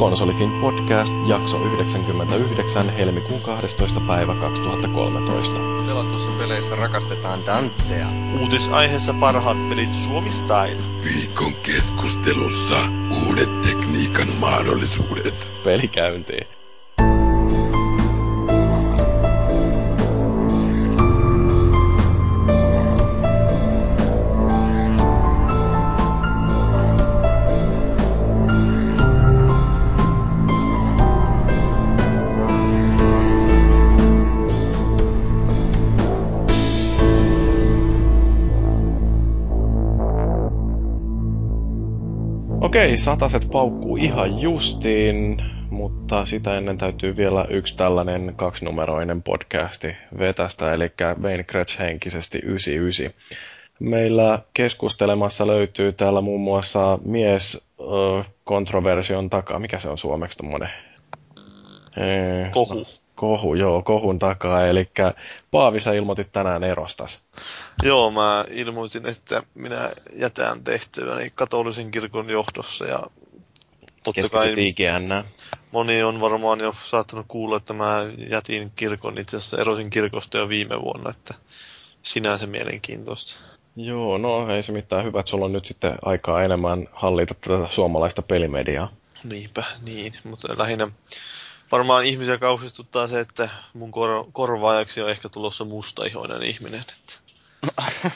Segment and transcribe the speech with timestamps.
[0.00, 4.00] Konsolifin podcast, jakso 99, helmikuun 12.
[4.00, 5.58] päivä 2013.
[5.86, 8.06] Pelatussa peleissä rakastetaan Dantea.
[8.40, 10.82] Uutisaiheessa parhaat pelit Suomi Style.
[11.04, 12.76] Viikon keskustelussa
[13.26, 15.34] uudet tekniikan mahdollisuudet.
[15.64, 16.59] Pelikäyntiin.
[42.70, 50.74] Okei, sataset paukkuu ihan justiin, mutta sitä ennen täytyy vielä yksi tällainen kaksinumeroinen podcasti vetästä,
[50.74, 50.92] eli
[51.22, 53.22] Wayne Kretsch henkisesti 99.
[53.78, 57.70] Meillä keskustelemassa löytyy täällä muun muassa mies
[58.44, 59.58] kontroversion takaa.
[59.58, 60.70] Mikä se on suomeksi tuommoinen?
[62.50, 62.86] Kohu.
[63.20, 64.66] Kohu, joo, kohun takaa.
[64.66, 64.88] Eli
[65.50, 67.18] Paavi, sä ilmoitit tänään erostas.
[67.82, 73.02] Joo, mä ilmoitin, että minä jätän tehtäväni katolisen kirkon johdossa ja
[74.02, 74.54] totta kai
[75.72, 80.48] moni on varmaan jo saattanut kuulla, että mä jätin kirkon itse asiassa erosin kirkosta jo
[80.48, 81.34] viime vuonna, että
[82.02, 83.40] sinänsä mielenkiintoista.
[83.76, 87.68] Joo, no ei se mitään hyvä, että sulla on nyt sitten aikaa enemmän hallita tätä
[87.70, 88.92] suomalaista pelimediaa.
[89.24, 90.88] Niinpä, niin, mutta lähinnä
[91.72, 96.80] varmaan ihmisiä kauhistuttaa se, että mun kor- korvaajaksi on ehkä tulossa mustaihoinen ihminen.
[96.80, 97.12] Että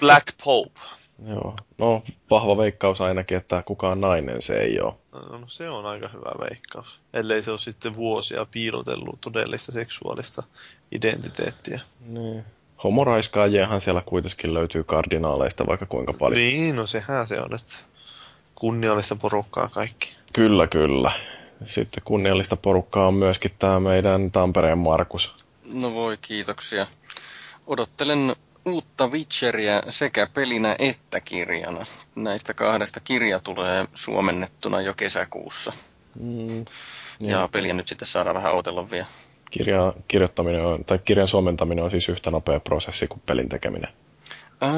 [0.00, 0.80] Black Pope.
[1.28, 4.94] Joo, no vahva veikkaus ainakin, että kukaan nainen se ei ole.
[5.12, 7.02] No, no se on aika hyvä veikkaus.
[7.12, 10.42] Ellei se ole sitten vuosia piilotellut todellista seksuaalista
[10.92, 11.80] identiteettiä.
[12.00, 12.44] Niin.
[12.84, 16.40] Homoraiskaajiahan siellä kuitenkin löytyy kardinaaleista vaikka kuinka paljon.
[16.40, 17.76] Niin, no sehän se on, että
[18.54, 20.16] kunniallista porukkaa kaikki.
[20.32, 21.12] Kyllä, kyllä.
[21.64, 25.34] Sitten kunniallista porukkaa on myöskin tämä meidän Tampereen Markus.
[25.72, 26.86] No voi, kiitoksia.
[27.66, 31.86] Odottelen uutta Witcheria sekä pelinä että kirjana.
[32.14, 35.72] Näistä kahdesta kirja tulee suomennettuna jo kesäkuussa.
[36.20, 36.58] Mm,
[37.20, 37.50] ja niin.
[37.52, 39.06] peliä nyt sitten saadaan vähän otella vielä.
[39.50, 43.92] Kirja, kirjoittaminen on, tai kirjan suomentaminen on siis yhtä nopea prosessi kuin pelin tekeminen.
[44.60, 44.72] Ää,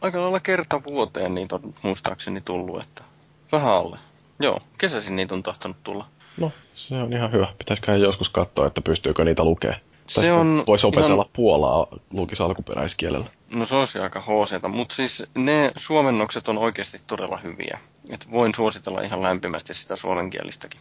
[0.00, 3.04] aika lailla kerta vuoteen niitä on muistaakseni tullut, että
[3.52, 3.98] vähän alle.
[4.42, 6.08] Joo, kesäisin niitä on tahtonut tulla.
[6.36, 7.48] No, se on ihan hyvä.
[7.58, 9.80] Pitäisikö joskus katsoa, että pystyykö niitä lukemaan.
[10.06, 11.30] Se on voisi opetella ihan...
[11.32, 13.26] Puolaa lukis alkuperäiskielellä.
[13.54, 17.78] No se olisi aika hooseita, mutta siis ne suomennokset on oikeasti todella hyviä.
[18.08, 20.80] Et voin suositella ihan lämpimästi sitä suomenkielistäkin.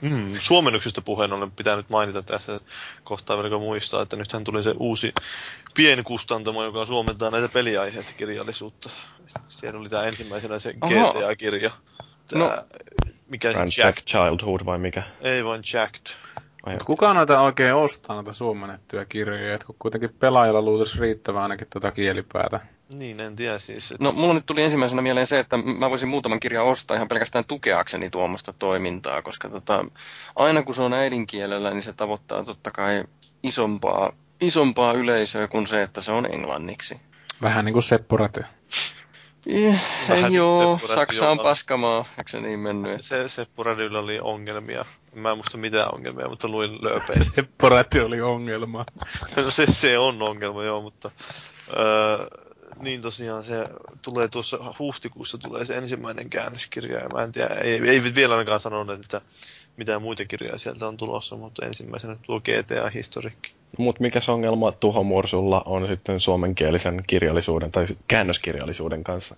[0.00, 2.60] Mm, suomennoksista puheen olen pitänyt mainita tässä
[3.04, 5.12] kohtaa vielä muistaa, että nythän tuli se uusi
[5.74, 8.90] pienkustantamo, joka suomentaa näitä peliaiheista kirjallisuutta.
[9.48, 11.70] Siellä oli tämä ensimmäisenä se GTA-kirja.
[11.70, 12.52] Tämä, no,
[13.28, 13.48] mikä
[13.78, 15.02] Jack Childhood vai mikä?
[15.20, 16.06] Ei vaan Jacked.
[16.84, 21.90] kuka noita oikein ostaa noita suomennettuja kirjoja, että kun kuitenkin pelaajalla luulisi riittävää ainakin tuota
[21.90, 22.60] kielipäätä.
[22.94, 23.92] Niin, en tiedä siis.
[23.92, 24.04] Että...
[24.04, 27.44] No, mulla nyt tuli ensimmäisenä mieleen se, että mä voisin muutaman kirjan ostaa ihan pelkästään
[27.44, 29.84] tukeakseni tuommoista toimintaa, koska tota,
[30.36, 33.04] aina kun se on äidinkielellä, niin se tavoittaa totta kai
[33.42, 37.00] isompaa, isompaa yleisöä kuin se, että se on englanniksi.
[37.42, 38.44] Vähän niin kuin Seppo Räty.
[39.46, 43.02] Eh, ei joo, Saksa on paskamaa, eikö se niin mennyt?
[43.02, 44.84] Se, Seppo Rädyllä oli ongelmia.
[45.14, 47.34] Mä en muista mitään ongelmia, mutta luin lööpeistä.
[47.34, 48.84] Seppo Räty oli ongelma.
[49.36, 51.10] no se, se on ongelma, joo, mutta...
[51.76, 52.26] Öö,
[52.80, 53.68] niin tosiaan se
[54.02, 58.60] tulee tuossa huhtikuussa tulee se ensimmäinen käännöskirja ja mä en tiedä, ei, ei vielä ainakaan
[58.60, 59.20] sanonut, että
[59.76, 63.54] mitään muita kirjoja sieltä on tulossa, mutta ensimmäisenä tuo GTA Historikki.
[63.78, 69.36] Mutta mikä ongelma Tuho Mursulla on sitten suomenkielisen kirjallisuuden tai käännöskirjallisuuden kanssa?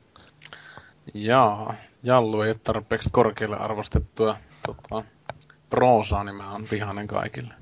[1.15, 4.37] Jaa, Jallu ei ole tarpeeksi korkealle arvostettua
[4.67, 5.05] tota,
[5.71, 7.55] proosaa, niin mä oon vihainen kaikille.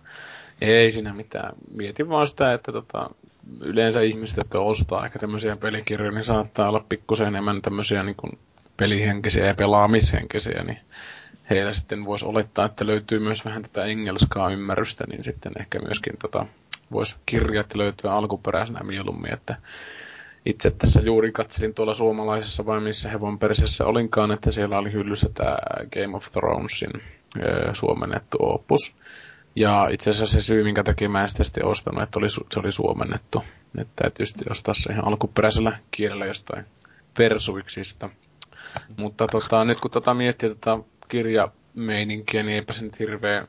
[0.60, 1.52] Ei siinä mitään.
[1.78, 3.10] Mietin vaan sitä, että tota,
[3.60, 8.38] yleensä ihmiset, jotka ostaa ehkä tämmöisiä pelikirjoja, niin saattaa olla pikkusen enemmän tämmöisiä niin kuin
[8.76, 10.78] pelihenkisiä ja pelaamishenkisiä, niin
[11.50, 16.12] heillä sitten voisi olettaa, että löytyy myös vähän tätä engelskaa ymmärrystä, niin sitten ehkä myöskin
[16.22, 16.46] tota,
[16.92, 19.56] voisi kirjat löytyä alkuperäisenä mieluummin, että
[20.46, 25.28] itse tässä juuri katselin tuolla suomalaisessa vai missä hevon persessä olinkaan, että siellä oli hyllyssä
[25.34, 25.56] tämä
[25.92, 27.02] Game of Thronesin
[27.72, 28.96] suomennettu opus.
[29.56, 32.60] Ja itse asiassa se syy, minkä takia mä en sitä sitten ostanut, että oli, se
[32.60, 33.42] oli suomennettu.
[33.78, 36.64] Että täytyy sitten ostaa se ihan alkuperäisellä kielellä jostain
[37.18, 38.10] persuiksista.
[38.96, 40.78] Mutta tota, nyt kun tota miettii tota
[41.08, 43.48] kirjameininkiä, niin eipä se nyt hirveän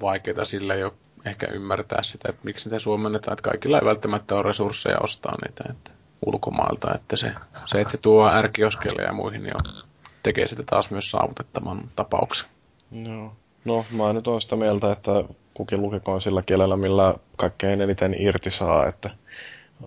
[0.00, 0.94] vaikeaa sillä jo
[1.24, 3.32] ehkä ymmärtää sitä, että miksi niitä suomennetaan.
[3.32, 5.90] Että kaikilla ei välttämättä ole resursseja ostaa niitä että
[6.26, 6.94] ulkomailta.
[6.94, 7.32] Että se,
[7.66, 9.74] se, että se tuo ärkioskelle ja muihin, niin on,
[10.22, 12.50] tekee sitä taas myös saavutettavan tapauksen.
[12.90, 13.32] No.
[13.64, 15.12] No, mä nyt oon sitä mieltä, että
[15.54, 19.10] kukin lukikoon sillä kielellä, millä kaikkein eniten irti saa, että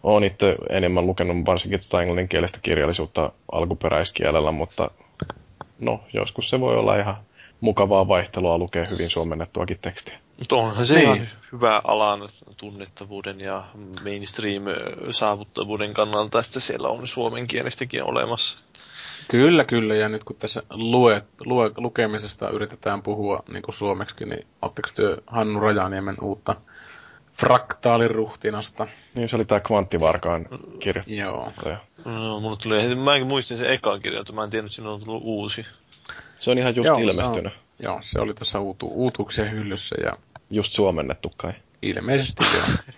[0.04, 4.92] olen itse enemmän lukenut varsinkin tuota englanninkielistä kirjallisuutta alkuperäiskielellä, mutta
[5.80, 7.16] no, joskus se voi olla ihan
[7.64, 10.20] mukavaa vaihtelua lukea hyvin suomennettuakin tekstiä.
[10.40, 11.04] Mutta onhan se niin.
[11.04, 12.22] ihan hyvä alan
[12.58, 13.64] tunnettavuuden ja
[14.04, 18.66] mainstream-saavuttavuuden kannalta, että siellä on suomenkielistäkin olemassa.
[19.28, 19.96] Kyllä, kyllä.
[19.96, 25.18] Ja nyt kun tässä lue, lue, lukemisesta yritetään puhua niin kuin suomeksi, niin oletteko työ
[25.28, 26.56] Hannu Rajaniemen uutta
[27.34, 28.88] fraktaaliruhtinasta?
[29.16, 30.46] Niin se oli tämä Kvanttivarkaan
[30.80, 31.04] kirja.
[31.08, 31.52] Joo.
[32.06, 35.24] No, mulle tuli, mä muistin sen ekan kirjan, mä en tiennyt, että siinä on tullut
[35.26, 35.66] uusi.
[36.44, 37.54] Se on ihan just joo, ilmestynyt.
[37.54, 40.18] Se on, joo, se oli tuossa uutu, uutuuksien hyllyssä ja...
[40.50, 41.54] Just suomennettu kai.
[41.82, 42.94] Ilmeisesti joo.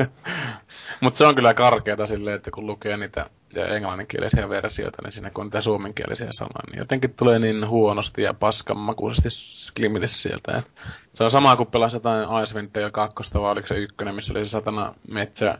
[1.00, 5.42] Mutta se on kyllä karkeata silleen, että kun lukee niitä englanninkielisiä versioita, niin siinä kun
[5.42, 10.58] on niitä suomenkielisiä sanoja, niin jotenkin tulee niin huonosti ja paskanmakuisesti sklimille sieltä.
[10.58, 10.70] Et
[11.14, 14.44] se on sama kuin pelasi jotain Icewind ja kakkosta, vai oliko se ykkönen, missä oli
[14.44, 15.58] se satana metsä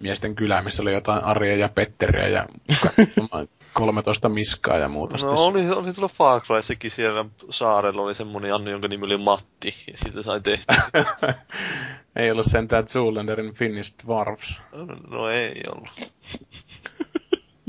[0.00, 2.46] miesten kylä, missä oli jotain Arja ja Petteriä ja
[3.72, 5.16] 13 miskaa ja muuta.
[5.16, 9.74] No oli, oli tuolla Far Cryssakin siellä saarella oli semmonen Anni, jonka nimi oli Matti,
[9.92, 10.82] ja siitä sai tehtyä.
[12.16, 14.60] ei ollut sentään Zoolanderin Finnish Dwarfs.
[14.72, 15.90] No, no ei ollut.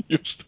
[0.08, 0.42] Just.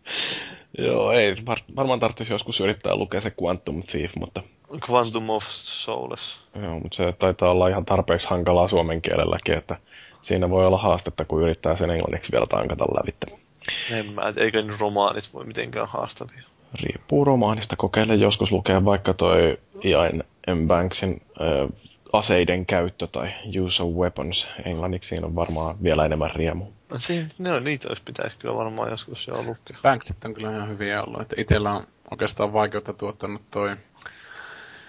[0.79, 1.35] Joo, ei.
[1.47, 4.43] Var, varmaan tarvitsisi joskus yrittää lukea se Quantum Thief, mutta...
[4.91, 6.39] Quantum of Souls.
[6.63, 9.77] Joo, mutta se taitaa olla ihan tarpeeksi hankalaa suomen kielelläkin, että
[10.23, 13.46] siinä voi olla haastetta, kun yrittää sen englanniksi vielä tankata lävitte.
[13.91, 16.43] En mä, eikö nyt romaanit voi mitenkään haastavia.
[16.83, 17.77] Riippuu romaanista.
[17.77, 20.23] Kokeile joskus lukea vaikka toi Ian
[20.55, 20.67] M.
[20.67, 21.69] Banksin äh,
[22.13, 24.49] aseiden käyttö tai use of weapons.
[24.65, 26.65] Englanniksi siinä on varmaan vielä enemmän riemu.
[26.91, 29.77] No, se, ne on niitä, jos pitäisi kyllä varmaan joskus jo lukea.
[29.83, 31.21] Banksit on kyllä ihan hyviä ollut.
[31.21, 33.77] Että itsellä on oikeastaan vaikeutta tuottanut toi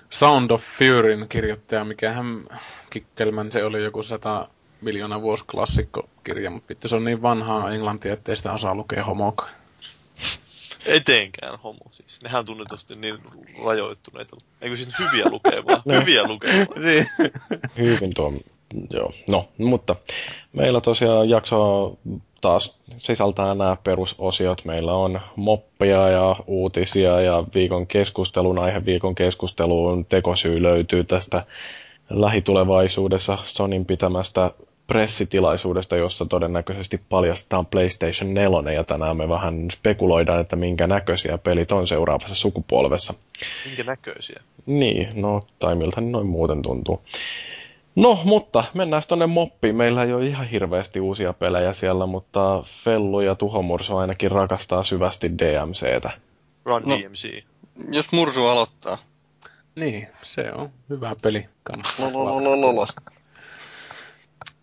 [0.10, 2.46] Sound of Furyn kirjoittaja, mikä hän
[2.90, 4.50] Kikkelman, se oli joku sata
[4.82, 9.50] miljoona vuosi klassikkokirja, mutta vittu se on niin vanhaa englantia, ettei sitä osaa lukea homoka.
[10.86, 12.20] Etenkään homo siis.
[12.24, 13.18] Nehän on tunnetusti niin
[13.66, 14.38] rajoittuneita.
[14.62, 15.82] Eikö siis hyviä lukemaan?
[16.02, 16.82] hyviä lukemaan.
[16.86, 17.08] niin.
[17.78, 18.34] Hyvin tuo,
[18.90, 19.14] joo.
[19.28, 19.96] No, mutta
[20.54, 21.94] meillä tosiaan jakso
[22.42, 24.66] taas sisältää nämä perusosiot.
[24.66, 31.46] Meillä on moppia ja uutisia ja viikon keskustelun aihe viikon keskusteluun tekosyy löytyy tästä
[32.10, 34.52] lähitulevaisuudessa Sonin pitämästä
[34.88, 41.72] pressitilaisuudesta, jossa todennäköisesti paljastetaan PlayStation 4, ja tänään me vähän spekuloidaan, että minkä näköisiä pelit
[41.72, 43.14] on seuraavassa sukupolvessa.
[43.66, 44.42] Minkä näköisiä?
[44.66, 47.02] Niin, no, tai miltä noin muuten tuntuu.
[47.96, 49.76] No, mutta mennään tuonne moppiin.
[49.76, 55.32] Meillä ei ole ihan hirveästi uusia pelejä siellä, mutta Fellu ja Tuhomursu ainakin rakastaa syvästi
[55.32, 56.12] DMCtä.
[56.66, 57.44] Run no, DMC.
[57.92, 58.98] Jos Mursu aloittaa.
[59.78, 61.50] Niin, se on hyvä peli.
[62.00, 62.88] Lololololo.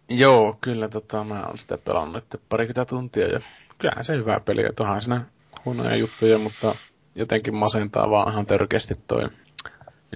[0.08, 3.40] Joo, kyllä tota, mä oon sitä pelannut parikymmentä tuntia ja
[3.78, 5.25] kyllähän se hyvä peli, että onhan siinä
[5.64, 6.75] huonoja juttuja, mutta
[7.14, 9.25] jotenkin masentaa vaan ihan törkeästi toi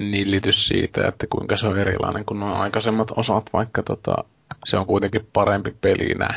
[0.00, 4.15] nillitys siitä, että kuinka se on erilainen kuin nuo aikaisemmat osat, vaikka tota,
[4.65, 6.29] se on kuitenkin parempi pelinä.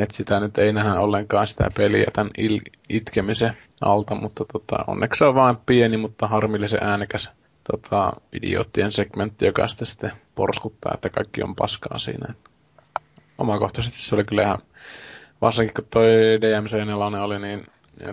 [0.00, 5.18] että sitä nyt ei nähdä ollenkaan sitä peliä tämän il- itkemisen alta, mutta tota, onneksi
[5.18, 7.30] se on vain pieni, mutta harmillisen äänekäs
[7.70, 12.34] tota, idioottien segmentti, joka sitten, sitten porskuttaa, että kaikki on paskaa siinä.
[13.38, 14.58] Omakohtaisesti se oli kyllä ihan,
[15.40, 16.06] varsinkin kun toi
[16.40, 17.66] DMC4 oli niin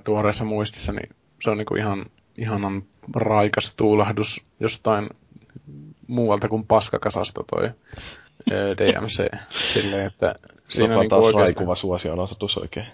[0.03, 1.10] tuoreessa muistissa, niin
[1.41, 2.05] se on niinku ihan
[2.38, 2.84] ihanan
[3.15, 5.10] raikas tuulahdus jostain
[6.08, 7.70] muualta kuin paskakasasta toi
[8.50, 9.29] DMC.
[9.74, 10.36] Silleen, että
[10.67, 11.46] siinä on niinku taas oikeastaan...
[11.46, 12.86] raikuva suosion osoitus oikein.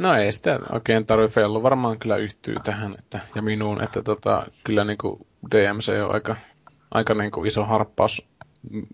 [0.00, 4.46] No ei sitä oikein tarvitse Fellu varmaan kyllä yhtyy tähän että, ja minuun, että tota,
[4.64, 6.36] kyllä niinku DMC on aika,
[6.90, 8.26] aika niinku iso harppaus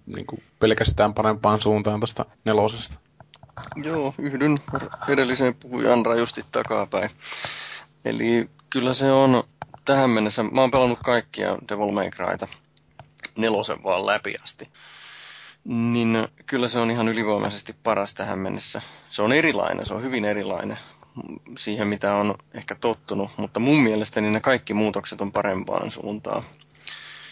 [0.07, 2.99] niinku pelkästään parempaan suuntaan tästä nelosesta.
[3.77, 4.59] Joo, yhdyn
[5.09, 7.11] edelliseen puhujan rajusti takapäin.
[8.05, 9.45] Eli kyllä se on
[9.85, 12.49] tähän mennessä, mä oon pelannut kaikkia Devil May Cryta
[13.37, 14.69] nelosen vaan läpi asti.
[15.65, 18.83] Niin kyllä se on ihan ylivoimaisesti paras tähän mennessä.
[19.09, 20.79] Se on erilainen, se on hyvin erilainen
[21.58, 26.44] siihen, mitä on ehkä tottunut, mutta mun mielestäni ne kaikki muutokset on parempaan suuntaan.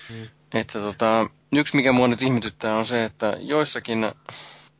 [0.08, 0.26] Hmm.
[0.54, 4.12] Että tota, yksi mikä mua nyt ihmetyttää on se, että joissakin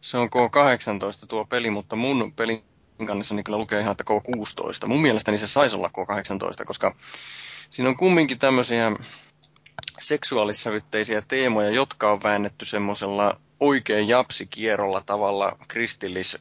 [0.01, 2.65] se on K18 tuo peli, mutta mun pelin
[3.07, 4.89] kannessa niin kyllä lukee ihan, että K16.
[4.89, 6.97] Mun mielestäni se saisi olla K18, koska
[7.71, 8.93] siinä on kumminkin tämmöisiä
[9.99, 16.39] seksuaalissävytteisiä teemoja, jotka on väännetty semmoisella oikein japsikierrolla tavalla kristillis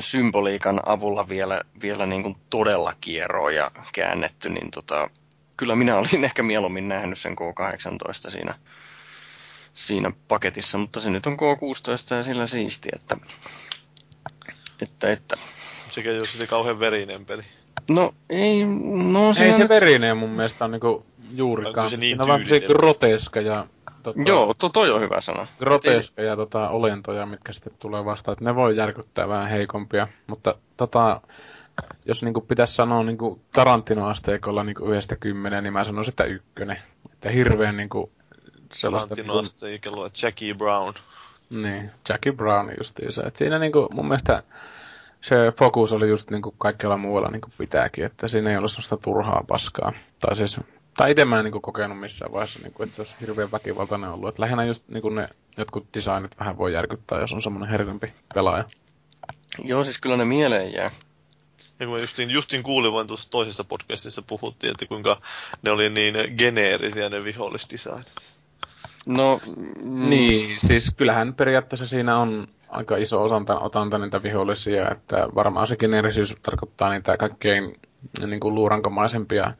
[0.00, 5.10] symboliikan avulla vielä, vielä niin kuin todella kierroa ja käännetty, niin tota,
[5.56, 8.54] kyllä minä olisin ehkä mieluummin nähnyt sen K18 siinä,
[9.74, 13.16] siinä paketissa, mutta se nyt on K16 ja sillä siisti, että,
[14.82, 15.36] että, että.
[15.90, 17.42] Sekä jos se kauhean verinen peli.
[17.90, 18.64] No ei,
[19.12, 21.90] no se Ei se verinen mun mielestä on niinku juurikaan.
[21.90, 23.66] Se niin Siinä on vähän se groteska ja
[24.06, 25.46] Tota, Joo, to, toi on hyvä sana.
[25.58, 28.32] Groteskeja tota, olentoja, mitkä sitten tulee vastaan.
[28.32, 30.08] Että ne voi järkyttää vähän heikompia.
[30.26, 31.20] Mutta tota,
[32.04, 36.78] jos niinku pitäisi sanoa niinku Tarantino-asteikolla niinku yhdestä kymmenen, niin mä sanoisin, että ykkönen.
[37.12, 38.12] Että hirveän niinku
[38.72, 39.14] sellaista...
[39.14, 40.94] Tarantino-asteikolla Jackie Brown.
[41.50, 43.22] Niin, Jackie Brown justiinsa.
[43.26, 44.42] Et siinä niinku mun mielestä
[45.20, 49.44] se fokus oli just niinku kaikkialla muualla niinku pitääkin, että siinä ei ole sellaista turhaa
[49.48, 49.92] paskaa.
[50.20, 50.60] Tai siis
[50.96, 54.10] tai itse mä en niin kokenut missään vaiheessa, niin kuin, että se olisi hirveän väkivaltainen
[54.10, 54.28] ollut.
[54.28, 58.64] Että lähinnä just niin ne jotkut designit vähän voi järkyttää, jos on semmoinen herkempi pelaaja.
[59.64, 60.90] Joo, siis kyllä ne mieleen jää.
[61.80, 65.20] Ja kun justin, justin kuulin vain tuossa toisessa podcastissa puhuttiin, että kuinka
[65.62, 68.28] ne oli niin geneerisiä ne vihollisdesignit.
[69.06, 69.40] No,
[69.84, 70.10] mm.
[70.10, 75.76] Niin, siis kyllähän periaatteessa siinä on aika iso osanta, otanta niitä vihollisia, että varmaan se
[75.76, 77.80] geneerisyys tarkoittaa niitä kaikkein
[78.26, 79.52] niin kuin luurankomaisempia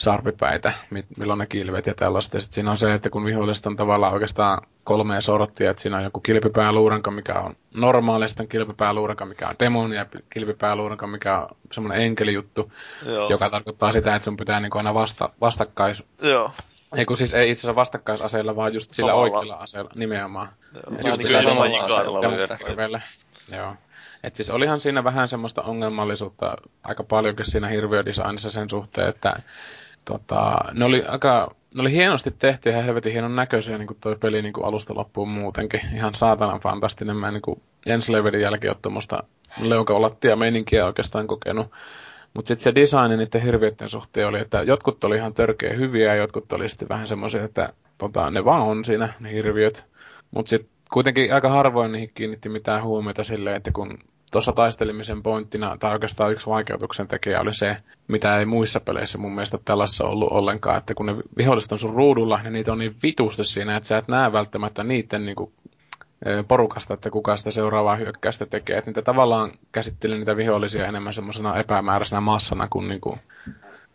[0.00, 0.72] sarvipäitä,
[1.18, 2.40] milloin ne kilvet ja tällaista.
[2.40, 6.04] Sitten siinä on se, että kun vihollista on tavallaan oikeastaan kolme sorttia, että siinä on
[6.04, 12.02] joku kilpipääluuranka, mikä on normaali, sitten kilpipääluuranka, mikä on demoni, ja kilpipääluuranka, mikä on semmoinen
[12.02, 12.72] enkelijuttu,
[13.06, 13.30] Joo.
[13.30, 16.06] joka tarkoittaa sitä, että sun pitää niin aina vasta, vastakkais...
[16.22, 16.50] Joo.
[16.96, 19.22] Ei kun siis ei itse asiassa vastakkaisaseella, vaan just sillä Samalla.
[19.24, 20.48] oikealla aseella nimenomaan.
[20.74, 23.00] Joo, just sillä samalla aseella
[23.56, 23.74] Joo.
[24.22, 29.36] Et siis olihan siinä vähän semmoista ongelmallisuutta aika paljonkin siinä hirviödesignissa sen suhteen, että
[30.04, 34.42] tota, ne oli aika, ne oli hienosti tehty ja helvetin hienon näköisiä niin toi peli
[34.42, 35.80] niin kuin alusta loppuun muutenkin.
[35.94, 37.16] Ihan saatanan fantastinen.
[37.16, 39.22] Mä niin kuin ensi levelin jälkeen ole tuommoista
[39.62, 41.66] leukaolattia meininkiä oikeastaan kokenut.
[42.34, 46.14] Mutta sitten se design niiden hirviöiden suhteen oli, että jotkut oli ihan törkeä hyviä ja
[46.14, 49.86] jotkut oli sitten vähän semmoisia, että tota, ne vaan on siinä, ne hirviöt.
[50.30, 53.98] Mutta sitten kuitenkin aika harvoin niihin kiinnitti mitään huomiota silleen, että kun
[54.30, 57.76] tuossa taistelimisen pointtina, tai oikeastaan yksi vaikeutuksen tekijä oli se,
[58.08, 61.94] mitä ei muissa peleissä mun mielestä tällaisessa ollut ollenkaan, että kun ne viholliset on sun
[61.94, 65.52] ruudulla, niin niitä on niin vitusti siinä, että sä et näe välttämättä niiden niin kuin,
[66.48, 68.78] porukasta, että kuka sitä seuraavaa hyökkäystä tekee.
[68.78, 73.18] Että niitä tavallaan käsitteli niitä vihollisia enemmän semmoisena epämääräisenä massana kuin, niin kuin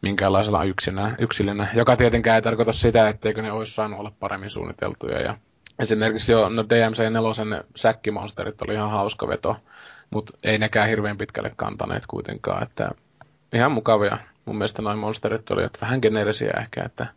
[0.01, 5.21] minkäänlaisella yksinä, yksilönä, joka tietenkään ei tarkoita sitä, etteikö ne olisi saanut olla paremmin suunniteltuja.
[5.21, 5.37] Ja
[5.79, 9.55] esimerkiksi jo no DMC4 säkkimonsterit oli ihan hauska veto
[10.09, 12.89] mutta ei nekään hirveän pitkälle kantaneet kuitenkaan, että
[13.53, 14.17] ihan mukavia.
[14.45, 17.07] Mun mielestä noin monsterit olivat vähän geneerisiä ehkä, että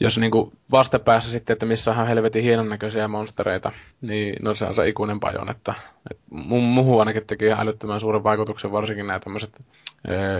[0.00, 4.74] jos niinku vastapäässä sitten, että missä on helvetin hienon näköisiä monstereita, niin no se on
[4.74, 5.74] se ikuinen pajon, että,
[6.10, 9.62] että muuhun ainakin teki ihan älyttömän suuren vaikutuksen, varsinkin nämä tämmöiset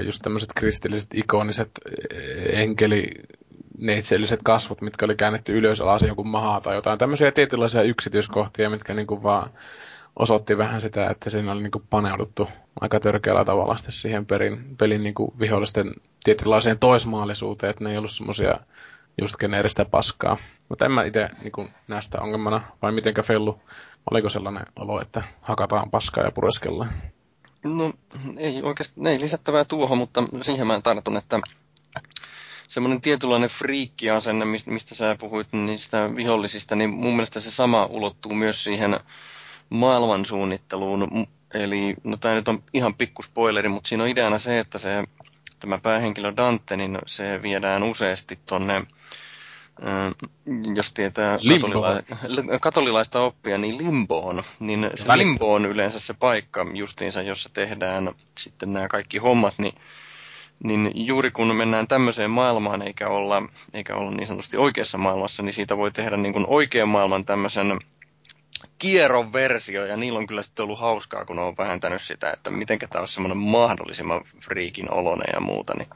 [0.05, 1.71] just tämmöiset kristilliset, ikoniset
[2.53, 3.11] enkeli
[3.79, 6.99] neitselliset kasvot, mitkä oli käännetty ylös alas jonkun mahaa tai jotain.
[6.99, 9.51] Tämmöisiä tietynlaisia yksityiskohtia, mitkä niinku vaan
[10.17, 12.49] osoitti vähän sitä, että siinä oli niinku paneuduttu
[12.81, 15.95] aika törkeällä tavalla siihen perin, pelin niinku vihollisten
[16.25, 18.61] tietynlaiseen toismaallisuuteen, että ne ei ollut semmoisia
[19.21, 20.37] just geneeristä paskaa.
[20.69, 23.61] Mutta en mä itse niinku näistä ongelmana, vai mitenkä Fellu,
[24.11, 26.93] oliko sellainen olo, että hakataan paskaa ja pureskellaan?
[27.65, 27.93] No
[28.37, 31.41] ei oikeastaan, ei lisättävää tuohon, mutta siihen mä tartun, että
[32.69, 38.65] semmoinen tietynlainen friikkiasenne, mistä sä puhuit niistä vihollisista, niin mun mielestä se sama ulottuu myös
[38.65, 39.01] siihen
[39.71, 41.27] maailmansuunnitteluun.
[41.55, 45.05] Eli, no tämä nyt on ihan pikku spoileri, mutta siinä on ideana se, että se,
[45.61, 48.87] tämä päähenkilö Dante, niin se viedään useasti tonne
[50.75, 54.43] jos tietää katolila- katolilaista oppia, niin limboon.
[54.61, 59.75] Niin se limbo on yleensä se paikka justiinsa, jossa tehdään sitten nämä kaikki hommat, niin,
[60.65, 63.43] niin juuri kun mennään tämmöiseen maailmaan eikä olla,
[63.75, 67.79] eikä olla niin sanotusti oikeassa maailmassa, niin siitä voi tehdä niin kuin oikean maailman tämmöisen
[68.79, 72.79] kierron versio, ja niillä on kyllä sitten ollut hauskaa, kun on vähentänyt sitä, että miten
[72.79, 75.73] tämä olisi semmoinen mahdollisimman friikin olone ja muuta.
[75.77, 75.89] Niin,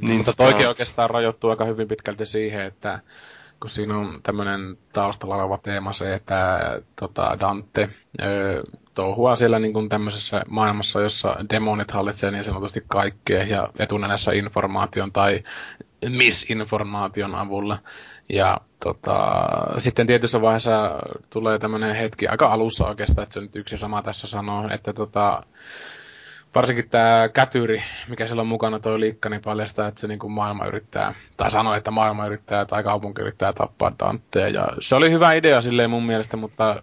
[0.00, 0.50] niin Mutta tota...
[0.50, 3.00] toikin oikeastaan rajoittuu aika hyvin pitkälti siihen, että
[3.60, 6.60] kun siinä on tämmöinen taustalla oleva teema se, että
[7.00, 7.88] tota, Dante
[8.22, 8.62] ö,
[8.94, 15.12] touhua siellä niin kuin tämmöisessä maailmassa, jossa demonit hallitsee niin sanotusti kaikkea ja etunenässä informaation
[15.12, 15.42] tai
[16.08, 17.78] misinformaation avulla.
[18.28, 19.16] Ja tota,
[19.78, 20.98] sitten tietyssä vaiheessa
[21.30, 25.42] tulee tämmöinen hetki aika alussa oikeastaan, että se nyt yksi sama tässä sanoo, että tota,
[26.54, 30.32] varsinkin tämä kätyri, mikä siellä on mukana toi liikka, niin paljastaa, että se niin kuin
[30.32, 34.48] maailma yrittää, tai sanoo, että maailma yrittää tai kaupunki yrittää tappaa Dantea.
[34.48, 36.82] Ja se oli hyvä idea silleen mun mielestä, mutta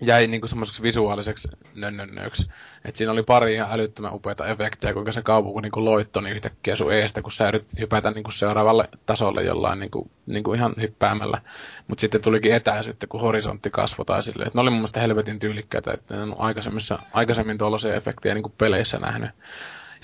[0.00, 2.50] jäi niinku semmoiseksi visuaaliseksi nönnönnöksi.
[2.84, 6.76] Et siinä oli pari ihan älyttömän upeita efektejä, kuinka se kaupunki niinku loittoi niin yhtäkkiä
[6.76, 11.40] sun eestä, kun sä yritit hypätä niinku seuraavalle tasolle jollain niinku, niinku ihan hyppäämällä.
[11.88, 14.46] Mutta sitten tulikin etäisyyttä, kun horisontti kasvoi tai silleen.
[14.46, 18.52] Et ne oli mun mielestä helvetin tyylikkäitä, että ne on aikaisemmissa, aikaisemmin tuollaisia efektejä niinku
[18.58, 19.30] peleissä nähnyt.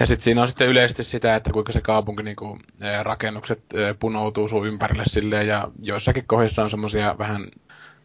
[0.01, 2.59] Ja sitten siinä on sitten yleisesti sitä, että kuinka se kaupunki niinku,
[3.03, 3.63] rakennukset
[4.01, 7.49] punoutuu sun ympärille silleen, ja joissakin kohdissa on semmoisia vähän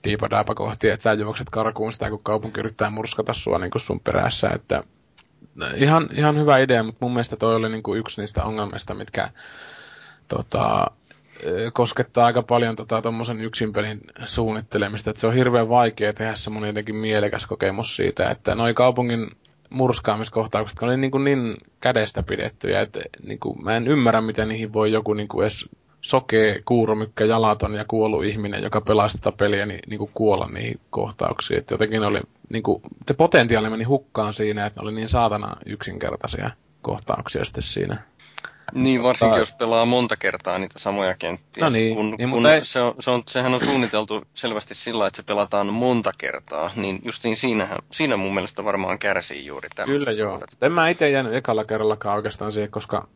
[0.03, 3.99] diipadaapa kohti, että sä juokset karkuun sitä, kun kaupunki yrittää murskata sua niin kuin sun
[3.99, 4.83] perässä, että
[5.75, 9.29] ihan, ihan hyvä idea, mutta mun mielestä toi oli niin kuin yksi niistä ongelmista, mitkä
[10.27, 10.91] tota,
[11.73, 16.67] koskettaa aika paljon tota, tuommoisen yksin pelin suunnittelemista, että se on hirveän vaikea tehdä semmoinen
[16.67, 19.27] jotenkin mielekäs kokemus siitä, että noi kaupungin
[19.69, 24.49] murskaamiskohtaukset, kun ne niin, kuin niin kädestä pidettyjä, että niin kuin, mä en ymmärrä, miten
[24.49, 25.69] niihin voi joku niin kuin edes
[26.01, 30.79] sokee, kuuromykkä, jalaton ja kuollut ihminen, joka pelaa sitä peliä, niin, niin kuin kuolla niihin
[30.89, 31.57] kohtauksiin.
[31.57, 35.55] Että jotenkin oli, niin kuin, te potentiaali meni hukkaan siinä, että ne oli niin saatana
[35.65, 37.97] yksinkertaisia kohtauksia sitten siinä.
[38.73, 41.63] Niin, varsinkin jos pelaa monta kertaa niitä samoja kenttiä.
[41.63, 42.65] No niin, kun, niin, kun ei...
[42.65, 46.99] se on, se on, sehän on suunniteltu selvästi sillä, että se pelataan monta kertaa, niin
[47.05, 50.39] justiin siinähän, siinä mun mielestä varmaan kärsii juuri Kyllä joo.
[50.61, 53.07] En mä itse jäänyt ekalla kerrallakaan oikeastaan siihen, koska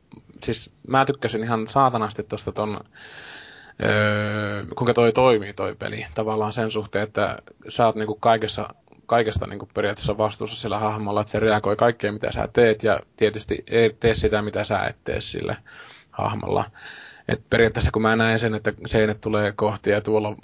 [0.43, 2.79] siis mä tykkäsin ihan saatanasti tuosta ton,
[3.83, 6.05] öö, kuinka toi toimii toi peli.
[6.13, 7.37] Tavallaan sen suhteen, että
[7.69, 8.69] sä oot niinku kaikessa,
[9.05, 13.63] kaikesta niinku periaatteessa vastuussa sillä hahmolla, että se reagoi kaikkeen mitä sä teet ja tietysti
[13.67, 15.57] ei tee sitä mitä sä et tee sille
[16.11, 16.71] hahmolla.
[17.27, 20.35] Et periaatteessa kun mä näen sen, että seinät tulee kohti ja tuolla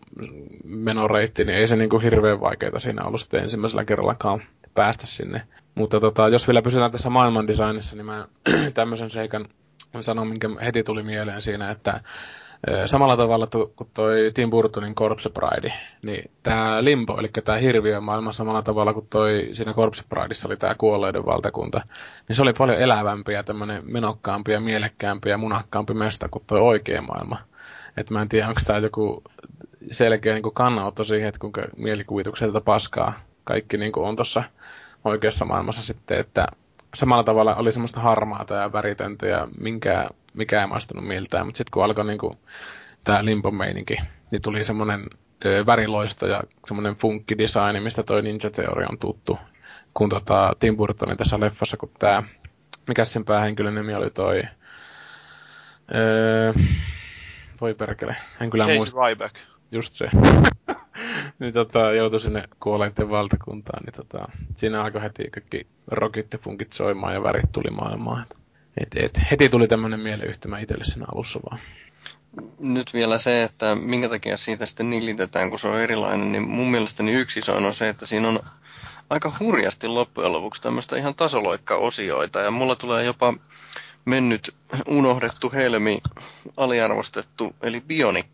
[0.64, 4.42] menoreitti, niin ei se niinku hirveän vaikeaa siinä ollut sitten ensimmäisellä kerrallakaan
[4.74, 5.42] päästä sinne.
[5.76, 8.28] Mutta tota, jos vielä pysytään tässä maailman designissa, niin mä
[8.74, 9.46] tämmöisen seikan
[10.02, 12.02] sanon, minkä heti tuli mieleen siinä, että
[12.86, 18.62] samalla tavalla kuin toi Tim Burtonin Corpse Bride, niin tämä Limbo, eli tämä maailma samalla
[18.62, 21.82] tavalla kuin toi siinä Corpse Brideissa oli tämä kuolleiden valtakunta,
[22.28, 26.60] niin se oli paljon elävämpi ja tämmöinen menokkaampi ja mielekkäämpi ja munakkaampi mesta kuin toi
[26.60, 27.38] oikea maailma.
[27.98, 29.24] Et mä en tiedä, onko tämä joku
[29.92, 34.44] selkeä niin kannanotto siihen, että kuinka mielikuvituksen tätä paskaa kaikki niin on tuossa
[35.06, 36.48] oikeassa maailmassa sitten, että
[36.94, 41.72] samalla tavalla oli semmoista harmaata ja väritöntä ja minkä, mikä ei maistunut miltään, mutta sitten
[41.72, 42.40] kun alkoi niinku
[43.04, 43.96] tämä limpo-meininki,
[44.32, 45.06] niin tuli semmoinen
[45.66, 49.40] väriloisto ja semmoinen funkkidesign, mistä toi Ninja Theory on tuttu.
[49.94, 52.24] Kun tota, Tim Burtonin tässä leffassa, kun tämä,
[52.88, 54.44] mikä sen päähenkilön nimi oli toi,
[55.96, 56.54] öö,
[57.62, 59.08] voi perkele, en kyllä muista.
[59.08, 59.36] Ryback.
[59.72, 60.10] Just se.
[61.40, 66.74] niin tota, joutui sinne kuolleiden valtakuntaan, niin tota, siinä alkoi heti kaikki rockit ja funkit
[66.74, 68.26] soimaan ja värit tuli maailmaan.
[68.78, 71.62] Et, et, heti tuli tämmöinen mieleyhtymä itselle siinä alussa vaan.
[72.60, 76.72] Nyt vielä se, että minkä takia siitä sitten nillitetään, kun se on erilainen, niin mun
[76.72, 78.40] mielestäni yksi iso on se, että siinä on
[79.10, 83.34] aika hurjasti loppujen lopuksi tämmöistä ihan tasoloikka-osioita, ja mulla tulee jopa
[84.06, 84.56] mennyt
[84.88, 86.02] unohdettu helmi,
[86.58, 88.26] aliarvostettu, eli Bionic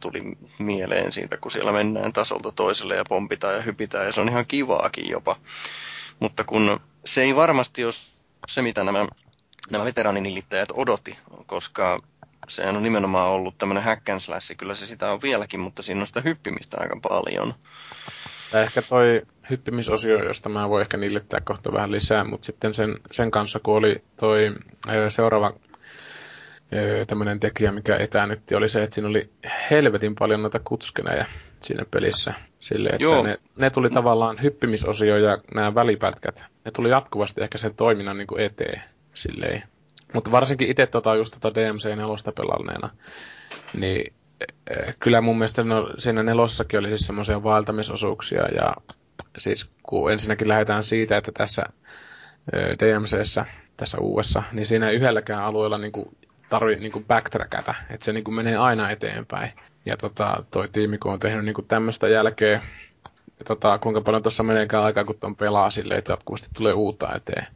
[0.00, 0.22] tuli
[0.58, 4.46] mieleen siitä, kun siellä mennään tasolta toiselle ja pompitaan ja hypitään, ja se on ihan
[4.46, 5.36] kivaakin jopa.
[6.20, 7.92] Mutta kun se ei varmasti ole
[8.46, 9.06] se, mitä nämä,
[9.70, 12.00] nämä veteraaninilittäjät odotti, koska
[12.48, 16.00] sehän on nimenomaan ollut tämmöinen hack and slash, kyllä se sitä on vieläkin, mutta siinä
[16.00, 17.54] on sitä hyppimistä aika paljon.
[18.52, 22.94] Ja ehkä toi hyppimisosio, josta mä voin ehkä nillittää kohta vähän lisää, mutta sitten sen,
[23.10, 24.54] sen kanssa, kun oli toi
[25.08, 25.52] seuraava
[27.06, 29.30] tämmöinen tekijä, mikä etäännytti, oli se, että siinä oli
[29.70, 31.24] helvetin paljon noita kutskeneja
[31.60, 32.34] siinä pelissä.
[32.60, 33.22] Sille, että Joo.
[33.22, 38.26] ne, ne, tuli tavallaan hyppimisosio ja nämä välipätkät, ne tuli jatkuvasti ehkä sen toiminnan niin
[38.26, 38.82] kuin eteen.
[39.16, 39.62] Silleen.
[40.14, 42.90] Mutta varsinkin itse tota, just tota DMC4 pelanneena,
[43.74, 44.12] niin
[45.00, 48.74] kyllä mun mielestä no, siinä nelossakin oli siis semmoisia vaeltamisosuuksia ja
[49.38, 51.62] siis kun ensinnäkin lähdetään siitä, että tässä
[52.52, 53.44] DMCssä,
[53.76, 56.16] tässä uudessa, niin siinä yhdelläkään alueella niin kuin
[56.48, 59.50] tarvitse niin backtrackata, että se niin kuin menee aina eteenpäin.
[59.86, 62.62] Ja tota, toi tiimi, kun on tehnyt niin kuin tämmöistä jälkeen,
[63.44, 67.46] tota, kuinka paljon tuossa meneekään aikaa, kun on pelaa silleen, että jatkuvasti tulee uutta eteen.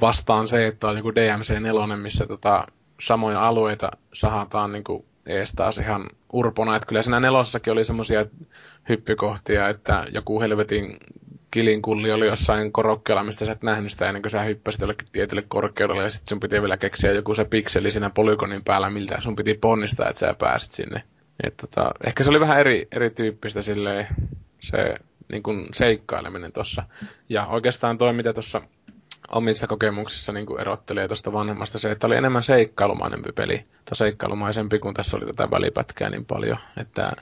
[0.00, 2.66] Vastaan se, että on joku DMC4, missä tota,
[3.00, 6.76] samoja alueita sahataan niin kuin ees taas ihan urpona.
[6.76, 8.26] Että kyllä siinä nelossakin oli semmoisia
[8.88, 10.98] hyppykohtia, että joku helvetin
[11.50, 15.44] kilinkulli oli jossain korokkeella, mistä sä et nähnyt sitä ennen kuin sä hyppäsit jollekin tietylle
[15.48, 19.36] korkeudelle ja sitten sun piti vielä keksiä joku se pikseli siinä polygonin päällä, miltä sun
[19.36, 21.02] piti ponnistaa, että sä pääsit sinne.
[21.42, 24.06] Et tota, ehkä se oli vähän eri, erityyppistä silleen,
[24.60, 24.94] se
[25.32, 26.82] niin kuin seikkaileminen tuossa.
[27.28, 28.62] Ja oikeastaan toi, mitä tuossa
[29.32, 34.78] omissa kokemuksissa niin kuin erottelee tuosta vanhemmasta se, että oli enemmän seikkailumaisempi peli, tai seikkailumaisempi,
[34.78, 36.58] kun tässä oli tätä välipätkää niin paljon.
[36.76, 37.12] Että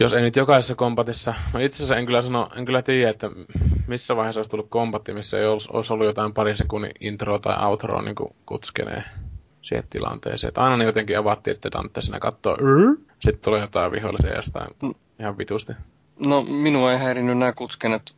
[0.00, 3.30] jos ei nyt jokaisessa kompatissa, no itse asiassa en kyllä sano, en kyllä tiedä, että
[3.86, 7.66] missä vaiheessa olisi tullut kompatti, missä ei olisi, olisi ollut jotain pari sekunnin intro tai
[7.66, 9.02] outro niin kuin kutskenee
[9.62, 10.48] siihen tilanteeseen.
[10.48, 12.56] Että aina niin jotenkin avattiin, että Dante sinä katsoo,
[13.20, 14.94] sitten tulee jotain vihollisia jostain mm.
[15.20, 15.72] ihan vitusti.
[16.26, 18.12] No minua ei häirinyt nämä kutskenet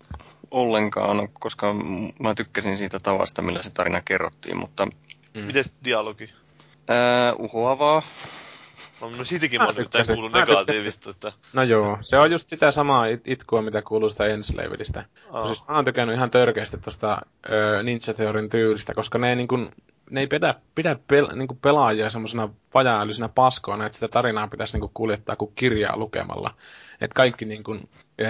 [0.53, 1.75] ollenkaan, koska
[2.19, 4.87] mä tykkäsin siitä tavasta, millä se tarina kerrottiin, mutta...
[5.35, 5.41] Mm.
[5.41, 6.31] Miten dialogi?
[6.89, 8.03] Ää, uhoavaa.
[9.01, 11.11] No, no siitäkin mä, mä nyt kuullut negatiivista.
[11.11, 11.33] Että...
[11.53, 15.05] No joo, se on just sitä samaa it- itkua, mitä kuuluu sitä Enslavedistä.
[15.31, 15.47] Oh.
[15.47, 17.23] Siis mä oon tykännyt ihan törkeästi tuosta
[17.83, 19.73] Ninja Theorin tyylistä, koska ne ei, niin kun,
[20.13, 24.79] ne ei pidä, pidä pel, niin kuin pelaajia semmoisena vajaa paskoina, että sitä tarinaa pitäisi
[24.79, 26.55] niin kuljettaa kuin kirjaa lukemalla.
[27.01, 27.89] Että kaikki niin kun,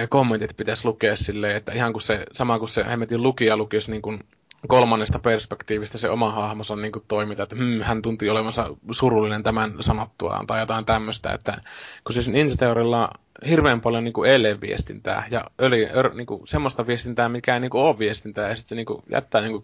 [0.09, 4.01] kommentit pitäisi lukea silleen, että ihan kuin se, sama kuin se hemmetin lukija lukisi niin
[4.01, 4.19] kun
[4.67, 9.73] kolmannesta perspektiivistä se oma hahmonsa niin kuin toimita, että hmm, hän tunti olevansa surullinen tämän
[9.79, 11.61] sanottuaan tai jotain tämmöistä, että
[12.03, 16.47] kun siis Ninja Theorilla on hirveän paljon niin kuin viestintää ja öli, ör, niin kuin,
[16.47, 19.51] semmoista viestintää, mikä ei niin kuin, ole viestintää ja sitten se niin kuin, jättää niin
[19.51, 19.63] kuin,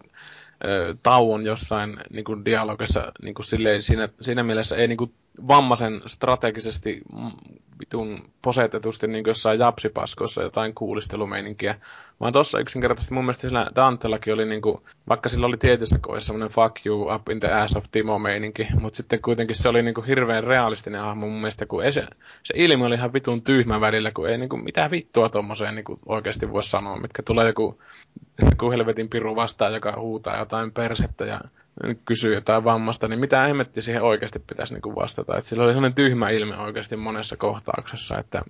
[1.04, 5.14] tauon jossain niin kuin, dialogissa niin kuin, silleen, siinä, siinä mielessä ei niin kuin,
[5.48, 7.02] vammaisen strategisesti
[7.80, 11.80] vitun posetetusti niin jossain japsipaskoissa jotain kuulistelumeininkiä,
[12.20, 16.56] vaan tossa yksinkertaisesti mun mielestä sillä Dantellakin oli niinku, vaikka sillä oli tietyissä kohdissa semmoinen
[16.56, 20.02] fuck you up in the ass of Timo meininki, mutta sitten kuitenkin se oli niinku
[20.02, 22.02] hirveän realistinen hahmo mun mielestä, kun ei se,
[22.44, 26.52] se ilmi oli ihan vitun tyhmä välillä, kun ei niinku mitään vittua tommoseen niinku oikeasti
[26.52, 27.82] voi sanoa, mitkä tulee joku,
[28.52, 31.42] joku helvetin piru vastaan, joka huutaa jotain persettä ja
[32.06, 35.38] kysyy jotain vammasta, niin mitä hemmetti siihen oikeasti pitäisi niinku vastata.
[35.38, 38.42] Et sillä oli sellainen tyhmä ilme oikeasti monessa kohtauksessa, että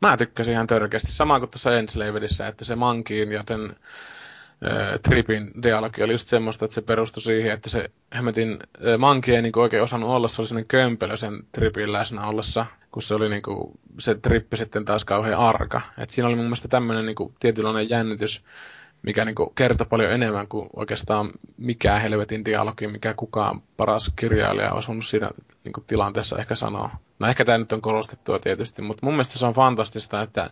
[0.00, 1.12] mä tykkäsin ihan törkeästi.
[1.12, 6.64] Sama kuin tuossa Enslavedissä, että se mankiin ja ten äh, Tripin dialogi oli just semmoista,
[6.64, 10.42] että se perustui siihen, että se hemmetin äh, manki ei niinku oikein osannut olla, se
[10.42, 15.04] oli sellainen kömpelö sen Tripin läsnä ollessa, kun se oli niinku, se trippi sitten taas
[15.04, 15.80] kauhean arka.
[15.98, 18.44] Et siinä oli mun mielestä tämmöinen niinku, tietynlainen jännitys,
[19.02, 24.78] mikä niin kertoo paljon enemmän kuin oikeastaan mikään helvetin dialogi, mikä kukaan paras kirjailija on
[24.78, 25.30] osunut siinä
[25.64, 26.90] niin tilanteessa ehkä sanoa.
[27.18, 30.50] No ehkä tämä nyt on korostettua tietysti, mutta mun mielestä se on fantastista, että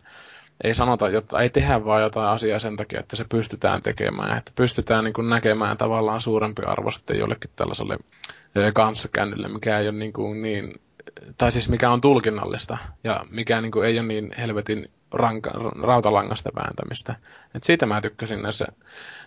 [0.65, 4.39] ei sanota, jotta ei tehdä vaan jotain asiaa sen takia, että se pystytään tekemään.
[4.39, 7.97] Että pystytään niin näkemään tavallaan suurempi arvo sitten jollekin tällaiselle
[8.75, 10.75] kanssakäynnille, mikä ei ole niin, kuin niin
[11.39, 15.51] tai siis mikä on tulkinnallista ja mikä niin kuin ei ole niin helvetin ranka,
[15.83, 17.14] rautalangasta vääntämistä.
[17.55, 18.66] Et siitä mä tykkäsin näissä,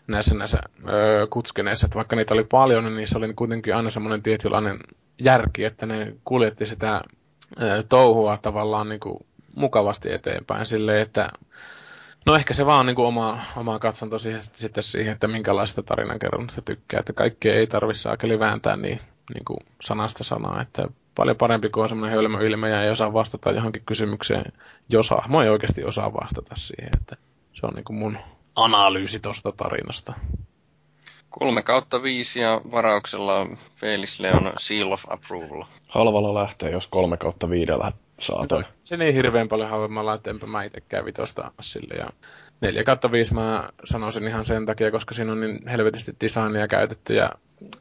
[0.08, 4.22] näissä, näissä öö, kutskeneissa, että vaikka niitä oli paljon, niin niissä oli kuitenkin aina semmoinen
[4.22, 4.80] tietynlainen
[5.20, 7.02] järki, että ne kuljetti sitä
[7.62, 11.30] öö, touhua tavallaan niin kuin mukavasti eteenpäin silleen, että
[12.26, 16.62] No ehkä se vaan niin kuin oma, oma katsonto siihen, sitten siihen, että minkälaista tarinankerronnasta
[16.62, 17.00] tykkää.
[17.00, 19.00] Että kaikki ei tarvitse saakeli vääntää niin,
[19.34, 20.62] niin kuin sanasta sanaa.
[20.62, 24.54] Että paljon parempi kuin on semmoinen hölmö ilme ja ei osaa vastata johonkin kysymykseen,
[24.90, 26.92] jos hahmo ei oikeasti osaa vastata siihen.
[27.02, 27.16] Että
[27.54, 28.18] se on niin kuin mun
[28.56, 30.14] analyysi tuosta tarinasta.
[31.30, 35.64] Kolme kautta viisi ja varauksella Felix Leon Seal of Approval.
[35.88, 38.64] Halvalla lähtee, jos kolme kautta viidellä saa toi.
[38.84, 41.94] Se niin hirveän paljon halvemmalla, että enpä mä itsekään vitosta sille.
[41.94, 42.10] Ja
[42.62, 47.14] 4 kautta 5 mä sanoisin ihan sen takia, koska siinä on niin helvetisti designia käytetty
[47.14, 47.32] ja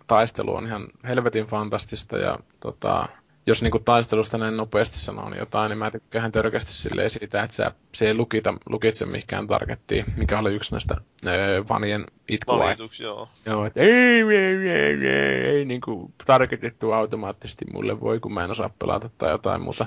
[0.07, 3.09] taistelu on ihan helvetin fantastista ja tota,
[3.51, 7.57] jos niinku taistelusta näin nopeasti sanoo niin jotain, niin mä tykkään törkeästi silleen siitä, että
[7.57, 12.59] sä, se ei lukita, lukitse mihinkään targettiin, mikä oli yksi näistä öö, vanien itkua.
[12.59, 13.29] Valituksi, joo.
[13.47, 18.51] Joo, että ei, ei, ei, ei, ei niinku targetittu automaattisesti mulle voi, kun mä en
[18.51, 19.87] osaa pelata tai jotain muuta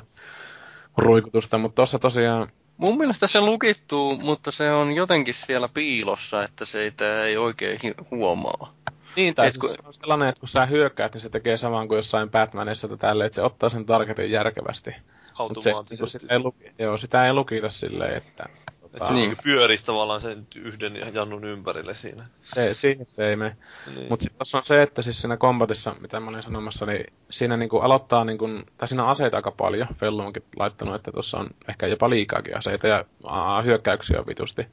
[0.98, 6.66] ruikutusta, mutta tossa tosiaan Mun mielestä se lukittuu, mutta se on jotenkin siellä piilossa, että
[6.66, 6.92] se ei,
[7.26, 7.80] ei oikein
[8.12, 8.74] huomaa.
[9.16, 9.70] Niin, tai siis kun...
[9.70, 12.98] se on sellainen, että kun sä hyökkäät, niin se tekee saman kuin jossain Batmanissa tai
[12.98, 14.96] tälle, että se ottaa sen targetin järkevästi.
[15.40, 15.96] Automaattisesti.
[15.96, 18.50] Se, niin sitä, ei luki, joo, sitä ei lukita silleen, että...
[18.82, 22.24] Tota, se niin pyörisi tavallaan sen yhden jannun ympärille siinä.
[22.42, 23.58] Se, siihen se ei mene.
[23.96, 24.10] Niin.
[24.10, 27.58] Mutta sitten tuossa on se, että siis siinä kombatissa, mitä mä olin sanomassa, niin siinä
[27.58, 28.48] niinku aloittaa, niinku,
[28.78, 29.88] tai siinä on aseita aika paljon.
[30.00, 34.68] Fellu onkin laittanut, että tuossa on ehkä jopa liikaakin aseita ja aa, hyökkäyksiä on vitusti.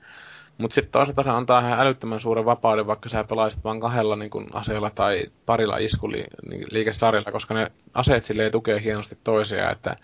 [0.60, 4.30] Mutta sitten toisaalta se antaa ihan älyttömän suuren vapauden, vaikka sä pelaisit vain kahdella niin
[4.30, 9.96] kun, aseella tai parilla iskuliikesarjalla, koska ne aseet sille tukee hienosti toisiaan, että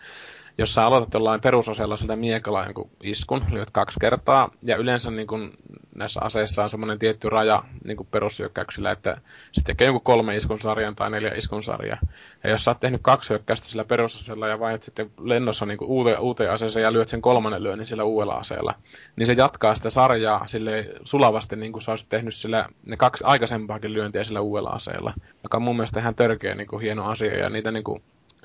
[0.59, 5.27] jos sä aloitat jollain perusosella sillä miekalla jonkun iskun, lyöt kaksi kertaa, ja yleensä niin
[5.27, 5.53] kun
[5.95, 9.21] näissä aseissa on semmoinen tietty raja niin perushyökkäyksillä, että
[9.53, 11.99] se tekee joku kolme iskun sarjan tai neljä iskun sarjaa.
[12.45, 16.21] Ja jos sä oot tehnyt kaksi hyökkäystä sillä perusasella ja vaihdat sitten lennossa niin uuteen,
[16.21, 18.75] uuteen aseeseen ja lyöt sen kolmannen lyönnin sillä uudella aseella,
[19.17, 23.25] niin se jatkaa sitä sarjaa sille sulavasti niin kuin sä olisit tehnyt sillä, ne kaksi
[23.27, 27.51] aikaisempaakin lyöntiä sillä uudella aseella, joka on mun mielestä ihan törkeä niin hieno asia ja
[27.51, 27.85] niitä niin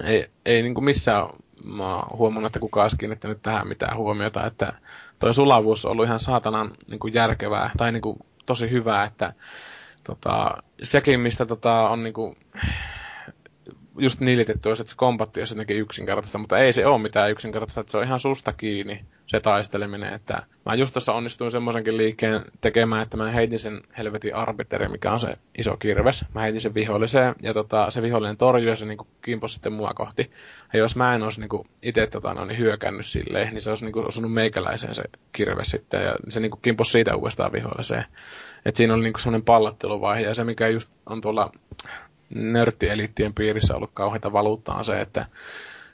[0.04, 1.28] ei, ei niin kuin missään
[1.64, 4.74] mä oon huomannut, että kukaan olisi kiinnittänyt tähän mitään huomiota, että
[5.20, 9.34] toi sulavuus on ollut ihan saatanan niin kuin järkevää tai niin kuin tosi hyvää, että
[10.04, 12.38] tota, sekin, mistä tota, on niin kuin,
[13.98, 17.82] just nilitetty olisi, että se kombatti olisi jotenkin yksinkertaista, mutta ei se ole mitään yksinkertaista,
[17.82, 22.42] että se on ihan susta kiinni se taisteleminen, että mä just tuossa onnistuin semmoisenkin liikkeen
[22.62, 26.74] tekemään, että mä heitin sen helvetin arbiteri, mikä on se iso kirves, mä heitin sen
[26.74, 30.32] viholliseen, ja tota, se vihollinen torjui ja se niinku kimposi sitten mua kohti.
[30.74, 33.86] Ja jos mä en olisi niinku itse tota, no, niin hyökännyt silleen, niin se olisi
[33.86, 38.06] niinku osunut meikäläiseen se kirves sitten, ja se niinku kimposi siitä uudestaan viholliseen.
[38.66, 41.52] Et siinä oli niinku semmoinen pallotteluvaihe, ja se mikä just on tuolla
[42.36, 45.26] nörttieliittien piirissä ollut kauheita valuuttaa se, että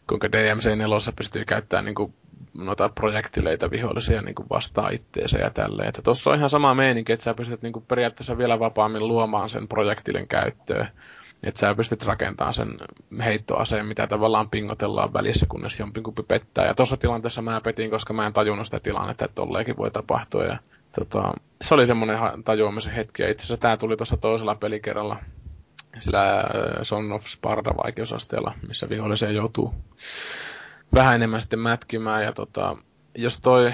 [0.10, 2.14] kuinka DMC4 pystyy käyttämään niin kuin
[2.54, 5.90] noita projektileita vihollisia niin kuin vastaan itteensä ja tälleen.
[5.90, 9.50] Että tossa on ihan sama meininki, että sä pystyt niin kuin periaatteessa vielä vapaammin luomaan
[9.50, 10.88] sen projektilin käyttöön.
[11.44, 12.78] Että sä pystyt rakentamaan sen
[13.24, 16.66] heittoaseen, mitä tavallaan pingotellaan välissä, kunnes jompikumpi pettää.
[16.66, 20.44] Ja tuossa tilanteessa mä petin, koska mä en tajunnut sitä tilannetta, että tolleekin voi tapahtua.
[20.44, 20.58] Ja,
[21.00, 23.24] tota, se oli semmoinen tajuamisen hetki.
[23.24, 25.18] Ja itse asiassa tää tuli tuossa toisella pelikerralla
[26.00, 26.44] sillä
[26.84, 29.74] Son of Sparda vaikeusasteella, missä viholliseen joutuu
[30.94, 32.24] vähän enemmän sitten mätkimään.
[32.24, 32.78] Ja tota,
[33.16, 33.74] jos toi,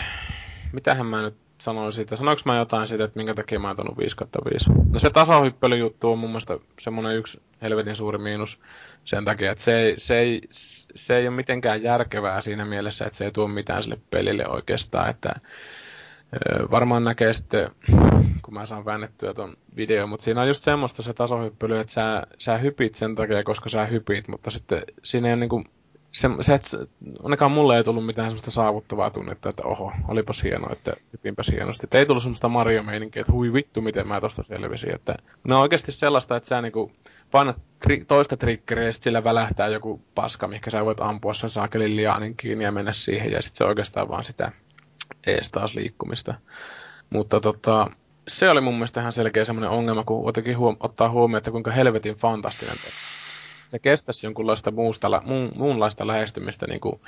[0.74, 4.16] mitähän mä nyt sanoin siitä, sanoinko mä jotain siitä, että minkä takia mä oon 5
[4.52, 4.70] 5?
[4.92, 8.60] No se tasahyppelyjuttu on mun mielestä semmonen yksi helvetin suuri miinus
[9.06, 10.42] sen takia, että se ei, se, ei,
[10.96, 15.10] se ei ole mitenkään järkevää siinä mielessä, että se ei tuo mitään sille pelille oikeastaan,
[15.10, 15.34] että
[16.72, 17.70] varmaan näkee sitten,
[18.54, 22.24] kun mä saan väännettyä ton video, mutta siinä on just semmoista se tasohyppely, että sä,
[22.40, 25.64] sä hypit sen takia, koska sä hypit, mutta sitten siinä ei niinku,
[26.12, 26.78] se, se, että
[27.24, 31.86] ainakaan mulle ei tullut mitään semmoista saavuttavaa tunnetta, että oho, olipas hienoa, että hypinpäs hienosti.
[31.86, 34.96] Että ei tullut semmoista Mario-meininkiä, että hui vittu, miten mä tosta selvisin.
[34.96, 36.92] Että ne on oikeasti sellaista, että sä niinku
[37.32, 41.50] painat tri- toista triggeriä ja sit sillä välähtää joku paska, mikä sä voit ampua sen
[41.50, 43.32] saakelin liaanin kiinni ja mennä siihen.
[43.32, 44.52] Ja sitten se oikeastaan vaan sitä
[45.28, 46.34] ees taas liikkumista.
[47.10, 47.92] Mutta tota,
[48.28, 52.16] se oli mun mielestä ihan selkeä semmoinen ongelma, kun huom- ottaa huomioon, että kuinka helvetin
[52.16, 52.76] fantastinen
[53.68, 57.00] se kestäisi jonkunlaista muusta, muun, muunlaista lähestymistä niin kuin,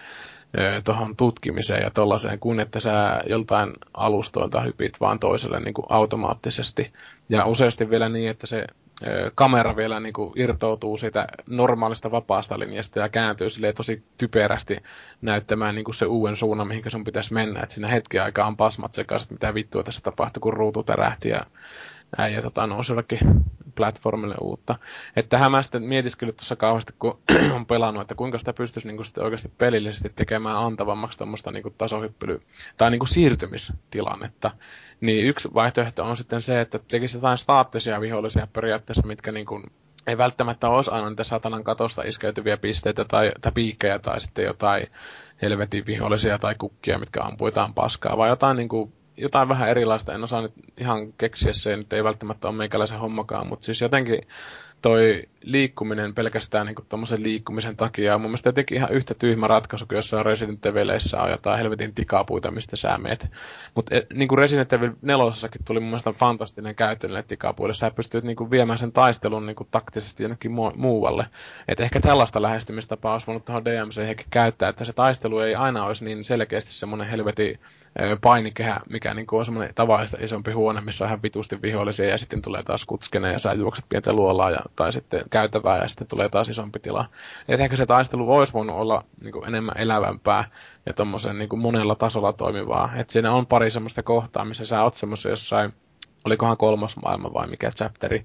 [0.84, 6.94] tuohon tutkimiseen ja tollaiseen, kuin että sä joltain alustoilta hypit vaan toiselle niin kuin automaattisesti.
[7.30, 8.68] Ja useasti vielä niin, että se
[9.36, 14.78] kamera vielä niin kuin irtoutuu siitä normaalista vapaasta linjasta ja kääntyy sille tosi typerästi
[15.22, 17.60] näyttämään niin kuin se uuden suunnan, mihin sun pitäisi mennä.
[17.63, 21.46] Et siinä hetken aikaa on pasmat sekaisin, mitä vittua tässä tapahtuu, kun ruutu tärähti ja
[22.18, 23.20] äijä tota, nousi jollekin
[23.76, 24.76] platformille uutta.
[25.15, 27.20] Että tähän mä sitten mietiskellyt tuossa kauheasti, kun
[27.56, 31.63] on pelannut, että kuinka sitä pystyisi niin kuin sitten oikeasti pelillisesti tekemään antavammaksi tuommoista niin
[31.78, 32.41] tasohyppely-
[32.78, 34.52] tai niin kuin siirtymistilannetta.
[35.02, 39.63] Niin yksi vaihtoehto on sitten se, että tekisi jotain staattisia vihollisia periaatteessa, mitkä niin kuin
[40.08, 44.88] ei välttämättä olisi aina niitä satanan katosta iskeytyviä pisteitä tai, tai piikkejä tai sitten jotain
[45.41, 50.13] helvetin vihollisia tai kukkia, mitkä ampuitaan paskaa, vai jotain niin kuin jotain vähän erilaista.
[50.13, 54.21] En osaa nyt ihan keksiä se, nyt ei välttämättä ole meikäläisen hommakaan, mutta siis jotenkin
[54.82, 59.86] toi liikkuminen pelkästään niin tuommoisen liikkumisen takia on mun mielestä jotenkin ihan yhtä tyhmä ratkaisu
[59.86, 63.29] kuin jossain Resident Evileissä on jotain helvetin tikapuita, mistä sä meet.
[63.75, 65.25] Mutta niin kuin Resident Evil 4
[65.65, 67.73] tuli mun mielestä fantastinen käyttö niille tikapuille.
[67.73, 71.25] Sä pystyt niin kuin viemään sen taistelun niin kuin taktisesti jonnekin mu- muualle.
[71.67, 75.86] Et ehkä tällaista lähestymistapaa olisi voinut tuohon DMC ehkä käyttää, että se taistelu ei aina
[75.86, 77.60] olisi niin selkeästi semmoinen helvetin
[78.21, 82.17] painikehä, mikä niin kuin on semmoinen tavallista isompi huone, missä on ihan vitusti vihollisia ja
[82.17, 86.08] sitten tulee taas kutskene ja sä juokset pientä luolaa ja, tai sitten käytävää ja sitten
[86.08, 87.06] tulee taas isompi tila.
[87.48, 90.50] Et ehkä se taistelu olisi voinut olla niin kuin enemmän elävämpää
[90.86, 92.95] ja tommosen niin kuin monella tasolla toimivaa.
[92.95, 95.74] Et siinä on pari semmoista kohtaa, missä sä oot semmoisen jossain,
[96.26, 98.24] olikohan kolmas maailma vai mikä chapteri,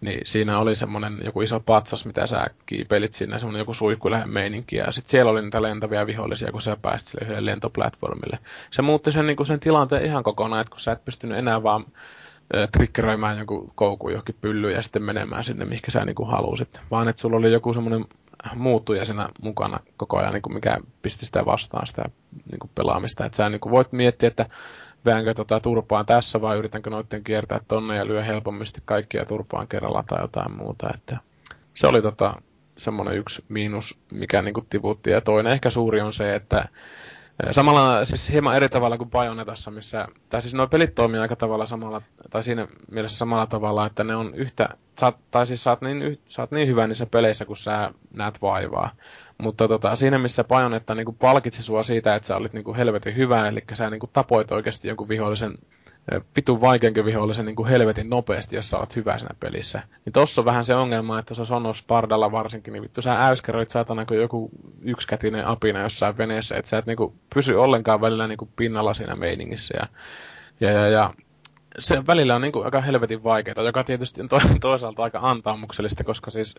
[0.00, 4.76] niin siinä oli semmoinen joku iso patsas, mitä sä kiipelit sinne, semmoinen joku suihkulähen meininki,
[4.76, 8.38] ja sitten siellä oli niitä lentäviä vihollisia, kun sä pääsit sille yhdelle lentoplatformille.
[8.70, 11.84] Se muutti sen, niin sen tilanteen ihan kokonaan, että kun sä et pystynyt enää vaan
[12.72, 16.80] triggeröimään jonkun koukun johonkin pyllyyn ja sitten menemään sinne, mihinkä sä niin kuin halusit.
[16.90, 18.04] Vaan että sulla oli joku semmoinen
[18.54, 22.04] muuttuja siinä mukana koko ajan, niin kuin mikä pisti sitä vastaan sitä
[22.50, 23.26] niin kuin pelaamista.
[23.26, 24.46] Että sä niin kuin voit miettiä, että
[25.04, 30.04] väänkö tota turpaan tässä vai yritänkö noitten kiertää tonne ja lyö helpommin kaikkia turpaan kerralla
[30.06, 30.90] tai jotain muuta.
[30.94, 31.18] Että
[31.74, 32.34] se oli tota,
[32.76, 35.10] semmoinen yksi miinus, mikä niin kuin tiputti.
[35.10, 36.68] Ja toinen ehkä suuri on se, että
[37.50, 41.66] Samalla siis hieman eri tavalla kuin Bayonetassa, missä, tai siis nuo pelit toimii aika tavalla
[41.66, 44.68] samalla, tai siinä mielessä samalla tavalla, että ne on yhtä,
[44.98, 48.90] saat, tai siis saat niin, saat niin hyvä niissä peleissä, kun sä näet vaivaa.
[49.38, 52.76] Mutta tota, siinä missä Bayonetta niin kuin palkitsi sua siitä, että sä olit niin kuin
[52.76, 55.54] helvetin hyvä, eli sä niin kuin tapoit oikeasti jonkun vihollisen
[56.34, 59.82] pitun vaikeampi vihollisen niin kuin helvetin nopeasti, jos sä olet hyvä siinä pelissä.
[60.04, 63.16] Niin tossa on vähän se ongelma, että se on Sonos Spardalla varsinkin, niin vittu sä
[63.18, 64.50] äyskeroit saatana kuin joku
[64.82, 68.94] yksikätinen apina jossain veneessä, että sä et niin kuin pysy ollenkaan välillä niin kuin pinnalla
[68.94, 69.74] siinä meiningissä.
[69.76, 69.86] Ja,
[70.60, 71.14] ja, ja, ja
[71.78, 76.04] se välillä on niin kuin aika helvetin vaikeaa, joka tietysti on to- toisaalta aika antaamuksellista,
[76.04, 76.54] koska siis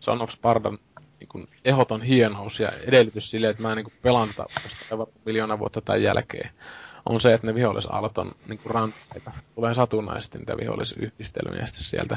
[0.00, 0.78] Son of Spartan
[1.20, 4.44] niin kuin ehoton hienous ja edellytys sille, että mä niin kuin pelaan tätä
[5.24, 6.50] miljoona vuotta tämän jälkeen,
[7.08, 8.94] on se, että ne vihollisaallot on niin kuin.
[9.54, 12.16] Tulee satunnaisesti niitä vihollisyhdistelmiä sieltä.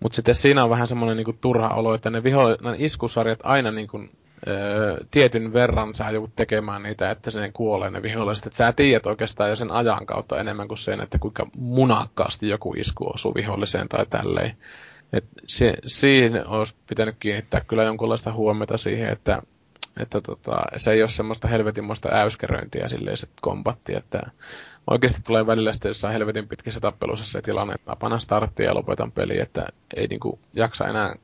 [0.00, 3.70] Mutta sitten siinä on vähän semmoinen niin turha olo, että ne, viho, ne iskusarjat aina
[3.70, 4.10] niin kuin,
[4.48, 8.46] öö, tietyn verran sä joudut tekemään niitä, että se kuolee ne viholliset.
[8.46, 12.74] Että sä tiedät oikeastaan jo sen ajan kautta enemmän kuin sen, että kuinka munakkaasti joku
[12.78, 14.56] isku osuu viholliseen tai tälleen.
[15.12, 19.42] Et se, siihen olisi pitänyt kiinnittää kyllä jonkunlaista huomiota siihen, että,
[19.96, 24.20] että tota, se ei ole semmoista helvetinmoista äyskeröintiä silleen se kombatti, että
[24.90, 29.12] oikeasti tulee välillä sitten jossain helvetin pitkissä tappeluissa se tilanne, että mä starttia ja lopetan
[29.12, 31.14] peli, että ei niinku jaksa enää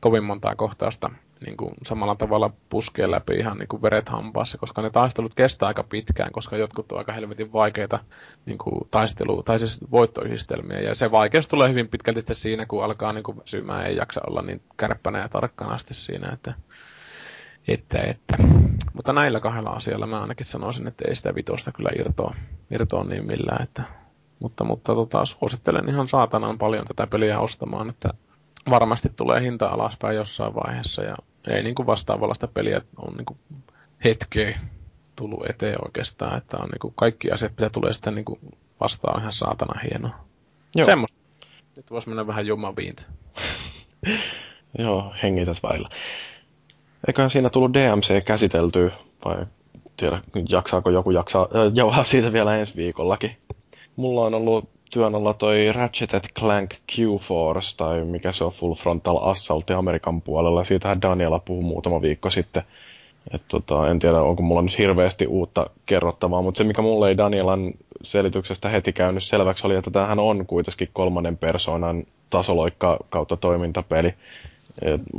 [0.00, 1.10] kovin montaa kohtausta
[1.40, 5.66] niin kuin samalla tavalla puskee läpi ihan niin kuin veret hampaassa, koska ne taistelut kestää
[5.66, 7.98] aika pitkään, koska jotkut on aika helvetin vaikeita
[8.46, 10.80] niin kuin taistelu, tai siis voittoyhdistelmiä.
[10.80, 14.20] Ja se vaikeus tulee hyvin pitkälti sitten siinä, kun alkaa niin kuin väsymään, ei jaksa
[14.26, 16.54] olla niin kärppänä ja tarkkana asti siinä, että,
[17.68, 18.36] että, että.
[18.94, 22.34] Mutta näillä kahdella asialla mä ainakin sanoisin, että ei sitä vitosta kyllä irtoa,
[22.70, 23.82] irtoa niin millään, että
[24.40, 28.08] mutta, mutta tota, suosittelen ihan saatanaan paljon tätä peliä ostamaan, että
[28.70, 31.16] varmasti tulee hinta alaspäin jossain vaiheessa ja
[31.48, 33.38] ei niin kuin vastaavallaista peliä on niin kuin
[34.04, 34.58] hetkeä
[35.16, 38.40] tullut eteen oikeastaan, että on niin kuin kaikki asiat, mitä tulee sitten niin kuin
[38.80, 40.14] vastaan ihan saatana hienoa.
[40.74, 40.84] Joo.
[40.84, 41.16] Semmosta.
[41.76, 43.02] Nyt voisi mennä vähän jumabiinta.
[44.78, 45.88] Joo, hengiset vailla.
[47.06, 48.92] Eiköhän siinä tullut DMC käsitelty,
[49.24, 49.36] vai
[49.96, 53.36] tiedä, jaksaako joku jaksaa jauhaa siitä vielä ensi viikollakin.
[53.96, 59.18] Mulla on ollut työn alla toi Ratchet Clank Q-Force, tai mikä se on Full Frontal
[59.22, 60.64] Assault Amerikan puolella.
[60.64, 62.62] Siitähän Daniela puhui muutama viikko sitten.
[63.30, 67.16] Et tota, en tiedä, onko mulla nyt hirveästi uutta kerrottavaa, mutta se mikä mulle ei
[67.16, 74.14] Danielan selityksestä heti käynyt selväksi oli, että tämähän on kuitenkin kolmannen persoonan tasoloikka kautta toimintapeli.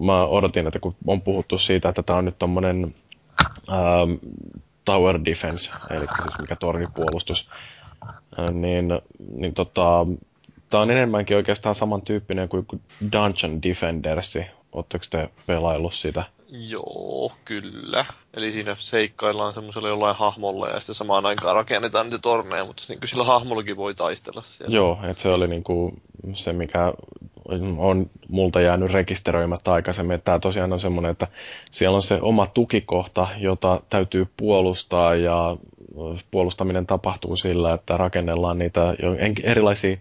[0.03, 2.95] Mä odotin, että kun on puhuttu siitä, että tämä on nyt tommonen
[3.69, 4.11] ähm,
[4.85, 7.49] tower defense, eli siis mikä tornipuolustus,
[8.51, 8.87] niin,
[9.33, 10.05] niin tota,
[10.69, 12.67] tämä on enemmänkin oikeastaan samantyyppinen kuin
[13.11, 14.45] Dungeon Defendersi.
[14.71, 16.23] Oletteko te pelaillut sitä?
[16.49, 18.05] Joo, kyllä.
[18.33, 22.99] Eli siinä seikkaillaan semmoisella jollain hahmolla ja sitten samaan aikaan rakennetaan niitä torneja, mutta niin
[23.05, 24.75] sillä hahmollakin voi taistella siellä.
[24.75, 25.93] Joo, että se oli niinku
[26.33, 26.93] se, mikä
[27.77, 30.15] on multa jäänyt rekisteröimättä aikaisemmin.
[30.15, 31.27] Että tämä tosiaan on semmoinen, että
[31.71, 35.57] siellä on se oma tukikohta, jota täytyy puolustaa ja
[36.31, 38.95] puolustaminen tapahtuu sillä, että rakennellaan niitä
[39.43, 39.97] erilaisia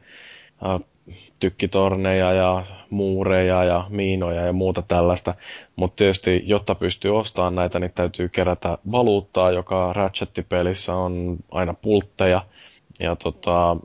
[1.40, 5.34] tykkitorneja ja muureja ja miinoja ja muuta tällaista.
[5.76, 12.42] Mutta tietysti, jotta pystyy ostamaan näitä, niin täytyy kerätä valuuttaa, joka Ratchet-pelissä on aina pultteja.
[13.00, 13.76] Ja tota,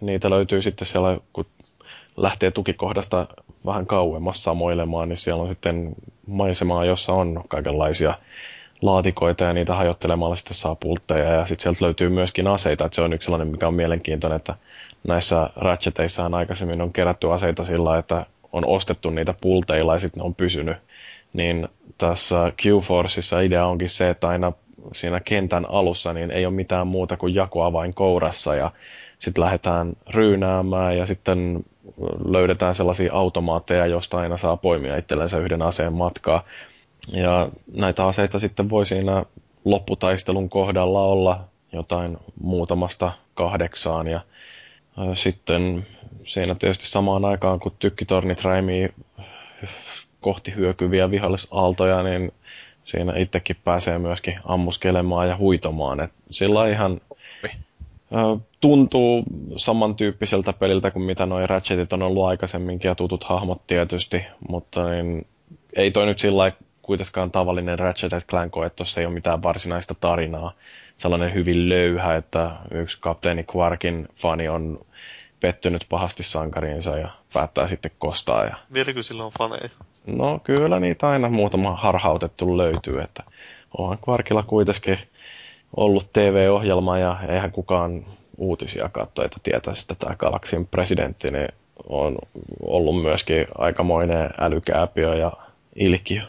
[0.00, 1.46] niitä löytyy sitten siellä, kun
[2.16, 3.26] lähtee tukikohdasta
[3.66, 5.94] vähän kauemmas samoilemaan, niin siellä on sitten
[6.26, 8.14] maisemaa, jossa on kaikenlaisia
[8.82, 13.02] laatikoita ja niitä hajottelemalla sitten saa pultteja ja sitten sieltä löytyy myöskin aseita, että se
[13.02, 14.54] on yksi sellainen, mikä on mielenkiintoinen, että
[15.08, 20.24] näissä Ratcheteissaan aikaisemmin on kerätty aseita sillä, että on ostettu niitä pulteilla ja sitten ne
[20.24, 20.76] on pysynyt.
[21.32, 24.52] Niin tässä Q-Forceissa idea onkin se, että aina
[24.92, 28.70] siinä kentän alussa niin ei ole mitään muuta kuin jakoavain kourassa ja
[29.18, 31.64] sitten lähdetään ryynäämään ja sitten
[32.28, 36.44] löydetään sellaisia automaatteja, joista aina saa poimia itsellensä yhden aseen matkaa.
[37.12, 39.24] Ja näitä aseita sitten voi siinä
[39.64, 44.20] lopputaistelun kohdalla olla jotain muutamasta kahdeksaan ja
[45.14, 45.86] sitten
[46.24, 48.88] siinä tietysti samaan aikaan, kun tykkitornit räimii
[50.20, 52.32] kohti hyökyviä vihollisaaltoja, niin
[52.84, 56.00] siinä itsekin pääsee myöskin ammuskelemaan ja huitomaan.
[56.00, 57.00] Et sillä ihan
[58.60, 59.24] tuntuu
[59.56, 65.26] samantyyppiseltä peliltä kuin mitä noin Ratchetit on ollut aikaisemminkin ja tutut hahmot tietysti, mutta niin,
[65.76, 70.52] ei toi nyt sillä kuitenkaan tavallinen Ratchet Clank että tuossa ei ole mitään varsinaista tarinaa.
[70.96, 74.86] Sellainen hyvin löyhä, että yksi kapteeni Quarkin fani on
[75.40, 78.44] pettynyt pahasti sankariinsa ja päättää sitten kostaa.
[78.44, 78.56] Ja...
[78.74, 79.68] Vieläkö sillä on faneja?
[80.06, 83.22] No kyllä niitä aina muutama harhautettu löytyy, että
[83.78, 84.98] onhan Quarkilla kuitenkin
[85.76, 88.04] ollut TV-ohjelma ja eihän kukaan
[88.36, 91.48] uutisia katso, että tietäisi, että tämä galaksin presidentti niin
[91.88, 92.16] on
[92.66, 95.32] ollut myöskin aikamoinen älykääpiö ja
[95.74, 96.22] ilkiö.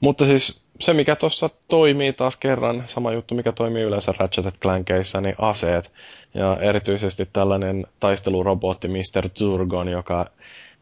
[0.00, 5.20] Mutta siis se, mikä tuossa toimii taas kerran, sama juttu, mikä toimii yleensä Ratchet Clankissa,
[5.20, 5.92] niin aseet.
[6.34, 9.28] Ja erityisesti tällainen taistelurobotti Mr.
[9.38, 10.26] Zurgon, joka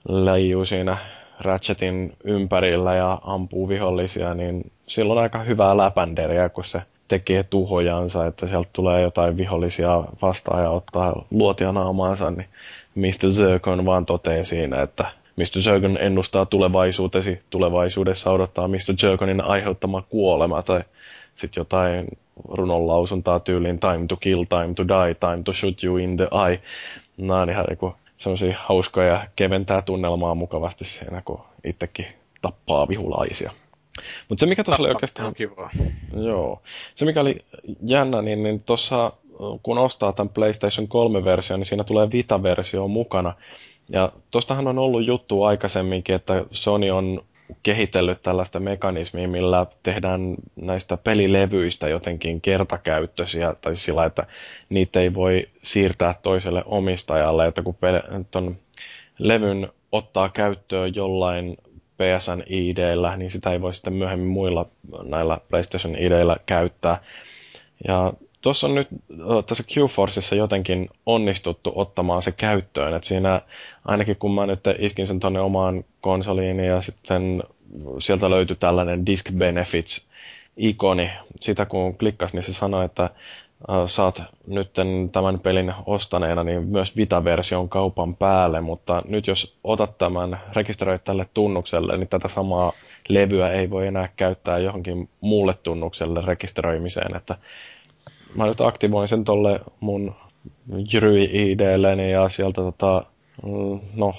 [0.08, 0.96] leijuu siinä
[1.40, 8.26] Ratchetin ympärillä ja ampuu vihollisia, niin silloin on aika hyvää läpänderiä, kun se tekee tuhojansa,
[8.26, 12.48] että sieltä tulee jotain vihollisia vastaan ja ottaa luotia naamaansa, niin
[12.94, 13.30] Mr.
[13.32, 15.04] Zircon vaan toteaa siinä, että
[15.36, 15.60] Mr.
[15.60, 18.96] Zircon ennustaa tulevaisuutesi, tulevaisuudessa odottaa Mr.
[19.00, 20.80] Zirconin aiheuttama kuolema, tai
[21.34, 22.06] sitten jotain
[22.48, 26.60] runonlausuntaa tyyliin time to kill, time to die, time to shoot you in the eye.
[27.16, 32.06] Nämä on ihan joku sellaisia hauskoja keventää tunnelmaa mukavasti siinä, kun itsekin
[32.42, 33.50] tappaa vihulaisia.
[34.28, 35.34] Mutta se mikä tuossa oli oikeastaan...
[35.34, 35.70] Kivaa.
[36.16, 36.62] Joo.
[36.94, 37.36] Se mikä oli
[37.86, 39.12] jännä, niin, niin tuossa
[39.62, 43.34] kun ostaa tämän PlayStation 3-version, niin siinä tulee Vita-versio mukana.
[43.92, 47.24] Ja tuostahan on ollut juttu aikaisemminkin, että Sony on
[47.62, 54.26] kehitellyt tällaista mekanismia, millä tehdään näistä pelilevyistä jotenkin kertakäyttöisiä, tai sillä, että
[54.68, 57.76] niitä ei voi siirtää toiselle omistajalle, että kun
[58.30, 58.56] ton
[59.18, 61.56] levyn ottaa käyttöön jollain
[61.96, 64.66] PSN IDllä, niin sitä ei voi sitten myöhemmin muilla
[65.02, 66.98] näillä PlayStation IDillä käyttää.
[67.88, 68.12] Ja
[68.42, 68.88] tuossa on nyt
[69.46, 73.40] tässä Q-Forceissa jotenkin onnistuttu ottamaan se käyttöön, että siinä
[73.84, 77.42] ainakin kun mä nyt iskin sen tonne omaan konsoliin ja sitten
[77.98, 80.10] sieltä löytyi tällainen Disk Benefits
[80.56, 81.10] ikoni.
[81.40, 83.10] Sitä kun klikkas, niin se sanoi, että
[83.86, 84.70] saat nyt
[85.12, 91.26] tämän pelin ostaneena niin myös Vita-version kaupan päälle, mutta nyt jos otat tämän, rekisteröit tälle
[91.34, 92.72] tunnukselle, niin tätä samaa
[93.08, 97.34] levyä ei voi enää käyttää johonkin muulle tunnukselle rekisteröimiseen, että
[98.34, 100.14] mä nyt aktivoin sen tolle mun
[100.92, 103.04] Jry IDlleni ja sieltä tota,
[103.46, 104.14] mm, no,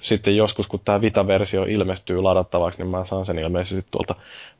[0.00, 4.14] sitten joskus kun tämä Vita-versio ilmestyy ladattavaksi, niin mä saan sen ilmeisesti tuolta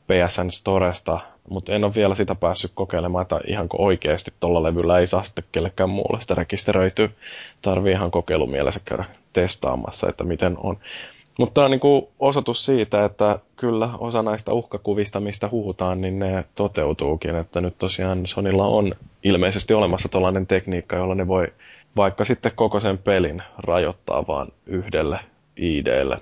[0.07, 5.07] PSN Storesta, mutta en ole vielä sitä päässyt kokeilemaan, että ihanko oikeasti tuolla levyllä ei
[5.07, 7.09] saa sitten kellekään muulle sitä rekisteröityä.
[7.61, 10.77] Tarvii ihan kokeilumielessä käydä testaamassa, että miten on.
[11.39, 16.45] Mutta tämä on niinku osoitus siitä, että kyllä osa näistä uhkakuvista, mistä huhutaan, niin ne
[16.55, 17.35] toteutuukin.
[17.35, 18.91] Että nyt tosiaan Sonilla on
[19.23, 21.47] ilmeisesti olemassa tällainen tekniikka, jolla ne voi
[21.95, 25.19] vaikka sitten koko sen pelin rajoittaa vaan yhdelle
[25.57, 26.17] IDlle.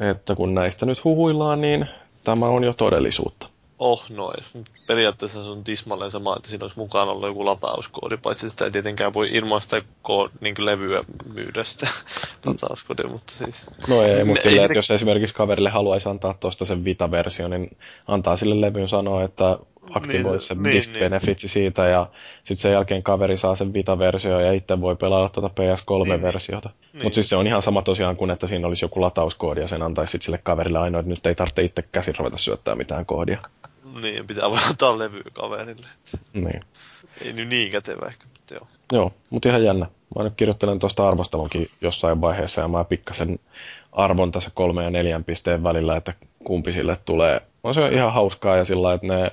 [0.00, 1.86] Että kun näistä nyt huhuillaan, niin
[2.24, 3.48] tämä on jo todellisuutta.
[3.78, 4.44] Oh noin.
[4.86, 8.70] Periaatteessa se on tismalleen sama, että siinä olisi mukaan ollut joku latauskoodi, paitsi sitä ei
[8.70, 11.04] tietenkään voi ilman sitä ko- niin levyä
[11.34, 11.88] myydä sitä
[12.46, 13.66] latauskoodia, mutta siis...
[13.88, 17.76] No ei, mutta sille, että jos esimerkiksi kaverille haluaisi antaa tuosta sen Vita-versio, niin
[18.06, 19.58] antaa sille levyn sanoa, että
[19.90, 20.90] aktivoi niin, se niin, disk
[21.26, 21.36] niin.
[21.36, 26.68] siitä ja sitten sen jälkeen kaveri saa sen Vita-versio ja itse voi pelata tuota PS3-versiota.
[26.68, 27.02] Niin, niin.
[27.02, 29.82] Mutta siis se on ihan sama tosiaan kuin, että siinä olisi joku latauskoodi ja sen
[29.82, 33.38] antaisi sitten sille kaverille ainoa, että nyt ei tarvitse itse käsin ruveta syöttää mitään koodia.
[34.02, 35.86] Niin, pitää vaan antaa levy kaverille.
[36.32, 36.60] Niin.
[37.24, 38.66] Ei nyt niin kätevä ehkä, mutta joo.
[38.92, 39.86] Joo, mutta ihan jännä.
[40.16, 43.38] Mä nyt kirjoittelen tuosta arvostelunkin jossain vaiheessa ja mä pikkasen
[43.92, 46.14] arvon tässä kolme ja neljän pisteen välillä, että
[46.44, 47.40] kumpi sille tulee.
[47.64, 49.32] On se ihan hauskaa ja sillä että ne,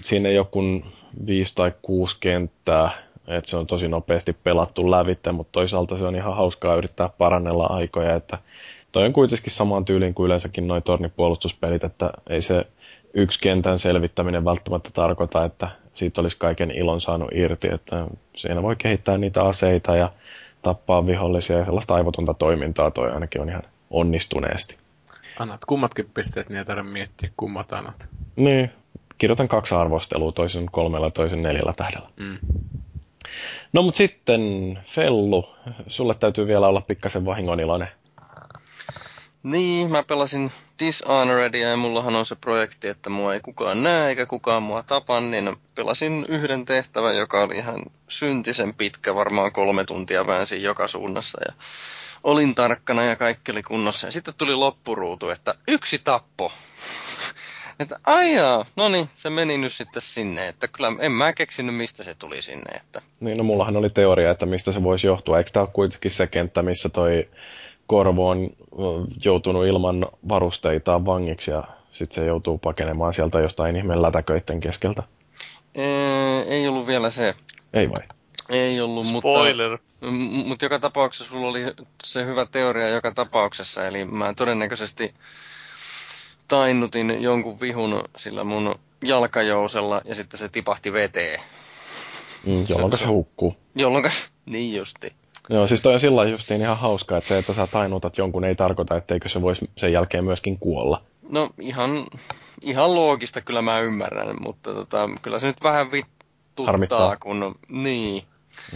[0.00, 0.84] siinä ei ole kuin
[1.26, 2.90] viisi tai kuusi kenttää,
[3.28, 7.66] että se on tosi nopeasti pelattu lävitte, mutta toisaalta se on ihan hauskaa yrittää parannella
[7.66, 8.38] aikoja, että
[8.92, 12.66] toi on kuitenkin samaan tyyliin kuin yleensäkin noin tornipuolustuspelit, että ei se
[13.14, 18.76] yksi kentän selvittäminen välttämättä tarkoita, että siitä olisi kaiken ilon saanut irti, että siinä voi
[18.76, 20.12] kehittää niitä aseita ja
[20.62, 24.76] tappaa vihollisia ja sellaista aivotonta toimintaa toi ainakin on ihan onnistuneesti.
[25.38, 28.08] Annat kummatkin pisteet, niin ei tarvitse miettiä kummat annat.
[28.36, 28.70] Niin,
[29.22, 32.08] kirjoitan kaksi arvostelua, toisen kolmella ja toisen neljällä tähdellä.
[32.16, 32.38] Mm.
[33.72, 35.48] No mut sitten, Fellu,
[35.86, 37.88] sulle täytyy vielä olla pikkasen vahingoniloinen.
[39.42, 44.26] Niin, mä pelasin Dishonoredia ja mullahan on se projekti, että mua ei kukaan näe eikä
[44.26, 50.26] kukaan mua tapa, niin pelasin yhden tehtävän, joka oli ihan syntisen pitkä, varmaan kolme tuntia
[50.26, 51.52] väänsin joka suunnassa ja
[52.24, 54.06] olin tarkkana ja kaikki oli kunnossa.
[54.06, 56.52] Ja sitten tuli loppuruutu, että yksi tappo.
[57.80, 62.02] Että aijaa, no niin, se meni nyt sitten sinne, että kyllä en mä keksinyt, mistä
[62.02, 62.76] se tuli sinne.
[62.76, 63.02] Että...
[63.20, 65.38] Niin, no mullahan oli teoria, että mistä se voisi johtua.
[65.38, 67.28] Eikö tämä ole kuitenkin se kenttä, missä toi
[67.86, 68.50] Korvo on
[69.24, 75.02] joutunut ilman varusteita vangiksi ja sitten se joutuu pakenemaan sieltä jostain ihmeen lätäköiden keskeltä.
[75.74, 77.34] Ee, ei ollut vielä se.
[77.74, 78.00] Ei vai?
[78.48, 79.70] Ei ollut, Spoiler.
[79.70, 81.62] mutta, mutta joka tapauksessa sulla oli
[82.04, 85.14] se hyvä teoria joka tapauksessa, eli mä todennäköisesti
[86.48, 88.74] tainnutin jonkun vihun sillä mun
[89.04, 91.40] jalkajousella ja sitten se tipahti veteen.
[92.46, 93.56] Mm, jolloin se, se hukkuu.
[93.74, 94.04] Jolloin
[94.46, 95.12] niin justi.
[95.48, 98.54] Joo, siis toi on sillä justiin ihan hauskaa, että se, että sä tainutat jonkun, ei
[98.54, 101.02] tarkoita, etteikö se voisi sen jälkeen myöskin kuolla.
[101.28, 102.06] No ihan,
[102.60, 107.16] ihan loogista kyllä mä ymmärrän, mutta tota, kyllä se nyt vähän vittuuttaa, Harmittaa.
[107.16, 107.54] kun...
[107.70, 108.22] Niin.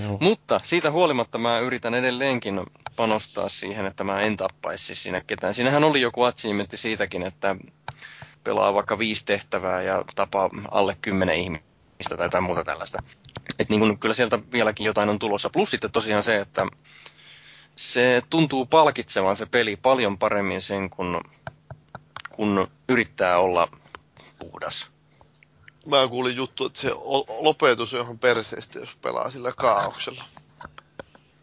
[0.02, 0.18] Joo.
[0.20, 2.60] Mutta siitä huolimatta mä yritän edelleenkin
[2.96, 5.54] panostaa siihen, että mä en tappaisi siis siinä ketään.
[5.54, 7.56] Siinähän oli joku achievementti siitäkin, että
[8.44, 13.02] pelaa vaikka viisi tehtävää ja tapaa alle kymmenen ihmistä tai jotain muuta tällaista.
[13.58, 15.50] Et niin kun, kyllä sieltä vieläkin jotain on tulossa.
[15.50, 16.66] Plus sitten tosiaan se, että
[17.76, 21.20] se tuntuu palkitsevan se peli paljon paremmin sen, kun,
[22.32, 23.68] kun yrittää olla
[24.38, 24.90] puhdas.
[25.86, 26.90] Mä kuulin juttu, että se
[27.38, 30.24] lopetus on ihan perseestä, jos pelaa sillä kaauksella.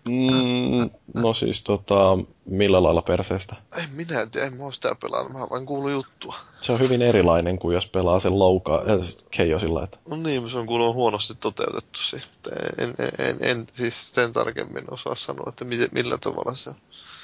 [0.09, 3.55] Mm, no siis tota, millä lailla perseestä?
[3.77, 6.35] En minä tiedä, en mä oo sitä pelannut, mä vain kuullut juttua.
[6.61, 10.57] Se on hyvin erilainen kuin jos pelaa sen loukaa, äh, keijosilla, että No niin, se
[10.57, 15.45] on kuulemma huonosti toteutettu siis, mutta en, en, en, en siis sen tarkemmin osaa sanoa,
[15.49, 16.75] että miten, millä tavalla se on.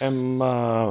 [0.02, 0.86] en mä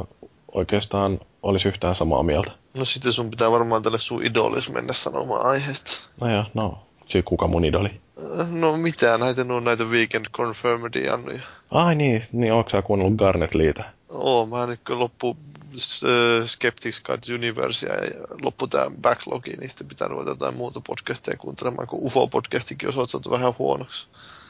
[0.52, 2.52] oikeastaan olisi yhtään samaa mieltä.
[2.78, 5.90] No sitten sun pitää varmaan tälle sun idolis mennä sanomaan aiheesta.
[6.20, 8.00] No joo, no, se kuka mun idoli.
[8.40, 11.42] Äh, No mitään, näitä on näitä Weekend Confirmed Jannuja.
[11.70, 13.84] Ai niin, niin onko sä kuunnellut Garnet Leeta?
[14.08, 15.36] Oo, mä nyt kun loppu
[15.74, 18.10] äh, Skeptics Guide Universea ja
[18.42, 23.54] loppu tää backlogi, niin sitten pitää ruveta jotain muuta podcasteja kuuntelemaan, kun UFO-podcastikin osoittautui vähän
[23.58, 24.08] huonoksi.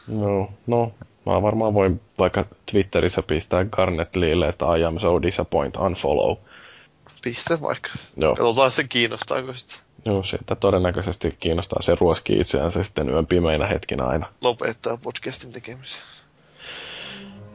[0.09, 0.93] No, no,
[1.27, 6.37] mä varmaan voin vaikka Twitterissä pistää Garnet Leelle, että I am so disappoint, unfollow.
[7.23, 7.91] Piste vaikka.
[8.17, 9.75] Joo, Katsotaan se kiinnostaako sitä.
[10.05, 14.27] joo sitä todennäköisesti kiinnostaa se ruoski itseänsä sitten yön pimeinä hetkinä aina.
[14.41, 16.01] Lopettaa podcastin tekemisen.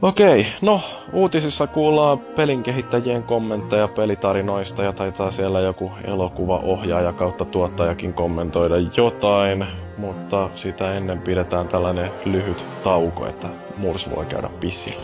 [0.04, 0.80] Okei, no
[1.12, 9.66] uutisissa kuullaan pelin kehittäjien kommentteja pelitarinoista ja taitaa siellä joku elokuvaohjaaja kautta tuottajakin kommentoida jotain,
[9.96, 15.02] mutta sitä ennen pidetään tällainen lyhyt tauko, että Murs voi käydä pissillä.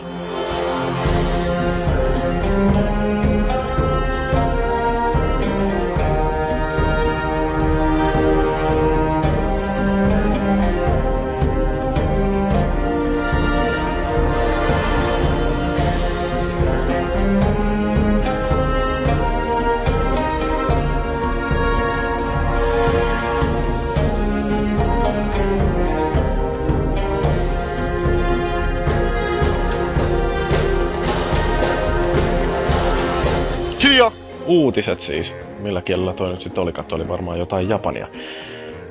[34.71, 35.33] Uutiset siis.
[35.59, 36.71] Millä kielellä toi nyt sitten oli?
[36.71, 38.07] Katso, oli varmaan jotain japania.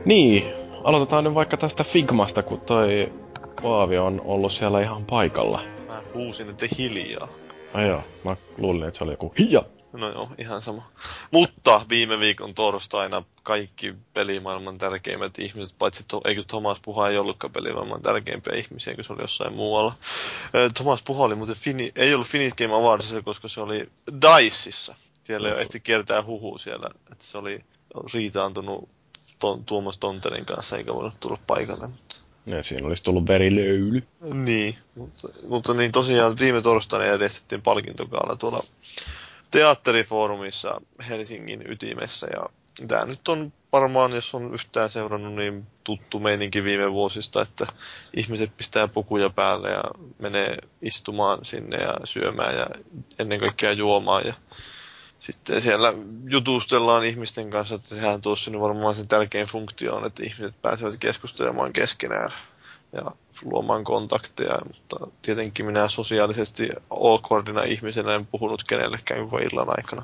[0.04, 0.52] Niin,
[0.84, 3.12] aloitetaan nyt vaikka tästä Figmasta, kun toi
[3.62, 5.62] Paavi on ollut siellä ihan paikalla.
[5.86, 7.28] Mä huusin, että hiljaa.
[7.74, 9.62] Ai joo, mä luulin, että se oli joku hija.
[9.92, 10.82] No joo, ihan sama.
[11.30, 17.52] Mutta viime viikon torstaina kaikki pelimaailman tärkeimmät ihmiset, paitsi to, eikö Thomas Puha ei ollutkaan
[17.52, 19.94] pelimaailman tärkeimpiä ihmisiä, kun se oli jossain muualla.
[20.74, 23.88] Thomas Puha oli muuten Fini, ei ollut Finnish Game Awardsissa, koska se oli
[24.22, 24.94] Diceissa.
[25.30, 27.64] Siellä jo ehti kiertää huhu siellä, että se oli
[28.14, 28.88] riitaantunut
[29.38, 31.86] ton, Tuomas Tonterin kanssa, eikä voinut tulla paikalle.
[31.86, 32.16] Mutta...
[32.46, 34.02] Ja siinä olisi tullut verilöyly.
[34.20, 38.64] Niin, mutta, mutta niin tosiaan viime torstaina järjestettiin palkintokaala tuolla
[39.50, 42.46] teatterifoorumissa Helsingin ytimessä ja
[42.88, 47.66] tämä nyt on varmaan, jos on yhtään seurannut, niin tuttu meininki viime vuosista, että
[48.16, 49.82] ihmiset pistää pukuja päälle ja
[50.18, 52.66] menee istumaan sinne ja syömään ja
[53.18, 54.34] ennen kaikkea juomaan ja
[55.20, 55.92] sitten siellä
[56.30, 60.96] jutustellaan ihmisten kanssa, että sehän tuossa nyt varmaan sen tärkein funktio on, että ihmiset pääsevät
[60.96, 62.30] keskustelemaan keskenään
[62.92, 63.02] ja
[63.42, 70.02] luomaan kontakteja, mutta tietenkin minä sosiaalisesti awkwardina ihmisenä en puhunut kenellekään koko illan aikana.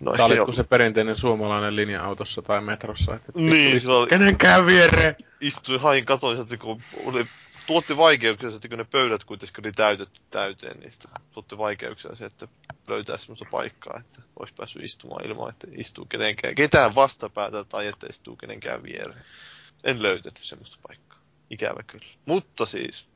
[0.00, 3.14] No, Sä olitko jo- se perinteinen suomalainen linja-autossa tai metrossa?
[3.14, 5.16] Että et Niin, oli- Kenenkään viereen!
[5.40, 7.26] istuin hain katoin sieltä, kun oli,
[7.66, 12.24] tuotti vaikeuksia, että kun ne pöydät kuitenkin oli täytetty täyteen, niin sitten tuotti vaikeuksia se,
[12.24, 12.48] että
[12.88, 18.06] löytää semmoista paikkaa, että olisi päässyt istumaan ilman, että istuu kenenkään, ketään vastapäätä tai että
[18.10, 19.24] istuu kenenkään viereen.
[19.84, 21.18] En löytänyt semmoista paikkaa.
[21.50, 22.06] Ikävä kyllä.
[22.26, 23.08] Mutta siis,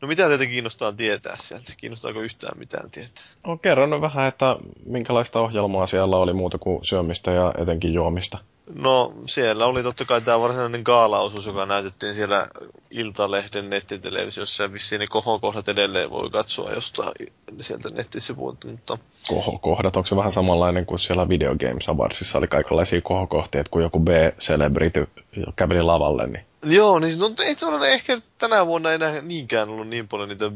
[0.00, 1.72] no mitä teitä kiinnostaa tietää sieltä?
[1.76, 3.24] Kiinnostaako yhtään mitään tietää?
[3.46, 4.56] No kerro nyt vähän, että
[4.86, 8.38] minkälaista ohjelmaa siellä oli muuta kuin syömistä ja etenkin juomista.
[8.74, 12.46] No siellä oli totta kai tämä varsinainen gaalaosuus, joka näytettiin siellä
[12.90, 14.62] Iltalehden nettitelevisiossa.
[14.62, 17.12] Ja vissiin ne kohokohdat edelleen voi katsoa jostain
[17.60, 18.98] sieltä nettisivuilta, mutta
[19.28, 22.38] Kohokohdat, onko se vähän samanlainen kuin siellä Video Games Awardsissa?
[22.38, 25.08] Oli kaikenlaisia kohokohtia, että kun joku B-celebrity
[25.56, 29.88] käveli lavalle, niin Joo, niin no, ei se ole ehkä tänä vuonna enää niinkään ollut
[29.88, 30.50] niin paljon niitä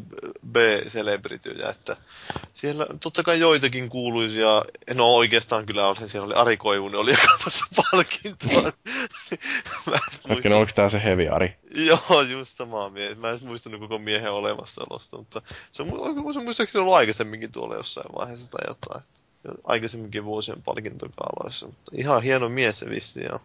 [0.52, 1.96] B-celebrityjä, että
[2.54, 4.62] siellä totta kai joitakin kuuluisia,
[4.94, 8.62] no oikeastaan kyllä on, siellä oli Ari Koivunen oli jakamassa palkintoa.
[9.86, 11.56] Mä en muista- hetkinen, oliko tämä se Heavy Ari?
[11.74, 13.20] Joo, just samaa mieltä.
[13.20, 15.42] Mä en muistanut koko miehen olemassaolosta, mutta
[15.72, 15.88] se on,
[16.32, 19.04] se on muistaakseni ollut aikaisemminkin tuolla jossain vaiheessa tai jotain.
[19.64, 21.66] aikaisemminkin vuosien palkintokaaloissa.
[21.66, 23.40] Mutta ihan hieno mies se vissi ja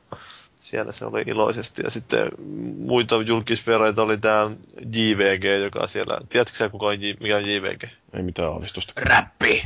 [0.59, 1.81] siellä se oli iloisesti.
[1.83, 2.29] Ja sitten
[2.77, 4.51] muita julkisvereitä oli tämä
[4.93, 6.17] JVG, joka siellä...
[6.29, 7.83] Tiedätkö sä kuka on, J, mikä on JVG?
[8.13, 8.93] Ei mitään aavistusta.
[8.97, 9.63] Räppi!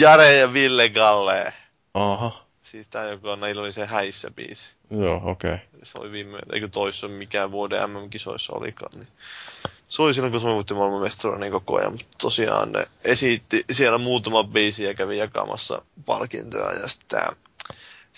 [0.00, 1.52] Jare ja Ville Galle.
[1.94, 2.44] Aha.
[2.62, 4.74] Siis tää, joka on, niillä oli se häissä biisi.
[4.90, 5.54] Joo, okei.
[5.54, 5.66] Okay.
[5.82, 8.92] Se oli viime, eikö toissa mikään vuoden MM-kisoissa olikaan.
[8.94, 9.08] Niin.
[9.88, 13.98] Se oli silloin, kun Suomi voitti maailmanmestaruuden niin koko ajan, mutta tosiaan ne esitti siellä
[13.98, 16.72] muutama biisi ja kävi jakamassa palkintoja.
[16.72, 17.20] Ja sitten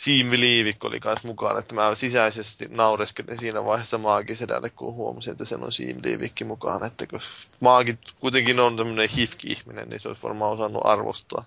[0.01, 5.31] tämä Siimi Liivikko oli kanssa mukaan, että mä sisäisesti naureskelin siinä vaiheessa maagisedälle, kun huomasin,
[5.33, 6.85] että siellä on Siimi Liivikki mukaan.
[6.85, 7.21] Että kun
[7.61, 11.45] maagit kuitenkin on tämmöinen hifki-ihminen, niin se olisi varmaan osannut arvostaa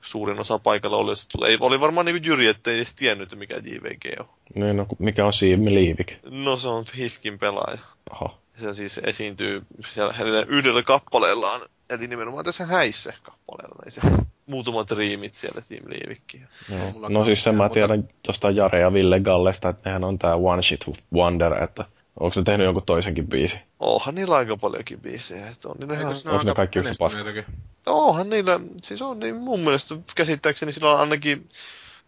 [0.00, 1.12] suurin osa paikalla oli,
[1.48, 4.26] ei, oli varmaan niin Jyri, ettei edes tiennyt, että mikä JVG on.
[4.54, 6.12] Niin, no mikä on Siimi Liivik?
[6.30, 7.78] No se on Hifkin pelaaja.
[8.10, 8.38] Aha.
[8.56, 10.14] Se siis esiintyy siellä
[10.48, 14.00] yhdellä kappaleellaan, eli nimenomaan tässä häissä kappaleella, niin se
[14.46, 16.48] muutamat riimit siellä Siim Liivikkiin.
[17.00, 20.34] No, no siis sen mä tiedän tuosta Jare ja Ville Gallesta, että nehän on tää
[20.34, 20.84] One Shit
[21.14, 21.84] Wonder, että
[22.20, 23.58] Onko se tehnyt jonkun toisenkin biisi?
[23.80, 25.48] Onhan niillä aika paljonkin biisejä.
[25.48, 26.16] Että on niillä ihan...
[26.26, 27.20] Onko ne kaikki yhtä paska?
[27.86, 31.46] Onhan niillä, siis on niin mun mielestä käsittääkseni sillä on ainakin,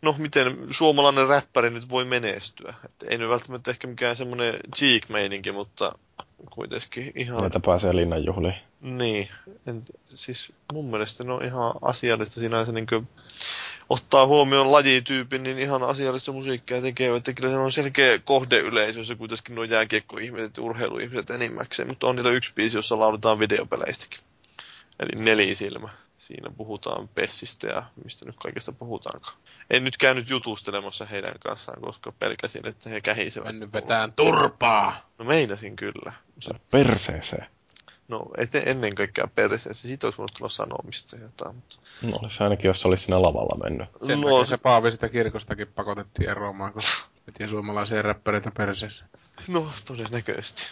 [0.03, 2.75] no miten suomalainen räppäri nyt voi menestyä.
[2.85, 5.93] Että ei nyt välttämättä ehkä mikään semmoinen cheek-meininki, mutta
[6.51, 7.41] kuitenkin ihan...
[7.41, 8.55] Näitä pääsee linnanjuhliin.
[8.83, 9.29] Niin,
[9.67, 13.09] en, siis mun mielestä ne on ihan asiallista sinänsä niin kuin,
[13.89, 19.15] ottaa huomioon lajityypin, niin ihan asiallista musiikkia tekee, että kyllä se on selkeä kohdeyleisö, se
[19.15, 24.21] kuitenkin nuo jääkiekkoihmiset ja urheiluihmiset enimmäkseen, mutta on niillä yksi biisi, jossa lauletaan videopeleistäkin.
[25.01, 25.89] Eli nelisilmä.
[26.19, 29.37] Siinä puhutaan Pessistä ja mistä nyt kaikesta puhutaankaan.
[29.71, 33.47] En nyt käynyt jutustelemassa heidän kanssaan, koska pelkäsin, että he kähisevät.
[33.47, 35.11] Mennyt vetään turpaa!
[35.19, 36.13] No meinasin kyllä.
[36.71, 37.47] Perseeseen.
[38.09, 39.89] No, et ennen kaikkea perseessä.
[39.89, 41.55] Siitä olisi voinut tulla sanomista jotain.
[41.55, 41.77] Mutta...
[42.03, 43.89] No, olisi ainakin, jos olisi siinä lavalla mennyt.
[44.07, 46.83] Sen no, se Paavi sitä kirkostakin pakotettiin eroamaan, kun
[47.27, 49.05] veti suomalaisia räppäreitä perseessä.
[49.49, 50.63] No, todennäköisesti.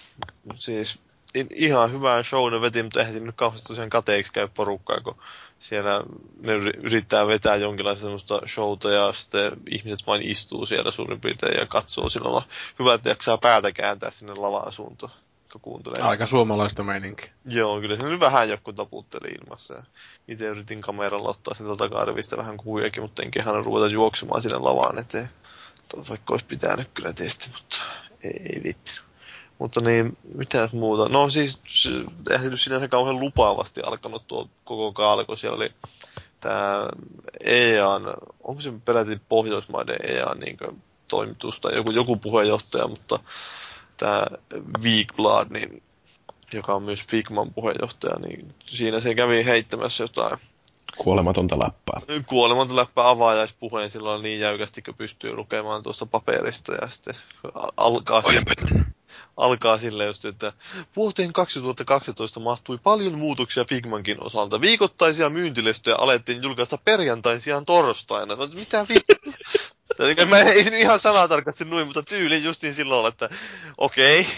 [0.55, 0.99] Siis
[1.55, 5.17] ihan hyvää show ne veti, mutta eihän nyt kauheasti tosiaan kateeksi käy porukkaa, kun
[5.59, 6.03] siellä
[6.41, 6.53] ne
[6.83, 12.09] yrittää vetää jonkinlaista semmoista showta ja sitten ihmiset vain istuu siellä suurin piirtein ja katsoo
[12.09, 12.45] silloin.
[12.79, 15.13] Hyvä, että jaksaa päätä kääntää sinne lavaan suuntaan
[15.53, 16.09] kun kuuntelee.
[16.09, 17.33] Aika suomalaista meininkiä.
[17.45, 19.75] Joo, kyllä se nyt vähän joku taputteli ilmassa.
[19.75, 19.83] Ja
[20.29, 24.99] itse yritin kameralla ottaa sitä takarivistä vähän kuviakin, mutta en kehannut ruveta juoksemaan sinne lavaan
[24.99, 25.31] eteen.
[26.09, 27.77] Vaikka olisi pitänyt kyllä tietysti, mutta
[28.25, 29.01] ei, ei vitti.
[29.59, 31.09] Mutta niin, mitä muuta?
[31.09, 31.61] No siis,
[32.43, 35.73] nyt sinänsä kauhean lupaavasti alkanut tuo koko kaali, kun siellä oli
[36.41, 36.89] tämä
[37.45, 38.03] EAN,
[38.45, 40.59] onko se peräti Pohjoismaiden EAN niin
[41.09, 43.19] toimitusta, joku, joku puheenjohtaja, mutta
[44.01, 44.27] tämä
[44.85, 45.83] Weekblad, niin,
[46.53, 50.39] joka on myös Figman puheenjohtaja, niin siinä se kävi heittämässä jotain
[50.97, 52.01] Kuolematonta läppää.
[52.27, 57.15] Kuolematonta läppää avajaispuheen silloin niin jäykästi, kun pystyy lukemaan tuosta paperista ja sitten
[57.77, 58.85] alkaa, sille,
[59.37, 60.53] alkaa sille just, että
[60.97, 64.61] vuoteen 2012 mahtui paljon muutoksia Figmankin osalta.
[64.61, 68.37] Viikoittaisia myyntilestoja alettiin julkaista perjantain sijaan torstaina.
[68.55, 68.87] Mitä
[69.99, 73.29] vi- Mä ei se ihan sanatarkasti noin, mutta tyyli justiin silloin, että
[73.79, 74.33] okei, okay.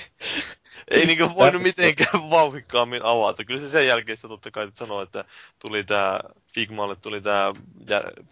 [0.90, 3.44] ei niinku voinut mitenkään vauhikkaammin avata.
[3.44, 5.24] Kyllä se sen jälkeen sitä totta kai sanoo, että
[5.58, 6.20] tuli tää,
[6.54, 7.52] Figmalle tuli tää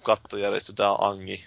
[0.02, 1.44] kattojärjestö, tää Angi.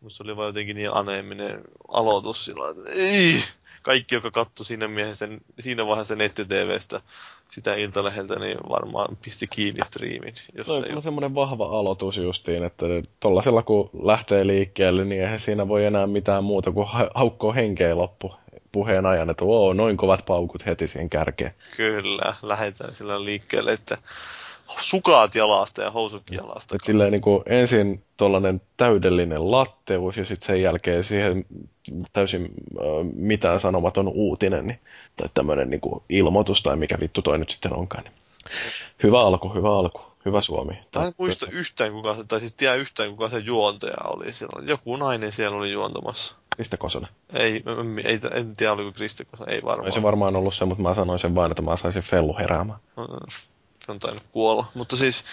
[0.00, 3.44] Musta oli vaan jotenkin niin aneeminen aloitus silloin, että ei,
[3.82, 5.28] kaikki, joka katsoi siinä, miehessä,
[5.58, 7.00] siinä vaiheessa netti-tvstä
[7.48, 10.34] sitä iltaleheltä, niin varmaan pisti kiinni striimin.
[10.54, 11.02] Jos no, ei...
[11.02, 12.86] semmoinen vahva aloitus justiin, että
[13.20, 18.34] tollasella kun lähtee liikkeelle, niin eihän siinä voi enää mitään muuta kuin haukkoo henkeä loppu
[18.72, 21.54] puheen ajan, että oo, noin kovat paukut heti siihen kärkeen.
[21.76, 23.98] Kyllä, lähdetään sillä liikkeelle, että
[24.80, 26.76] sukaat jalasta ja housut jalasta.
[26.76, 31.46] Et silleen niin kuin ensin tuollainen täydellinen latteus ja sitten sen jälkeen siihen
[32.12, 34.80] täysin äh, mitään sanomaton uutinen niin,
[35.16, 38.04] tai tämmöinen niin kuin ilmoitus tai mikä vittu toi nyt sitten onkaan.
[38.04, 38.14] Niin.
[39.02, 40.00] Hyvä alku, hyvä alku.
[40.24, 40.72] Hyvä Suomi.
[40.96, 44.66] Mä en muista yhtään kuka se, tai siis tiedä yhtään kuka se juontaja oli siellä.
[44.66, 46.36] Joku nainen siellä oli juontamassa.
[46.56, 47.10] Krista Kosonen.
[47.32, 47.64] Ei,
[48.04, 49.86] ei, en tiedä oliko Krista Kosonen, ei varmaan.
[49.86, 52.78] Ei se varmaan ollut se, mutta mä sanoin sen vain, että mä saisin Fellu heräämään.
[53.28, 53.46] Se
[53.88, 54.66] on tainnut kuolla.
[54.74, 55.24] Mutta siis...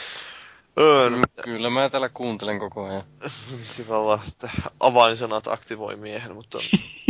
[0.80, 3.04] Öö, no, Kyllä mä täällä kuuntelen koko ajan.
[3.62, 6.58] Sillä että avainsanat aktivoi miehen, mutta...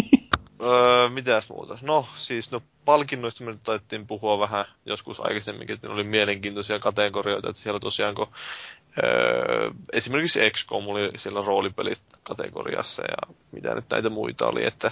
[0.61, 1.77] öö, mitäs muuta?
[1.81, 7.49] No, siis no palkinnoista me nyt puhua vähän joskus aikaisemminkin, että ne oli mielenkiintoisia kategorioita,
[7.49, 8.27] että siellä tosiaan kun
[9.03, 14.91] öö, esimerkiksi XCOM oli siellä roolipelistä kategoriassa ja mitä nyt näitä muita oli, että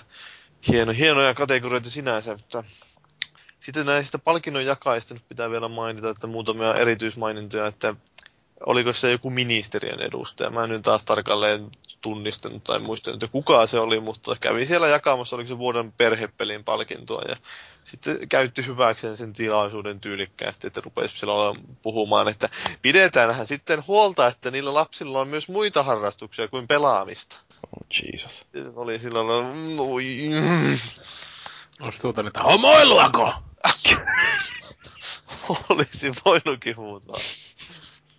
[0.67, 2.63] hieno, hienoja kategorioita sinänsä, mutta
[3.65, 7.95] sitten näistä palkinnon jakajista nyt pitää vielä mainita, että muutamia erityismainintoja, että
[8.65, 10.49] oliko se joku ministeriön edustaja.
[10.49, 14.87] Mä en nyt taas tarkalleen tunnistanut tai muistanut, että kuka se oli, mutta kävi siellä
[14.87, 17.35] jakamassa, oliko se vuoden perhepelin palkintoa ja
[17.83, 22.49] sitten käytti hyväkseen sen tilaisuuden tyylikkäästi, että rupesi siellä puhumaan, että
[22.81, 27.39] pidetäänhän sitten huolta, että niillä lapsilla on myös muita harrastuksia kuin pelaamista.
[27.63, 28.45] Oh, Jesus.
[28.75, 29.47] Oli silloin,
[29.79, 30.05] oi.
[31.79, 33.33] Olisi tuota, että homoiluako?
[35.69, 37.15] Olisi voinutkin huutaa.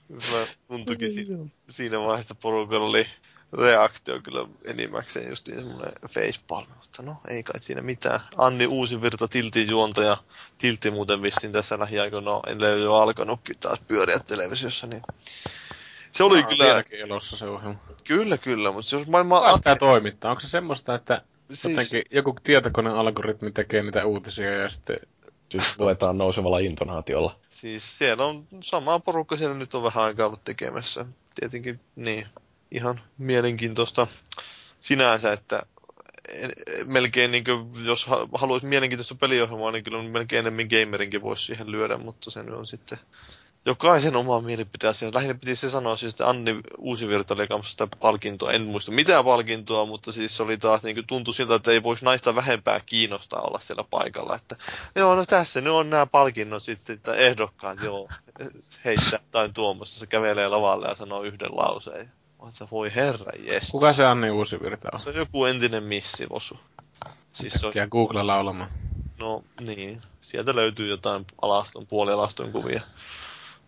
[0.08, 1.26] Mä tuntuikin si-
[1.70, 3.06] siinä vaiheessa porukalla oli
[3.52, 8.20] reaktio kyllä enimmäkseen just semmoinen facepalm, mutta no ei kai siinä mitään.
[8.36, 10.16] Anni uusi virta tilti juonto ja
[10.58, 15.02] tilti muuten vissiin tässä lähiaikoina no, en jo alkanutkin taas pyöriä televisiossa, niin
[16.12, 16.84] se oli no, kyllä...
[16.90, 17.78] elossa se ohjelma.
[18.04, 19.40] Kyllä, kyllä, mutta jos maailma...
[19.40, 20.30] Kuka sitä toimittaa?
[20.30, 21.72] Onko se semmoista, että siis...
[21.72, 24.96] jotenkin joku tietokonealgoritmi tekee niitä uutisia ja sitten
[25.48, 27.38] Siis luetaan nousevalla intonaatiolla.
[27.50, 31.06] Siis siellä on sama porukka siellä nyt on vähän aikaa ollut tekemässä.
[31.40, 32.26] Tietenkin niin,
[32.70, 34.06] ihan mielenkiintoista
[34.80, 35.62] sinänsä, että
[36.84, 41.96] melkein niin kuin, jos haluaisi mielenkiintoista peliohjelmaa, niin kyllä melkein enemmän gamerinkin voisi siihen lyödä,
[41.96, 42.98] mutta se on sitten
[43.66, 45.10] jokaisen oma mielipide asia.
[45.14, 48.52] Lähinnä piti se sanoa siis, että Anni Uusivirta oli sitä palkintoa.
[48.52, 51.82] En muista mitään palkintoa, mutta siis se oli taas niin kuin, tuntui siltä, että ei
[51.82, 54.36] voisi naista vähempää kiinnostaa olla siellä paikalla.
[54.36, 54.56] Että,
[54.94, 58.08] joo, no tässä ne on nämä palkinnot sitten, että ehdokkaat, joo,
[58.84, 59.98] heittää jotain tuommoista.
[59.98, 62.12] Se kävelee lavalle ja sanoo yhden lauseen.
[62.48, 63.70] Että voi herra jes.
[63.70, 64.98] Kuka se Anni Uusivirta on?
[64.98, 66.58] Se on joku entinen missivosu.
[67.32, 67.72] Siis se on...
[67.90, 68.70] Google laulamaan.
[69.18, 72.80] No niin, sieltä löytyy jotain alaston, puolialaston kuvia.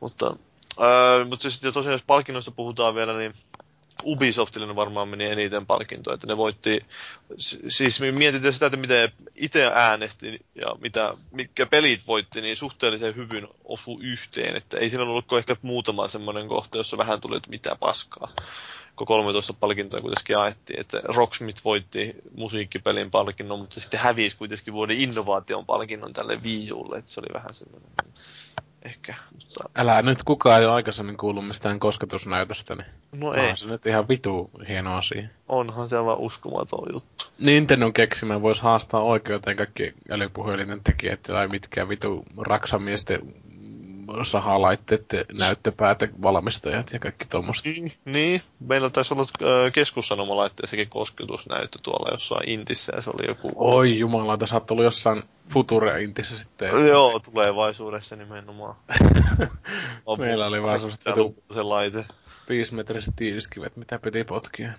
[0.01, 0.37] Mutta,
[0.81, 3.35] ää, mutta sitten tosiaan jos palkinnoista puhutaan vielä, niin
[4.05, 6.81] Ubisoftille varmaan meni eniten palkintoja, että ne voitti,
[7.69, 13.49] siis mietitään sitä, että miten itse äänesti ja mitä, mitkä pelit voitti, niin suhteellisen hyvin
[13.65, 17.77] osu yhteen, että ei siinä ollut ehkä muutama semmoinen kohta, jossa vähän tuli, että mitä
[17.77, 18.33] paskaa.
[18.97, 25.01] Kun 13 palkintoja kuitenkin jaettiin, että Rocksmith voitti musiikkipelin palkinnon, mutta sitten hävisi kuitenkin vuoden
[25.01, 27.91] innovaation palkinnon tälle Wii Ulle, että se oli vähän semmoinen
[28.83, 29.15] ehkä.
[29.33, 29.71] Mutta...
[29.77, 32.87] Älä nyt kukaan ei ole aikaisemmin kuullut mistään kosketusnäytöstä, niin
[33.21, 33.57] no ei.
[33.57, 35.29] se nyt ihan vitu hieno asia.
[35.49, 37.25] Onhan se aivan uskomaton juttu.
[37.39, 43.35] Nintendo keksimään voisi haastaa oikeuteen kaikki älypuhelinen tekijät tai mitkä vitu raksamiesten
[44.23, 47.69] sahalaitteiden näyttöpäätä valmistajat ja kaikki tuommoista.
[47.69, 53.53] Niin, niin, meillä taisi olla äh, keskussanomalaitteessakin kosketusnäyttö tuolla jossain Intissä ja se oli joku...
[53.55, 56.87] Oi jumala, tässä on jossain Future Intissä sitten.
[56.87, 58.77] Joo, tulevaisuudessa nimenomaan.
[60.19, 60.81] meillä oli vaan
[61.55, 62.05] se laite.
[62.49, 64.73] Viisimetriset tiiliskivet, mitä piti potkia.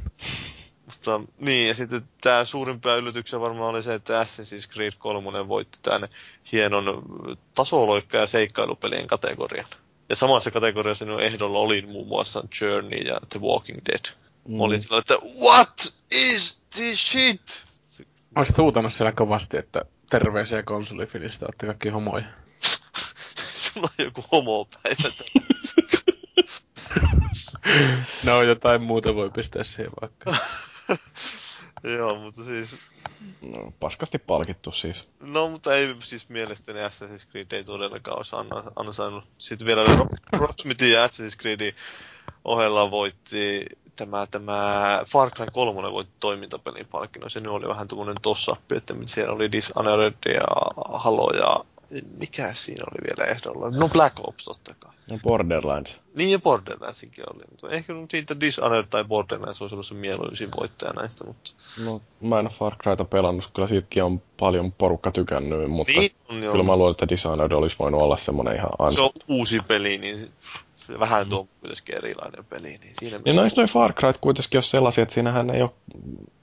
[0.89, 5.79] Mutta niin, ja sitten tämä suurimpia yllätyksiä varmaan oli se, että Assassin's Creed 3 voitti
[5.81, 6.09] tämän
[6.51, 7.03] hienon
[7.55, 9.65] tasoloikka- ja seikkailupelien kategorian.
[10.09, 14.05] Ja samassa kategoriassa minun ehdolla oli muun muassa Journey ja The Walking Dead.
[14.47, 14.59] Mm.
[14.61, 17.63] Olin sillä, että what is this shit?
[18.35, 22.25] Olisit huutanut siellä kovasti, että terveisiä konsolifilistä, olette kaikki homoja.
[23.73, 25.09] Sulla on joku homopäivä.
[28.23, 30.35] no jotain muuta voi pistää siihen vaikka.
[31.97, 32.75] Joo, mutta siis...
[33.41, 35.07] No, paskasti palkittu siis.
[35.19, 38.35] No, mutta ei siis mielestäni Assassin's Creed ei todellakaan olisi
[38.75, 39.23] ansainnut.
[39.37, 39.83] Sitten vielä
[40.31, 41.75] Rocksmithin ja Assassin's Creedin
[42.45, 43.65] ohella voitti
[43.95, 47.29] tämä, tämä Far Cry 3 voitti toimintapelin palkinnon.
[47.29, 50.47] Se nyt oli vähän tuommoinen tossappi, että siellä oli Dishonored ja
[50.93, 51.65] Halo ja
[52.17, 53.69] mikä siinä oli vielä ehdolla?
[53.69, 54.88] No Black Ops totta kai.
[55.09, 55.99] No Borderlands.
[56.15, 57.43] Niin ja Borderlandsinkin oli.
[57.51, 61.25] Mutta ehkä siitä Dishonored tai Borderlands olisi ollut se mieluisin voittaja näistä.
[61.25, 61.51] Mutta...
[61.85, 66.11] No mä en ole Far Cryta pelannut, kyllä siitäkin on paljon porukka tykännyt, mutta niin
[66.29, 68.91] on, kyllä mä luulen, että Dishonored olisi voinut olla semmoinen ihan.
[68.93, 70.31] Se on uusi peli, niin
[70.99, 72.67] vähän tuo kuitenkin erilainen peli.
[72.67, 75.71] Niin, siinä niin noin noin Far Cryt kuitenkin on sellaisia, että siinähän ei ole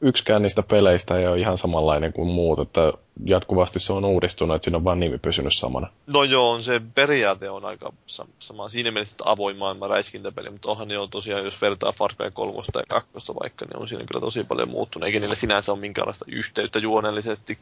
[0.01, 2.93] yksikään niistä peleistä ei ole ihan samanlainen kuin muut, että
[3.25, 5.89] jatkuvasti se on uudistunut, että siinä on vain nimi pysynyt samana.
[6.07, 7.93] No joo, on se periaate on aika
[8.39, 8.69] sama.
[8.69, 12.53] Siinä mielessä, että avoin maailma räiskintäpeli, mutta onhan jo tosiaan, jos vertaa Far Cry 3
[12.75, 13.11] ja 2
[13.43, 17.59] vaikka, niin on siinä kyllä tosi paljon muuttunut, eikä niillä sinänsä ole minkäänlaista yhteyttä juonellisesti.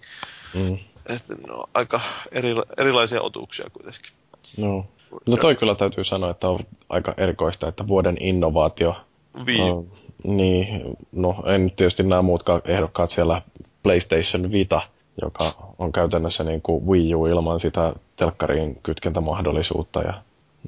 [0.55, 0.79] Mm.
[1.07, 2.01] Että, no, aika
[2.33, 4.13] eri, erilaisia otuksia kuitenkin.
[4.57, 4.87] No.
[5.27, 6.59] No toi kyllä täytyy sanoa, että on
[6.89, 8.97] aika erikoista, että vuoden innovaatio.
[9.47, 9.71] Wii.
[9.71, 9.87] Uh,
[10.25, 13.43] niin, no en tietysti nämä muutkaan ehdokkaat siellä
[13.83, 14.83] PlayStation Vita,
[15.23, 15.45] joka
[15.79, 20.15] on käytännössä niin kuin Wii U ilman sitä telkkariin kytkentämahdollisuutta ja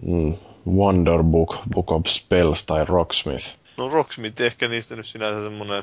[0.07, 0.35] mm,
[0.69, 3.57] Wonder Book, Book of Spells tai Rocksmith.
[3.77, 5.83] No Rocksmith ehkä niistä nyt sinänsä semmoinen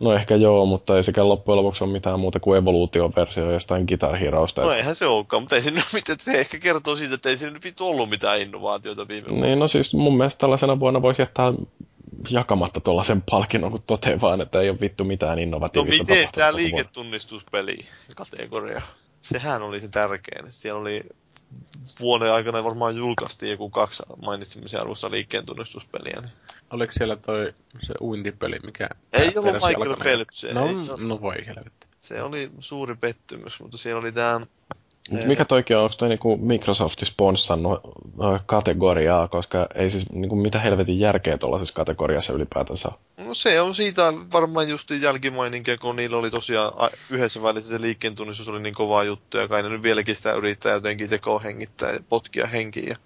[0.00, 4.16] No ehkä joo, mutta ei sekään loppujen lopuksi ole mitään muuta kuin evoluutioversio jostain Guitar
[4.16, 4.62] Heroista.
[4.62, 7.58] No eihän se olekaan, mutta ei se, mitään, se ehkä kertoo siitä, että ei siinä
[7.64, 9.46] nyt ollut mitään innovaatioita viime vuonna.
[9.46, 11.52] Niin, no siis mun mielestä tällaisena vuonna voisi jättää
[12.30, 16.32] jakamatta tuollaisen palkinnon, kun toteaa vaan, että ei ole vittu mitään No innovatiivista miten tapahtunut
[16.34, 17.76] tämä liiketunnistuspeli
[18.16, 18.82] kategoria?
[19.22, 20.52] Sehän oli se tärkein.
[20.52, 21.02] Siellä oli
[22.00, 26.20] vuoden aikana varmaan julkaistiin joku kaksi mainitsemisen arvosta liikkeen tunnistuspeliä.
[26.20, 26.30] Niin.
[26.70, 28.88] Oliko siellä toi se uintipeli, mikä...
[29.12, 29.96] Ei ollut Michael?
[29.96, 30.74] Phelps, No, ei
[31.06, 31.86] no voi helvetti.
[32.00, 34.40] Se oli suuri pettymys, mutta siellä oli tämä...
[35.10, 37.80] Mut Mikä toikin on, onko toi niinku Microsoft sponssannut
[38.46, 43.26] kategoriaa, koska ei siis niinku mitä helvetin järkeä tuollaisessa kategoriassa ylipäätänsä ole.
[43.26, 48.14] No se on siitä varmaan just jälkimaininkia, kun niillä oli tosiaan yhdessä välissä se liikkeen
[48.14, 51.92] tunnistus oli niin kovaa juttu, ja kai ne nyt vieläkin sitä yrittää jotenkin tekoa hengittää
[51.92, 52.96] ja potkia henkiin.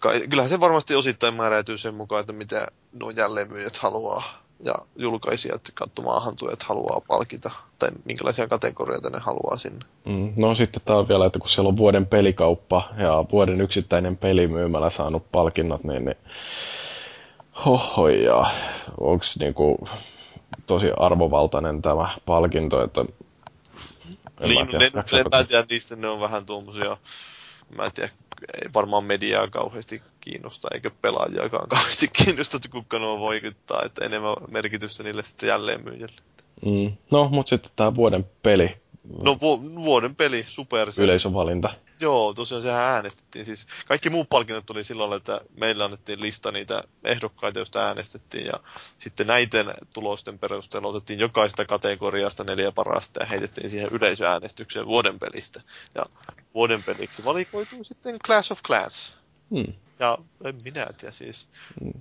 [0.00, 2.66] Kyllähän se varmasti osittain määräytyy sen mukaan, että mitä
[3.00, 4.22] nuo jälleenmyyjät haluaa
[4.64, 9.84] ja julkaisijat kautta maahantujat haluaa palkita, tai minkälaisia kategorioita ne haluaa sinne.
[10.04, 14.16] Mm, no sitten tää on vielä, että kun siellä on vuoden pelikauppa ja vuoden yksittäinen
[14.16, 16.16] pelimyymälä saanut palkinnot, niin, niin
[17.64, 18.50] hoho ja
[19.00, 19.88] onks niinku
[20.66, 25.96] tosi arvovaltainen tämä palkinto, että en niin, mä tiedä, ne, ne, jaksaako mä tiedän, niistä
[25.96, 26.96] ne on vähän tuommoisia,
[27.76, 28.10] mä en tiedä,
[28.62, 34.36] ei varmaan mediaa kauheasti kiinnosta, eikä pelaajiakaan kauheasti kiinnosta, että kuka nuo voikuttaa, että enemmän
[34.50, 36.22] merkitystä niille sitten jälleen myyjille.
[36.66, 38.76] Mm, no, mutta sitten tämä vuoden peli,
[39.22, 40.88] No vu- vuoden peli, super.
[40.98, 41.74] Yleisövalinta.
[42.00, 43.44] Joo, tosiaan sehän äänestettiin.
[43.44, 48.46] Siis kaikki muut palkinnot oli sillä lailla, että meillä annettiin lista niitä ehdokkaita, joista äänestettiin.
[48.46, 48.52] Ja
[48.98, 55.60] sitten näiden tulosten perusteella otettiin jokaista kategoriasta neljä parasta ja heitettiin siihen yleisöäänestykseen vuoden pelistä.
[55.94, 56.06] Ja
[56.54, 59.14] vuoden peliksi valikoitui sitten Clash of Clans.
[59.50, 59.72] Hmm.
[59.98, 61.48] Ja en minä tiedä siis.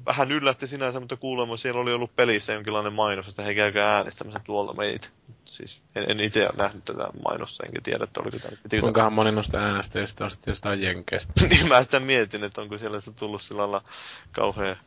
[0.06, 4.40] Vähän yllätti sinänsä, mutta kuulemma siellä oli ollut pelissä jonkinlainen mainos, että he käykää äänestämässä
[4.44, 5.08] tuolta meitä.
[5.46, 8.58] Siis en, en itse nähnyt tätä mainosta, enkä tiedä, että oliko tämä...
[8.64, 11.34] pitikö Kuinkahan moni noista äänestäjistä on sitten jostain jenkeistä?
[11.50, 13.84] niin mä sitä mietin, että onko siellä tullut sillä lailla
[14.32, 14.78] kauhean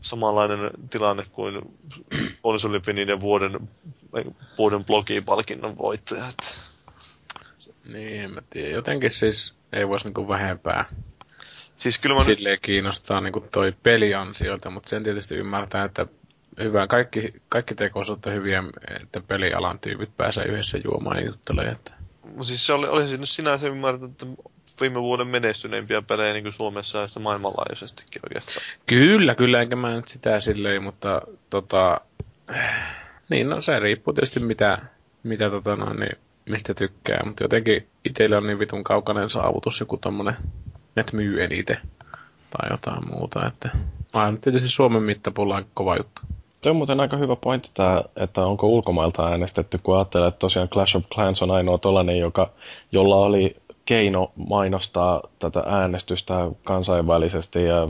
[0.00, 1.62] samanlainen tilanne kuin
[2.42, 3.68] konsolipininen vuoden,
[4.58, 6.26] vuoden blogipalkinnon voittaja.
[6.28, 6.46] että
[7.84, 8.68] Niin, en mä tiedä.
[8.68, 10.84] Jotenkin siis ei voisi niinku vähempää
[11.76, 16.06] Siis kyllä mä silleen kiinnostaa niinku toi peliansioita, mutta sen tietysti ymmärtää, että
[16.58, 18.64] hyvä, kaikki, kaikki tekoisuutta hyviä,
[19.00, 21.72] että pelialan tyypit pääsee yhdessä juomaan ja juttelemaan.
[21.72, 21.92] Että...
[22.40, 24.26] siis se oli, olisin nyt sinänsä ymmärtänyt, että
[24.80, 28.66] viime vuoden menestyneimpiä pelejä niin kuin Suomessa ja maailmanlaajuisestikin oikeastaan.
[28.86, 32.00] Kyllä, kyllä, enkä mä nyt sitä silleen, mutta tota,
[33.30, 34.78] niin no se riippuu tietysti mitä,
[35.22, 36.18] mitä tota noin, niin,
[36.48, 40.36] mistä tykkää, mutta jotenkin itsellä on niin vitun kaukainen saavutus joku tommonen,
[40.96, 41.78] että myy eniten
[42.50, 43.70] tai jotain muuta, että
[44.30, 46.22] nyt tietysti Suomen mittapulla aika kova juttu.
[46.60, 50.68] Tuo on muuten aika hyvä pointti tämä, että onko ulkomailta äänestetty, kun ajattelee, että tosiaan
[50.68, 52.50] Clash of Clans on ainoa tollainen, joka,
[52.92, 57.88] jolla oli keino mainostaa tätä äänestystä kansainvälisesti ja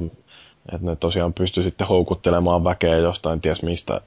[0.72, 4.00] että ne tosiaan pysty sitten houkuttelemaan väkeä jostain ties mistä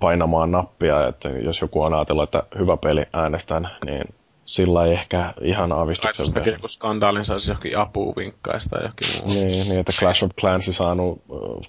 [0.00, 4.14] painamaan nappia, että jos joku on ajatellut, että hyvä peli äänestän, niin
[4.46, 6.52] silla ei ehkä ihan aavistuksen verran.
[6.52, 9.34] joku skandaalin saisi johonkin apuun vinkkaista tai johonkin muu.
[9.34, 11.66] Niin, niin, että Clash of Clans saanut ö,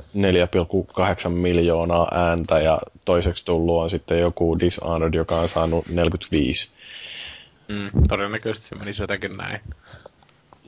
[0.00, 6.70] 4,8 miljoonaa ääntä ja toiseksi tullut on sitten joku Dishonored, joka on saanut 45.
[7.68, 9.60] Mm, todennäköisesti se menisi jotenkin näin.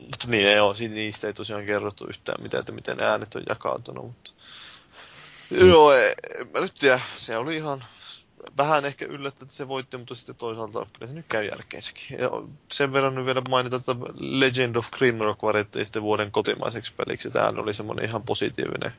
[0.00, 3.42] Mutta niin ei ole, niistä ei tosiaan kerrottu yhtään mitään, että miten ne äänet on
[3.48, 4.04] jakautunut.
[4.04, 4.30] Mutta...
[5.50, 5.68] Mm.
[5.68, 6.14] Joo, ei,
[6.54, 7.84] mä nyt tiedä, se oli ihan
[8.56, 12.18] vähän ehkä yllättä, että se voitti, mutta sitten toisaalta kyllä se nyt käy järkeensäkin.
[12.18, 12.30] Ja
[12.72, 17.30] sen verran nyt vielä mainita, että Legend of Grimrock varittiin sitten vuoden kotimaiseksi peliksi.
[17.30, 18.92] Tämä oli semmoinen ihan positiivinen,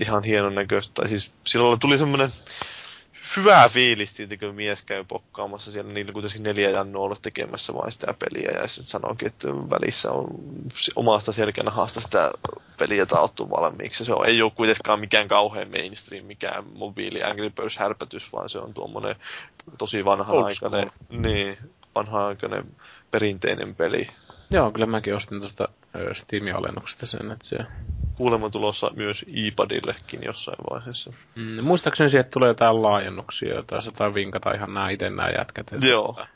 [0.00, 0.92] ihan hienon näköistä.
[0.94, 2.32] Tai siis silloin tuli semmoinen
[3.36, 7.92] hyvä fiilis siitä, kun mies käy pokkaamassa siellä niillä kuitenkin neljä jannoa olla tekemässä vain
[7.92, 10.26] sitä peliä ja sitten sanoikin, että välissä on
[10.96, 12.30] omasta selkänahasta sitä
[12.78, 14.04] peliä taottu valmiiksi.
[14.04, 18.58] Se on, ei ole kuitenkaan mikään kauhean mainstream, mikään mobiili Angry Birds härpätys, vaan se
[18.58, 19.16] on tuommoinen
[19.78, 21.58] tosi vanhanaikainen, niin,
[21.94, 22.76] vanhanaikainen
[23.10, 24.08] perinteinen peli.
[24.50, 25.68] Joo, kyllä mäkin ostin tuosta
[26.12, 27.56] Steam-alennuksesta sen, että se...
[28.20, 31.12] Kuulemma tulossa myös iPadillekin jossain vaiheessa.
[31.34, 35.72] Mm, muistaakseni sieltä tulee jotain laajennuksia, jotain se tai vinkata ihan nämä itse nämä jätkät.
[35.72, 36.26] että- Joo.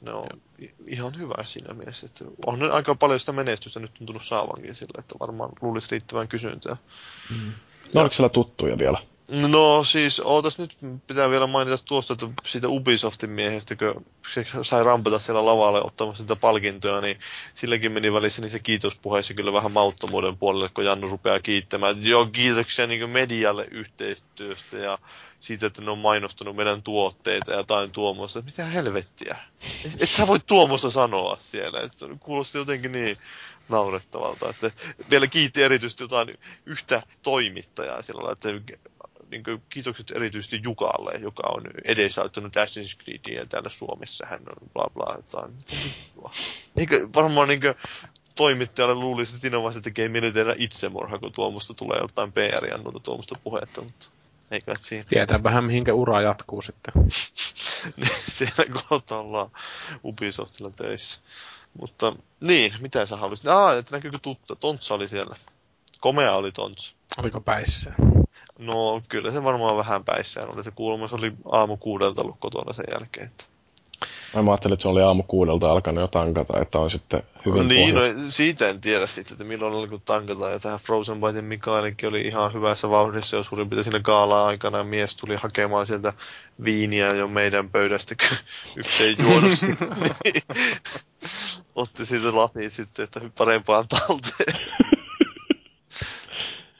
[0.00, 0.26] Ne on
[0.62, 2.06] i- ihan hyvä siinä mielessä.
[2.06, 6.76] Että on aika paljon sitä menestystä nyt tuntunut saavankin sillä, että varmaan luulisi riittävän kysyntää.
[7.94, 8.98] No oliko siellä tuttuja vielä?
[9.28, 10.76] No siis, ootas nyt,
[11.06, 16.22] pitää vielä mainita tuosta, että siitä Ubisoftin miehestä, kun se sai rampata siellä lavalle ottamassa
[16.22, 17.18] niitä palkintoja, niin
[17.54, 22.04] silläkin meni välissä niissä kiitospuheissa kyllä vähän mauttomuuden puolelle, kun Jannu rupeaa kiittämään.
[22.04, 24.98] Joo, kiitoksia niin medialle yhteistyöstä ja
[25.40, 28.42] siitä, että ne on mainostanut meidän tuotteita ja jotain tuommoista.
[28.42, 29.36] Mitä helvettiä?
[29.84, 31.80] Et, et sä voi tuommoista sanoa siellä.
[31.80, 33.18] Et se kuulosti jotenkin niin
[33.68, 34.50] naurettavalta.
[34.50, 34.70] Että
[35.10, 38.48] vielä kiitti erityisesti jotain yhtä toimittajaa sillä lailla, että
[39.30, 44.26] niin kuin, kiitokset erityisesti Jukalle, joka on edesauttanut Assassin's Creedia täällä Suomessa.
[44.26, 45.14] Hän on bla bla.
[45.16, 45.54] Jotain.
[46.76, 47.74] Eikö varmaan niin kuin,
[48.34, 53.00] toimittajalle luulisi, että siinä vaiheessa tekee mieli tehdä itsemurha, kun tuomusta tulee jotain PR-ja noita
[53.00, 54.06] tuomusta puhetta, mutta
[54.50, 55.04] eikä siinä.
[55.04, 56.94] Tietää vähän mihinkä ura jatkuu sitten.
[58.36, 59.50] Siellä kohta ollaan
[60.04, 61.20] Ubisoftilla töissä.
[61.80, 63.46] Mutta niin, mitä sä haluaisit?
[63.46, 64.56] Ah, että näkyykö tutta?
[64.56, 65.36] Tontsa oli siellä.
[66.00, 66.94] Komea oli Tontsa.
[67.18, 67.92] Oliko päissä?
[68.58, 70.64] No kyllä se varmaan vähän päissään oli.
[70.64, 73.26] Se kuulemma se oli aamu kuudelta ollut kotona sen jälkeen.
[73.26, 73.44] Että...
[74.42, 77.94] Mä ajattelin, että se oli aamu kuudelta alkanut jo tankata, että on sitten hyvin Niin,
[77.94, 80.50] no, siitä en tiedä sitten, että milloin alkoi tankata.
[80.50, 84.84] Ja tähän Frozen Bitein Mikaelikin oli ihan hyvässä vauhdissa, jos suurin piirtein siinä kaalaa aikana
[84.84, 86.12] mies tuli hakemaan sieltä
[86.64, 88.38] viiniä jo meidän pöydästä, kun
[88.76, 90.42] yksi ei niin
[91.74, 94.86] Otti siitä lasiin sitten, että parempaan talteen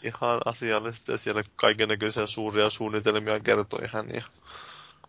[0.02, 4.08] ihan asiallisesti ja siellä kaiken näköisiä suuria suunnitelmia kertoi hän.
[4.14, 4.22] Ja,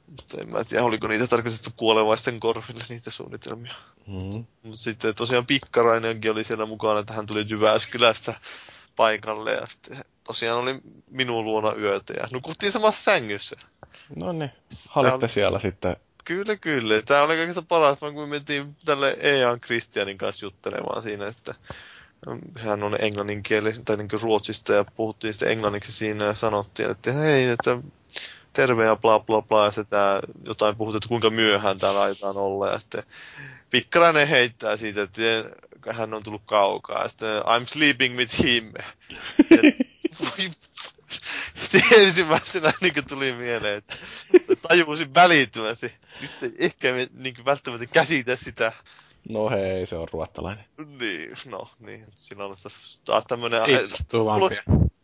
[0.08, 3.74] mutta en mä tiedä, oliko niitä tarkoitettu kuolevaisten korville niitä suunnitelmia.
[4.08, 4.46] Mm-hmm.
[4.64, 8.34] Mutta sitten tosiaan Pikkarainenkin oli siellä mukana, että hän tuli Jyväskylästä
[8.96, 10.82] paikalle ja sitten tosiaan oli
[11.12, 13.56] minun luona yötä ja nukuttiin samassa sängyssä.
[14.16, 14.52] No niin,
[14.90, 15.30] halitte oli...
[15.30, 15.96] siellä sitten
[16.30, 17.02] Kyllä, kyllä.
[17.02, 21.56] Tämä oli kaikista paras, kun me mentiin tälle Ean Christianin kanssa juttelemaan siinä, että
[22.56, 27.48] hän on englanninkielinen tai niin ruotsista ja puhuttiin sitten englanniksi siinä ja sanottiin, että hei,
[27.48, 27.78] että
[28.54, 30.00] terve ja bla bla bla ja sitten
[30.48, 33.04] jotain puhuttiin, että kuinka myöhään täällä aiotaan olla ja sitten
[33.70, 35.22] Pikkarainen heittää siitä, että
[35.92, 38.74] hän on tullut kaukaa ja sitten I'm sleeping with him.
[41.98, 43.96] ensimmäisenä niin tuli mieleen, että
[44.68, 45.94] tajusin välittömästi.
[46.22, 48.72] Nyt ei ehkä niin välttämättä käsitä sitä
[49.30, 50.66] No hei, se on ruottalainen.
[51.00, 52.06] Niin, no niin.
[52.16, 52.56] Siinä on
[53.06, 53.62] taas tämmönen...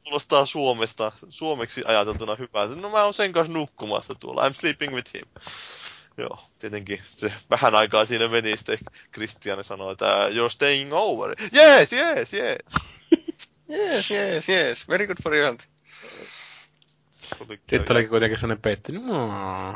[0.04, 2.66] Kuulostaa Suomesta, suomeksi ajateltuna hyvää.
[2.66, 4.50] No mä oon sen kanssa nukkumassa tuolla.
[4.50, 5.26] I'm sleeping with him.
[6.18, 8.78] Joo, tietenkin se vähän aikaa siinä meni, sitten
[9.14, 11.36] Christian sanoi, että you're staying over.
[11.56, 12.58] Yes, yes, yes.
[13.72, 14.88] yes, yes, yes.
[14.90, 15.58] Very good for you.
[17.70, 18.92] Sitten olikin kuitenkin sellainen peitti.
[18.92, 19.76] No.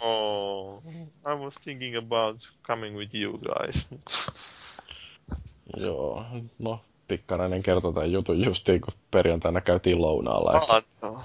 [0.00, 0.82] Oh,
[1.28, 3.88] I was thinking about coming with you guys.
[5.76, 6.24] Joo,
[6.58, 10.50] no Pikkarainen kertoi tämän jutun justiin, kun perjantaina käytiin lounaalla.
[10.50, 11.22] Ah, no.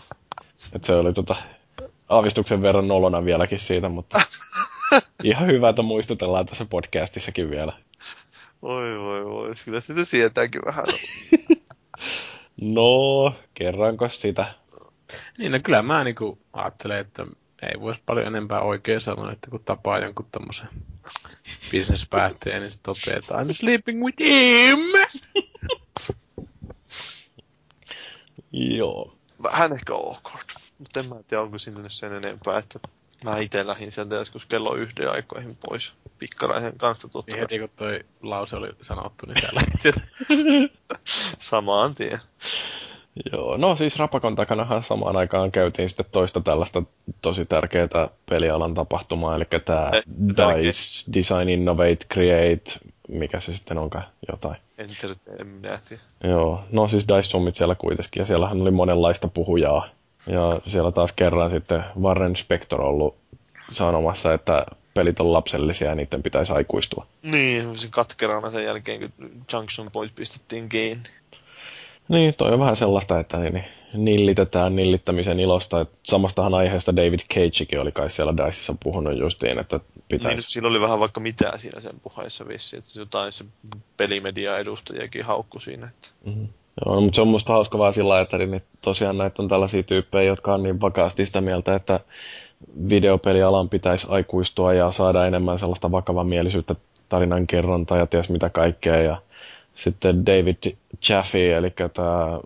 [0.76, 1.36] että se oli tota,
[2.10, 4.22] aavistuksen verran nolona vieläkin siitä, mutta
[5.24, 7.74] ihan hyvä, että muistutellaan tässä podcastissakin vielä.
[8.62, 10.86] Oi voi voi, kyllä sitä sietääkin vähän.
[12.76, 14.61] no, kerranko sitä?
[15.38, 17.26] Niin, no kyllä mä niinku ajattelen, että
[17.62, 20.70] ei voisi paljon enempää oikein sanoa, että kun tapaa jonkun tommosen
[21.72, 24.80] bisnespäättäjän, niin se toteaa, että I'm sleeping with him!
[28.52, 29.18] Joo.
[29.44, 32.80] Vähän ehkä awkward, mutta en mä tiedä, onko sinne sen enempää, että
[33.24, 37.36] mä itse lähdin sieltä joskus kello yhden aikoihin pois pikkaraisen kanssa totta.
[37.38, 39.62] Heti kun toi lause oli sanottu, niin täällä
[41.40, 42.20] Samaan tien.
[43.32, 46.84] Joo, no siis Rapakon takanahan samaan aikaan käytiin sitten toista tällaista
[47.22, 49.92] tosi tärkeää pelialan tapahtumaa, eli tämä
[50.28, 52.72] DICE, Design, Innovate, Create,
[53.08, 54.56] mikä se sitten onkaan, jotain.
[54.78, 56.02] En tiedä, en minä tiedä.
[56.24, 59.88] Joo, no siis DICE Summit siellä kuitenkin, ja siellähän oli monenlaista puhujaa.
[60.28, 63.16] Ja siellä taas kerran sitten Warren Spector ollut
[63.70, 67.06] sanomassa, että pelit on lapsellisia ja niiden pitäisi aikuistua.
[67.24, 71.04] Niin, katkerana sen jälkeen, kun Junction Boys pistettiin kiinni.
[72.08, 75.82] Niin, toi on vähän sellaista, että niin, niin, nillitetään nillittämisen ilosta.
[75.82, 79.80] Et samastahan aiheesta David Cagekin oli kai siellä Diceissa puhunut justiin, että
[80.10, 80.36] pitäisi...
[80.36, 83.46] Niin, siinä oli vähän vaikka mitään siinä sen puheessa vissi, että jotain se
[83.98, 85.88] pelimedia edustajakin haukku siinä.
[85.88, 86.10] Että...
[86.26, 86.48] Mm-hmm.
[86.86, 89.84] Joo, no, mutta se on musta hauska vaan sillä että niin tosiaan näitä on tällaisia
[89.84, 92.00] tyyppejä, jotka on niin vakaasti sitä mieltä, että
[92.90, 96.76] videopelialan pitäisi aikuistua ja saada enemmän sellaista vakavamielisyyttä
[97.10, 99.02] tarinankerrontaa ja ties mitä kaikkea.
[99.02, 99.22] Ja
[99.76, 100.76] sitten David
[101.10, 102.40] Jaffe, eli tämä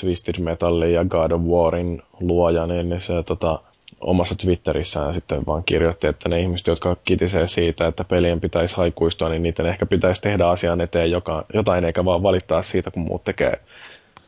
[0.00, 3.58] Twisted Metalin ja God of Warin luoja, niin se tota,
[4.00, 9.28] omassa Twitterissään sitten vaan kirjoitti, että ne ihmiset, jotka kitisee siitä, että pelien pitäisi haikuistua,
[9.28, 13.24] niin niiden ehkä pitäisi tehdä asian eteen joka, jotain, eikä vaan valittaa siitä, kun muut
[13.24, 13.60] tekee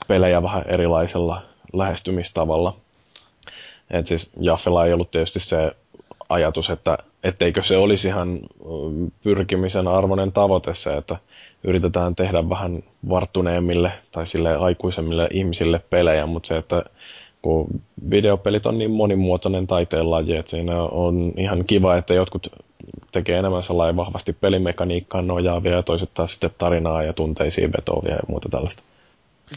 [0.08, 2.76] pelejä vähän erilaisella lähestymistavalla.
[3.90, 5.72] Et siis Jaffella ei ollut tietysti se
[6.28, 8.40] ajatus, että etteikö se olisi ihan
[9.22, 11.16] pyrkimisen arvoinen tavoite se, että
[11.64, 16.82] yritetään tehdä vähän varttuneemmille tai sille aikuisemmille ihmisille pelejä, mutta se, että
[17.42, 17.66] kun
[18.10, 22.48] videopelit on niin monimuotoinen taiteenlaji, että siinä on ihan kiva, että jotkut
[23.12, 28.20] tekee enemmän sellainen vahvasti pelimekaniikkaan nojaavia ja toiset taas sitten tarinaa ja tunteisiin vetovia ja
[28.28, 28.82] muuta tällaista.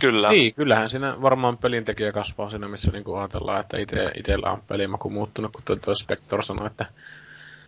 [0.01, 0.29] Kyllä.
[0.29, 5.09] Niin, kyllähän siinä varmaan pelintekijä kasvaa siinä, missä niinku ajatellaan, että ite, itellä on pelimaku
[5.09, 6.85] muuttunut, kuten tuo Spector sanoi, että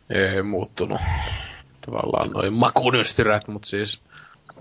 [0.09, 1.01] ei muuttunut
[1.85, 4.01] tavallaan noin makunystyrät, mutta siis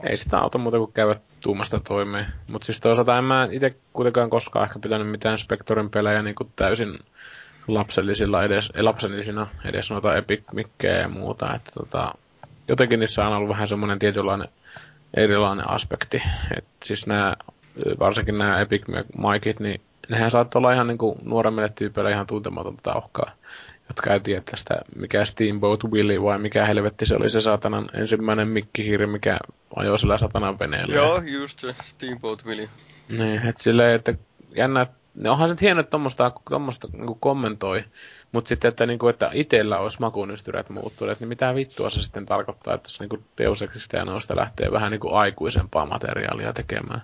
[0.02, 2.26] ei sitä auta muuta kuin käydä tuumasta toimeen.
[2.50, 6.52] Mutta siis toisaalta en mä itse kuitenkaan koskaan ehkä pitänyt mitään Spectorin pelejä niin kuin
[6.56, 6.98] täysin
[7.68, 10.42] lapsellisilla edes, lapsellisina edes noita epic
[10.82, 11.54] ja muuta.
[11.54, 12.14] Että tota,
[12.68, 14.48] jotenkin niissä on ollut vähän semmoinen tietynlainen
[15.14, 16.22] erilainen aspekti.
[16.56, 17.36] Et siis nämä,
[17.98, 18.84] varsinkin nämä Epic
[19.18, 23.32] Mikeit, niin nehän saattaa olla ihan niin kuin nuoremmille tyypeille ihan tuntematonta tauhkaa
[23.90, 28.48] jotka ei tiedä tästä, mikä Steamboat Willy vai mikä helvetti se oli se saatanan ensimmäinen
[28.48, 29.38] mikkihiri, mikä
[29.76, 30.94] ajoi sillä satanan veneellä.
[30.94, 32.68] Joo, just se, Steamboat Willy.
[33.08, 34.14] Niin, että silleen, että
[34.56, 37.84] jännä, ne onhan se hienoa, että tommoista, tommoista niin kommentoi,
[38.32, 42.26] mutta sitten, että, niin kuin, että itsellä olisi makunystyrät muuttuneet, niin mitä vittua se sitten
[42.26, 43.60] tarkoittaa, että jos niin Deus
[43.92, 47.02] ja noista lähtee vähän niin kuin aikuisempaa materiaalia tekemään.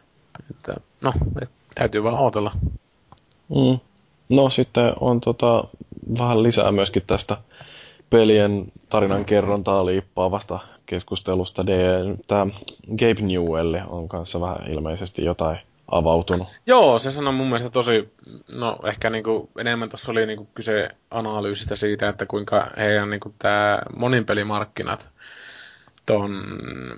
[0.51, 1.13] Että, no,
[1.43, 2.53] et, täytyy vaan odotella.
[3.49, 3.96] Mm.
[4.29, 5.65] No sitten on tota,
[6.19, 7.37] vähän lisää myöskin tästä
[8.11, 11.65] pelien tarinan kerrontaa liippaavasta keskustelusta.
[12.29, 12.47] Tämä
[12.91, 15.59] Gabe Newell on kanssa vähän ilmeisesti jotain
[15.91, 16.49] avautunut.
[16.67, 18.09] Joo, se sanoi mun mielestä tosi,
[18.49, 23.79] no ehkä niinku, enemmän tuossa oli niinku kyse analyysistä siitä, että kuinka heidän niinku tämä
[23.97, 25.11] moninpelimarkkinat
[26.07, 26.45] ton,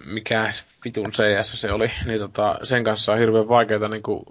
[0.07, 0.51] mikä
[0.85, 4.25] vitun CS se oli, niin tota, sen kanssa on hirveän vaikeaa niinku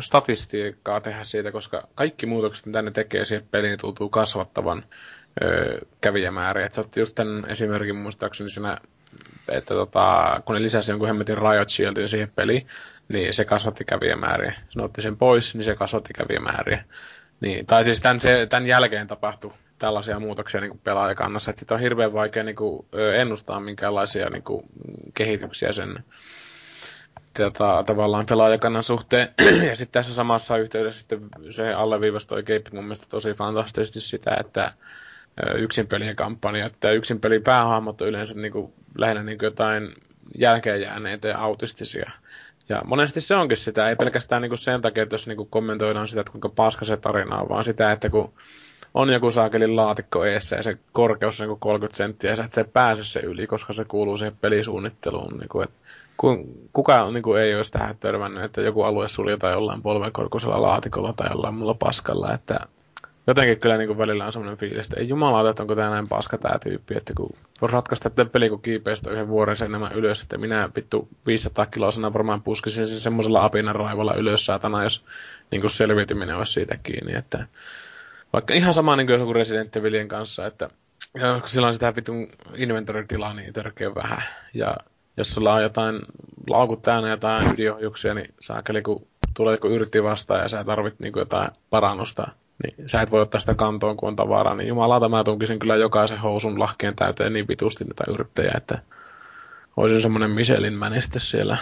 [0.00, 4.84] statistiikkaa tehdä siitä, koska kaikki muutokset, mitä ne tekee siihen peliin, tuntuu kasvattavan
[5.42, 6.66] öö, kävijämääriä.
[6.66, 8.78] Et sä just tämän esimerkin muistaakseni siinä,
[9.48, 12.66] että tota, kun ne lisäsi jonkun hemmetin Riot Shieldin siihen peliin,
[13.08, 14.54] niin se kasvatti kävijämääriä.
[14.68, 16.84] Se otti sen pois, niin se kasvatti kävijämääriä.
[17.40, 21.80] Niin, tai siis tämän, se, tämän jälkeen tapahtui tällaisia muutoksia niin pelaajakannassa, että sitä on
[21.80, 24.62] hirveän vaikea niin kuin, ennustaa minkälaisia niin kuin,
[25.14, 26.04] kehityksiä sen
[27.44, 29.28] tota, tavallaan pelaajakannan suhteen.
[29.68, 31.20] ja sitten tässä samassa yhteydessä sitten
[31.50, 34.72] se alleviivasi toi Gabe mun mielestä tosi fantastisesti sitä, että
[35.58, 39.94] yksin pelien kampanja, että yksin pelin päähahmot on yleensä niin kuin, lähinnä niin kuin jotain
[40.38, 42.10] jälkeen jääneitä ja autistisia.
[42.68, 45.48] Ja monesti se onkin sitä, ei pelkästään niin kuin sen takia, että jos niin kuin
[45.48, 48.32] kommentoidaan sitä, että kuinka paska se tarina on, vaan sitä, että kun
[48.94, 52.52] on joku saakelin laatikko eessä ja se korkeus on niin 30 senttiä ja sä et
[52.52, 55.38] se pääse se yli, koska se kuuluu siihen pelisuunnitteluun.
[55.38, 55.76] Niin kuin, että
[56.72, 61.28] kukaan niin kuin ei olisi tähän törmännyt, että joku alue suljetaan jollain polvenkorkuisella laatikolla tai
[61.30, 62.60] jollain mulla paskalla, että
[63.26, 66.08] jotenkin kyllä niin kuin välillä on semmoinen fiilis, että ei jumala, että onko tämä näin
[66.08, 69.92] paska tämä tyyppi, että kun voisi ratkaista että peli kun kiipeistä yhden vuoren sen enemmän
[69.92, 75.04] ylös, että minä vittu 500 kilosena varmaan puskisin sen semmoisella apinan raivolla ylös saatana, jos
[75.50, 77.46] niin kuin selviytyminen olisi siitä kiinni, että
[78.32, 80.68] vaikka ihan sama niin kuin joku Resident Evilin kanssa, että
[81.40, 84.22] kun sillä on sitä vitun inventory-tilaa niin törkeä vähän,
[84.54, 84.76] ja
[85.16, 86.00] jos sulla on jotain
[86.50, 89.06] laukut täynnä jotain ydinohjuksia, niin saakeli kun
[89.36, 92.28] tulee joku yrtti vastaan ja sä tarvit niin jotain parannusta,
[92.62, 95.76] niin sä et voi ottaa sitä kantoon, kun on tavaraa, niin jumalauta mä tunkisin kyllä
[95.76, 98.78] jokaisen housun lahkeen täyteen niin vitusti niitä yrttejä, että
[99.76, 101.58] olisin semmoinen Michelin mäniste siellä.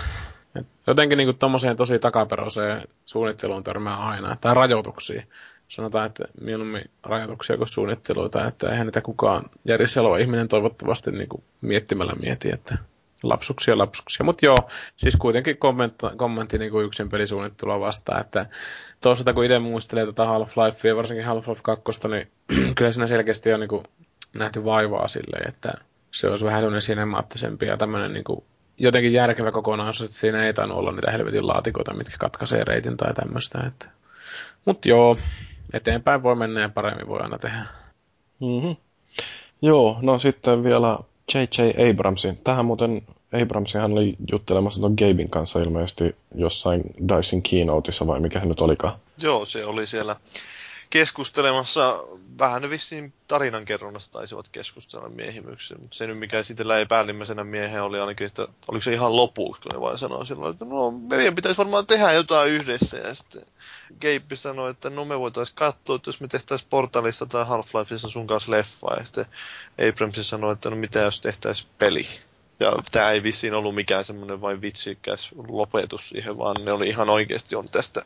[0.57, 5.29] Et jotenkin niin tommoseen tosi takaperoiseen suunnitteluun törmää aina, tai rajoituksiin.
[5.69, 11.29] Sanotaan, että mieluummin rajoituksia kuin suunnitteluita, että eihän niitä kukaan järjestelmä ihminen toivottavasti niin
[11.61, 12.79] miettimällä mieti, että
[13.29, 14.25] lapsuksia lapsuksia.
[14.25, 14.57] Mutta joo,
[14.97, 18.47] siis kuitenkin kommentti, kommentti niin kuin yksin pelisuunnittelua vastaan, että
[19.01, 22.29] toisaalta kun itse muistelee tätä Half-Lifea ja varsinkin Half-Life 2, niin
[22.77, 23.83] kyllä siinä selkeästi on niin kuin
[24.35, 25.73] nähty vaivaa silleen, että
[26.13, 28.45] se olisi vähän sellainen sinemaattisempi ja tämmöinen niin kuin
[28.79, 33.15] jotenkin järkevä kokonaisuus, että siinä ei tainnut olla niitä helvetin laatikoita, mitkä katkaisee reitin tai
[33.15, 33.59] tämmöistä.
[33.67, 33.87] Että...
[34.65, 35.19] Mutta joo,
[35.73, 37.65] eteenpäin voi mennä ja paremmin voi aina tehdä.
[38.41, 38.77] Mm-hmm.
[39.63, 40.99] Joo, no sitten vielä
[41.35, 41.91] J.J.
[41.91, 42.39] Abramsin.
[42.45, 43.03] Tähän muuten
[43.43, 48.99] Abramsihan oli juttelemassa tuon Gabein kanssa ilmeisesti jossain Dyson Keynoteissa vai mikä hän nyt olikaan.
[49.23, 50.17] Joo, se oli siellä
[50.91, 52.05] keskustelemassa,
[52.39, 56.37] vähän vissiin tarinankerronnasta taisivat keskustella miehimyksiä, mutta se nyt mikä
[56.79, 60.53] ei päällimmäisenä miehen oli ainakin, että oliko se ihan lopuksi, kun ne vain sanoi silloin,
[60.53, 62.99] että no meidän pitäisi varmaan tehdä jotain yhdessä.
[62.99, 63.43] Ja sitten
[64.01, 68.27] Gabe sanoi, että no me voitaisiin katsoa, että jos me tehtäisiin Portalista tai Half-Lifeissa sun
[68.27, 69.27] kanssa leffa ja sitten
[69.89, 72.07] Abrams sanoi, että no mitä jos tehtäisiin peli.
[72.61, 77.11] Ja tämä ei vissiin ollut mikään semmoinen vain vitsikäs lopetus siihen, vaan ne oli ihan
[77.11, 78.03] oikeasti on tästä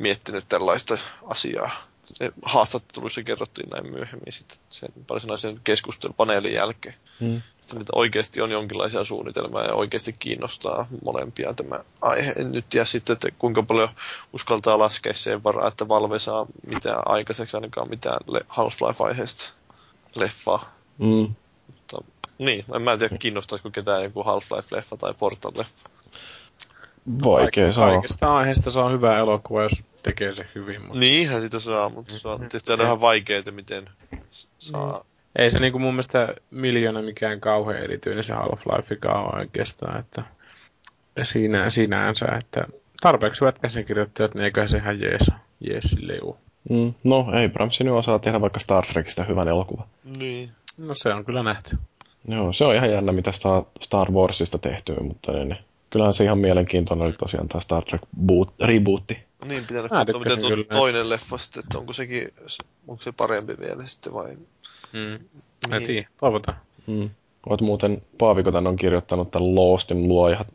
[0.00, 1.70] miettinyt tällaista asiaa.
[2.14, 6.94] se haastatteluissa kerrottiin näin myöhemmin sitten sen varsinaisen keskustelupaneelin jälkeen.
[7.20, 7.36] Mm.
[7.36, 12.34] Että nyt oikeasti on jonkinlaisia suunnitelmia ja oikeasti kiinnostaa molempia tämä aihe.
[12.36, 13.88] En nyt tiedä sitten, että kuinka paljon
[14.32, 18.18] uskaltaa laskea sen varaa, että Valve saa mitään aikaiseksi ainakaan mitään
[18.48, 19.52] Half-Life-aiheesta
[20.14, 20.74] leffaa.
[20.98, 21.34] Mm.
[21.66, 21.98] Mutta,
[22.38, 25.95] niin, en mä tiedä kiinnostaisiko ketään joku Half-Life-leffa tai Portal-leffa.
[27.24, 27.90] Vaikea sanoa.
[27.90, 30.82] Kaikista aiheesta saa hyvä elokuva, jos tekee se hyvin.
[30.82, 30.98] Mutta...
[30.98, 33.84] Niinhän sitä saa, mutta se on tietysti aina ihan vaikeaa, miten
[34.58, 35.04] saa.
[35.38, 40.22] Ei se niinku mun mielestä miljoona mikään kauhean erityinen se Half-Lifekaan on oikeastaan, että
[41.22, 42.66] siinä, sinänsä, että
[43.00, 45.30] tarpeeksi hyvät käsikirjoittajat, niin eiköhän se ihan jees,
[45.60, 46.36] jees sille
[46.70, 46.94] Mm.
[47.04, 49.86] No, Abrams nyt osaa tehdä vaikka Star Trekista hyvän elokuvan.
[50.18, 50.50] Niin.
[50.78, 51.76] No se on kyllä nähty.
[52.28, 55.56] Joo, se on ihan jännä, mitä saa Star Warsista tehtyä, mutta niin,
[55.90, 59.18] kyllähän se ihan mielenkiintoinen oli tosiaan tämä Star Trek boot, rebootti.
[59.44, 60.64] Niin, pitää Mä katsoa, miten tuo kyllä.
[60.64, 62.28] toinen leffa sitten, että onko sekin,
[62.88, 64.36] onko se parempi vielä sitten vai...
[64.92, 65.14] Mm.
[65.14, 65.20] En
[65.70, 65.82] Niin.
[65.86, 66.58] tiedä, toivotaan.
[66.86, 67.10] Mm.
[67.48, 70.46] Oot muuten, Paaviko tän on kirjoittanut tämän Lostin luojat.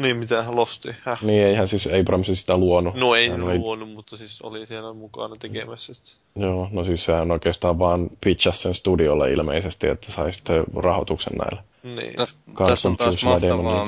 [0.00, 0.88] Niin, mitä hän losti.
[1.04, 1.22] Häh?
[1.22, 2.94] Niin eihän siis Abrams sitä luonut.
[2.94, 6.20] No ei Hän oli- luonut, mutta siis oli siellä mukana tekemässä sitä.
[6.36, 11.62] Joo, no siis sehän oikeastaan vaan pitchasi sen studiolle ilmeisesti, että sai sitten rahoituksen näille.
[11.82, 12.16] Niin.
[12.16, 12.36] Täs,
[12.68, 13.86] tässä on taas mahtavaa.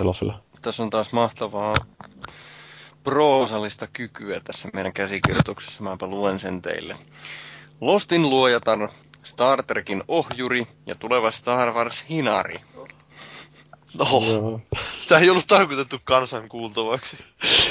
[0.63, 1.75] Tässä on taas mahtavaa
[3.05, 5.83] proosallista kykyä tässä meidän käsikirjoituksessa.
[5.83, 6.97] Mäpä luen sen teille.
[7.81, 8.89] Lostin luojatar,
[9.23, 12.61] Star Trekin ohjuri ja tuleva Star Wars hinari.
[13.99, 14.61] Oho, Joo.
[14.99, 17.25] sitä ei ollut tarkoitettu kansan kuultavaksi.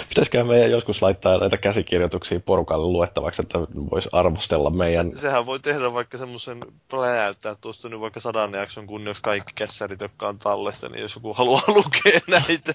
[0.10, 5.12] Pitäisikö meidän joskus laittaa näitä käsikirjoituksia porukalle luettavaksi, että voisi arvostella meidän...
[5.12, 10.02] Se, sehän voi tehdä vaikka semmoisen pläjäyttää tuosta nyt vaikka sadan jakson kunniaksi kaikki kässärit,
[10.02, 12.74] jotka on tallessa, niin jos joku haluaa lukea näitä.